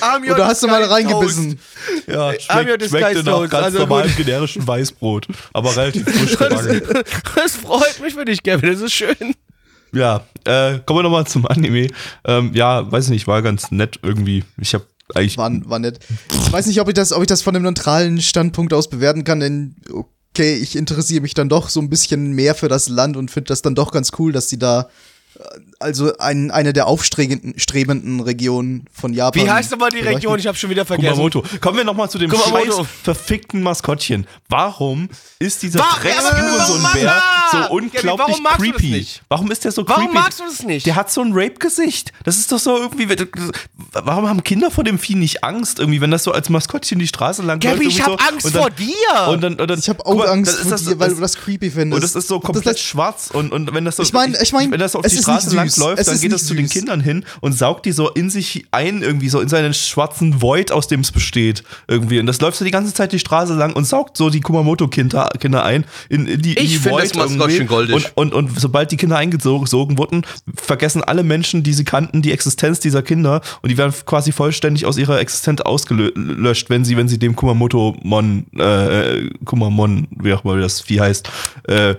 I'm 0.00 0.30
Oder 0.30 0.46
hast 0.46 0.62
du 0.62 0.66
mal 0.66 0.82
reingebissen? 0.82 1.58
Ja, 2.06 2.30
I'm 2.30 2.60
your 2.60 2.76
schmeckt, 2.76 2.88
schmeckte 2.88 3.22
nach 3.24 3.32
toast. 3.32 3.50
ganz 3.50 3.64
Also 3.64 3.78
normalem 3.80 4.14
generischen 4.16 4.66
Weißbrot, 4.66 5.26
aber 5.52 5.76
relativ 5.76 6.04
frisch 6.08 6.38
gebacken. 6.38 6.82
Das 7.34 7.56
freut 7.56 8.00
mich 8.02 8.14
für 8.14 8.24
dich, 8.24 8.42
Gabby. 8.42 8.70
Das 8.70 8.80
ist 8.80 8.92
schön. 8.92 9.34
Ja, 9.92 10.26
äh, 10.44 10.78
kommen 10.84 10.98
wir 10.98 11.02
nochmal 11.04 11.26
zum 11.26 11.46
Anime. 11.46 11.88
Ähm, 12.24 12.52
ja, 12.54 12.90
weiß 12.90 13.08
nicht, 13.08 13.26
war 13.26 13.42
ganz 13.42 13.70
nett 13.70 13.98
irgendwie. 14.02 14.44
Ich 14.60 14.74
habe 14.74 14.84
eigentlich 15.14 15.38
War, 15.38 15.50
war 15.68 15.78
nett. 15.78 15.98
Ich 16.30 16.52
weiß 16.52 16.66
nicht, 16.66 16.80
ob 16.80 16.88
ich, 16.88 16.94
das, 16.94 17.12
ob 17.12 17.22
ich 17.22 17.28
das 17.28 17.42
von 17.42 17.56
einem 17.56 17.64
neutralen 17.64 18.20
Standpunkt 18.20 18.72
aus 18.74 18.90
bewerten 18.90 19.24
kann, 19.24 19.40
denn 19.40 19.76
okay, 19.92 20.54
ich 20.56 20.76
interessiere 20.76 21.22
mich 21.22 21.34
dann 21.34 21.48
doch 21.48 21.68
so 21.68 21.80
ein 21.80 21.88
bisschen 21.88 22.32
mehr 22.32 22.54
für 22.54 22.68
das 22.68 22.88
Land 22.88 23.16
und 23.16 23.30
finde 23.30 23.48
das 23.48 23.62
dann 23.62 23.74
doch 23.74 23.90
ganz 23.90 24.12
cool, 24.18 24.32
dass 24.32 24.48
die 24.48 24.58
da 24.58 24.88
Also 25.78 26.16
ein, 26.18 26.50
eine 26.50 26.72
der 26.72 26.86
aufstrebenden 26.88 27.58
strebenden 27.58 28.18
Regionen 28.20 28.86
von 28.92 29.12
Japan. 29.14 29.44
Wie 29.44 29.48
heißt 29.50 29.72
aber 29.72 29.88
die 29.90 30.00
Region? 30.00 30.38
Ich 30.38 30.46
habe 30.48 30.58
schon 30.58 30.70
wieder 30.70 30.84
vergessen. 30.84 31.12
Kumamoto. 31.14 31.44
Kommen 31.60 31.76
wir 31.78 31.84
nochmal 31.84 32.10
zu 32.10 32.18
dem 32.18 32.30
Kumamoto. 32.30 32.78
scheiß 32.78 32.86
verfickten 33.04 33.62
Maskottchen. 33.62 34.26
Warum 34.48 35.08
ist 35.38 35.62
dieser 35.62 35.78
Warum- 35.80 36.00
Drecks 36.02 36.16
Ja, 36.16 36.28
aber 36.30 36.38
warum 36.38 36.52
Hurensohn-Bär 36.82 37.04
magst 37.04 37.52
du- 37.54 37.62
so 37.62 37.70
unglaublich 37.70 38.04
warum 38.18 38.42
magst 38.42 38.58
du 38.60 38.64
das 38.72 38.76
creepy? 38.76 38.90
nicht? 38.90 39.22
Warum 39.28 39.50
ist 39.52 39.64
der 39.64 39.72
so 39.72 39.86
Warum 39.88 40.04
creepy? 40.06 40.18
magst 40.18 40.40
du 40.40 40.44
das 40.44 40.62
nicht? 40.64 40.86
Der 40.86 40.96
hat 40.96 41.10
so 41.12 41.20
ein 41.22 41.30
Rape-Gesicht. 41.32 42.12
Das 42.24 42.36
ist 42.38 42.50
doch 42.50 42.58
so 42.58 42.76
irgendwie. 42.76 43.08
Warum 43.92 44.28
haben 44.28 44.42
Kinder 44.42 44.70
vor 44.72 44.82
dem 44.84 44.98
Vieh 44.98 45.14
nicht 45.14 45.44
Angst? 45.44 45.78
Irgendwie, 45.78 46.00
wenn 46.00 46.10
das 46.10 46.24
so 46.24 46.32
als 46.32 46.48
Maskottchen 46.48 46.98
die 46.98 47.06
Straße 47.06 47.42
lang 47.42 47.60
Gabi, 47.60 47.84
läuft. 47.84 47.86
ich 47.88 47.98
irgendwie 48.00 48.12
hab 48.12 48.20
so, 48.20 48.28
Angst 48.28 48.46
und 48.46 48.54
dann, 48.56 48.62
vor 48.62 48.70
dir. 48.70 49.28
Und 49.32 49.40
dann, 49.42 49.54
und 49.60 49.70
dann, 49.70 49.78
Ich 49.78 49.88
habe 49.88 50.04
auch 50.04 50.14
mal, 50.16 50.28
Angst 50.28 50.56
vor 50.58 50.70
das, 50.72 50.84
dir, 50.84 50.98
weil 50.98 51.08
das, 51.10 51.14
du 51.16 51.20
das 51.22 51.36
creepy 51.36 51.70
findest. 51.70 51.94
und 51.96 52.02
das 52.02 52.14
ist 52.16 52.28
so 52.28 52.40
komplett 52.40 52.66
das, 52.66 52.80
schwarz 52.80 53.30
und, 53.32 53.52
und 53.52 53.72
wenn 53.72 53.84
das 53.84 53.96
so 53.96 54.02
Ich 54.02 54.12
mein- 54.12 54.36
ich 54.40 54.52
mein, 54.52 54.70
wenn 54.72 54.80
das 54.80 54.92
so 54.92 54.98
auf 54.98 55.04
es 55.04 55.12
die 55.12 55.18
ist 55.18 55.27
Straße 55.32 55.56
lang 55.56 55.70
läuft, 55.76 56.00
Es 56.00 56.06
dann 56.06 56.20
geht 56.20 56.32
das 56.32 56.46
zu 56.46 56.54
den. 56.54 56.68
Kindern 56.68 57.00
hin 57.00 57.24
und 57.40 57.52
saugt 57.52 57.86
die 57.86 57.92
so 57.92 58.08
in 58.10 58.30
sich 58.30 58.66
ein 58.70 59.02
irgendwie 59.02 59.28
so 59.28 59.40
in 59.40 59.48
seinen 59.48 59.74
schwarzen 59.74 60.40
Void, 60.42 60.72
aus 60.72 60.88
dem 60.88 61.00
es 61.00 61.12
besteht 61.12 61.62
irgendwie 61.86 62.20
und 62.20 62.26
das 62.26 62.40
läuft 62.40 62.58
so 62.58 62.64
die 62.64 62.70
ganze 62.70 62.92
Zeit 62.94 63.12
die 63.12 63.18
Straße 63.18 63.54
lang 63.54 63.74
und 63.74 63.84
saugt 63.86 64.16
so 64.16 64.30
die 64.30 64.40
Kumamoto 64.40 64.88
Kinder 64.88 65.30
ein 65.64 65.84
in, 66.08 66.26
in 66.26 66.42
die, 66.42 66.54
in 66.54 66.64
Ich 66.64 66.82
die 66.82 66.84
Void 66.84 67.14
das 67.16 67.30
irgendwie. 67.30 67.64
goldig. 67.64 67.94
und, 67.94 68.32
und 68.32 68.34
und 68.34 68.60
sobald 68.60 68.90
die 68.90 68.96
Kinder 68.96 69.16
eingesogen 69.16 69.98
wurden, 69.98 70.24
vergessen 70.54 71.02
alle 71.02 71.22
Menschen, 71.22 71.62
die 71.62 71.72
sie 71.72 71.84
kannten, 71.84 72.22
die 72.22 72.32
Existenz 72.32 72.80
dieser 72.80 73.02
Kinder 73.02 73.40
und 73.62 73.70
die 73.70 73.78
werden 73.78 73.92
quasi 74.06 74.32
vollständig 74.32 74.86
aus 74.86 74.96
ihrer 74.98 75.20
Existenz 75.20 75.60
ausgelöscht, 75.60 76.70
wenn 76.70 76.84
sie 76.84 76.96
wenn 76.96 77.08
sie 77.08 77.18
dem 77.18 77.36
Kumamoto 77.36 77.96
Mon 78.02 78.46
äh, 78.58 79.30
Kumamon, 79.44 80.08
wie 80.10 80.32
auch 80.32 80.44
immer 80.44 80.58
das 80.58 80.80
Vieh 80.80 81.00
heißt, 81.00 81.28
äh, 81.64 81.94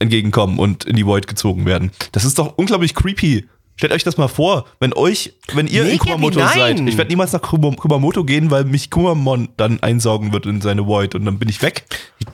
entgegenkommen 0.00 0.58
und 0.58 0.84
in 0.84 0.96
die 0.96 1.06
Void 1.06 1.26
gezogen 1.26 1.66
werden. 1.66 1.90
Das 2.12 2.24
ist 2.24 2.38
doch 2.38 2.54
unglaublich 2.56 2.94
creepy. 2.94 3.46
Stellt 3.76 3.92
euch 3.92 4.04
das 4.04 4.16
mal 4.18 4.28
vor, 4.28 4.66
wenn 4.78 4.92
euch, 4.92 5.32
wenn 5.52 5.66
ihr 5.66 5.82
Nee, 5.82 5.94
in 5.94 5.98
Kumamoto 5.98 6.38
Gabi, 6.38 6.58
seid. 6.60 6.78
Ich 6.86 6.96
werde 6.96 7.10
niemals 7.10 7.32
nach 7.32 7.42
Kuma- 7.42 7.74
Kumamoto 7.74 8.22
gehen, 8.22 8.52
weil 8.52 8.62
mich 8.64 8.88
Kumamon 8.88 9.48
dann 9.56 9.82
einsaugen 9.82 10.32
wird 10.32 10.46
in 10.46 10.60
seine 10.60 10.86
Void 10.86 11.16
und 11.16 11.24
dann 11.24 11.40
bin 11.40 11.48
ich 11.48 11.60
weg. 11.60 11.84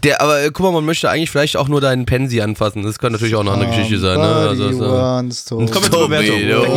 Der, 0.05 0.21
aber 0.21 0.51
man 0.71 0.85
möchte 0.85 1.09
eigentlich 1.09 1.31
vielleicht 1.31 1.57
auch 1.57 1.67
nur 1.69 1.81
deinen 1.81 2.05
Pensi 2.05 2.43
anfassen. 2.43 2.83
Das 2.83 2.99
kann 2.99 3.13
natürlich 3.13 3.37
auch 3.37 3.41
eine 3.41 3.53
andere 3.53 3.71
Geschichte 3.71 3.99
sein. 3.99 4.19
Ne? 4.19 4.27
Also, 4.27 4.65
Somebody 4.71 4.91
so. 4.91 4.93
wants 4.93 5.45
to- 5.47 5.57
Kommen 5.57 5.73
wir 5.73 5.91
zur 5.91 6.09
Bewertung. 6.11 6.77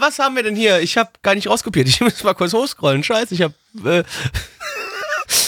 was 0.00 0.18
haben 0.18 0.34
wir 0.34 0.42
denn 0.42 0.56
hier? 0.56 0.80
Ich 0.80 0.96
habe 0.96 1.10
gar 1.22 1.36
nicht 1.36 1.48
rauskopiert. 1.48 1.86
Ich 1.88 2.00
muss 2.00 2.24
mal 2.24 2.34
kurz 2.34 2.52
hochscrollen. 2.54 3.04
Scheiße, 3.04 3.34
ich 3.34 3.42
habe. 3.42 3.54
Äh, 3.84 4.02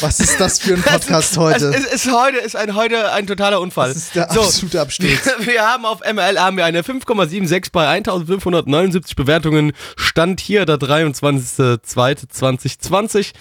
Was 0.00 0.20
ist 0.20 0.38
das 0.38 0.58
für 0.60 0.74
ein 0.74 0.82
Podcast 0.82 1.32
es, 1.32 1.38
heute? 1.38 1.72
Es 1.74 1.84
ist 1.84 2.12
heute 2.12 2.36
ist 2.38 2.54
ein 2.56 2.74
heute 2.74 3.12
ein 3.12 3.26
totaler 3.26 3.60
Unfall. 3.60 3.88
Das 3.88 3.96
ist 3.96 4.14
der 4.14 4.28
So, 4.30 4.42
absolute 4.42 4.80
Absturz. 4.80 5.10
Wir 5.40 5.62
haben 5.66 5.84
auf 5.86 6.00
ML 6.00 6.38
haben 6.38 6.56
wir 6.56 6.64
eine 6.64 6.82
5,76 6.82 7.68
bei 7.72 7.88
1579 7.88 9.16
Bewertungen. 9.16 9.72
Stand 9.96 10.40
hier 10.40 10.64
der 10.66 10.76
23.02.2020. 10.76 13.32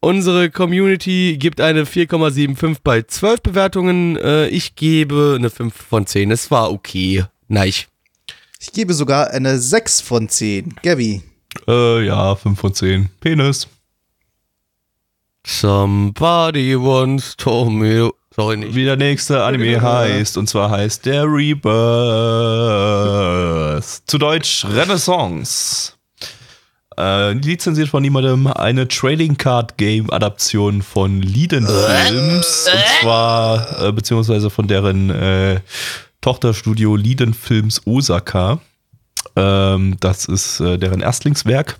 Unsere 0.00 0.50
Community 0.50 1.36
gibt 1.38 1.60
eine 1.60 1.84
4,75 1.84 2.76
bei 2.82 3.02
12 3.02 3.42
Bewertungen. 3.42 4.16
Äh, 4.16 4.46
Ich 4.48 4.74
gebe 4.76 5.34
eine 5.36 5.50
5 5.50 5.74
von 5.74 6.06
10. 6.06 6.30
Es 6.30 6.50
war 6.50 6.72
okay. 6.72 7.24
Nein. 7.48 7.72
Ich 8.60 8.72
gebe 8.72 8.94
sogar 8.94 9.30
eine 9.30 9.58
6 9.58 10.00
von 10.00 10.28
10. 10.28 10.76
Gabby. 10.82 11.22
Äh, 11.66 12.06
ja, 12.06 12.34
5 12.36 12.58
von 12.58 12.72
10. 12.74 13.10
Penis. 13.20 13.66
Somebody 15.46 16.76
once 16.76 17.36
told 17.36 17.72
me. 17.72 18.10
Sorry, 18.34 18.56
nicht. 18.58 18.74
Wie 18.74 18.84
der 18.84 18.96
nächste 18.96 19.42
Anime 19.42 19.80
heißt, 19.80 20.36
und 20.36 20.48
zwar 20.48 20.70
heißt 20.70 21.04
der 21.06 21.24
Rebirth. 21.24 21.64
Zu 24.06 24.18
Deutsch 24.18 24.64
Renaissance. 24.64 25.94
Äh, 26.96 27.32
lizenziert 27.32 27.88
von 27.88 28.02
niemandem 28.02 28.46
eine 28.46 28.86
Trading 28.86 29.36
Card 29.36 29.78
Game 29.78 30.10
Adaption 30.10 30.82
von 30.82 31.22
Liden 31.22 31.66
Films. 31.66 32.68
Und 32.70 32.84
zwar, 33.00 33.82
äh, 33.82 33.92
beziehungsweise 33.92 34.50
von 34.50 34.68
deren 34.68 35.10
äh, 35.10 35.60
Tochterstudio 36.20 36.96
Liden 36.96 37.32
Films 37.32 37.80
Osaka. 37.86 38.60
Ähm, 39.36 39.96
das 40.00 40.26
ist 40.26 40.60
äh, 40.60 40.78
deren 40.78 41.00
Erstlingswerk. 41.00 41.78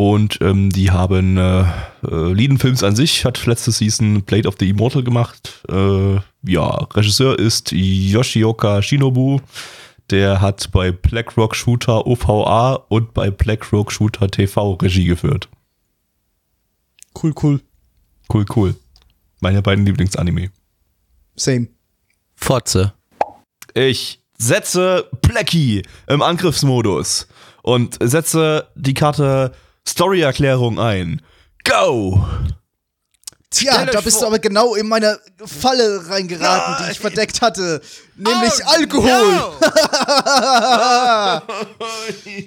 Und 0.00 0.38
ähm, 0.42 0.70
die 0.70 0.92
haben 0.92 1.36
äh, 1.38 1.62
äh, 2.08 2.32
Liden 2.32 2.58
Films 2.58 2.84
an 2.84 2.94
sich, 2.94 3.24
hat 3.24 3.44
letzte 3.46 3.72
Season 3.72 4.22
Blade 4.22 4.46
of 4.46 4.54
the 4.60 4.68
Immortal 4.68 5.02
gemacht. 5.02 5.60
Äh, 5.68 6.20
ja, 6.44 6.68
Regisseur 6.94 7.36
ist 7.36 7.72
Yoshioka 7.72 8.80
Shinobu. 8.80 9.40
Der 10.10 10.40
hat 10.40 10.70
bei 10.70 10.92
BlackRock 10.92 11.56
Shooter 11.56 12.06
OVA 12.06 12.74
und 12.88 13.12
bei 13.12 13.32
BlackRock 13.32 13.90
Shooter 13.90 14.30
TV 14.30 14.74
Regie 14.74 15.06
geführt. 15.06 15.48
Cool, 17.20 17.34
cool. 17.42 17.60
Cool, 18.32 18.46
cool. 18.54 18.76
Meine 19.40 19.62
beiden 19.62 19.84
Lieblingsanime. 19.84 20.52
Same. 21.34 21.66
Fotze. 22.36 22.92
Ich 23.74 24.22
setze 24.38 25.08
Blackie 25.22 25.82
im 26.06 26.22
Angriffsmodus 26.22 27.26
und 27.62 27.98
setze 28.00 28.68
die 28.76 28.94
Karte 28.94 29.52
Story-Erklärung 29.88 30.78
ein. 30.78 31.22
Go! 31.64 32.24
Tja, 33.50 33.72
Stellt 33.72 33.94
da 33.94 34.02
bist 34.02 34.20
du 34.20 34.26
aber 34.26 34.38
genau 34.38 34.74
in 34.74 34.86
meine 34.88 35.18
Falle 35.46 36.02
reingeraten, 36.10 36.84
die 36.84 36.92
ich 36.92 37.00
verdeckt 37.00 37.40
hatte. 37.40 37.80
Nämlich 38.16 38.52
Oh, 38.66 38.70
Alkohol. 38.76 39.10
no. 39.10 39.54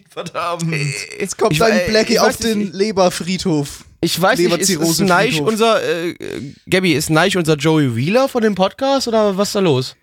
Verdammt. 0.09 0.63
Jetzt 1.19 1.37
kommt 1.39 1.53
Ich 1.53 1.59
dein 1.59 1.73
wei- 1.73 1.87
Blackie 1.87 2.19
auf 2.19 2.27
nicht, 2.29 2.43
den 2.43 2.61
ich- 2.61 2.73
Leberfriedhof. 2.73 3.85
Ich 4.01 4.19
weiß 4.19 4.39
nicht, 4.39 4.57
ist, 4.57 4.69
ist 4.69 4.99
Neich 5.01 5.41
unser, 5.41 5.83
äh, 5.83 6.15
Gabby, 6.69 6.93
ist 6.93 7.09
Neich 7.09 7.37
unser 7.37 7.55
Joey 7.55 7.95
Wheeler 7.95 8.27
von 8.29 8.41
dem 8.41 8.55
Podcast 8.55 9.07
oder 9.07 9.37
was 9.37 9.49
ist 9.49 9.55
da 9.55 9.59
los? 9.59 9.95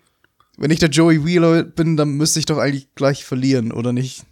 Wenn 0.57 0.71
ich 0.71 0.79
der 0.79 0.89
Joey 0.89 1.25
Wheeler 1.25 1.63
bin, 1.63 1.97
dann 1.97 2.09
müsste 2.11 2.39
ich 2.39 2.45
doch 2.45 2.57
eigentlich 2.57 2.87
gleich 2.95 3.23
verlieren, 3.25 3.71
oder 3.71 3.91
nicht? 3.93 4.23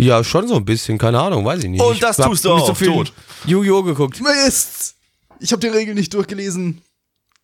Ja, 0.00 0.22
schon 0.22 0.46
so 0.46 0.54
ein 0.54 0.64
bisschen, 0.64 0.96
keine 0.96 1.18
Ahnung, 1.20 1.44
weiß 1.44 1.64
ich 1.64 1.70
nicht. 1.70 1.82
Und 1.82 1.94
ich 1.94 2.00
das 2.00 2.18
hab 2.18 2.26
tust 2.26 2.44
du 2.44 2.54
nicht 2.54 2.62
auch, 2.70 2.76
viel 2.76 2.86
tot. 2.86 3.12
Yu-Gi-Oh! 3.46 3.82
geguckt. 3.82 4.20
Mist! 4.20 4.94
Ich 5.40 5.50
habe 5.50 5.60
die 5.60 5.66
Regeln 5.66 5.96
nicht 5.96 6.14
durchgelesen. 6.14 6.80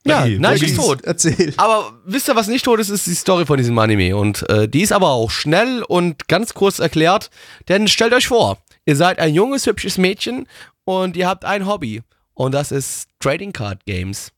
Ja, 0.07 0.21
Blackie, 0.21 0.39
Neich 0.39 0.61
Blackie. 0.61 0.73
ist 0.73 0.81
tot. 0.81 1.03
Erzähl. 1.03 1.55
Aber 1.57 1.93
wisst 2.05 2.29
ihr, 2.29 2.37
was 2.37 2.47
nicht 2.47 2.65
tot 2.65 2.79
ist, 2.79 2.91
ist 2.91 3.07
die 3.07 3.15
Story 3.15 3.45
von 3.45 3.57
diesem 3.57 3.77
Anime. 3.79 4.17
Und 4.17 4.49
äh, 4.51 4.69
die 4.69 4.83
ist 4.83 4.93
aber 4.93 5.09
auch 5.11 5.31
schnell 5.31 5.83
und 5.83 6.29
ganz 6.29 6.55
kurz 6.55 6.79
erklärt. 6.79 7.31
Denn 7.69 7.89
stellt 7.89 8.13
euch 8.13 8.29
vor, 8.29 8.59
ihr 8.87 8.95
seid 8.95 9.19
ein 9.19 9.35
junges, 9.35 9.67
hübsches 9.67 9.99
Mädchen 9.99 10.47
und 10.85 11.17
ihr 11.17 11.27
habt 11.27 11.45
ein 11.45 11.67
Hobby. 11.67 12.03
Und 12.35 12.53
das 12.53 12.71
ist 12.71 13.09
Trading 13.19 13.53
Card 13.53 13.85
Games. 13.85 14.31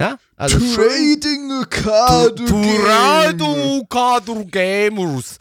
Ja? 0.00 0.18
Also. 0.36 0.58
Trading 0.58 1.66
card 1.68 2.38
Turado 2.38 3.84
Card 3.90 4.52
Gamers. 4.52 5.38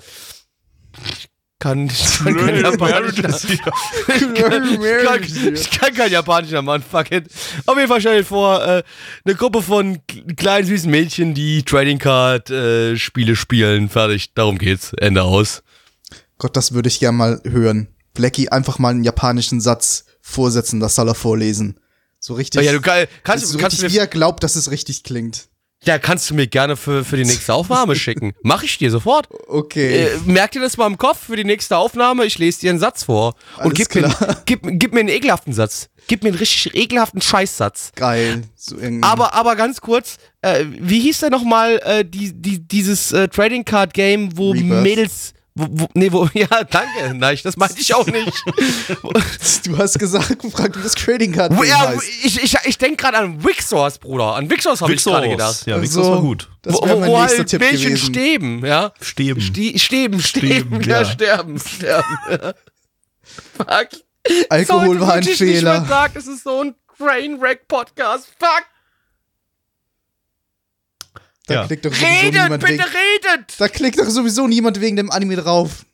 Ich 1.60 1.64
kann, 1.64 1.88
ich 1.88 2.20
kann 2.20 2.36
kein 2.36 2.62
Japanisch. 2.62 3.18
Ich 3.18 3.64
kann, 3.64 5.24
ich 5.56 5.72
kann 5.72 5.94
kein 5.96 6.12
Japanisch 6.12 6.54
am 6.54 6.66
Mann, 6.66 6.84
fuck 6.84 7.12
it. 7.12 7.26
Auf 7.66 7.76
jeden 7.76 7.88
Fall 7.88 8.00
stell 8.00 8.20
dir 8.20 8.26
vor, 8.26 8.64
äh, 8.64 8.84
eine 9.26 9.36
Gruppe 9.36 9.64
von 9.64 9.98
kleinen 10.36 10.68
süßen 10.68 10.92
Mädchen, 10.92 11.34
die 11.34 11.64
Trading 11.64 11.98
Card 11.98 12.52
äh, 12.52 12.96
Spiele 12.96 13.36
spielen. 13.36 13.90
Fertig, 13.90 14.36
darum 14.36 14.60
geht's. 14.60 14.94
Ende 15.00 15.24
aus. 15.24 15.64
Gott, 16.38 16.56
das 16.56 16.74
würde 16.74 16.90
ich 16.90 17.00
gerne 17.00 17.18
mal 17.18 17.42
hören. 17.44 17.88
Blackie 18.14 18.50
einfach 18.50 18.78
mal 18.78 18.90
einen 18.90 19.04
japanischen 19.04 19.60
Satz 19.60 20.06
vorsetzen, 20.22 20.80
das 20.80 20.94
soll 20.94 21.08
er 21.08 21.16
vorlesen. 21.16 21.80
So 22.20 22.36
richtig. 22.36 22.62
Ja, 22.64 22.72
du 22.72 22.82
kann, 22.82 23.08
kannst, 23.24 23.48
so 23.48 23.58
du 23.58 23.62
kannst 23.64 23.78
richtig, 23.78 23.94
mir, 23.94 23.96
wie 23.96 24.00
er 24.00 24.08
glaubt, 24.08 24.44
dass 24.44 24.56
es 24.56 24.70
richtig 24.70 25.04
klingt. 25.04 25.48
Ja, 25.84 26.00
kannst 26.00 26.30
du 26.30 26.34
mir 26.34 26.48
gerne 26.48 26.76
für, 26.76 27.06
für 27.06 27.18
die 27.18 27.26
nächste 27.26 27.54
Aufnahme 27.54 27.96
schicken. 27.98 28.34
Mach 28.42 28.64
ich 28.64 28.78
dir 28.78 28.92
sofort. 28.92 29.30
Okay. 29.48 30.08
Äh, 30.08 30.18
merk 30.26 30.52
dir 30.52 30.62
das 30.62 30.78
mal 30.78 30.88
im 30.88 30.98
Kopf 30.98 31.26
für 31.28 31.36
die 31.36 31.44
nächste 31.44 31.78
Aufnahme. 31.78 32.26
Ich 32.26 32.38
lese 32.40 32.62
dir 32.62 32.72
einen 32.72 32.80
Satz 32.80 33.04
vor. 33.04 33.36
Und 33.58 33.78
Alles 33.78 33.90
gib 33.90 33.96
mir, 33.96 34.10
klar. 34.10 34.42
gib, 34.46 34.62
gib 34.64 34.94
mir 34.94 35.02
einen 35.02 35.10
ekelhaften 35.10 35.54
Satz. 35.54 35.90
Gib 36.08 36.24
mir 36.24 36.30
einen 36.30 36.38
richtig 36.38 36.74
ekelhaften 36.76 37.22
Scheißsatz. 37.22 37.92
Geil. 37.96 38.44
So 38.56 38.78
Aber, 39.02 39.34
aber 39.34 39.56
ganz 39.56 39.82
kurz, 39.82 40.18
äh, 40.42 40.66
wie 40.80 41.00
hieß 41.02 41.20
denn 41.20 41.32
nochmal 41.32 41.80
äh, 41.84 42.06
die, 42.06 42.34
die, 42.34 42.66
dieses 42.66 43.12
äh, 43.12 43.28
Trading 43.28 43.66
Card 43.66 43.94
Game, 43.94 44.38
wo 44.38 44.52
Rebirth. 44.52 44.84
Mädels. 44.84 45.34
Wo, 45.60 45.66
wo, 45.72 45.88
nee, 45.96 46.12
wo, 46.12 46.30
ja, 46.34 46.48
danke, 46.48 47.14
nein, 47.16 47.40
das 47.44 47.58
meinte 47.58 47.82
ich 47.82 47.94
auch 47.96 48.06
nicht. 48.06 48.32
du 49.66 49.78
hast 49.78 49.98
gesagt, 49.98 50.38
gefragt, 50.40 50.78
wie 50.78 50.84
das 50.84 50.94
Trading 50.94 51.32
Card 51.32 51.52
wo, 51.56 51.62
Game 51.62 51.70
ja, 51.72 51.88
heißt. 51.88 52.04
ich 52.24 52.44
ich, 52.44 52.56
ich 52.66 52.78
denke 52.78 52.98
gerade 52.98 53.18
an 53.18 53.44
Wixors, 53.44 53.98
Bruder. 53.98 54.36
An 54.36 54.50
Wixors 54.50 54.82
habe 54.82 54.94
ich 54.94 55.04
gerade 55.04 55.30
gedacht. 55.30 55.66
Ja, 55.66 55.78
Ach 55.78 55.82
Wixos 55.82 56.06
so. 56.06 56.12
war 56.12 56.22
gut. 56.22 56.50
Das 56.62 56.76
wo 56.76 56.86
mein 56.86 57.02
wo 57.10 57.20
halt 57.20 57.48
Tipp 57.48 57.60
Mädchen 57.60 57.96
gewesen. 57.96 57.98
steben, 58.14 58.66
ja. 58.66 58.94
Steben. 59.02 59.42
Ste 59.42 59.80
sterben, 59.80 60.22
sterben, 60.22 60.82
Sterben, 60.82 60.82
ja, 60.84 61.00
ja. 61.02 61.06
sterben, 61.06 61.60
sterben. 61.60 62.18
ja. 62.30 62.54
Fuck. 63.58 64.02
Alkohol 64.50 64.86
Sollte 64.86 65.02
war 65.02 65.14
ein 65.14 65.26
wirklich 65.26 65.40
Nicht 65.40 65.56
Fehler. 65.58 65.80
mehr 65.80 65.90
sagen, 65.90 66.14
es 66.18 66.28
ist 66.28 66.44
so 66.44 66.62
ein 66.62 66.76
Trainwreck-Podcast. 66.98 68.28
Fuck. 68.40 68.66
Da 71.48 71.54
Ja. 71.54 71.66
klickt 71.68 71.86
doch 71.86 71.94
sowieso 71.94 72.06
Redet, 72.16 72.34
niemand 72.34 72.62
bitte 72.62 72.74
wegen, 72.74 72.84
redet! 72.84 73.54
Da 73.58 73.68
klickt 73.70 74.00
doch 74.00 74.10
sowieso 74.10 74.48
niemand 74.48 74.82
wegen 74.82 74.96
dem 74.98 75.10
Anime 75.12 75.36
drauf. 75.38 75.86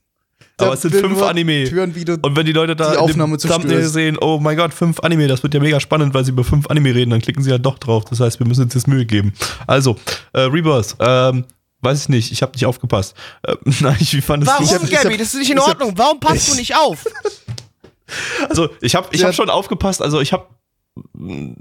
Da 0.57 0.65
Aber 0.65 0.73
es 0.75 0.81
sind 0.81 0.93
fünf 0.93 1.19
Anime. 1.21 1.69
Hören, 1.71 1.95
wie 1.95 2.05
du 2.05 2.13
Und 2.21 2.35
wenn 2.35 2.45
die 2.45 2.51
Leute 2.51 2.75
da 2.75 2.91
Die 2.91 2.97
Aufnahme 2.97 3.37
dem 3.37 3.49
Thumbnail 3.49 3.87
sehen, 3.87 4.17
oh 4.21 4.39
mein 4.39 4.55
Gott, 4.55 4.71
fünf 4.73 4.99
Anime, 4.99 5.27
das 5.27 5.41
wird 5.41 5.53
ja 5.55 5.59
mega 5.59 5.79
spannend, 5.79 6.13
weil 6.13 6.23
sie 6.25 6.31
über 6.31 6.43
fünf 6.43 6.67
Anime 6.67 6.93
reden, 6.93 7.09
dann 7.11 7.21
klicken 7.21 7.41
sie 7.43 7.49
halt 7.51 7.65
doch 7.65 7.79
drauf. 7.79 8.05
Das 8.05 8.19
heißt, 8.19 8.39
wir 8.39 8.45
müssen 8.47 8.63
uns 8.63 8.73
jetzt 8.75 8.87
Mühe 8.87 9.05
geben. 9.05 9.33
Also, 9.65 9.97
äh, 10.33 10.41
Rebirth, 10.41 10.95
ähm, 10.99 11.45
weiß 11.81 12.03
ich 12.03 12.09
nicht, 12.09 12.31
ich 12.31 12.41
habe 12.43 12.51
nicht 12.53 12.65
aufgepasst. 12.67 13.15
Äh, 13.43 13.55
nein, 13.81 13.97
wie 13.99 14.21
fandest 14.21 14.51
Warum, 14.51 14.67
du 14.67 14.73
hab- 14.75 14.83
ich 14.83 14.95
hab- 14.95 15.03
Gabby? 15.03 15.17
Das 15.17 15.27
ist 15.33 15.39
nicht 15.39 15.49
in 15.49 15.57
ich 15.57 15.63
hab- 15.63 15.69
Ordnung. 15.69 15.93
Warum 15.97 16.19
passt 16.19 16.51
du 16.51 16.55
nicht 16.55 16.75
auf? 16.75 17.03
Also, 18.47 18.69
ich 18.81 18.93
habe 18.95 19.07
ich 19.11 19.21
Ja. 19.21 19.27
hab 19.27 19.33
schon 19.35 19.49
aufgepasst, 19.49 20.01
also 20.01 20.21
ich 20.21 20.33
habe 20.33 20.45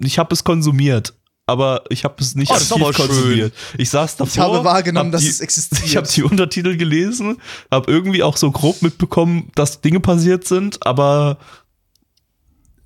ich 0.00 0.18
hab 0.18 0.30
es 0.32 0.44
konsumiert. 0.44 1.14
Aber 1.46 1.82
ich 1.90 2.04
habe 2.04 2.14
es 2.20 2.34
nicht 2.36 2.50
Oh, 2.50 2.54
aktiv 2.54 2.96
konsumiert. 2.96 3.52
Ich 3.76 3.90
saß 3.90 4.16
davor. 4.16 4.28
Ich 4.32 4.38
habe 4.38 4.64
wahrgenommen, 4.64 5.06
hab 5.08 5.12
dass 5.12 5.22
die, 5.22 5.28
es 5.28 5.40
existiert. 5.40 5.84
Ich 5.84 5.96
habe 5.96 6.06
die 6.06 6.22
Untertitel 6.22 6.76
gelesen, 6.76 7.38
habe 7.70 7.90
irgendwie 7.90 8.22
auch 8.22 8.36
so 8.36 8.50
grob 8.52 8.80
mitbekommen, 8.80 9.50
dass 9.56 9.80
Dinge 9.80 9.98
passiert 10.00 10.46
sind, 10.46 10.86
aber 10.86 11.38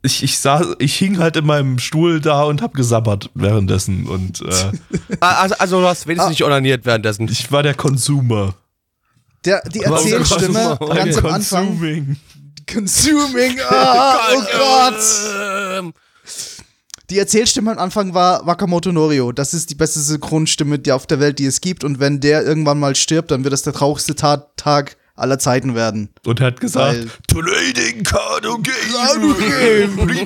ich, 0.03 0.23
ich 0.23 0.39
saß, 0.39 0.77
ich 0.79 0.95
hing 0.97 1.19
halt 1.19 1.37
in 1.37 1.45
meinem 1.47 1.79
Stuhl 1.79 2.21
da 2.21 2.45
und 2.45 2.63
habe 2.63 2.75
gesabbert 2.77 3.29
währenddessen 3.35 4.07
und 4.07 4.41
äh, 4.43 4.73
also, 5.21 5.55
also 5.59 5.81
du 5.81 5.87
hast 5.87 6.07
wenigstens 6.07 6.27
Ah. 6.27 6.31
nicht 6.31 6.45
onaniert 6.45 6.87
währenddessen. 6.87 7.29
ich 7.29 7.53
war 7.53 7.63
der 7.63 7.75
Consumer. 7.75 8.55
Der, 9.45 9.63
die 9.69 9.81
Erzählstimme 9.83 10.79
ganz 10.81 11.19
am 11.19 11.27
Anfang. 11.27 11.67
consuming. 11.69 12.17
Consuming. 12.73 13.59
Ah, 13.69 14.17
oh 14.35 14.43
Gott. 14.59 15.95
Die 17.11 17.19
Erzählstimme 17.19 17.71
am 17.73 17.79
Anfang 17.79 18.15
war 18.15 18.47
Wakamoto 18.47 18.91
Norio. 18.91 19.31
Das 19.33 19.55
ist 19.55 19.71
die 19.71 19.75
beste 19.77 20.01
Synchronstimme 20.01 20.79
die 20.79 20.93
auf 20.93 21.07
der 21.07 21.21
Welt, 21.21 21.39
die 21.39 21.47
es 21.47 21.61
gibt. 21.61 21.85
Und 21.85 22.01
wenn 22.01 22.21
der 22.21 22.43
irgendwann 22.45 22.81
mal 22.81 22.97
stirbt, 22.97 23.31
dann 23.31 23.45
wird 23.45 23.53
das 23.53 23.63
der 23.63 23.73
traurigste 23.73 24.15
Ta 24.17 24.49
Tag 24.57 24.97
aller 25.15 25.39
Zeiten 25.39 25.75
werden. 25.75 26.09
Und 26.27 26.41
hat 26.41 26.61
gesagt, 26.61 26.99
Weil- 26.99 27.09
Trading 27.29 28.03
Card 28.03 28.43
Game. 28.43 30.07
Game. 30.07 30.07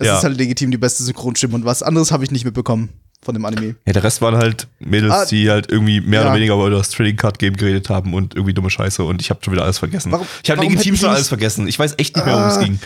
Es 0.00 0.06
Ja. 0.06 0.18
ist 0.18 0.22
halt 0.24 0.36
legitim 0.36 0.70
die 0.70 0.78
beste 0.78 1.02
Synchronstimme. 1.02 1.54
Und 1.56 1.64
was 1.64 1.82
anderes 1.82 2.12
habe 2.12 2.22
ich 2.22 2.30
nicht 2.30 2.44
mitbekommen 2.44 2.90
von 3.28 3.34
dem 3.34 3.44
Anime. 3.44 3.74
Ja, 3.86 3.92
der 3.92 4.02
Rest 4.02 4.22
waren 4.22 4.36
halt 4.36 4.68
Mädels, 4.78 5.12
Ah, 5.12 5.26
die 5.26 5.50
halt 5.50 5.70
irgendwie 5.70 6.00
mehr 6.00 6.22
ja. 6.22 6.26
oder 6.28 6.36
weniger 6.36 6.54
über 6.54 6.70
das 6.70 6.88
Trading 6.88 7.16
Card 7.16 7.38
Game 7.38 7.54
geredet 7.58 7.90
haben 7.90 8.14
und 8.14 8.34
irgendwie 8.34 8.54
dumme 8.54 8.70
Scheiße 8.70 9.04
und 9.04 9.20
ich 9.20 9.28
habe 9.28 9.40
schon 9.44 9.52
wieder 9.52 9.64
alles 9.64 9.76
vergessen. 9.78 10.10
Warum- 10.12 10.26
ich 10.42 10.50
habe 10.50 10.62
legitim 10.62 10.96
schon 10.96 11.10
alles 11.10 11.28
vergessen. 11.28 11.68
Ich 11.68 11.78
weiß 11.78 11.96
echt 11.98 12.16
nicht 12.16 12.24
mehr, 12.24 12.34
worum 12.36 12.48
es 12.48 12.56
Ah. 12.56 12.62
ging. 12.64 12.78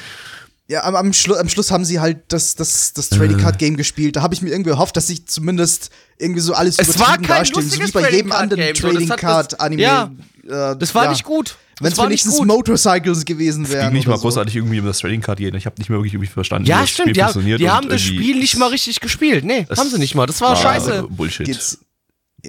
Ja, 0.66 0.82
am, 0.82 0.96
am, 0.96 1.12
Schlu 1.12 1.36
am 1.36 1.48
Schluss 1.48 1.70
haben 1.70 1.84
sie 1.84 2.00
halt 2.00 2.18
das, 2.32 2.56
das, 2.56 2.92
das 2.92 3.08
Trading 3.10 3.38
Äh. 3.38 3.42
Card 3.42 3.58
Game 3.60 3.76
gespielt. 3.76 4.16
Da 4.16 4.22
habe 4.22 4.34
ich 4.34 4.42
mir 4.42 4.50
irgendwie 4.50 4.70
gehofft, 4.70 4.96
dass 4.96 5.06
sich 5.06 5.26
zumindest 5.28 5.90
irgendwie 6.18 6.40
so 6.40 6.54
alles 6.54 6.78
Es 6.80 6.98
war 6.98 7.18
kein 7.18 7.22
darstellen, 7.28 7.68
so 7.70 7.80
wie 7.80 7.90
bei 7.92 8.10
jedem 8.10 8.32
anderen 8.32 8.74
Trading 8.74 9.08
Card 9.10 9.60
Anime. 9.60 9.82
Ja. 9.82 10.10
äh, 10.48 10.76
Das 10.76 10.92
war 10.96 11.04
ja. 11.04 11.10
nicht 11.10 11.22
gut. 11.24 11.56
Wenn 11.82 11.92
es 11.92 11.98
war 11.98 12.04
nicht 12.08 12.24
wenigstens 12.24 12.38
gut. 12.38 12.46
Motorcycles 12.48 13.24
gewesen 13.24 13.64
Es 13.64 13.70
wären. 13.70 13.86
ging 13.88 13.94
nicht 13.98 14.06
mal 14.08 14.16
so. 14.16 14.22
großartig 14.22 14.56
irgendwie 14.56 14.80
um 14.80 14.86
das 14.86 14.98
Trading 14.98 15.20
Card 15.20 15.38
gehen. 15.38 15.54
Ich 15.54 15.66
habe 15.66 15.76
nicht 15.78 15.88
mehr 15.90 15.98
wirklich 15.98 16.14
irgendwie 16.14 16.30
verstanden, 16.32 16.66
wie 16.66 16.70
Ja, 16.70 16.80
das 16.80 16.90
stimmt. 16.90 17.06
Spiel 17.08 17.14
Die, 17.14 17.22
haben, 17.22 17.32
funktioniert. 17.32 17.60
die 17.60 17.64
und 17.64 17.72
haben 17.72 17.88
das 17.88 18.00
Spiel 18.00 18.36
nicht 18.38 18.56
mal 18.58 18.68
richtig 18.68 19.00
gespielt. 19.00 19.44
Nee, 19.44 19.66
Das 19.68 19.78
haben 19.78 19.88
sie 19.90 19.98
nicht 19.98 20.14
mal. 20.14 20.26
Das 20.26 20.40
war 20.40 20.56
scheiße. 20.56 21.06
Bullshit. 21.10 21.46
Geht's, 21.46 21.78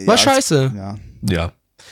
War 0.05 0.15
ja, 0.15 0.17
scheiße. 0.17 0.71
Ja. 0.75 0.95
Ja. 1.29 1.51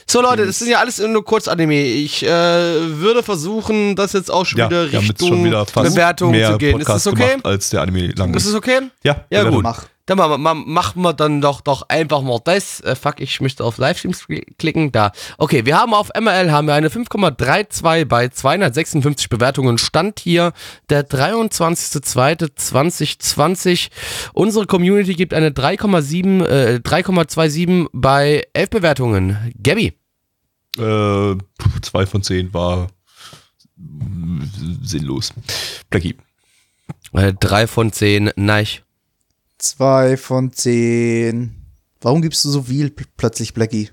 So 0.10 0.22
Leute, 0.22 0.46
das 0.46 0.60
sind 0.60 0.68
ja 0.70 0.80
alles 0.80 1.00
nur 1.00 1.24
Kurzanime. 1.24 1.84
Ich 1.84 2.24
äh, 2.24 2.28
würde 2.28 3.24
versuchen, 3.24 3.96
das 3.96 4.14
jetzt 4.14 4.32
auch 4.32 4.46
schon 4.46 4.60
Ja, 4.60 4.70
wieder 4.70 4.84
haben 4.98 5.06
Richtung 5.08 5.28
schon 5.30 5.44
wieder 5.44 5.66
fast 5.66 5.92
Bewertung 5.96 6.32
mehr 6.32 6.52
zu 6.54 6.58
gehen. 6.58 6.80
Ist 6.80 6.86
Podcast 6.88 7.06
das 7.06 7.14
okay? 7.14 7.30
gemacht, 7.30 7.46
als 7.46 7.70
der 7.70 7.82
Anime 7.82 8.08
lang 8.16 8.34
Ist 8.34 8.44
ist. 8.46 8.50
das 8.50 8.56
okay? 8.56 8.80
Ja, 9.04 9.26
Ja, 9.32 9.44
gut. 9.50 9.64
Mach. 9.64 9.86
Dann 10.12 10.18
ma, 10.18 10.38
ma, 10.38 10.53
machen 10.53 11.01
wir 11.03 11.14
dann 11.14 11.39
doch, 11.39 11.62
doch 11.62 11.84
einfach 11.88 12.22
mal 12.22 12.41
das. 12.43 12.82
Äh, 12.82 12.97
fuck, 12.97 13.22
ich 13.22 13.39
möchte 13.39 13.64
auf 13.64 13.78
Livestreams 13.78 14.24
kli- 14.24 14.43
klicken. 14.57 14.91
Da. 14.91 15.14
Okay, 15.38 15.66
wir 15.66 15.78
haben 15.78 15.93
auf 15.93 16.09
MRL 16.20 16.51
haben 16.51 16.68
wir 16.68 16.74
eine 16.74 16.89
5,32 16.89 18.03
bei 18.03 18.28
256 18.28 19.30
Bewertungen. 19.30 19.78
Stand 19.78 20.20
hier 20.20 20.51
der 20.89 21.07
23.02.2020. 21.07 23.89
Unsere 24.34 24.66
Community 24.66 25.14
gibt 25.14 25.34
eine 25.34 25.51
3,7, 25.51 26.45
äh, 26.45 26.82
3,27 26.84 27.88
bei 27.93 28.45
11 28.51 28.70
Bewertungen. 28.70 29.53
Gabby. 29.64 29.93
Äh, 30.78 31.36
zwei 31.82 32.05
von 32.05 32.22
zehn 32.22 32.53
war 32.53 32.89
mm, 33.78 34.41
sinnlos. 34.84 35.32
Blackie. 35.89 36.18
Äh, 37.14 37.32
3 37.39 37.68
von 37.68 37.93
10, 37.93 38.32
nein. 38.36 38.68
Zwei 39.62 40.18
von 40.18 40.51
zehn. 40.51 41.55
Warum 42.01 42.22
gibst 42.24 42.43
du 42.45 42.49
so 42.49 42.64
viel 42.64 42.88
pl- 42.88 43.05
plötzlich, 43.16 43.53
Blackie? 43.53 43.91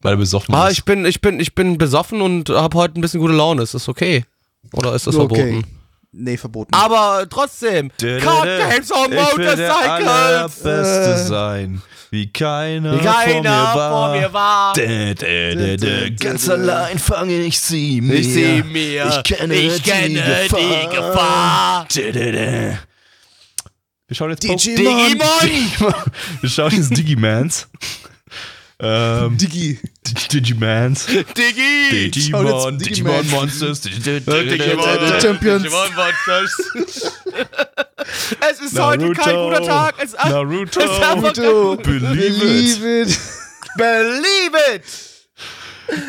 Weil 0.00 0.14
er 0.14 0.16
besoffen 0.16 0.52
Ah, 0.54 0.70
ich 0.70 0.84
bin, 0.84 1.04
ich 1.06 1.20
bin, 1.20 1.38
ich 1.38 1.54
bin 1.54 1.78
besoffen 1.78 2.20
und 2.20 2.48
habe 2.50 2.76
heute 2.76 2.98
ein 2.98 3.00
bisschen 3.00 3.20
gute 3.20 3.32
Laune. 3.34 3.62
Ist 3.62 3.74
das 3.74 3.88
okay? 3.88 4.24
Oder 4.72 4.92
ist 4.94 5.06
das 5.06 5.14
verboten? 5.14 5.64
Nee, 6.10 6.36
verboten. 6.36 6.74
Aber 6.74 7.26
trotzdem, 7.30 7.90
Card 7.98 8.44
Games 8.44 8.90
on 8.92 9.12
Ich 9.12 9.36
will 9.36 9.44
der 9.56 9.68
Motorcycles! 9.68 10.08
Allerbeste 10.08 11.14
Äh. 11.14 11.26
sein, 11.26 11.82
wie 12.10 12.32
keiner, 12.32 12.94
Wie 13.00 13.04
keiner 13.04 13.66
vor 13.72 14.10
mir 14.16 14.32
war. 14.32 14.74
Ganz 16.18 16.48
allein 16.48 16.98
fange 16.98 17.34
ich 17.40 17.60
sie 17.60 18.00
mir. 18.00 18.14
Ich 18.14 18.32
sehe 18.32 18.64
mir, 18.64 19.06
Ich 19.08 19.22
kenne, 19.36 19.54
ich 19.54 19.82
kenne 19.82 20.08
die 20.50 20.88
Gefahr. 20.96 21.86
Wir 24.06 24.16
schauen 24.16 24.30
jetzt 24.30 24.42
Digimon. 24.42 25.18
Digimon! 25.42 25.94
Wir 26.42 26.50
schauen 26.50 26.72
jetzt 26.72 26.94
Digimans. 26.94 27.68
ähm, 28.78 29.38
Digi. 29.38 29.80
Digimans. 30.30 31.06
Digi! 31.06 32.10
Digimon, 32.10 32.78
Digimon. 32.78 33.30
Monsters. 33.30 33.80
Digimon, 33.80 34.20
Champions. 35.20 35.62
Digimon 35.62 35.94
Monsters. 35.94 37.12
es 38.50 38.60
ist 38.60 38.78
heute 38.78 39.10
kein 39.12 39.36
guter 39.36 39.62
Tag. 39.62 39.94
Es 39.96 40.12
ist, 40.12 40.22
Naruto. 40.22 40.80
es 40.80 40.90
ist 40.90 41.00
einfach 41.02 41.32
kein 41.32 41.44
Naruto. 41.44 41.82
Believe 41.82 43.02
it. 43.02 43.18
Believe 43.76 44.58
it! 44.74 44.84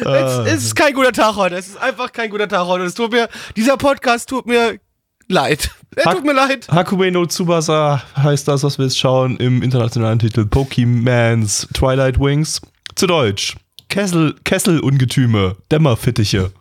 Es, 0.01 0.53
es 0.53 0.63
ist 0.65 0.75
kein 0.75 0.93
guter 0.93 1.13
Tag 1.13 1.35
heute. 1.37 1.55
Es 1.55 1.67
ist 1.67 1.77
einfach 1.77 2.11
kein 2.11 2.29
guter 2.29 2.47
Tag 2.49 2.65
heute. 2.65 2.83
Es 2.83 2.93
tut 2.93 3.11
mir, 3.11 3.29
dieser 3.55 3.77
Podcast 3.77 4.27
tut 4.27 4.45
mir 4.47 4.79
leid. 5.27 5.71
Er 5.95 6.13
tut 6.13 6.25
mir 6.25 6.33
leid. 6.33 6.67
Hakume 6.69 7.09
no 7.11 7.25
Tsubasa 7.25 8.03
heißt 8.17 8.47
das, 8.47 8.63
was 8.63 8.77
wir 8.77 8.85
jetzt 8.85 8.99
schauen, 8.99 9.37
im 9.37 9.63
internationalen 9.63 10.19
Titel 10.19 10.45
Pokemans 10.45 11.67
Twilight 11.73 12.19
Wings. 12.19 12.61
Zu 12.95 13.07
Deutsch. 13.07 13.55
Kessel, 13.89 14.35
Kesselungetüme, 14.43 15.55
Dämmerfittiche. 15.71 16.51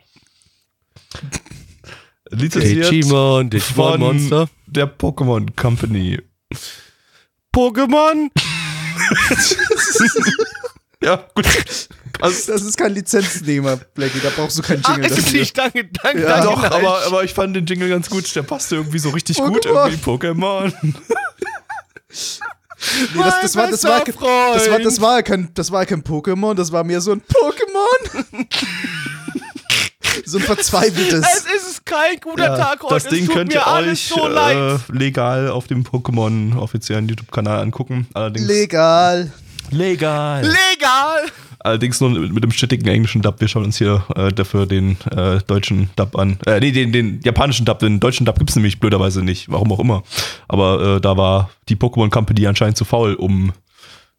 Lizenziert 2.31 2.91
Digimon, 2.91 3.51
Digimon 3.51 3.75
von 3.75 4.01
Monster. 4.01 4.49
der 4.67 4.87
Pokémon 4.87 5.55
Company. 5.57 6.21
Pokémon. 7.53 8.31
Ja, 11.03 11.26
gut. 11.34 11.47
Das 12.20 12.49
ist 12.49 12.76
kein 12.78 12.95
Lizenznehmer, 12.95 13.76
Blackie. 13.76 14.20
Da 14.22 14.30
brauchst 14.34 14.59
du 14.59 14.62
keinen 14.62 14.82
Ach, 14.84 14.95
Jingle 14.97 15.11
es 15.11 15.16
dafür. 15.16 15.40
nicht. 15.40 15.59
Danke, 15.59 15.88
danke, 16.03 16.22
Ja, 16.22 16.28
danke. 16.28 16.47
Doch, 16.47 16.62
nein. 16.62 16.72
aber, 16.72 17.07
aber 17.07 17.24
ich 17.24 17.34
fand 17.34 17.57
den 17.57 17.66
Jingle 17.66 17.88
ganz 17.88 18.09
gut. 18.09 18.34
Der 18.36 18.42
passte 18.42 18.76
irgendwie 18.76 18.99
so 18.99 19.11
richtig 19.11 19.38
gut. 19.38 19.66
Pokémon. 19.66 19.86
Irgendwie 19.86 20.11
Pokémon. 20.11 20.72
Nee, 23.14 23.22
das, 23.22 23.40
das, 23.40 23.57
war, 23.57 23.70
das, 23.70 23.84
war, 23.84 24.05
das, 24.05 24.20
war, 24.20 24.55
das, 24.55 24.70
war, 24.70 24.78
das, 24.78 25.01
war 25.01 25.22
kein, 25.22 25.49
das 25.55 25.72
war 25.72 25.86
kein 25.86 26.03
Pokémon, 26.03 26.55
das 26.55 26.70
war 26.70 26.84
mehr 26.84 27.01
so 27.01 27.12
ein 27.12 27.22
Pokémon. 27.22 28.45
so 30.26 30.38
ein 30.38 30.45
verzweifeltes. 30.45 31.24
Es 31.34 31.70
ist 31.70 31.86
kein 31.86 32.20
guter 32.20 32.57
Tag 32.57 32.82
heute. 32.82 32.95
das 32.95 33.05
Ding 33.05 33.26
könnt 33.26 33.53
mir 33.53 33.61
ihr 33.61 33.66
euch 33.66 34.07
so 34.07 34.28
äh, 34.28 34.78
legal 34.92 35.49
auf 35.49 35.66
dem 35.66 35.82
Pokémon 35.84 36.57
offiziellen 36.59 37.09
YouTube-Kanal 37.09 37.61
angucken. 37.61 38.07
Allerdings 38.14 38.47
Legal. 38.47 39.32
Legal. 39.71 40.43
Legal. 40.43 41.31
Allerdings 41.59 42.01
nur 42.01 42.11
mit, 42.11 42.33
mit 42.33 42.45
dem 42.45 42.51
strittigen 42.51 42.87
englischen 42.87 43.23
Dub. 43.23 43.41
Wir 43.41 43.49
schauen 43.49 43.65
uns 43.65 43.79
hier 43.79 44.05
äh, 44.17 44.33
dafür 44.33 44.67
den 44.67 44.99
äh, 45.11 45.39
deutschen 45.47 45.89
Dub 45.97 46.17
an. 46.19 46.39
Äh, 46.47 46.61
nee, 46.61 46.73
den, 46.73 46.93
den 46.93 47.21
japanischen 47.25 47.65
Dub. 47.65 47.79
Den 47.79 48.01
deutschen 48.01 48.27
Dub 48.27 48.39
gibt's 48.39 48.55
nämlich 48.55 48.81
blöderweise 48.81 49.23
nicht. 49.23 49.51
Warum 49.51 49.73
auch 49.73 49.81
immer. 49.81 50.03
Aber 50.47 50.97
äh, 50.97 51.01
da 51.01 51.17
war 51.17 51.51
die 51.71 51.77
Pokémon 51.77 52.11
Company 52.11 52.47
anscheinend 52.47 52.77
zu 52.77 52.85
faul, 52.85 53.15
um 53.15 53.55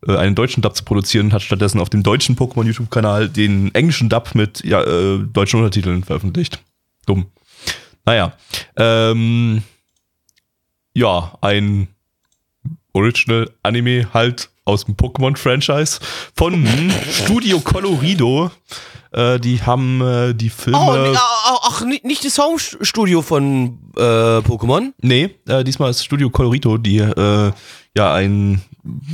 äh, 0.08 0.16
einen 0.16 0.34
deutschen 0.34 0.62
Dub 0.62 0.76
zu 0.76 0.84
produzieren, 0.84 1.34
hat 1.34 1.44
stattdessen 1.44 1.80
auf 1.80 1.90
dem 1.90 2.02
deutschen 2.02 2.36
Pokémon 2.36 2.66
YouTube-Kanal 2.66 3.30
den 3.30 3.74
englischen 3.76 4.10
Dub 4.10 4.34
mit 4.34 4.64
ja, 4.64 4.82
äh, 4.82 5.20
deutschen 5.20 5.60
Untertiteln 5.60 6.04
veröffentlicht. 6.04 6.60
Dumm. 7.06 7.28
Naja. 8.06 8.34
Ähm, 8.76 9.62
ja, 10.94 11.38
ein 11.42 11.90
Original 12.94 13.52
Anime 13.62 14.08
halt 14.14 14.50
aus 14.66 14.86
dem 14.86 14.96
Pokémon-Franchise 14.96 16.00
von 16.36 16.68
Studio 17.24 17.60
Colorido. 17.60 18.52
Äh, 19.12 19.40
die 19.40 19.62
haben 19.62 20.02
äh, 20.02 20.34
die 20.34 20.50
Filme. 20.50 20.78
Oh, 20.80 20.96
nee, 20.98 21.16
ach, 21.16 21.60
ach, 21.64 21.86
ni- 21.86 22.02
nicht 22.04 22.26
das 22.26 22.38
Home-Studio 22.38 23.22
von 23.22 23.78
äh, 23.96 24.02
Pokémon? 24.40 24.92
Nee, 25.02 25.36
äh, 25.48 25.64
diesmal 25.64 25.92
ist 25.92 26.04
Studio 26.04 26.30
Colorito, 26.30 26.78
die 26.78 26.98
äh, 26.98 27.52
ja 27.96 28.14
ein 28.14 28.62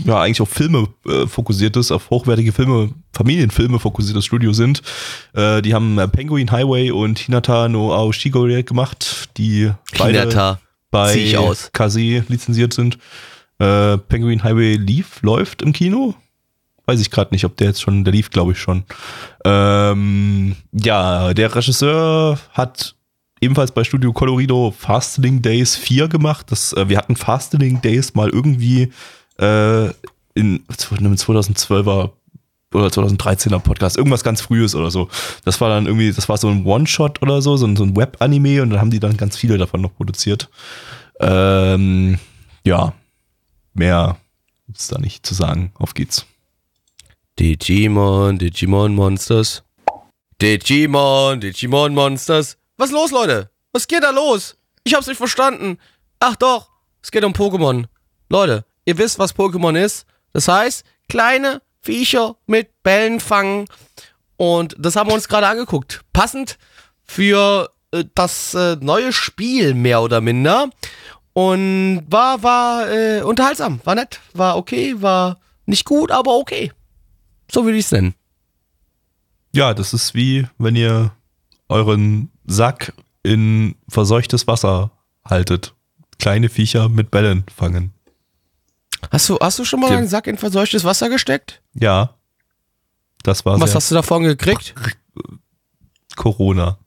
ja 0.05 0.19
eigentlich 0.19 0.41
auf 0.41 0.49
Filme 0.49 0.87
äh, 1.07 1.27
fokussiertes, 1.27 1.91
auf 1.91 2.09
hochwertige 2.09 2.51
Filme, 2.51 2.89
Familienfilme 3.13 3.79
fokussiertes 3.79 4.25
Studio 4.25 4.53
sind. 4.53 4.81
Äh, 5.33 5.61
die 5.61 5.73
haben 5.73 5.97
äh, 5.99 6.07
Penguin 6.07 6.51
Highway 6.51 6.91
und 6.91 7.19
Hinata 7.19 7.69
no 7.69 7.93
Aoshigore 7.93 8.63
gemacht, 8.63 9.29
die 9.37 9.71
beide 9.97 10.19
Hinata. 10.21 10.59
bei 10.89 11.15
ich 11.15 11.37
aus. 11.37 11.69
Kase 11.73 12.25
lizenziert 12.27 12.73
sind. 12.73 12.97
Äh, 13.61 13.99
Penguin 13.99 14.43
Highway 14.43 14.73
lief, 14.73 15.21
läuft 15.21 15.61
im 15.61 15.71
Kino. 15.71 16.15
Weiß 16.87 16.99
ich 16.99 17.11
gerade 17.11 17.31
nicht, 17.31 17.45
ob 17.45 17.57
der 17.57 17.67
jetzt 17.67 17.81
schon, 17.81 18.03
der 18.03 18.11
lief, 18.11 18.31
glaube 18.31 18.53
ich 18.53 18.59
schon. 18.59 18.85
Ähm, 19.45 20.55
ja, 20.71 21.31
der 21.35 21.55
Regisseur 21.55 22.39
hat 22.53 22.95
ebenfalls 23.39 23.71
bei 23.71 23.83
Studio 23.83 24.13
Colorido 24.13 24.73
Fastening 24.75 25.43
Days 25.43 25.75
4 25.75 26.07
gemacht. 26.07 26.47
Das, 26.49 26.73
äh, 26.73 26.89
wir 26.89 26.97
hatten 26.97 27.15
Fastening 27.15 27.81
Days 27.81 28.15
mal 28.15 28.29
irgendwie 28.29 28.91
äh, 29.39 29.89
in 30.33 30.63
einem 30.97 31.13
2012er 31.13 32.09
oder 32.73 32.87
2013er 32.87 33.59
Podcast, 33.59 33.95
irgendwas 33.95 34.23
ganz 34.23 34.41
frühes 34.41 34.73
oder 34.73 34.89
so. 34.89 35.07
Das 35.45 35.61
war 35.61 35.69
dann 35.69 35.85
irgendwie, 35.85 36.11
das 36.11 36.29
war 36.29 36.37
so 36.37 36.47
ein 36.47 36.65
One-Shot 36.65 37.21
oder 37.21 37.43
so, 37.43 37.57
so 37.57 37.67
ein, 37.67 37.75
so 37.75 37.83
ein 37.83 37.95
Web-Anime 37.95 38.63
und 38.63 38.71
dann 38.71 38.79
haben 38.79 38.91
die 38.91 38.99
dann 38.99 39.17
ganz 39.17 39.37
viele 39.37 39.59
davon 39.59 39.81
noch 39.81 39.93
produziert. 39.93 40.49
Ähm, 41.19 42.17
ja, 42.65 42.93
mehr 43.73 44.17
gibt's 44.67 44.87
da 44.87 44.99
nicht 44.99 45.25
zu 45.25 45.33
sagen. 45.33 45.73
Auf 45.77 45.93
geht's. 45.93 46.25
Digimon, 47.39 48.37
Digimon 48.37 48.95
Monsters. 48.95 49.63
Digimon, 50.41 51.39
Digimon 51.39 51.93
Monsters. 51.93 52.57
Was 52.77 52.89
ist 52.89 52.93
los, 52.93 53.11
Leute? 53.11 53.49
Was 53.73 53.87
geht 53.87 54.03
da 54.03 54.11
los? 54.11 54.57
Ich 54.83 54.93
hab's 54.93 55.07
nicht 55.07 55.17
verstanden. 55.17 55.77
Ach 56.19 56.35
doch, 56.35 56.69
es 57.01 57.11
geht 57.11 57.23
um 57.23 57.33
Pokémon. 57.33 57.85
Leute, 58.29 58.65
ihr 58.85 58.97
wisst, 58.97 59.19
was 59.19 59.35
Pokémon 59.35 59.77
ist. 59.77 60.05
Das 60.33 60.47
heißt, 60.47 60.85
kleine 61.09 61.61
Viecher 61.81 62.37
mit 62.45 62.83
Bällen 62.83 63.19
fangen. 63.19 63.65
Und 64.37 64.75
das 64.79 64.95
haben 64.95 65.09
wir 65.09 65.13
uns 65.13 65.27
gerade 65.27 65.47
angeguckt. 65.47 66.01
Passend 66.13 66.57
für 67.03 67.71
äh, 67.91 68.05
das 68.15 68.53
äh, 68.53 68.77
neue 68.79 69.13
Spiel, 69.13 69.73
mehr 69.73 70.01
oder 70.01 70.21
minder. 70.21 70.69
Und 71.33 72.03
war, 72.09 72.43
war 72.43 72.91
äh, 72.91 73.21
unterhaltsam, 73.21 73.79
war 73.83 73.95
nett, 73.95 74.19
war 74.33 74.57
okay, 74.57 75.01
war 75.01 75.39
nicht 75.65 75.85
gut, 75.85 76.11
aber 76.11 76.35
okay. 76.37 76.71
So 77.49 77.63
würde 77.63 77.77
ich 77.77 77.85
es 77.85 77.91
nennen. 77.91 78.15
Ja, 79.53 79.73
das 79.73 79.93
ist 79.93 80.13
wie, 80.13 80.47
wenn 80.57 80.75
ihr 80.75 81.13
euren 81.69 82.31
Sack 82.45 82.93
in 83.23 83.75
verseuchtes 83.87 84.47
Wasser 84.47 84.91
haltet. 85.25 85.73
Kleine 86.19 86.49
Viecher 86.49 86.89
mit 86.89 87.11
Bällen 87.11 87.45
fangen. 87.53 87.93
Hast 89.09 89.29
du, 89.29 89.37
hast 89.39 89.57
du 89.57 89.65
schon 89.65 89.79
mal 89.79 89.91
einen 89.91 90.07
Sack 90.07 90.27
in 90.27 90.37
verseuchtes 90.37 90.83
Wasser 90.83 91.09
gesteckt? 91.09 91.61
Ja. 91.73 92.15
Das 93.23 93.45
war 93.45 93.59
was 93.59 93.75
hast 93.75 93.91
du 93.91 93.95
davon 93.95 94.23
gekriegt? 94.23 94.73
Corona. 96.15 96.77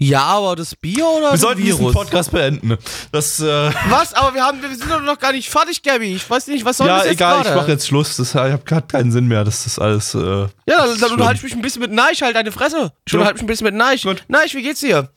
Ja, 0.00 0.22
aber 0.22 0.54
das 0.54 0.76
Bier 0.76 1.04
oder 1.04 1.26
Wir 1.26 1.30
das 1.32 1.40
sollten 1.40 1.60
diesen 1.60 1.80
Virus? 1.80 1.92
Podcast 1.94 2.30
beenden. 2.30 2.78
Das, 3.10 3.40
äh, 3.40 3.70
Was? 3.88 4.14
Aber 4.14 4.32
wir 4.32 4.44
haben, 4.44 4.62
wir 4.62 4.68
sind 4.68 4.88
doch 4.88 5.02
noch 5.02 5.18
gar 5.18 5.32
nicht 5.32 5.50
fertig, 5.50 5.82
Gabby. 5.82 6.14
Ich 6.14 6.30
weiß 6.30 6.46
nicht, 6.46 6.64
was 6.64 6.76
soll 6.76 6.86
ja, 6.86 6.98
das 6.98 7.06
jetzt 7.06 7.14
egal, 7.14 7.36
gerade? 7.38 7.48
ich 7.48 7.54
mache 7.56 7.70
jetzt 7.72 7.86
Schluss. 7.88 8.16
Das 8.16 8.32
hat 8.36 8.64
gerade 8.64 8.86
keinen 8.86 9.10
Sinn 9.10 9.26
mehr. 9.26 9.42
Das 9.42 9.66
ist 9.66 9.78
alles. 9.80 10.14
Äh, 10.14 10.18
Ja, 10.20 10.48
dann, 10.86 11.00
dann 11.00 11.10
unterhalte 11.12 11.38
ich 11.38 11.42
mich 11.42 11.52
ein 11.54 11.62
bisschen 11.62 11.80
mit 11.82 11.90
Neich, 11.90 12.22
halt 12.22 12.36
deine 12.36 12.52
Fresse. 12.52 12.92
Ich 13.06 13.12
Ja. 13.12 13.18
unterhalte 13.18 13.34
mich 13.38 13.42
ein 13.42 13.46
bisschen 13.48 13.64
mit 13.64 13.74
Neich. 13.74 14.02
Gut. 14.04 14.24
Neich, 14.28 14.54
wie 14.54 14.62
geht's 14.62 14.80
dir? 14.80 15.10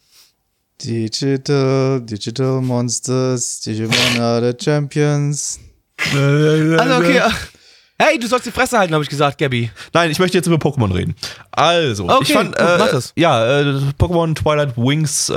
Digital, 0.83 2.01
Digital 2.01 2.59
Monsters, 2.61 3.59
Digimon 3.59 4.19
are 4.19 4.41
the 4.51 4.57
Champions. 4.65 5.59
Also, 6.11 6.95
okay. 6.95 7.21
Hey, 8.03 8.17
du 8.17 8.25
sollst 8.27 8.47
die 8.47 8.51
Fresse 8.51 8.79
halten, 8.79 8.93
habe 8.95 9.03
ich 9.03 9.09
gesagt, 9.11 9.37
Gabby. 9.37 9.69
Nein, 9.93 10.09
ich 10.09 10.17
möchte 10.17 10.35
jetzt 10.35 10.47
über 10.47 10.55
Pokémon 10.55 10.91
reden. 10.91 11.13
Also, 11.51 12.05
Okay, 12.05 12.17
ich 12.23 12.33
fand, 12.33 12.57
gut, 12.57 12.59
äh, 12.59 12.77
mach 12.79 12.89
das. 12.89 13.13
ja, 13.15 13.59
äh, 13.61 13.63
Pokémon 13.99 14.33
Twilight 14.33 14.75
Wings 14.75 15.29
äh, 15.29 15.33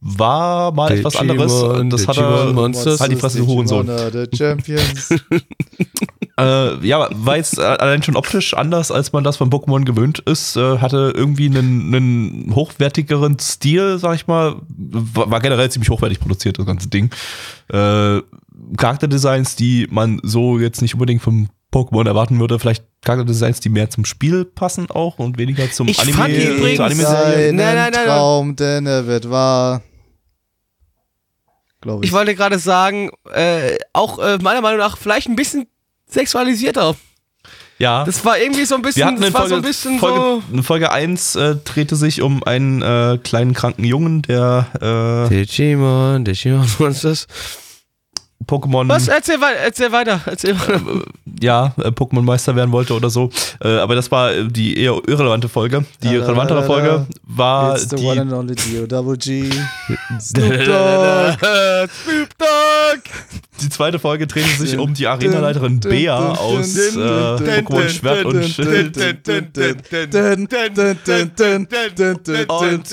war 0.00 0.72
mal 0.72 0.92
etwas 0.92 1.16
anderes. 1.16 1.52
Und 1.52 1.90
das 1.90 2.06
hat 2.06 2.16
Digimon 2.16 2.54
Monsters. 2.54 3.00
halt 3.00 3.10
die 3.10 3.16
Fresse, 3.16 3.44
Hurensohn. 3.44 3.90
Champions. 4.32 5.14
Äh, 6.38 6.86
ja, 6.86 7.08
war 7.12 7.38
jetzt 7.38 7.56
äh, 7.58 7.62
allein 7.62 8.02
schon 8.02 8.14
optisch 8.14 8.52
anders, 8.52 8.90
als 8.90 9.10
man 9.10 9.24
das 9.24 9.38
von 9.38 9.48
Pokémon 9.48 9.86
gewöhnt 9.86 10.18
ist. 10.18 10.54
Äh, 10.56 10.80
hatte 10.80 11.14
irgendwie 11.16 11.46
einen, 11.46 11.94
einen 11.94 12.54
hochwertigeren 12.54 13.38
Stil, 13.38 13.98
sag 13.98 14.16
ich 14.16 14.26
mal. 14.26 14.56
War, 14.68 15.30
war 15.30 15.40
generell 15.40 15.70
ziemlich 15.70 15.88
hochwertig 15.88 16.20
produziert, 16.20 16.58
das 16.58 16.66
ganze 16.66 16.88
Ding. 16.90 17.08
Äh, 17.68 18.20
Charakterdesigns, 18.76 19.56
die 19.56 19.86
man 19.90 20.20
so 20.24 20.58
jetzt 20.58 20.82
nicht 20.82 20.92
unbedingt 20.92 21.22
vom 21.22 21.48
Pokémon 21.72 22.06
erwarten 22.06 22.38
würde. 22.40 22.58
Vielleicht 22.58 22.84
Charakterdesigns, 23.02 23.60
die 23.60 23.68
mehr 23.68 23.90
zum 23.90 24.04
Spiel 24.04 24.44
passen 24.44 24.90
auch 24.90 25.18
und 25.18 25.36
weniger 25.38 25.70
zum 25.70 25.88
Ich 25.88 25.98
Anime. 26.00 26.16
fand 26.16 26.34
übrigens- 26.34 26.76
zur 26.76 26.84
Anime-Serie. 26.86 27.46
Sein 27.46 27.56
Nein, 27.56 27.56
nein, 27.56 27.76
nein, 27.76 27.92
nein. 27.94 28.06
Traum, 28.06 28.56
denn 28.56 28.86
er 28.86 29.06
wird 29.06 29.28
wahr. 29.30 29.82
Glaube 31.80 32.04
ich. 32.04 32.10
Ich 32.10 32.14
wollte 32.14 32.34
gerade 32.34 32.58
sagen, 32.58 33.10
äh, 33.32 33.76
auch 33.92 34.18
äh, 34.18 34.38
meiner 34.38 34.60
Meinung 34.60 34.78
nach 34.78 34.96
vielleicht 34.96 35.28
ein 35.28 35.36
bisschen 35.36 35.66
sexualisierter. 36.08 36.96
ja. 37.78 38.04
Das 38.04 38.24
war 38.24 38.38
irgendwie 38.38 38.64
so 38.64 38.74
ein 38.76 38.82
bisschen, 38.82 39.00
Wir 39.00 39.06
hatten 39.06 39.20
das 39.20 39.30
Folge, 39.30 39.48
so 39.50 39.54
ein 39.56 39.62
bisschen 39.62 39.98
Folge, 39.98 40.18
so. 40.18 40.42
in 40.56 40.62
Folge 40.62 40.90
1 40.90 41.36
äh, 41.36 41.56
drehte 41.56 41.94
sich 41.96 42.22
um 42.22 42.42
einen 42.44 42.80
äh, 42.82 43.18
kleinen 43.22 43.52
kranken 43.52 43.84
Jungen, 43.84 44.22
der 44.22 45.26
äh, 45.28 45.28
Digimon, 45.28 46.24
Digimon 46.24 46.66
Monsters. 46.78 47.26
Pokémon 48.46 48.88
Was? 48.88 49.08
Erzähl, 49.08 49.38
erzähl 49.42 49.92
weiter. 49.92 50.20
Erzähl 50.26 50.58
weiter 50.58 50.80
ja, 51.42 51.74
Pokémon-Meister 51.76 52.56
werden 52.56 52.72
wollte 52.72 52.94
oder 52.94 53.10
so. 53.10 53.30
Äh, 53.62 53.78
aber 53.78 53.94
das 53.94 54.10
war 54.10 54.32
die 54.44 54.78
eher 54.78 55.00
irrelevante 55.06 55.48
Folge. 55.48 55.84
Die 56.02 56.16
da, 56.18 56.24
relevantere 56.24 56.60
da, 56.60 56.66
da, 56.66 56.66
Folge 56.66 57.06
war 57.24 57.76
It's 57.76 57.90
the 57.90 57.96
die... 57.96 58.06
One 58.06 58.20
and 58.20 58.32
only 58.32 58.54
Dio 58.54 58.86
Double 58.86 59.16
G. 59.16 59.50
Snoop 60.20 60.64
Dogg. 60.64 61.38
Snoop 62.04 62.38
Dogg. 62.38 63.02
Die 63.60 63.68
zweite 63.70 63.98
Folge 63.98 64.26
drehte 64.26 64.50
sich 64.50 64.78
um 64.78 64.92
die 64.92 65.06
Arenaleiterin 65.06 65.80
Bea 65.80 66.32
aus 66.32 66.76
äh, 66.76 66.98
Pokémon 66.98 67.88
Schwert 67.88 68.24
und 68.26 68.44
Schild. 68.44 68.96
Und 72.48 72.86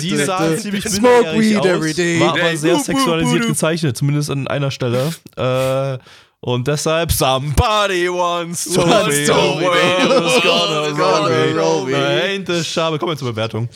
sie 0.00 0.16
sah 0.16 0.56
ziemlich 0.56 0.84
minderjährig 0.90 1.98
aus, 1.98 2.20
war 2.20 2.30
aber 2.30 2.56
sehr 2.56 2.78
sexualisiert 2.78 3.46
gezeichnet, 3.46 3.96
zumindest 3.96 4.30
an 4.30 4.46
einer 4.46 4.70
Stelle. 4.70 5.12
Äh, 5.36 5.98
und 6.40 6.66
deshalb 6.68 7.12
Somebody 7.12 8.08
wants 8.08 8.64
to 8.64 8.80
Wants 8.86 9.06
to 9.06 9.10
the 9.12 9.58
be 9.58 9.66
world's 9.66 10.42
gonna 10.42 11.28
the 11.46 11.52
roll 11.58 11.84
me. 11.84 11.92
me. 11.92 12.22
Ain't 12.22 12.46
the 12.46 12.64
Schabe. 12.64 12.98
Kommen 12.98 13.12
wir 13.12 13.16
zur 13.18 13.30
Bewertung. 13.32 13.68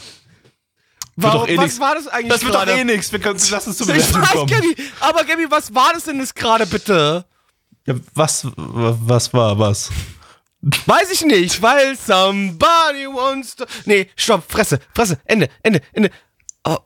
Warum, 1.16 1.42
doch 1.42 1.48
eh 1.48 1.56
was 1.56 1.64
nix. 1.66 1.80
war 1.80 1.94
das 1.94 2.08
eigentlich 2.08 2.28
Das 2.32 2.42
wird 2.44 2.54
doch 2.54 2.64
gerade? 2.64 2.80
eh 2.80 2.84
nichts. 2.84 3.12
Wir 3.12 3.20
können, 3.20 3.38
lass 3.50 3.66
uns 3.66 3.76
zur 3.78 3.88
Ich 3.88 3.94
Bewertung 4.06 4.22
weiß, 4.22 4.30
kommen. 4.32 4.46
Gabby, 4.48 4.76
aber 5.00 5.24
Gabby, 5.24 5.46
was 5.48 5.72
war 5.74 5.92
das 5.92 6.04
denn 6.04 6.18
jetzt 6.18 6.34
gerade 6.34 6.66
bitte? 6.66 7.24
Ja, 7.86 7.94
was, 8.14 8.46
was 8.56 9.32
war 9.32 9.58
was? 9.58 9.90
Weiß 10.86 11.10
ich 11.12 11.22
nicht, 11.24 11.60
weil 11.60 11.94
somebody 11.96 13.06
wants 13.06 13.54
to. 13.56 13.64
Nee, 13.84 14.08
stopp, 14.16 14.50
Fresse, 14.50 14.80
Fresse, 14.94 15.18
Ende, 15.26 15.48
Ende, 15.62 15.82
Ende. 15.92 16.10
Oh, 16.64 16.78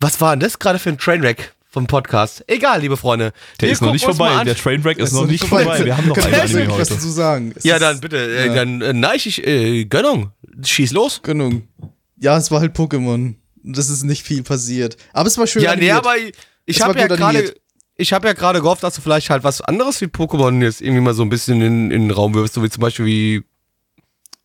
was 0.00 0.18
war 0.22 0.30
denn 0.34 0.40
das 0.40 0.58
gerade 0.58 0.78
für 0.78 0.88
ein 0.88 0.98
Trainwreck 0.98 1.52
vom 1.78 1.86
Podcast? 1.86 2.42
Egal, 2.48 2.80
liebe 2.80 2.96
Freunde. 2.96 3.32
Der 3.60 3.70
ist 3.70 3.80
noch 3.80 3.92
nicht 3.92 4.04
vorbei. 4.04 4.42
Der 4.44 4.56
Trainwreck 4.56 4.98
ist 4.98 5.08
Ist 5.08 5.12
noch 5.12 5.26
nicht 5.26 5.44
vorbei. 5.44 5.84
Wir 5.84 5.96
haben 5.96 6.08
noch 6.08 6.14
Können 6.16 6.34
eine 6.34 6.36
wir 6.36 6.42
Anime 6.42 6.68
was 6.70 6.78
heute. 6.80 6.94
dazu 6.94 7.08
sagen? 7.10 7.52
Es 7.54 7.62
Ja, 7.62 7.78
dann 7.78 8.00
bitte, 8.00 8.16
äh, 8.16 8.46
Ja. 8.48 8.54
dann 8.64 8.80
äh, 9.04 9.16
ich, 9.16 9.46
äh, 9.46 9.84
Gönnung. 9.84 10.32
Schieß 10.64 10.90
los. 10.92 11.22
Genug. 11.22 11.62
Ja, 12.20 12.36
es 12.36 12.50
war 12.50 12.58
halt 12.60 12.76
Pokémon. 12.76 13.36
Das 13.62 13.88
ist 13.90 14.02
nicht 14.02 14.24
viel 14.24 14.42
passiert. 14.42 14.96
Aber 15.12 15.28
es 15.28 15.38
war 15.38 15.46
schön 15.46 15.62
Ja, 15.62 15.70
nee, 15.76 15.90
animiert. 15.90 15.98
aber 15.98 16.14
ich 16.66 16.80
habe 16.80 16.98
ja 16.98 17.06
gerade. 17.06 17.54
Ich 18.00 18.12
habe 18.12 18.26
ja 18.28 18.32
gerade 18.32 18.60
gehofft, 18.60 18.82
dass 18.82 18.94
du 18.94 19.00
vielleicht 19.00 19.30
halt 19.30 19.44
was 19.44 19.60
anderes 19.60 20.00
wie 20.00 20.06
Pokémon 20.06 20.62
jetzt 20.62 20.80
irgendwie 20.80 21.00
mal 21.00 21.14
so 21.14 21.22
ein 21.22 21.28
bisschen 21.28 21.60
in, 21.60 21.90
in 21.92 22.02
den 22.02 22.10
Raum 22.10 22.34
wirfst, 22.34 22.54
so 22.54 22.62
wie 22.62 22.70
zum 22.70 22.80
Beispiel 22.80 23.06
wie. 23.06 23.44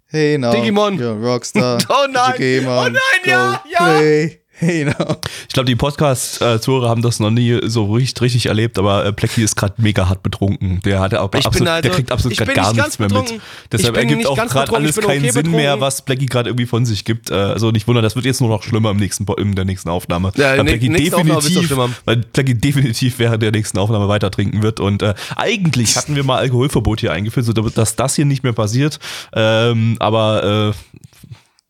Hey 0.06 0.38
now, 0.38 0.52
Digimon. 0.52 1.00
you're 1.00 1.20
Rockstar. 1.20 1.80
Oh 1.90 2.06
nein. 2.12 2.34
Digimon, 2.38 2.78
Oh 2.78 2.90
nein, 2.90 3.00
go 3.24 3.30
ja, 3.32 3.64
ja. 3.72 3.98
Play. 3.98 4.40
Genau. 4.64 5.18
Ich 5.48 5.54
glaube, 5.54 5.66
die 5.66 5.76
Podcast-Zuhörer 5.76 6.90
haben 6.90 7.02
das 7.02 7.20
noch 7.20 7.30
nie 7.30 7.60
so 7.66 7.92
richtig, 7.94 8.22
richtig 8.22 8.46
erlebt, 8.48 8.78
aber 8.80 9.06
äh, 9.06 9.14
Plecky 9.14 9.44
ist 9.44 9.56
gerade 9.56 9.74
mega 9.78 10.08
hart 10.10 10.24
betrunken. 10.24 10.82
Der 10.84 11.00
hat 11.00 11.14
aber 11.14 11.38
absolut, 11.38 11.68
also- 11.68 11.82
der 11.82 11.92
kriegt 11.92 12.12
absolut 12.12 12.38
bin 12.38 12.48
gar 12.54 12.74
nicht 12.74 12.78
nichts 12.82 13.00
mehr 13.00 13.10
mit. 13.10 13.18
betrunken. 13.18 13.42
Deshalb 13.72 13.96
Ich 13.96 14.02
bin 14.02 14.10
ergibt 14.10 14.28
auch 14.28 14.36
gerade 14.48 14.74
alles 14.76 14.96
keinen 14.96 15.24
okay 15.26 15.30
Sinn 15.32 15.52
mehr, 15.52 15.80
was 15.80 16.02
Plecky 16.04 16.26
gerade 16.26 16.50
irgendwie 16.50 16.66
von 16.66 16.86
sich 16.86 17.06
gibt. 17.06 17.30
Äh, 17.30 17.36
also 17.36 17.72
nicht 17.72 17.88
wundern, 17.88 18.04
das 18.04 18.16
wird 18.16 18.26
jetzt 18.26 18.42
nur 18.42 18.50
noch 18.50 18.64
schlimmer 18.64 18.92
im 18.92 18.98
nächsten, 18.98 19.26
in 19.38 19.56
der 19.56 19.66
nächsten 19.66 19.90
Aufnahme. 19.90 20.32
Ja, 20.36 20.58
weil 20.58 20.64
Plecky 20.66 20.90
definitiv, 20.90 21.72
weil 22.06 22.18
Plecky 22.18 22.56
definitiv 22.56 23.20
während 23.20 23.44
der 23.44 23.52
nächsten 23.52 23.78
Aufnahme 23.78 24.08
weiter 24.08 24.32
trinken 24.32 24.64
wird. 24.64 24.80
Und 24.80 25.02
äh, 25.02 25.14
eigentlich 25.36 25.96
hatten 25.96 26.16
wir 26.16 26.24
mal 26.24 26.38
Alkoholverbot 26.38 27.00
hier 27.02 27.12
eingeführt, 27.12 27.46
so 27.46 27.54
dass 27.54 27.96
das 27.96 28.16
hier 28.16 28.26
nicht 28.26 28.44
mehr 28.44 28.54
passiert. 28.54 29.00
Ähm, 29.34 29.98
aber 30.00 30.74
äh, 30.74 31.03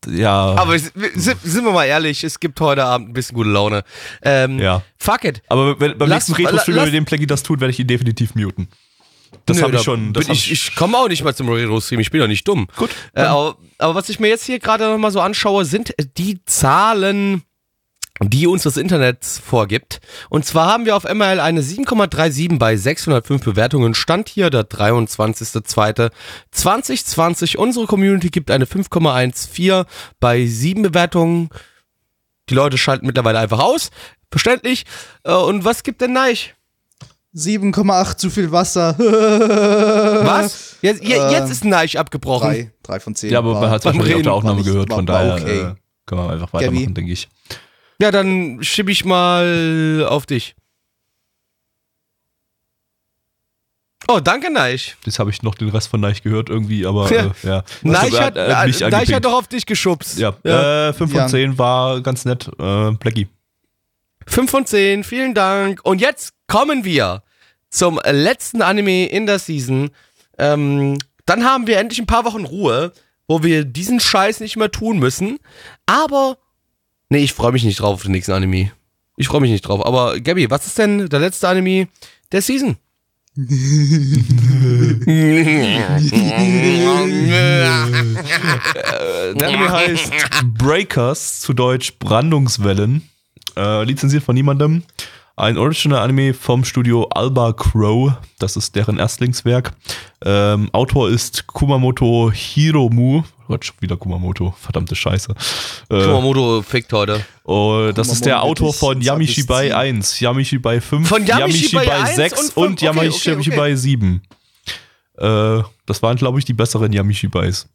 ja. 0.06 0.54
Aber 0.56 0.72
wir- 0.72 0.80
sind, 1.14 1.40
sind 1.42 1.64
wir 1.64 1.72
mal 1.72 1.84
ehrlich, 1.84 2.24
es 2.24 2.40
gibt 2.40 2.60
heute 2.60 2.84
Abend 2.84 3.10
ein 3.10 3.12
bisschen 3.12 3.34
gute 3.34 3.50
Laune. 3.50 3.82
Ähm, 4.22 4.58
Ja. 4.58 4.82
Fuck 4.98 5.24
it. 5.24 5.42
Aber 5.48 5.78
wenn, 5.80 5.96
beim 5.98 6.08
Lass- 6.08 6.28
nächsten 6.28 6.44
Retro-Stream, 6.44 6.76
lass- 6.76 6.84
mit 6.86 6.94
dem 6.94 7.04
Plecky 7.04 7.26
das 7.26 7.42
tut, 7.42 7.60
werde 7.60 7.72
ich 7.72 7.78
ihn 7.80 7.86
definitiv 7.86 8.34
muten. 8.34 8.68
Das 9.46 9.60
habe 9.62 9.76
ich 9.76 9.82
schon. 9.82 10.12
Das 10.12 10.26
hab 10.28 10.34
ich 10.34 10.50
ich 10.52 10.74
komme 10.74 10.96
auch 10.96 11.08
nicht 11.08 11.22
mal 11.24 11.34
zum 11.34 11.48
Retro-Stream, 11.48 12.00
ich 12.00 12.10
bin 12.10 12.20
doch 12.20 12.28
nicht 12.28 12.46
dumm. 12.48 12.66
Gut. 12.76 12.90
Äh, 13.14 13.22
aber, 13.22 13.56
aber 13.78 13.94
was 13.94 14.08
ich 14.08 14.18
mir 14.20 14.28
jetzt 14.28 14.44
hier 14.44 14.58
gerade 14.58 14.88
nochmal 14.88 15.10
so 15.10 15.20
anschaue, 15.20 15.64
sind 15.64 15.92
die 16.16 16.42
Zahlen, 16.46 17.42
die 18.22 18.46
uns 18.46 18.62
das 18.62 18.76
Internet 18.76 19.24
vorgibt. 19.24 20.00
Und 20.30 20.44
zwar 20.46 20.68
haben 20.68 20.84
wir 20.86 20.94
auf 20.96 21.02
ML 21.04 21.40
eine 21.40 21.62
7,37 21.62 22.58
bei 22.58 22.76
605 22.76 23.42
Bewertungen. 23.44 23.94
Stand 23.94 24.28
hier 24.28 24.50
der 24.50 24.62
23.02.2020. 24.62 27.56
Unsere 27.56 27.86
Community 27.86 28.28
gibt 28.28 28.50
eine 28.50 28.66
5,14 28.66 29.86
bei 30.20 30.46
7 30.46 30.82
Bewertungen. 30.82 31.48
Die 32.48 32.54
Leute 32.54 32.78
schalten 32.78 33.06
mittlerweile 33.06 33.38
einfach 33.40 33.58
aus. 33.60 33.90
Verständlich. 34.30 34.84
Äh, 35.24 35.32
Und 35.32 35.64
was 35.64 35.82
gibt 35.82 36.00
denn 36.00 36.12
Neich? 36.12 36.54
7,8 37.34 38.16
zu 38.16 38.30
viel 38.30 38.52
Wasser. 38.52 38.94
Was? 38.98 40.76
Jetzt, 40.82 41.02
je- 41.02 41.14
Äh, 41.16 41.32
jetzt 41.32 41.50
ist 41.50 41.64
Neich 41.64 41.98
abgebrochen. 41.98 42.48
Drei, 42.48 42.70
drei 42.84 43.00
von 43.00 43.16
zehn. 43.16 43.32
Ja, 43.32 43.40
aber 43.40 43.54
man 43.60 43.70
hat 43.70 43.78
es 43.78 43.84
beim 43.84 43.94
wahrscheinlich 43.98 44.14
auf 44.14 44.18
Reden 44.18 44.22
der 44.22 44.30
war 44.32 44.36
Aufnahme 44.38 44.62
gehört, 44.62 44.92
von 44.92 45.04
daher 45.06 45.34
okay. 45.34 45.60
äh, 45.62 45.74
können 46.06 46.20
wir 46.22 46.30
einfach 46.30 46.52
weitermachen, 46.52 46.82
Gabby? 46.84 46.94
denke 46.94 47.12
ich. 47.12 47.28
Ja, 48.00 48.10
dann 48.10 48.62
schieb 48.62 48.88
ich 48.88 49.04
mal 49.04 50.06
auf 50.08 50.26
dich. 50.26 50.54
Oh, 54.06 54.20
danke, 54.20 54.52
Neich. 54.52 54.96
Das 55.04 55.18
habe 55.18 55.30
ich 55.30 55.42
noch 55.42 55.54
den 55.54 55.70
Rest 55.70 55.88
von 55.88 55.98
Neich 56.00 56.22
gehört 56.22 56.50
irgendwie, 56.50 56.84
aber 56.84 57.10
Ja. 57.10 57.22
äh, 57.24 57.30
ja. 57.42 57.64
Neich 57.82 58.02
Also, 58.02 58.20
hat, 58.20 58.36
er 58.36 58.58
hat 58.58 58.66
mich 58.66 58.76
äh, 58.76 58.84
Neich 58.84 58.92
angepinkt. 58.94 59.14
hat 59.14 59.24
doch 59.24 59.32
auf 59.38 59.48
dich 59.48 59.64
geschubst. 59.64 60.18
Ja, 60.18 60.34
ja. 60.44 60.88
Äh, 60.90 60.92
5 60.92 61.14
Ja. 61.14 61.20
von 61.22 61.28
10 61.30 61.58
war 61.58 62.00
ganz 62.02 62.26
nett. 62.26 62.48
Äh, 62.58 62.90
Blackie. 62.92 63.28
5 64.26 64.50
von 64.50 64.66
10, 64.66 65.04
vielen 65.04 65.32
Dank. 65.34 65.80
Und 65.84 66.00
jetzt 66.02 66.34
kommen 66.48 66.84
wir 66.84 67.22
zum 67.70 67.98
letzten 68.04 68.60
Anime 68.60 69.06
in 69.06 69.24
der 69.26 69.38
Season. 69.38 69.90
Ähm, 70.38 70.98
dann 71.24 71.44
haben 71.44 71.66
wir 71.66 71.78
endlich 71.78 71.98
ein 71.98 72.06
paar 72.06 72.26
Wochen 72.26 72.44
Ruhe, 72.44 72.92
wo 73.26 73.42
wir 73.42 73.64
diesen 73.64 74.00
Scheiß 74.00 74.40
nicht 74.40 74.56
mehr 74.56 74.70
tun 74.70 74.98
müssen. 74.98 75.38
Aber, 75.86 76.36
nee, 77.08 77.18
ich 77.18 77.32
freue 77.32 77.52
mich 77.52 77.64
nicht 77.64 77.80
drauf 77.80 77.94
auf 77.94 78.02
den 78.02 78.12
nächsten 78.12 78.32
Anime. 78.32 78.72
Ich 79.16 79.28
freue 79.28 79.40
mich 79.40 79.50
nicht 79.50 79.62
drauf. 79.62 79.84
Aber, 79.84 80.18
Gabby, 80.20 80.50
was 80.50 80.66
ist 80.66 80.78
denn 80.78 81.08
der 81.08 81.20
letzte 81.20 81.48
Anime 81.48 81.88
der 82.32 82.42
Season? 82.42 82.76
Der 89.36 89.48
Anime 89.48 89.72
heißt 89.72 90.12
Breakers, 90.56 91.40
zu 91.40 91.52
Deutsch 91.52 91.94
Brandungswellen. 91.98 93.08
Äh, 93.56 93.84
lizenziert 93.84 94.22
von 94.22 94.34
niemandem. 94.36 94.84
Ein 95.36 95.58
Original-Anime 95.58 96.32
vom 96.32 96.64
Studio 96.64 97.08
Alba 97.08 97.52
Crow. 97.52 98.12
Das 98.38 98.56
ist 98.56 98.76
deren 98.76 98.98
Erstlingswerk. 98.98 99.72
Ähm, 100.24 100.70
Autor 100.72 101.08
ist 101.10 101.48
Kumamoto 101.48 102.30
Hiromu. 102.32 103.24
Gott, 103.48 103.64
schon 103.64 103.74
wieder 103.80 103.96
Kumamoto. 103.96 104.54
Verdammte 104.60 104.94
Scheiße. 104.94 105.34
Äh, 105.90 106.04
Kumamoto 106.04 106.62
fickt 106.62 106.92
heute. 106.92 107.24
Oh, 107.42 107.90
das 107.92 108.08
ist 108.10 108.24
der 108.24 108.44
Autor 108.44 108.72
von 108.72 109.00
Yamishibai 109.00 109.74
Abyss 109.74 110.10
ziehen. 110.10 110.18
1, 110.18 110.20
Yamishibai 110.20 110.80
5, 110.80 111.08
Von 111.08 111.26
Yamishibai 111.26 111.90
1 111.90 112.14
6 112.14 112.50
und 112.50 112.56
und, 112.56 112.82
okay, 112.82 113.08
okay, 113.08 113.30
Yamishibai 113.30 113.74
7. 113.74 114.22
Äh, 115.18 115.62
das 115.86 116.00
waren, 116.02 116.16
glaube 116.16 116.38
ich, 116.38 116.44
die 116.44 116.54
besseren 116.54 116.92
Yamishibais. 116.92 117.66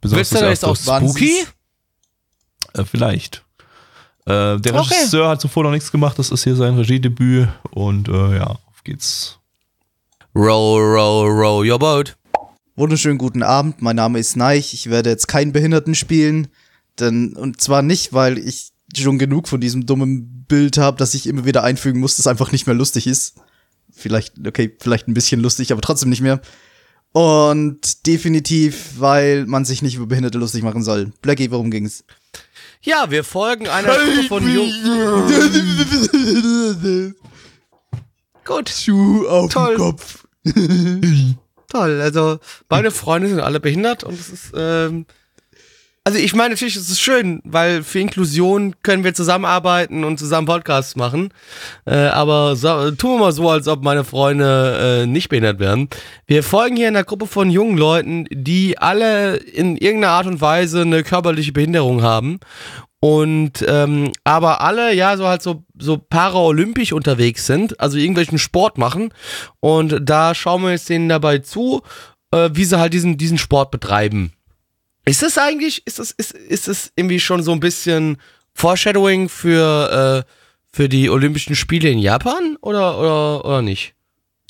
Besonders 0.00 0.30
Willst 0.30 0.32
du 0.32 0.34
das 0.46 0.60
da 0.60 0.68
jetzt 0.68 0.86
auch 0.88 1.00
Spooky? 1.00 1.44
Äh, 2.74 2.84
vielleicht. 2.84 3.44
Äh, 4.30 4.60
der 4.60 4.74
Okay. 4.74 4.94
Regisseur 4.94 5.28
hat 5.28 5.40
zuvor 5.40 5.64
noch 5.64 5.70
nichts 5.70 5.90
gemacht, 5.90 6.18
das 6.18 6.30
ist 6.30 6.44
hier 6.44 6.56
sein 6.56 6.76
Regiedebüt 6.76 7.48
und 7.70 8.08
äh, 8.08 8.36
ja, 8.36 8.46
auf 8.46 8.84
geht's. 8.84 9.38
Row, 10.34 10.78
row, 10.78 11.28
row 11.28 11.66
your 11.66 11.78
boat. 11.78 12.16
Wunderschönen 12.76 13.18
guten 13.18 13.42
Abend, 13.42 13.82
mein 13.82 13.96
Name 13.96 14.18
ist 14.18 14.36
Neich. 14.36 14.72
Ich 14.72 14.88
werde 14.88 15.10
jetzt 15.10 15.26
keinen 15.26 15.52
Behinderten 15.52 15.94
spielen. 15.94 16.48
Denn, 16.98 17.34
und 17.34 17.60
zwar 17.60 17.82
nicht, 17.82 18.12
weil 18.12 18.38
ich 18.38 18.70
schon 18.96 19.18
genug 19.18 19.48
von 19.48 19.60
diesem 19.60 19.86
dummen 19.86 20.44
Bild 20.46 20.78
habe, 20.78 20.96
dass 20.96 21.14
ich 21.14 21.26
immer 21.26 21.44
wieder 21.44 21.62
einfügen 21.64 22.00
muss, 22.00 22.16
das 22.16 22.26
einfach 22.26 22.52
nicht 22.52 22.66
mehr 22.66 22.76
lustig 22.76 23.06
ist. 23.06 23.34
Vielleicht, 23.92 24.46
okay, 24.46 24.74
vielleicht 24.80 25.08
ein 25.08 25.14
bisschen 25.14 25.40
lustig, 25.40 25.72
aber 25.72 25.80
trotzdem 25.80 26.10
nicht 26.10 26.22
mehr. 26.22 26.40
Und 27.12 28.06
definitiv, 28.06 28.94
weil 28.98 29.46
man 29.46 29.64
sich 29.64 29.82
nicht 29.82 29.96
über 29.96 30.06
Behinderte 30.06 30.38
lustig 30.38 30.62
machen 30.62 30.82
soll. 30.82 31.12
Blackie, 31.22 31.50
worum 31.50 31.70
ging's? 31.70 32.04
Ja, 32.82 33.10
wir 33.10 33.24
folgen 33.24 33.66
einer 33.68 33.94
Gruppe 33.94 34.22
von 34.28 34.54
Jungen. 34.54 34.74
Gut, 38.44 38.68
Schuh 38.70 39.26
auf 39.26 39.52
Toll. 39.52 39.74
dem 39.74 39.78
Kopf. 39.78 40.24
toll. 41.68 42.00
Also, 42.00 42.38
meine 42.68 42.90
Freunde 42.90 43.28
sind 43.28 43.40
alle 43.40 43.60
behindert 43.60 44.04
und 44.04 44.18
es 44.18 44.28
ist, 44.30 44.52
ähm, 44.56 45.04
also 46.04 46.18
ich 46.18 46.34
meine 46.34 46.54
natürlich, 46.54 46.76
es 46.76 46.88
ist 46.88 47.00
schön, 47.00 47.40
weil 47.44 47.82
für 47.82 48.00
Inklusion 48.00 48.74
können 48.82 49.04
wir 49.04 49.12
zusammenarbeiten 49.12 50.02
und 50.02 50.18
zusammen 50.18 50.46
Podcasts 50.46 50.96
machen. 50.96 51.32
Äh, 51.84 51.94
aber 51.94 52.56
so, 52.56 52.90
tun 52.92 53.12
wir 53.12 53.18
mal 53.18 53.32
so, 53.32 53.50
als 53.50 53.68
ob 53.68 53.84
meine 53.84 54.04
Freunde 54.04 55.02
äh, 55.02 55.06
nicht 55.06 55.28
behindert 55.28 55.58
wären. 55.58 55.88
Wir 56.26 56.42
folgen 56.42 56.76
hier 56.76 56.88
einer 56.88 57.04
Gruppe 57.04 57.26
von 57.26 57.50
jungen 57.50 57.76
Leuten, 57.76 58.26
die 58.30 58.78
alle 58.78 59.36
in 59.36 59.76
irgendeiner 59.76 60.14
Art 60.14 60.26
und 60.26 60.40
Weise 60.40 60.82
eine 60.82 61.02
körperliche 61.02 61.52
Behinderung 61.52 62.02
haben. 62.02 62.40
Und 63.02 63.64
ähm, 63.66 64.12
aber 64.24 64.60
alle 64.60 64.94
ja 64.94 65.16
so 65.16 65.26
halt 65.26 65.40
so 65.40 65.64
so 65.78 65.96
paraolympisch 65.96 66.92
unterwegs 66.92 67.46
sind, 67.46 67.80
also 67.80 67.96
irgendwelchen 67.96 68.38
Sport 68.38 68.76
machen 68.76 69.14
und 69.60 70.00
da 70.02 70.34
schauen 70.34 70.62
wir 70.62 70.72
jetzt 70.72 70.90
denen 70.90 71.08
dabei 71.08 71.38
zu, 71.38 71.80
äh, 72.30 72.50
wie 72.52 72.64
sie 72.64 72.78
halt 72.78 72.92
diesen 72.92 73.16
diesen 73.16 73.38
Sport 73.38 73.70
betreiben. 73.70 74.32
Ist 75.04 75.22
das 75.22 75.38
eigentlich 75.38 75.86
ist 75.86 75.98
das 75.98 76.10
ist 76.12 76.32
ist 76.32 76.68
das 76.68 76.92
irgendwie 76.96 77.20
schon 77.20 77.42
so 77.42 77.52
ein 77.52 77.60
bisschen 77.60 78.18
Foreshadowing 78.54 79.28
für 79.28 80.24
äh, 80.26 80.30
für 80.72 80.88
die 80.88 81.10
Olympischen 81.10 81.56
Spiele 81.56 81.88
in 81.90 81.98
Japan 81.98 82.56
oder 82.60 82.98
oder 82.98 83.44
oder 83.44 83.62
nicht? 83.62 83.94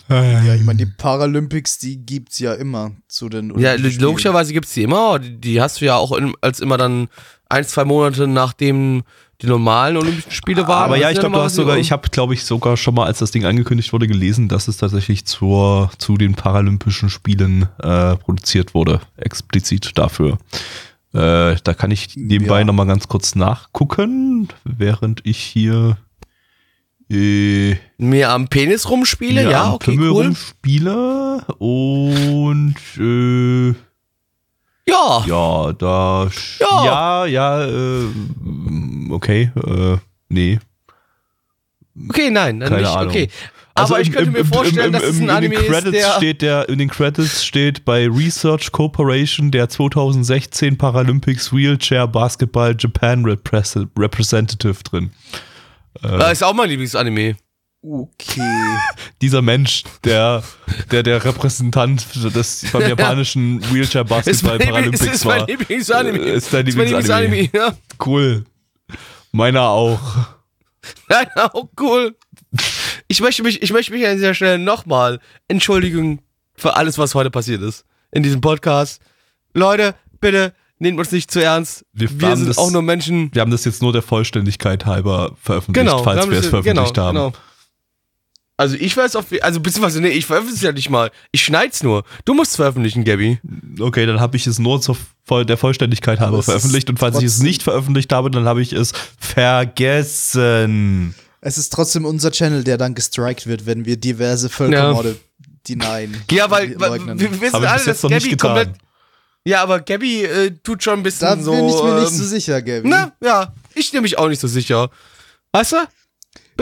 Ja, 0.09 0.55
ich 0.57 0.63
meine, 0.65 0.79
die 0.79 0.87
Paralympics, 0.87 1.79
die 1.79 2.05
gibt's 2.05 2.41
ja 2.41 2.55
immer 2.55 2.91
zu 3.07 3.29
den 3.29 3.51
Ja, 3.51 3.71
Olympischen 3.71 3.91
Spielen. 3.93 4.01
logischerweise 4.01 4.53
gibt's 4.53 4.75
die 4.75 4.83
immer, 4.83 5.21
die, 5.21 5.37
die 5.41 5.61
hast 5.63 5.81
du 5.81 5.85
ja 5.85 5.95
auch 5.97 6.11
in, 6.13 6.35
als 6.41 6.59
immer 6.59 6.77
dann 6.77 7.09
ein, 7.49 7.65
zwei 7.65 7.85
Monate 7.85 8.27
nachdem 8.27 9.05
die 9.43 9.47
normalen 9.47 9.97
Olympischen 9.97 10.31
Spiele 10.31 10.69
waren. 10.69 10.85
Aber 10.85 10.97
ja, 10.97 11.09
ich 11.11 11.15
glaube, 11.15 11.31
nochmal 11.31 11.41
du 11.41 11.45
hast 11.47 11.55
sogar, 11.57 11.79
ich 11.79 11.93
habe, 11.93 12.09
glaube 12.11 12.35
ich, 12.35 12.45
sogar 12.45 12.77
schon 12.77 12.95
mal, 12.95 13.07
als 13.07 13.19
das 13.21 13.31
Ding 13.31 13.45
angekündigt 13.45 13.93
wurde, 13.93 14.07
gelesen, 14.07 14.49
dass 14.49 14.69
es 14.69 14.77
tatsächlich 14.77 15.25
zur, 15.25 15.91
zu 15.99 16.17
den 16.17 16.35
Paralympischen 16.35 17.09
Spielen 17.11 17.69
äh, 17.83 18.17
produziert 18.17 18.75
wurde, 18.75 19.01
explizit 19.17 19.97
dafür. 19.97 20.39
Äh, 21.13 21.57
da 21.65 21.75
kann 21.75 21.91
ich 21.91 22.17
nebenbei 22.17 22.61
Ja. 22.61 22.65
noch 22.65 22.75
mal 22.75 22.85
ganz 22.87 23.09
kurz 23.09 23.35
nachgucken, 23.35 24.49
während 24.65 25.21
ich 25.25 25.39
hier 25.39 25.97
äh, 27.11 27.75
mir 27.99 28.31
am 28.31 28.47
Penis 28.49 28.89
rumspiele, 28.89 29.51
ja, 29.51 29.73
okay, 29.73 29.91
Pimmel 29.93 30.11
cool. 30.11 30.25
rumspiele 30.27 31.45
und 31.59 32.77
äh, 32.99 33.75
Ja, 34.91 35.25
ja, 35.27 35.73
da 35.73 36.29
Ja. 36.61 36.85
ja, 36.85 37.27
ja, 37.27 37.65
äh, 37.67 38.05
okay, 39.11 39.51
äh, 39.67 39.97
nee. 40.29 40.59
okay, 42.09 42.31
nein, 42.31 42.61
dann 42.61 42.69
Keine 42.69 42.83
nicht, 42.83 42.91
Ahnung. 42.91 43.09
okay. 43.11 43.29
Also 43.75 43.95
Aber 43.95 44.03
ich 44.03 44.11
könnte 44.11 44.27
im- 44.27 44.33
mir 44.33 44.45
vorstellen, 44.45 44.87
im- 44.87 44.93
dass 44.93 45.05
es 45.05 45.21
ein 45.21 45.31
Anime 45.31 45.55
in 45.55 45.61
den 45.63 45.71
ist, 45.73 45.83
Credits 45.85 45.99
der... 46.05 46.13
steht 46.17 46.43
der 46.43 46.69
in 46.69 46.79
den 46.79 46.89
Credits 46.91 47.45
steht 47.45 47.85
bei 47.85 48.09
Research 48.09 48.73
Corporation 48.73 49.51
der 49.53 49.69
2016 49.69 50.77
Paralympics 50.77 51.53
Wheelchair 51.53 52.07
Basketball 52.09 52.75
Japan 52.79 53.25
Repres- 53.25 53.87
Representative 53.97 54.83
drin. 54.83 55.11
Das 56.03 56.33
ist 56.33 56.43
auch 56.43 56.53
mein 56.55 56.69
Lieblingsanime. 56.69 57.37
Okay. 57.83 58.43
Dieser 59.23 59.41
Mensch, 59.43 59.85
der 60.05 60.43
der 60.91 61.03
der 61.03 61.25
Repräsentant 61.25 62.07
des 62.35 62.67
beim 62.73 62.87
japanischen 62.89 63.61
Wheelchair 63.73 64.03
Ist 64.03 64.09
Basketball 64.11 64.59
Paralympics 64.59 65.03
ist 65.07 65.25
mein 65.25 65.41
war. 65.41 65.47
Lieblingsanime. 65.47 66.19
Äh, 66.19 66.35
Ist 66.37 66.53
dein 66.53 66.67
Ist 66.67 66.77
mein 66.77 66.87
Lieblingsanime. 66.89 67.37
Lieblingsanime, 67.37 67.73
ja. 67.73 68.05
Cool. 68.05 68.45
Meiner 69.33 69.63
auch. 69.63 70.01
Ja, 71.11 71.25
auch 71.53 71.69
cool. 71.81 72.17
Ich 73.09 73.21
möchte 73.21 73.43
mich, 73.43 73.63
ich 73.63 73.73
möchte 73.73 73.93
mich 73.93 74.07
an 74.07 74.17
dieser 74.17 74.35
Stelle 74.35 74.59
nochmal 74.59 75.21
entschuldigen 75.49 76.21
für 76.57 76.77
alles, 76.77 76.99
was 76.99 77.15
heute 77.15 77.31
passiert 77.31 77.63
ist 77.63 77.85
in 78.13 78.23
diesem 78.23 78.41
Podcast. 78.41 79.01
Leute, 79.55 79.95
bitte 80.21 80.53
nehmt 80.79 80.99
uns 80.99 81.13
nicht 81.13 81.31
zu 81.31 81.43
ernst. 81.43 81.85
Wir 81.93 82.11
Wir, 82.21 82.37
sind 82.37 82.49
das- 82.49 82.59
auch 82.59 82.71
nur 82.71 82.83
Menschen. 82.83 83.31
Wir 83.35 83.41
haben 83.43 83.51
das 83.51 83.65
jetzt 83.65 83.83
nur 83.83 83.93
der 83.93 84.03
Vollständigkeit 84.03 84.85
halber 84.87 85.37
veröffentlicht, 85.41 85.87
Genau, 85.87 86.03
falls 86.03 86.29
wir 86.29 86.39
es 86.39 86.45
sie- 86.45 86.51
veröffentlicht 86.51 86.95
genau, 86.95 87.07
haben. 87.07 87.15
genau. 87.17 87.33
Also 88.61 88.77
ich 88.79 88.95
weiß 88.95 89.17
auf, 89.17 89.25
also 89.41 89.59
beziehungsweise 89.61 90.03
nee, 90.03 90.11
ich 90.11 90.27
veröffentliche 90.27 90.67
ja 90.67 90.73
nicht 90.73 90.91
mal. 90.91 91.11
Ich 91.33 91.43
schneid's 91.43 91.83
nur. 91.83 92.05
Du 92.27 92.35
musst 92.35 92.57
veröffentlichen, 92.57 93.05
Gabby. 93.05 93.39
Okay, 93.79 94.05
dann 94.05 94.21
habe 94.21 94.37
ich 94.37 94.47
es 94.47 94.59
nur 94.59 94.83
zur 94.83 94.99
Voll 95.25 95.47
der 95.47 95.57
Vollständigkeit 95.57 96.21
halber 96.21 96.41
es 96.41 96.45
veröffentlicht 96.45 96.91
und 96.91 96.99
falls 96.99 97.17
ich 97.21 97.25
es 97.25 97.41
nicht 97.41 97.63
veröffentlicht 97.63 98.13
habe, 98.13 98.31
dann 98.31 98.45
habe 98.45 98.61
ich 98.61 98.75
es 98.75 98.93
vergessen. 99.19 101.15
Es 101.41 101.57
ist 101.57 101.73
trotzdem 101.73 102.05
unser 102.05 102.33
Channel, 102.33 102.63
der 102.63 102.77
dann 102.77 102.95
gestrikt 102.95 103.47
wird, 103.47 103.65
wenn 103.65 103.87
wir 103.87 103.97
diverse 103.97 104.51
Völkermorde 104.51 105.17
denyen. 105.67 106.23
Ja, 106.31 106.51
weil, 106.51 106.79
weil 106.79 107.01
wir 107.19 107.41
wissen 107.41 107.55
alle, 107.65 107.83
dass 107.83 108.03
nicht 108.03 108.13
Gabby 108.13 108.29
getan. 108.29 108.57
komplett. 108.57 108.77
Ja, 109.45 109.63
aber 109.63 109.81
Gabby 109.81 110.25
äh, 110.25 110.51
tut 110.63 110.83
schon 110.83 110.99
ein 110.99 111.03
bisschen 111.03 111.29
da 111.29 111.43
so. 111.43 111.53
bin 111.53 111.67
ich 111.67 111.83
mir 111.83 112.01
nicht 112.01 112.13
ähm, 112.13 112.19
so 112.19 112.25
sicher, 112.25 112.61
Gabby. 112.61 112.87
Na, 112.91 113.13
ja, 113.23 113.55
ich 113.75 113.91
nehme 113.95 114.03
mich 114.03 114.19
auch 114.19 114.29
nicht 114.29 114.41
so 114.41 114.49
sicher. 114.49 114.91
Weißt 115.51 115.73
du? 115.73 115.77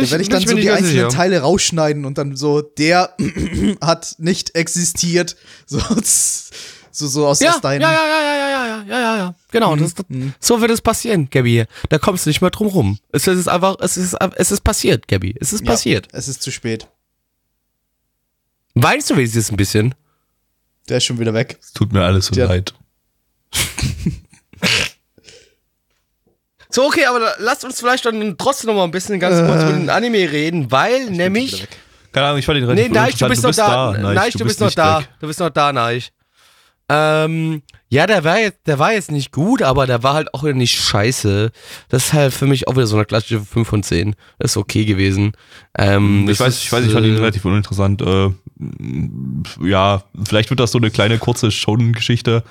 Bin 0.01 0.05
Da 0.07 0.11
werde 0.13 0.23
ich 0.23 0.29
dann 0.29 0.47
so 0.47 0.55
die 0.57 0.71
einzelnen 0.71 0.93
sicher. 0.93 1.09
Teile 1.09 1.41
rausschneiden 1.41 2.05
und 2.05 2.19
dann 2.19 2.37
so, 2.37 2.61
der 2.63 3.15
hat 3.81 4.15
nicht 4.19 4.55
existiert. 4.55 5.37
So, 6.91 7.07
so, 7.07 7.07
so 7.07 7.27
aus, 7.29 7.39
Ja, 7.41 7.51
aus 7.51 7.55
ja, 7.57 7.61
deinen. 7.61 7.81
ja, 7.83 7.93
ja, 7.93 7.99
ja, 8.09 8.23
ja, 8.23 8.49
ja, 8.49 8.49
ja, 8.49 8.85
ja, 8.89 9.01
ja, 9.01 9.17
ja. 9.19 9.35
Genau, 9.53 9.77
das, 9.77 9.95
Mhm. 10.09 10.33
so 10.41 10.61
wird 10.61 10.71
es 10.73 10.81
passieren, 10.81 11.29
Gabby. 11.31 11.65
Da 11.91 11.99
kommst 11.99 12.27
du 12.27 12.31
nicht 12.31 12.41
mehr 12.41 12.51
drum 12.51 12.67
rum. 12.67 12.99
Es 13.13 13.27
ist 13.29 13.47
einfach, 13.47 13.77
es 13.81 13.97
ist, 13.97 14.17
es 14.37 14.51
ist 14.51 14.63
passiert, 14.65 15.07
Gabby. 15.07 15.35
Es 15.39 15.53
ist 15.53 15.61
Ja, 15.65 15.71
passiert. 15.73 16.09
Es 16.13 16.27
ist 16.27 16.43
zu 16.43 16.51
spät. 16.51 16.89
Weinst 18.75 19.11
du 19.11 19.17
wenigstens 19.17 19.51
ein 19.51 19.57
bisschen? 19.57 19.95
Der 20.89 20.97
ist 20.97 21.05
schon 21.05 21.21
wieder 21.21 21.35
weg. 21.35 21.59
Es 21.61 21.73
tut 21.73 21.93
mir 21.93 22.03
alles 22.03 22.27
so 22.27 22.35
leid. 22.35 22.75
So, 26.71 26.87
okay, 26.87 27.07
aber 27.07 27.21
da- 27.21 27.35
lasst 27.39 27.65
uns 27.65 27.81
vielleicht 27.81 28.05
dann 28.05 28.37
trotzdem 28.39 28.69
noch 28.69 28.77
mal 28.77 28.85
ein 28.85 28.91
bisschen 28.91 29.19
ganz 29.19 29.39
kurz 29.47 29.63
über 29.63 29.73
den 29.73 29.89
Anime 29.91 30.31
reden, 30.31 30.71
weil 30.71 31.11
nämlich. 31.11 31.67
Keine 32.13 32.27
Ahnung, 32.27 32.39
ich 32.39 32.47
fand 32.47 32.57
den 32.59 32.65
Nee, 32.67 32.83
relativ 32.83 32.95
Neich, 32.95 33.15
du 33.17 33.29
bist 33.29 33.43
noch 33.43 33.55
da. 33.55 33.93
Neich, 33.93 34.15
Neich, 34.15 34.35
du 34.35 34.45
bist 34.45 34.61
noch 34.61 34.75
da. 34.75 35.03
Du 35.21 35.27
bist 35.27 35.41
noch 35.41 35.51
da, 35.51 35.73
Neich. 35.73 36.13
Ähm, 36.91 37.63
ja, 37.91 38.07
der 38.07 38.25
war 38.25 38.39
jetzt, 38.39 38.61
der 38.67 38.79
war 38.79 38.93
jetzt 38.95 39.11
nicht 39.11 39.31
gut, 39.31 39.61
aber 39.63 39.87
der 39.87 40.03
war 40.03 40.15
halt 40.15 40.33
auch 40.33 40.43
wieder 40.43 40.55
nicht 40.55 40.75
scheiße. 40.81 41.51
Das 41.91 42.07
ist 42.07 42.13
halt 42.15 42.33
für 42.33 42.47
mich 42.47 42.67
auch 42.67 42.73
wieder 42.77 42.87
so 42.87 42.97
eine 42.97 43.05
klassische 43.05 43.41
5 43.41 43.69
von 43.69 43.83
10. 43.83 44.15
Das 44.39 44.53
ist 44.53 44.57
okay 44.57 44.87
gewesen. 44.87 45.33
Ähm, 45.77 46.27
Ich 46.29 46.41
weiß, 46.41 46.49
ist, 46.55 46.65
ich 46.65 46.73
weiß, 46.73 46.87
ich 46.87 46.93
fand 46.93 47.05
ihn 47.07 47.17
äh, 47.17 47.19
relativ 47.19 47.45
uninteressant. 47.45 48.01
Äh, 48.01 48.31
ja, 49.63 50.03
vielleicht 50.25 50.49
wird 50.51 50.61
das 50.61 50.73
so 50.73 50.79
eine 50.79 50.91
kleine 50.91 51.19
kurze 51.19 51.51
Shonen-Geschichte 51.51 52.43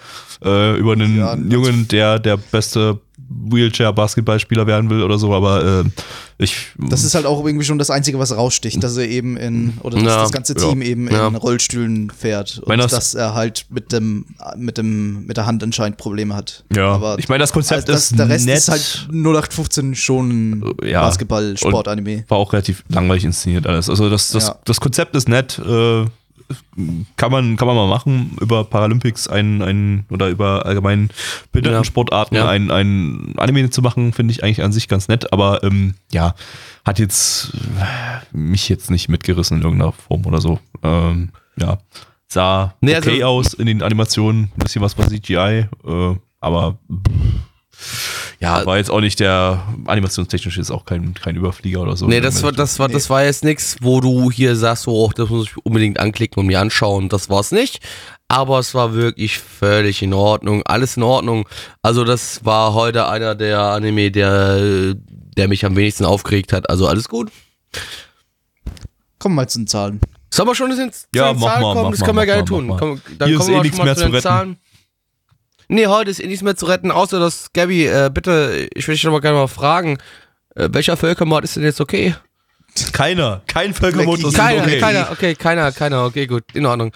äh, 0.44 0.78
über 0.78 0.94
einen 0.94 1.18
Ja, 1.18 1.36
Jungen, 1.36 1.88
der 1.88 2.20
der 2.20 2.38
beste 2.38 3.00
Wheelchair-Basketballspieler 3.30 4.68
werden 4.68 4.90
will 4.90 5.04
oder 5.04 5.18
so, 5.18 5.34
aber 5.34 5.82
äh, 5.82 5.84
ich. 6.38 6.68
Das 6.78 7.04
ist 7.04 7.16
halt 7.16 7.26
auch 7.26 7.46
irgendwie 7.46 7.66
schon 7.66 7.78
das 7.80 7.90
Einzige, 7.90 8.20
was 8.20 8.36
raussticht, 8.36 8.82
dass 8.84 8.96
er 8.98 9.08
eben 9.08 9.38
in, 9.38 9.78
oder 9.84 9.96
dass 9.98 10.06
Ja, 10.06 10.22
das 10.22 10.32
ganze 10.32 10.54
ja, 10.58 10.68
Team 10.68 10.82
eben 10.82 11.10
ja. 11.12 11.28
in 11.28 11.36
Rollstühlen 11.36 12.10
fährt. 12.10 12.60
Und 12.60 12.68
Meine, 12.68 12.84
das- 12.84 12.92
dass 12.92 13.14
er 13.16 13.34
halt 13.34 13.66
mit 13.70 13.92
dem, 13.92 14.26
mit 14.56 14.78
dem, 14.78 15.26
mit 15.26 15.38
der 15.38 15.46
Hand 15.46 15.64
anscheinend 15.64 15.98
Probleme 15.98 16.36
hat. 16.36 16.64
ja, 16.76 16.90
aber 16.94 17.18
ich 17.20 17.28
meine, 17.30 17.42
das 17.42 17.52
Konzept 17.54 17.90
also 17.90 17.94
das, 17.94 18.12
ist 18.12 18.20
der 18.20 18.30
Rest 18.30 18.46
nett. 18.46 18.58
ist 18.58 18.70
halt 18.70 19.08
0815 19.12 19.96
schon 19.96 20.76
Ja. 20.84 21.02
Basketball, 21.02 21.58
Sport, 21.58 21.88
Anime. 21.88 22.24
war 22.28 22.38
auch 22.38 22.54
relativ 22.54 22.84
langweilig 22.90 23.24
inszeniert 23.26 23.68
alles. 23.68 23.90
Also 23.90 24.10
das, 24.10 24.30
das, 24.30 24.48
Ja. 24.48 24.56
das 24.66 24.80
Konzept 24.80 25.16
ist 25.16 25.28
nett. 25.30 25.60
Äh, 25.60 26.06
kann 27.18 27.32
man, 27.32 27.58
kann 27.58 27.68
man 27.68 27.76
mal 27.76 27.88
machen, 27.88 28.38
über 28.40 28.64
Paralympics 28.64 29.28
ein, 29.28 29.62
ein 29.62 30.06
oder 30.10 30.30
über 30.30 30.66
allgemein 30.66 31.10
Behindertensportarten 31.52 32.38
Ja. 32.38 32.48
ein, 32.48 32.72
ein 32.72 33.34
Anime 33.38 33.70
zu 33.70 33.82
machen, 33.82 34.14
finde 34.14 34.32
ich 34.32 34.44
eigentlich 34.44 34.64
an 34.64 34.72
sich 34.72 34.88
ganz 34.88 35.08
nett, 35.08 35.34
aber 35.34 35.64
ähm, 35.64 35.96
ja, 36.12 36.36
hat 36.86 37.00
jetzt 37.00 37.52
äh, 37.80 38.38
mich 38.38 38.70
jetzt 38.70 38.90
nicht 38.92 39.10
mitgerissen 39.10 39.58
in 39.58 39.64
irgendeiner 39.64 39.92
Form 39.92 40.26
oder 40.26 40.40
so. 40.40 40.60
Ähm, 40.84 41.30
ja, 41.58 41.80
sah 42.28 42.74
Nee, 42.82 42.96
okay 42.98 43.24
also- 43.24 43.26
aus 43.26 43.54
in 43.54 43.66
den 43.66 43.82
Animationen, 43.84 44.44
ein 44.56 44.60
bisschen 44.60 44.82
was 44.82 44.98
war 44.98 45.08
CGI, 45.08 45.66
äh, 45.86 46.16
aber 46.40 46.78
ja, 48.40 48.66
war 48.66 48.78
jetzt 48.78 48.92
auch 48.92 49.00
nicht 49.02 49.20
der 49.20 49.64
animationstechnisch 49.86 50.58
ist 50.58 50.70
auch 50.72 50.86
kein, 50.86 51.14
kein 51.16 51.36
Überflieger 51.36 51.82
oder 51.82 51.98
so. 51.98 52.06
Nee, 52.08 52.22
das 52.22 52.44
war, 52.44 52.52
das 52.52 52.78
war, 52.80 52.88
das 52.88 53.10
war 53.10 53.24
jetzt 53.24 53.44
nichts, 53.44 53.78
wo 53.82 54.00
du 54.00 54.30
hier 54.32 54.56
sagst, 54.56 54.84
so, 54.84 54.92
oh, 54.94 55.12
das 55.16 55.30
muss 55.30 55.48
ich 55.48 55.58
unbedingt 55.66 56.00
anklicken 56.00 56.40
und 56.42 56.48
mir 56.48 56.60
anschauen. 56.60 57.10
Das 57.10 57.30
war's 57.30 57.52
nicht. 57.52 57.80
Aber 58.28 58.60
es 58.60 58.74
war 58.76 58.94
wirklich 58.94 59.40
völlig 59.40 60.02
in 60.04 60.14
Ordnung. 60.14 60.62
Alles 60.66 60.98
in 60.98 61.04
Ordnung. 61.04 61.48
Also, 61.82 62.04
das 62.04 62.44
war 62.46 62.74
heute 62.74 63.08
einer 63.08 63.36
der 63.36 63.60
Anime, 63.62 64.12
der, 64.12 64.94
der 64.96 65.48
mich 65.48 65.66
am 65.66 65.76
wenigsten 65.76 66.06
aufgeregt 66.06 66.52
hat. 66.54 66.70
Also, 66.70 66.88
alles 66.88 67.08
gut. 67.10 67.32
Kommen 69.20 69.36
wir 69.36 69.42
mal 69.44 69.50
zu 69.50 69.60
den 69.60 69.68
Zahlen. 69.68 70.00
Sollen 70.30 70.50
wir 70.50 70.56
schon 70.56 70.72
ins, 70.72 71.04
zu 71.04 71.08
Ja, 71.16 71.32
den 71.34 71.40
mach 71.40 71.48
Zahlen 71.48 71.62
mal, 71.64 71.74
kommen? 71.74 71.84
mach 71.86 71.92
das 71.92 72.00
mal, 72.02 72.06
können 72.06 72.18
wir 72.18 72.22
mach 72.22 72.26
gerne 72.26 72.46
tun. 72.46 72.68
mach 72.68 72.74
mal. 72.76 72.80
Komm, 72.80 73.02
dann 73.18 73.28
Hier 73.30 73.38
ist 73.38 73.46
kommen 73.46 73.54
eh 73.54 73.58
wir 73.58 73.64
nichts 73.64 73.78
schon 73.78 73.86
mal 73.86 73.86
mehr 73.86 73.96
zu 73.96 74.02
zu 74.02 74.06
den 74.08 74.14
retten. 74.16 74.24
Zahlen. 74.24 74.58
Nee, 75.68 75.88
heute 75.88 76.12
ist 76.12 76.20
eh 76.20 76.28
nichts 76.28 76.44
mehr 76.44 76.56
zu 76.56 76.66
retten, 76.66 76.92
außer 76.92 77.20
dass 77.20 77.52
Gabby, 77.54 77.88
äh, 77.88 78.10
bitte, 78.14 78.68
ich 78.74 78.88
will 78.88 78.96
dich 78.96 79.04
noch 79.04 79.12
mal 79.12 79.20
gerne 79.20 79.38
mal 79.38 79.48
fragen, 79.48 79.98
äh, 80.56 80.70
welcher 80.72 80.96
Völkermord 80.96 81.44
ist 81.44 81.58
denn 81.58 81.64
jetzt 81.64 81.82
okay? 81.82 82.16
Keiner, 82.94 83.42
kein 83.48 83.74
Völkermord 83.74 84.24
ist 84.24 84.36
Keiner, 84.36 84.64
okay. 84.64 84.80
keiner, 84.80 85.10
okay, 85.12 85.36
keiner, 85.36 85.72
keiner, 85.72 86.06
okay, 86.06 86.28
gut, 86.28 86.44
in 86.54 86.66
Ordnung. 86.66 86.92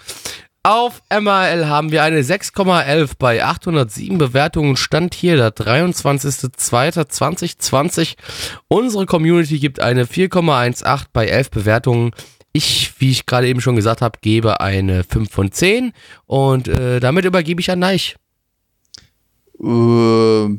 Auf 0.64 1.02
MRL 1.10 1.66
haben 1.66 1.90
wir 1.90 2.04
eine 2.04 2.22
6,11 2.22 3.14
bei 3.18 3.44
807 3.44 4.16
Bewertungen. 4.16 4.76
Stand 4.76 5.12
hier 5.12 5.36
der 5.36 5.50
23.02.2020. 5.50 8.14
Unsere 8.68 9.06
Community 9.06 9.58
gibt 9.58 9.80
eine 9.80 10.04
4,18 10.04 11.06
bei 11.12 11.26
11 11.26 11.50
Bewertungen. 11.50 12.12
Ich, 12.52 12.92
wie 12.98 13.10
ich 13.10 13.26
gerade 13.26 13.48
eben 13.48 13.60
schon 13.60 13.74
gesagt 13.74 14.02
habe, 14.02 14.20
gebe 14.20 14.60
eine 14.60 15.02
5 15.02 15.32
von 15.32 15.50
10 15.50 15.92
und 16.26 16.68
äh, 16.68 17.00
damit 17.00 17.24
übergebe 17.24 17.60
ich 17.60 17.68
an 17.68 17.80
Neich. 17.80 18.14
Äh, 19.62 20.58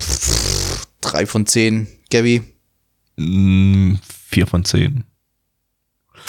pff, 0.00 0.86
drei 1.00 1.26
von 1.26 1.46
zehn, 1.46 1.86
Gabby. 2.10 2.42
Mm, 3.16 3.94
Vier 4.28 4.46
von 4.46 4.64
zehn. 4.64 5.04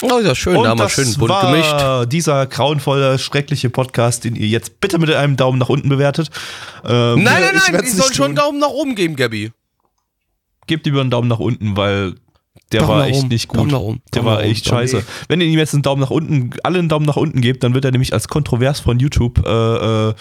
Oh, 0.02 0.18
ist 0.18 0.26
ja 0.26 0.34
schön, 0.34 0.62
da 0.62 0.70
haben 0.70 0.78
wir 0.78 0.88
schön 0.90 1.14
bunt 1.14 1.32
gemischt. 1.40 1.70
war 1.72 2.04
dieser 2.06 2.46
grauenvolle, 2.46 3.18
schreckliche 3.18 3.70
Podcast, 3.70 4.24
den 4.24 4.36
ihr 4.36 4.46
jetzt 4.46 4.78
bitte 4.80 4.98
mit 4.98 5.10
einem 5.10 5.36
Daumen 5.36 5.58
nach 5.58 5.70
unten 5.70 5.88
bewertet. 5.88 6.28
Ähm, 6.84 7.22
Nein, 7.22 7.42
nein, 7.42 7.54
ich 7.56 7.72
nein, 7.72 7.86
sollen 7.86 8.08
nicht 8.08 8.14
schon 8.16 8.26
einen. 8.26 8.34
Daumen 8.36 8.58
nach 8.58 8.68
oben 8.68 8.94
geben, 8.94 9.16
Gabby. 9.16 9.52
Gebt 10.66 10.84
lieber 10.84 11.00
einen 11.00 11.10
Daumen 11.10 11.28
nach 11.28 11.38
unten, 11.38 11.76
weil 11.78 12.16
der 12.72 12.80
Daumen 12.80 12.92
war 12.92 13.06
echt 13.06 13.18
oben, 13.20 13.28
nicht 13.28 13.48
gut. 13.48 13.58
Daumen 13.58 13.70
nach 13.70 13.78
oben, 13.80 14.02
der 14.14 14.24
war 14.24 14.42
echt 14.42 14.66
Daumen- 14.66 14.80
scheiße. 14.80 15.04
Wenn 15.28 15.40
ihr 15.40 15.46
ihm 15.46 15.58
jetzt 15.58 15.72
einen 15.72 15.82
Daumen 15.82 16.02
nach 16.02 16.10
unten, 16.10 16.50
alle 16.62 16.78
einen 16.78 16.88
Daumen 16.90 17.06
nach 17.06 17.16
unten 17.16 17.40
gebt, 17.40 17.62
dann 17.64 17.72
wird 17.72 17.84
er 17.86 17.92
nämlich 17.92 18.12
als 18.12 18.28
kontrovers 18.28 18.80
von 18.80 18.98
YouTube 18.98 19.46
äh, 19.46 20.08
äh, 20.10 20.14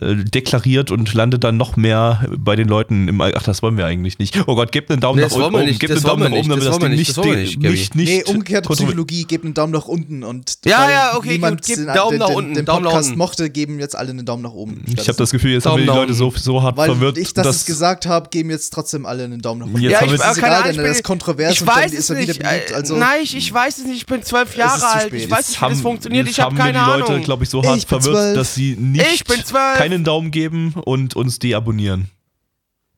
deklariert 0.00 0.90
und 0.90 1.12
landet 1.14 1.42
dann 1.42 1.56
noch 1.56 1.76
mehr 1.76 2.26
bei 2.36 2.54
den 2.54 2.68
Leuten 2.68 3.08
im 3.08 3.20
All- 3.22 3.34
Ach, 3.34 3.42
das 3.42 3.62
wollen 3.62 3.78
wir 3.78 3.86
eigentlich 3.86 4.18
nicht. 4.18 4.36
Oh 4.46 4.54
Gott, 4.54 4.70
gebt 4.70 4.90
einen 4.90 5.00
Daumen 5.00 5.16
Nee, 5.18 5.22
nach 5.24 5.32
das 5.32 5.38
oben, 5.40 5.64
nicht, 5.64 5.80
Gebt 5.80 5.90
das 5.92 6.04
einen 6.04 6.06
Daumen 6.20 6.30
nach 6.30 6.38
oben, 6.38 6.48
damit 6.50 6.64
das 6.66 6.70
das 6.78 6.78
Ding 6.80 6.90
nicht, 6.96 7.16
das 7.16 7.24
nicht, 7.24 7.58
nicht, 7.60 7.94
nicht 7.94 8.08
Nee, 8.08 8.24
umgekehrte 8.24 8.68
Psychologie, 8.68 9.24
gebt 9.24 9.44
einen 9.44 9.54
Daumen 9.54 9.72
nach 9.72 9.86
unten 9.86 10.22
und 10.22 10.58
Ja, 10.66 10.80
weil 10.84 10.90
ja, 10.92 11.16
okay, 11.16 11.28
niemand 11.32 11.62
gib 11.64 11.76
den, 11.76 11.86
Daumen 11.86 12.10
den, 12.10 12.18
nach 12.20 12.26
den, 12.28 12.36
unten, 12.36 12.54
den 12.54 12.64
Daumen 12.66 12.82
nach 12.84 12.90
Podcast 12.90 13.08
unten. 13.08 13.18
mochte, 13.18 13.50
geben 13.50 13.78
jetzt 13.80 13.96
alle 13.96 14.10
einen 14.10 14.26
Daumen 14.26 14.42
nach 14.42 14.52
oben. 14.52 14.84
Ich 14.86 15.08
habe 15.08 15.16
das 15.16 15.30
Gefühl, 15.30 15.52
jetzt 15.52 15.64
haben 15.66 15.76
wir 15.76 15.80
die 15.82 15.86
Daumen 15.86 16.00
Leute 16.00 16.14
so, 16.14 16.30
so 16.36 16.62
hart 16.62 16.76
weil 16.76 16.90
verwirrt. 16.90 17.16
ich 17.16 17.32
das, 17.32 17.46
dass- 17.46 17.64
gesagt 17.64 18.06
habe, 18.06 18.28
geben 18.28 18.50
jetzt 18.50 18.72
trotzdem 18.74 19.06
alle 19.06 19.24
einen 19.24 19.40
Daumen 19.40 19.60
nach 19.60 19.66
unten. 19.68 19.80
Jetzt 19.80 19.92
Ja, 19.92 20.00
haben 20.02 20.08
ich, 20.14 20.20
es 20.20 20.36
äh, 20.36 20.40
egal, 20.40 20.72
denn 20.74 20.84
ist 20.84 21.04
kontrovers 21.04 21.52
ich 21.54 21.66
weiß 21.66 21.92
ist 21.92 22.10
es 22.10 22.16
wieder 22.18 22.26
nicht. 22.34 22.42
beliebt. 22.42 22.70
äh, 22.70 22.74
Also 22.74 22.96
Nein, 22.96 23.20
ich, 23.22 23.52
weiß 23.52 23.78
es 23.78 23.84
nicht. 23.84 23.96
Ich 23.96 24.06
bin 24.06 24.22
zwölf 24.22 24.54
Jahre 24.56 24.86
alt. 24.86 25.12
Ich 25.14 25.30
weiß 25.30 25.48
nicht, 25.48 25.62
wie 25.62 25.68
das 25.70 25.80
funktioniert. 25.80 26.28
Ich 26.28 26.38
habe 26.38 26.54
keine 26.54 26.72
die 26.72 26.78
Ahnung. 26.78 27.08
Leute, 27.08 27.20
glaube 27.22 27.44
ich, 27.44 27.50
so 27.50 27.64
hart 27.64 27.82
verwirrt, 27.84 28.14
zwölf. 28.14 28.34
dass 28.36 28.54
sie 28.54 28.76
nicht 28.78 29.06
Ich 29.14 29.24
bin 29.24 29.42
zwölf. 29.44 29.78
Keinen 29.88 30.04
Daumen 30.04 30.30
geben 30.30 30.74
und 30.84 31.14
uns 31.16 31.38
deabonnieren. 31.38 32.10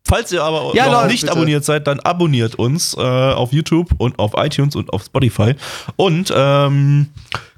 Falls 0.05 0.33
ihr 0.33 0.43
aber 0.43 0.75
Ja, 0.75 0.87
noch 0.87 0.93
Leute, 1.03 1.09
nicht 1.09 1.21
bitte. 1.23 1.33
abonniert 1.35 1.65
seid, 1.65 1.87
dann 1.87 2.01
abonniert 2.01 2.55
uns 2.55 2.95
äh, 2.97 3.01
auf 3.01 3.53
YouTube 3.53 3.91
und 3.99 4.19
auf 4.19 4.33
iTunes 4.37 4.75
und 4.75 4.91
auf 4.93 5.05
Spotify 5.05 5.55
und 5.97 6.33
ähm, 6.35 7.09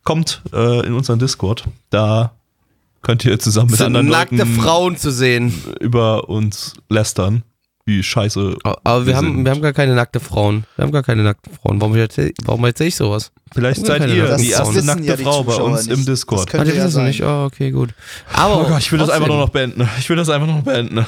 kommt 0.03 0.43
äh, 0.53 0.85
in 0.87 0.95
unseren 0.95 1.21
Discord. 1.21 1.65
Da 1.91 2.33
könnt 3.03 3.25
ihr 3.25 3.39
zusammen 3.39 3.71
mit 3.71 3.79
sind 3.79 3.87
anderen 3.87 4.09
nackte 4.09 4.35
Leuten 4.37 4.55
Frauen 4.61 4.97
zu 4.97 5.13
sehen. 5.13 5.55
über 5.79 6.29
uns 6.29 6.75
lästern, 6.89 7.45
wie 7.91 8.03
scheiße. 8.03 8.57
Aber 8.65 9.01
wir 9.03 9.07
Wir 9.09 9.17
haben, 9.17 9.27
sind- 9.35 9.45
wir 9.45 9.51
haben 9.53 9.63
gar 9.63 9.73
keine 9.73 9.95
nackte 9.95 10.21
Frauen. 10.21 10.65
Wir 10.77 10.85
haben 10.85 10.93
gar 10.93 11.03
keine 11.03 11.23
nackten 11.23 11.53
Frauen. 11.55 11.81
Warum 11.81 11.95
erzähl, 11.97 12.33
warum 12.45 12.65
erzähl 12.65 12.87
ich 12.89 12.97
sowas? 12.97 13.33
Vielleicht 13.53 13.85
seid 13.85 14.03
ihr 14.09 14.23
nackten 14.25 14.39
die 14.43 14.51
erste 14.51 14.83
nackte 14.85 15.05
ja 15.05 15.17
die 15.17 15.25
Frau 15.25 15.43
bei 15.45 15.57
uns 15.57 15.87
nicht. 15.87 15.99
im 15.99 16.07
Discord. 16.07 16.41
Das 16.41 16.47
könnte 16.47 16.69
Ah, 16.69 16.71
die 16.73 16.79
ja 16.79 16.85
wissen 16.85 16.95
sein. 16.95 17.07
nicht. 17.07 17.23
Oh, 17.23 17.45
okay, 17.47 17.71
gut. 17.71 17.91
Aber 18.33 18.61
Oh 18.61 18.69
Gott, 18.69 18.79
ich 18.81 18.91
will 18.93 18.99
das 19.01 19.11
einfach 19.11 19.27
nur 19.29 19.39
noch 19.39 19.49
beenden. 19.51 19.89
Ich 19.99 20.09
will 20.09 20.17
das 20.17 20.29
einfach 20.29 20.47
noch 20.47 20.63
beenden. 20.63 21.05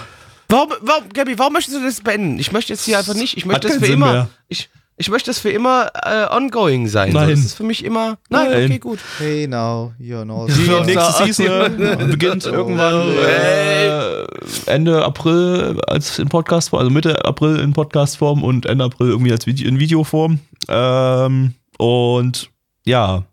Warum, 0.48 0.68
warum, 0.82 1.08
Gabi, 1.14 1.38
warum 1.38 1.54
möchtest 1.54 1.76
du 1.78 1.82
das 1.82 2.00
beenden? 2.00 2.38
Ich 2.38 2.52
möchte 2.52 2.72
jetzt 2.74 2.84
hier 2.84 2.98
einfach 2.98 3.14
nicht. 3.14 3.36
Ich 3.38 3.46
möchte 3.46 3.68
Hat 3.68 3.74
das 3.74 3.80
für 3.80 3.86
Sinn 3.86 3.94
immer. 3.94 4.12
mehr. 4.12 4.28
Ich, 4.48 4.68
ich 5.02 5.10
möchte 5.10 5.30
das 5.30 5.40
für 5.40 5.50
immer 5.50 5.90
äh, 6.04 6.32
ongoing 6.32 6.86
sein. 6.86 7.12
Nein. 7.12 7.24
So, 7.24 7.30
das 7.32 7.40
ist 7.40 7.54
für 7.54 7.64
mich 7.64 7.84
immer. 7.84 8.18
Nein, 8.30 8.50
Nein. 8.50 8.64
okay, 8.66 8.78
gut. 8.78 9.00
Hey 9.18 9.48
now, 9.48 9.92
you're 10.00 10.24
not. 10.24 10.48
Die 10.48 10.70
nächste. 10.86 11.24
Season 11.24 12.08
beginnt 12.10 12.46
irgendwann 12.46 13.08
äh, 13.16 14.24
Ende 14.66 15.04
April 15.04 15.80
als 15.88 16.20
in 16.20 16.28
Podcastform, 16.28 16.82
also 16.82 16.90
Mitte 16.92 17.24
April 17.24 17.58
in 17.58 17.72
Podcastform 17.72 18.44
und 18.44 18.64
Ende 18.66 18.84
April 18.84 19.08
irgendwie 19.08 19.32
als 19.32 19.44
Video, 19.44 19.66
in 19.66 19.80
Videoform. 19.80 20.38
Ähm, 20.68 21.54
und 21.78 22.50
ja, 22.86 23.24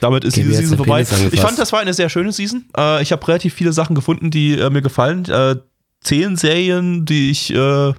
damit 0.00 0.22
ist 0.22 0.36
wie 0.36 0.44
diese 0.44 0.58
Season 0.58 0.76
vorbei. 0.76 1.04
Ich 1.32 1.40
fand, 1.40 1.58
das 1.58 1.72
war 1.72 1.80
eine 1.80 1.92
sehr 1.92 2.08
schöne 2.08 2.30
Season. 2.30 2.66
Äh, 2.76 3.02
ich 3.02 3.10
habe 3.10 3.26
relativ 3.26 3.52
viele 3.52 3.72
Sachen 3.72 3.96
gefunden, 3.96 4.30
die 4.30 4.56
äh, 4.56 4.70
mir 4.70 4.82
gefallen. 4.82 5.24
Äh, 5.24 5.56
zehn 6.02 6.36
Serien, 6.36 7.04
die 7.04 7.32
ich 7.32 7.52
äh, 7.52 7.92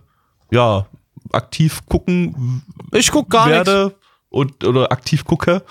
ja 0.52 0.88
aktiv 1.32 1.82
gucken 1.88 2.64
Ich 2.94 3.12
guck 3.12 3.30
gar 3.30 3.50
werde 3.50 3.96
und 4.30 4.64
oder 4.64 4.92
aktiv 4.92 5.24
gucke. 5.26 5.64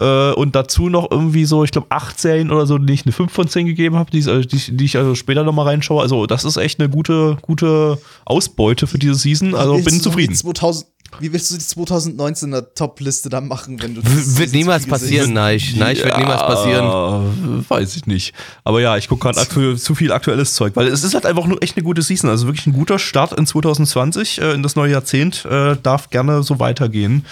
Äh, 0.00 0.32
und 0.32 0.54
dazu 0.54 0.88
noch 0.88 1.10
irgendwie 1.10 1.44
so, 1.44 1.64
ich 1.64 1.72
glaube, 1.72 1.88
acht 1.90 2.18
Serien 2.18 2.50
oder 2.50 2.64
so, 2.64 2.78
die 2.78 2.92
ich 2.92 3.04
eine 3.04 3.12
5 3.12 3.30
von 3.32 3.48
10 3.48 3.66
gegeben 3.66 3.96
habe, 3.96 4.10
die, 4.10 4.20
ich- 4.20 4.28
also 4.28 4.48
die, 4.48 4.76
die 4.76 4.84
ich 4.84 4.96
also 4.96 5.14
später 5.14 5.42
nochmal 5.44 5.66
reinschaue. 5.66 6.00
Also, 6.00 6.26
das 6.26 6.44
ist 6.44 6.56
echt 6.56 6.78
eine 6.80 6.88
gute, 6.88 7.36
gute 7.42 7.98
Ausbeute 8.24 8.86
für 8.86 8.98
diese 8.98 9.14
Season. 9.16 9.54
Also 9.54 9.74
bin 9.74 10.00
zufrieden. 10.00 10.32
Die 10.32 10.38
2000, 10.38 10.86
wie 11.18 11.32
willst 11.32 11.50
du 11.50 11.56
die 11.56 11.64
2019er 11.64 12.66
Top-Liste 12.74 13.28
da 13.28 13.40
machen, 13.40 13.82
wenn 13.82 13.94
du 13.94 14.00
das 14.02 14.38
Wird 14.38 14.52
niemals 14.52 14.86
passieren, 14.86 15.32
nein. 15.32 15.60
Nein, 15.76 15.96
wird 15.96 16.16
niemals 16.18 16.40
passieren. 16.42 17.64
Weiß 17.68 17.96
ich 17.96 18.06
nicht. 18.06 18.32
Aber 18.64 18.80
ja, 18.80 18.96
ich 18.96 19.08
gucke 19.08 19.22
gerade 19.24 19.40
aktuell 19.40 19.76
zu 19.76 19.94
viel 19.94 20.12
aktuelles 20.12 20.54
Zeug, 20.54 20.76
weil 20.76 20.86
es 20.86 21.02
ist 21.04 21.14
halt 21.14 21.26
einfach 21.26 21.46
nur 21.46 21.62
echt 21.62 21.76
eine 21.76 21.84
gute 21.84 22.02
Season. 22.02 22.30
Also 22.30 22.46
wirklich 22.46 22.66
ein 22.66 22.72
guter 22.72 22.98
Start 22.98 23.32
in 23.38 23.46
2020, 23.46 24.40
äh, 24.40 24.52
in 24.52 24.62
das 24.62 24.76
neue 24.76 24.92
Jahrzehnt. 24.92 25.44
Äh, 25.44 25.76
darf 25.82 26.10
gerne 26.10 26.42
so 26.42 26.58
weitergehen. 26.58 27.24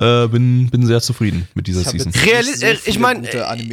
Äh, 0.00 0.28
bin, 0.28 0.70
bin 0.70 0.86
sehr 0.86 1.00
zufrieden 1.00 1.48
mit 1.54 1.66
dieser 1.66 1.80
Ich 1.82 1.88
Season. 1.88 2.12
jetzt- 2.12 2.24
Reali 2.26 2.46
nicht 2.48 2.60
so 2.60 2.66
äh, 2.66 2.76
ich 2.86 2.98
meine, 2.98 3.28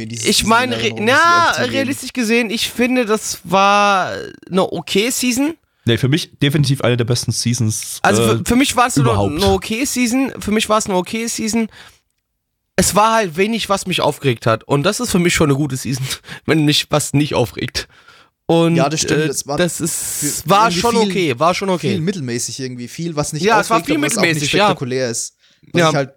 diese 0.06 0.28
ich 0.28 0.44
meine, 0.44 0.76
na, 1.00 1.50
realistisch 1.62 2.12
gesehen, 2.12 2.50
ich 2.50 2.70
finde, 2.70 3.06
das 3.06 3.38
war 3.44 4.10
eine 4.50 4.72
okay 4.72 5.10
Season. 5.10 5.54
Nee, 5.86 5.98
für 5.98 6.08
mich 6.08 6.38
definitiv 6.38 6.80
eine 6.82 6.96
der 6.96 7.04
besten 7.04 7.32
Seasons. 7.32 7.98
Also 8.02 8.22
äh, 8.22 8.26
für, 8.38 8.44
für 8.46 8.56
mich 8.56 8.74
war 8.76 8.86
es 8.86 8.96
eine, 8.96 9.04
überhaupt. 9.04 9.34
eine 9.34 9.46
okay 9.52 9.84
Season. 9.84 10.32
Für 10.38 10.50
mich 10.50 10.68
war 10.68 10.78
es 10.78 10.86
eine 10.86 10.96
okay 10.96 11.26
Season. 11.26 11.68
Es 12.76 12.94
war 12.94 13.12
halt 13.14 13.36
wenig, 13.36 13.68
was 13.68 13.86
mich 13.86 14.00
aufgeregt 14.00 14.46
hat. 14.46 14.64
Und 14.64 14.82
das 14.82 14.98
ist 15.00 15.10
für 15.10 15.18
mich 15.18 15.34
schon 15.34 15.48
eine 15.50 15.56
gute 15.56 15.76
Season, 15.76 16.04
wenn 16.46 16.64
mich 16.64 16.86
was 16.90 17.12
nicht 17.12 17.34
aufregt. 17.34 17.86
Und 18.46 18.76
Ja, 18.76 18.88
das 18.88 19.00
stimmt, 19.00 19.20
Äh, 19.22 19.28
das 19.28 19.46
war 19.46 19.56
das 19.56 19.80
ist, 19.80 20.42
für- 20.42 20.50
war 20.50 20.70
schon 20.70 20.90
viel- 20.96 21.00
okay, 21.10 21.38
war 21.38 21.54
schon 21.54 21.68
Viel 21.78 21.92
okay. 21.92 21.98
mittelmäßig 22.00 22.60
irgendwie, 22.60 22.88
viel, 22.88 23.16
was 23.16 23.32
nicht 23.32 23.42
Ja, 23.42 23.60
es 23.60 23.70
war 23.70 23.82
viel 23.82 23.96
aber 23.96 24.06
was 24.06 24.12
auch 24.12 24.20
mittelmäßig, 24.22 24.42
nicht 24.42 24.52
ja. 24.54 24.66
spektakulär 24.66 25.10
ist. 25.10 25.36
Was 25.72 25.80
Ja. 25.80 25.88
ich 25.90 25.94
halt, 25.94 26.14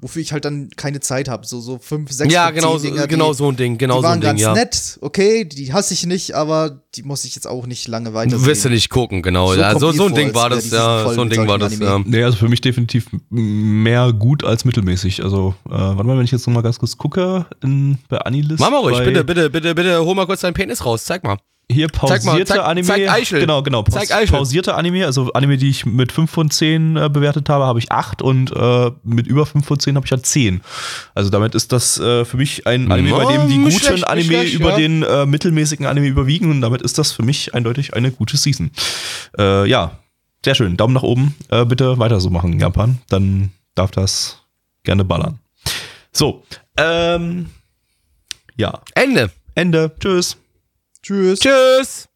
wofür 0.00 0.20
ich 0.20 0.32
halt 0.32 0.44
dann 0.44 0.68
keine 0.76 1.00
Zeit 1.00 1.28
habe. 1.28 1.46
So, 1.46 1.60
so 1.60 1.78
fünf, 1.78 2.10
sechs 2.10 2.32
Ja, 2.32 2.50
genau, 2.50 2.78
Dinger, 2.78 3.06
genau 3.06 3.30
die, 3.30 3.38
so 3.38 3.48
ein 3.48 3.56
Ding, 3.56 3.78
genau 3.78 3.96
die 3.96 4.00
so 4.00 4.08
waren 4.08 4.18
ein 4.18 4.20
Ding, 4.20 4.28
ganz 4.30 4.40
ja. 4.40 4.52
nett, 4.54 4.98
okay, 5.00 5.44
die 5.44 5.72
hasse 5.72 5.94
ich 5.94 6.06
nicht, 6.06 6.34
aber 6.34 6.82
die 6.94 7.02
muss 7.02 7.24
ich 7.24 7.34
jetzt 7.34 7.46
auch 7.46 7.66
nicht 7.66 7.88
lange 7.88 8.12
weiter 8.12 8.36
Du 8.36 8.44
wirst 8.44 8.64
ja 8.64 8.70
nicht 8.70 8.90
gucken, 8.90 9.22
genau. 9.22 9.52
So 9.54 9.60
ja, 9.60 9.78
so, 9.78 9.92
so 9.92 10.06
ein 10.06 10.14
Ding 10.14 10.34
war 10.34 10.50
das, 10.50 10.70
ja. 10.70 11.12
So 11.12 11.20
ein 11.20 11.30
Ding 11.30 11.46
war 11.46 11.58
das, 11.58 11.78
ja. 11.78 12.00
Nee, 12.04 12.24
also 12.24 12.36
für 12.36 12.48
mich 12.48 12.60
definitiv 12.60 13.06
mehr 13.30 14.12
gut 14.12 14.44
als 14.44 14.64
mittelmäßig. 14.64 15.22
Also, 15.22 15.54
äh, 15.66 15.70
warte 15.70 16.04
mal, 16.04 16.18
wenn 16.18 16.24
ich 16.24 16.32
jetzt 16.32 16.46
noch 16.46 16.54
mal 16.54 16.62
ganz 16.62 16.78
kurz 16.78 16.96
gucke 16.96 17.46
in, 17.62 17.98
bei 18.08 18.18
Anilist. 18.18 18.60
Mach 18.60 18.70
mal 18.70 18.78
ruhig, 18.78 18.98
bitte, 18.98 19.24
bitte, 19.24 19.50
bitte, 19.50 19.74
bitte, 19.74 20.04
hol 20.04 20.14
mal 20.14 20.26
kurz 20.26 20.40
deinen 20.40 20.54
Penis 20.54 20.84
raus, 20.84 21.04
zeig 21.04 21.22
mal. 21.24 21.38
Hier 21.72 21.88
Zeig 21.88 22.24
mal, 22.24 22.32
pausierte 22.32 22.52
zeig- 22.54 22.64
Anime. 22.64 22.86
zeig 22.86 23.08
Eichel. 23.10 23.40
Genau, 23.40 23.62
genau. 23.62 23.82
Paus, 23.82 23.94
Zeig 23.94 24.12
Eichel. 24.14 24.36
Pausierte 24.38 24.74
Anime, 24.74 25.04
also 25.06 25.32
Anime, 25.32 25.56
die 25.56 25.68
ich 25.70 25.86
mit 25.86 26.12
5 26.12 26.30
von 26.30 26.50
10 26.50 26.96
äh, 26.96 27.08
bewertet 27.08 27.48
habe, 27.48 27.64
habe 27.64 27.78
ich 27.78 27.90
8 27.90 28.22
und 28.22 28.52
äh, 28.54 28.90
mit 29.02 29.26
über 29.26 29.46
5 29.46 29.64
von 29.66 29.78
10 29.78 29.96
habe 29.96 30.06
ich 30.06 30.12
halt 30.12 30.26
10. 30.26 30.60
Also 31.14 31.30
damit 31.30 31.54
ist 31.54 31.72
das 31.72 31.98
äh, 31.98 32.24
für 32.24 32.36
mich 32.36 32.66
ein 32.66 32.90
Anime, 32.92 33.10
bei 33.12 33.32
dem 33.32 33.48
die 33.48 33.58
guten 33.58 33.70
schlecht, 33.72 34.06
Anime 34.06 34.26
schlecht, 34.28 34.54
über 34.54 34.70
ja. 34.70 34.76
den 34.76 35.02
äh, 35.02 35.26
mittelmäßigen 35.26 35.86
Anime 35.86 36.06
überwiegen 36.06 36.50
und 36.50 36.60
damit 36.60 36.82
ist 36.82 36.98
das 36.98 37.12
für 37.12 37.22
mich 37.22 37.54
eindeutig 37.54 37.94
eine 37.94 38.10
gute 38.12 38.36
Season. 38.36 38.70
Äh, 39.38 39.68
ja, 39.68 39.98
sehr 40.44 40.54
schön. 40.54 40.76
Daumen 40.76 40.94
nach 40.94 41.02
oben. 41.02 41.34
Äh, 41.50 41.64
bitte 41.64 41.98
weiter 41.98 42.20
so 42.20 42.30
machen, 42.30 42.58
Japan. 42.58 42.98
Dann 43.08 43.50
darf 43.74 43.90
das 43.90 44.42
gerne 44.84 45.04
ballern. 45.04 45.38
So, 46.12 46.42
ähm, 46.76 47.46
ja, 48.56 48.80
Ende. 48.94 49.30
Ende. 49.54 49.92
Tschüss. 50.00 50.36
Tschüss. 51.04 51.40
Tschüss. 51.40 52.08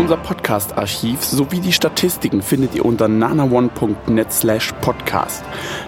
Unser 0.00 0.16
Podcast-Archiv 0.16 1.22
sowie 1.24 1.60
die 1.60 1.72
Statistiken 1.72 2.42
findet 2.42 2.74
ihr 2.74 2.84
unter 2.84 3.06
nanaone.net 3.06 4.32
slash 4.32 4.72
podcast. 4.80 5.44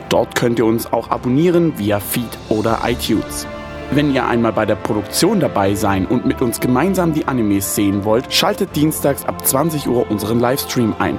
Dort 0.08 0.36
könnt 0.36 0.60
ihr 0.60 0.66
uns 0.66 0.92
auch 0.92 1.10
abonnieren 1.10 1.76
via 1.78 1.98
Feed 1.98 2.38
oder 2.48 2.80
iTunes. 2.84 3.48
Wenn 3.90 4.14
ihr 4.14 4.24
einmal 4.26 4.52
bei 4.52 4.64
der 4.64 4.76
Produktion 4.76 5.40
dabei 5.40 5.74
sein 5.74 6.06
und 6.06 6.26
mit 6.26 6.40
uns 6.42 6.60
gemeinsam 6.60 7.12
die 7.12 7.26
Animes 7.26 7.74
sehen 7.74 8.04
wollt, 8.04 8.32
schaltet 8.32 8.76
dienstags 8.76 9.24
ab 9.24 9.44
20 9.44 9.88
Uhr 9.88 10.08
unseren 10.08 10.38
Livestream 10.38 10.94
ein. 11.00 11.18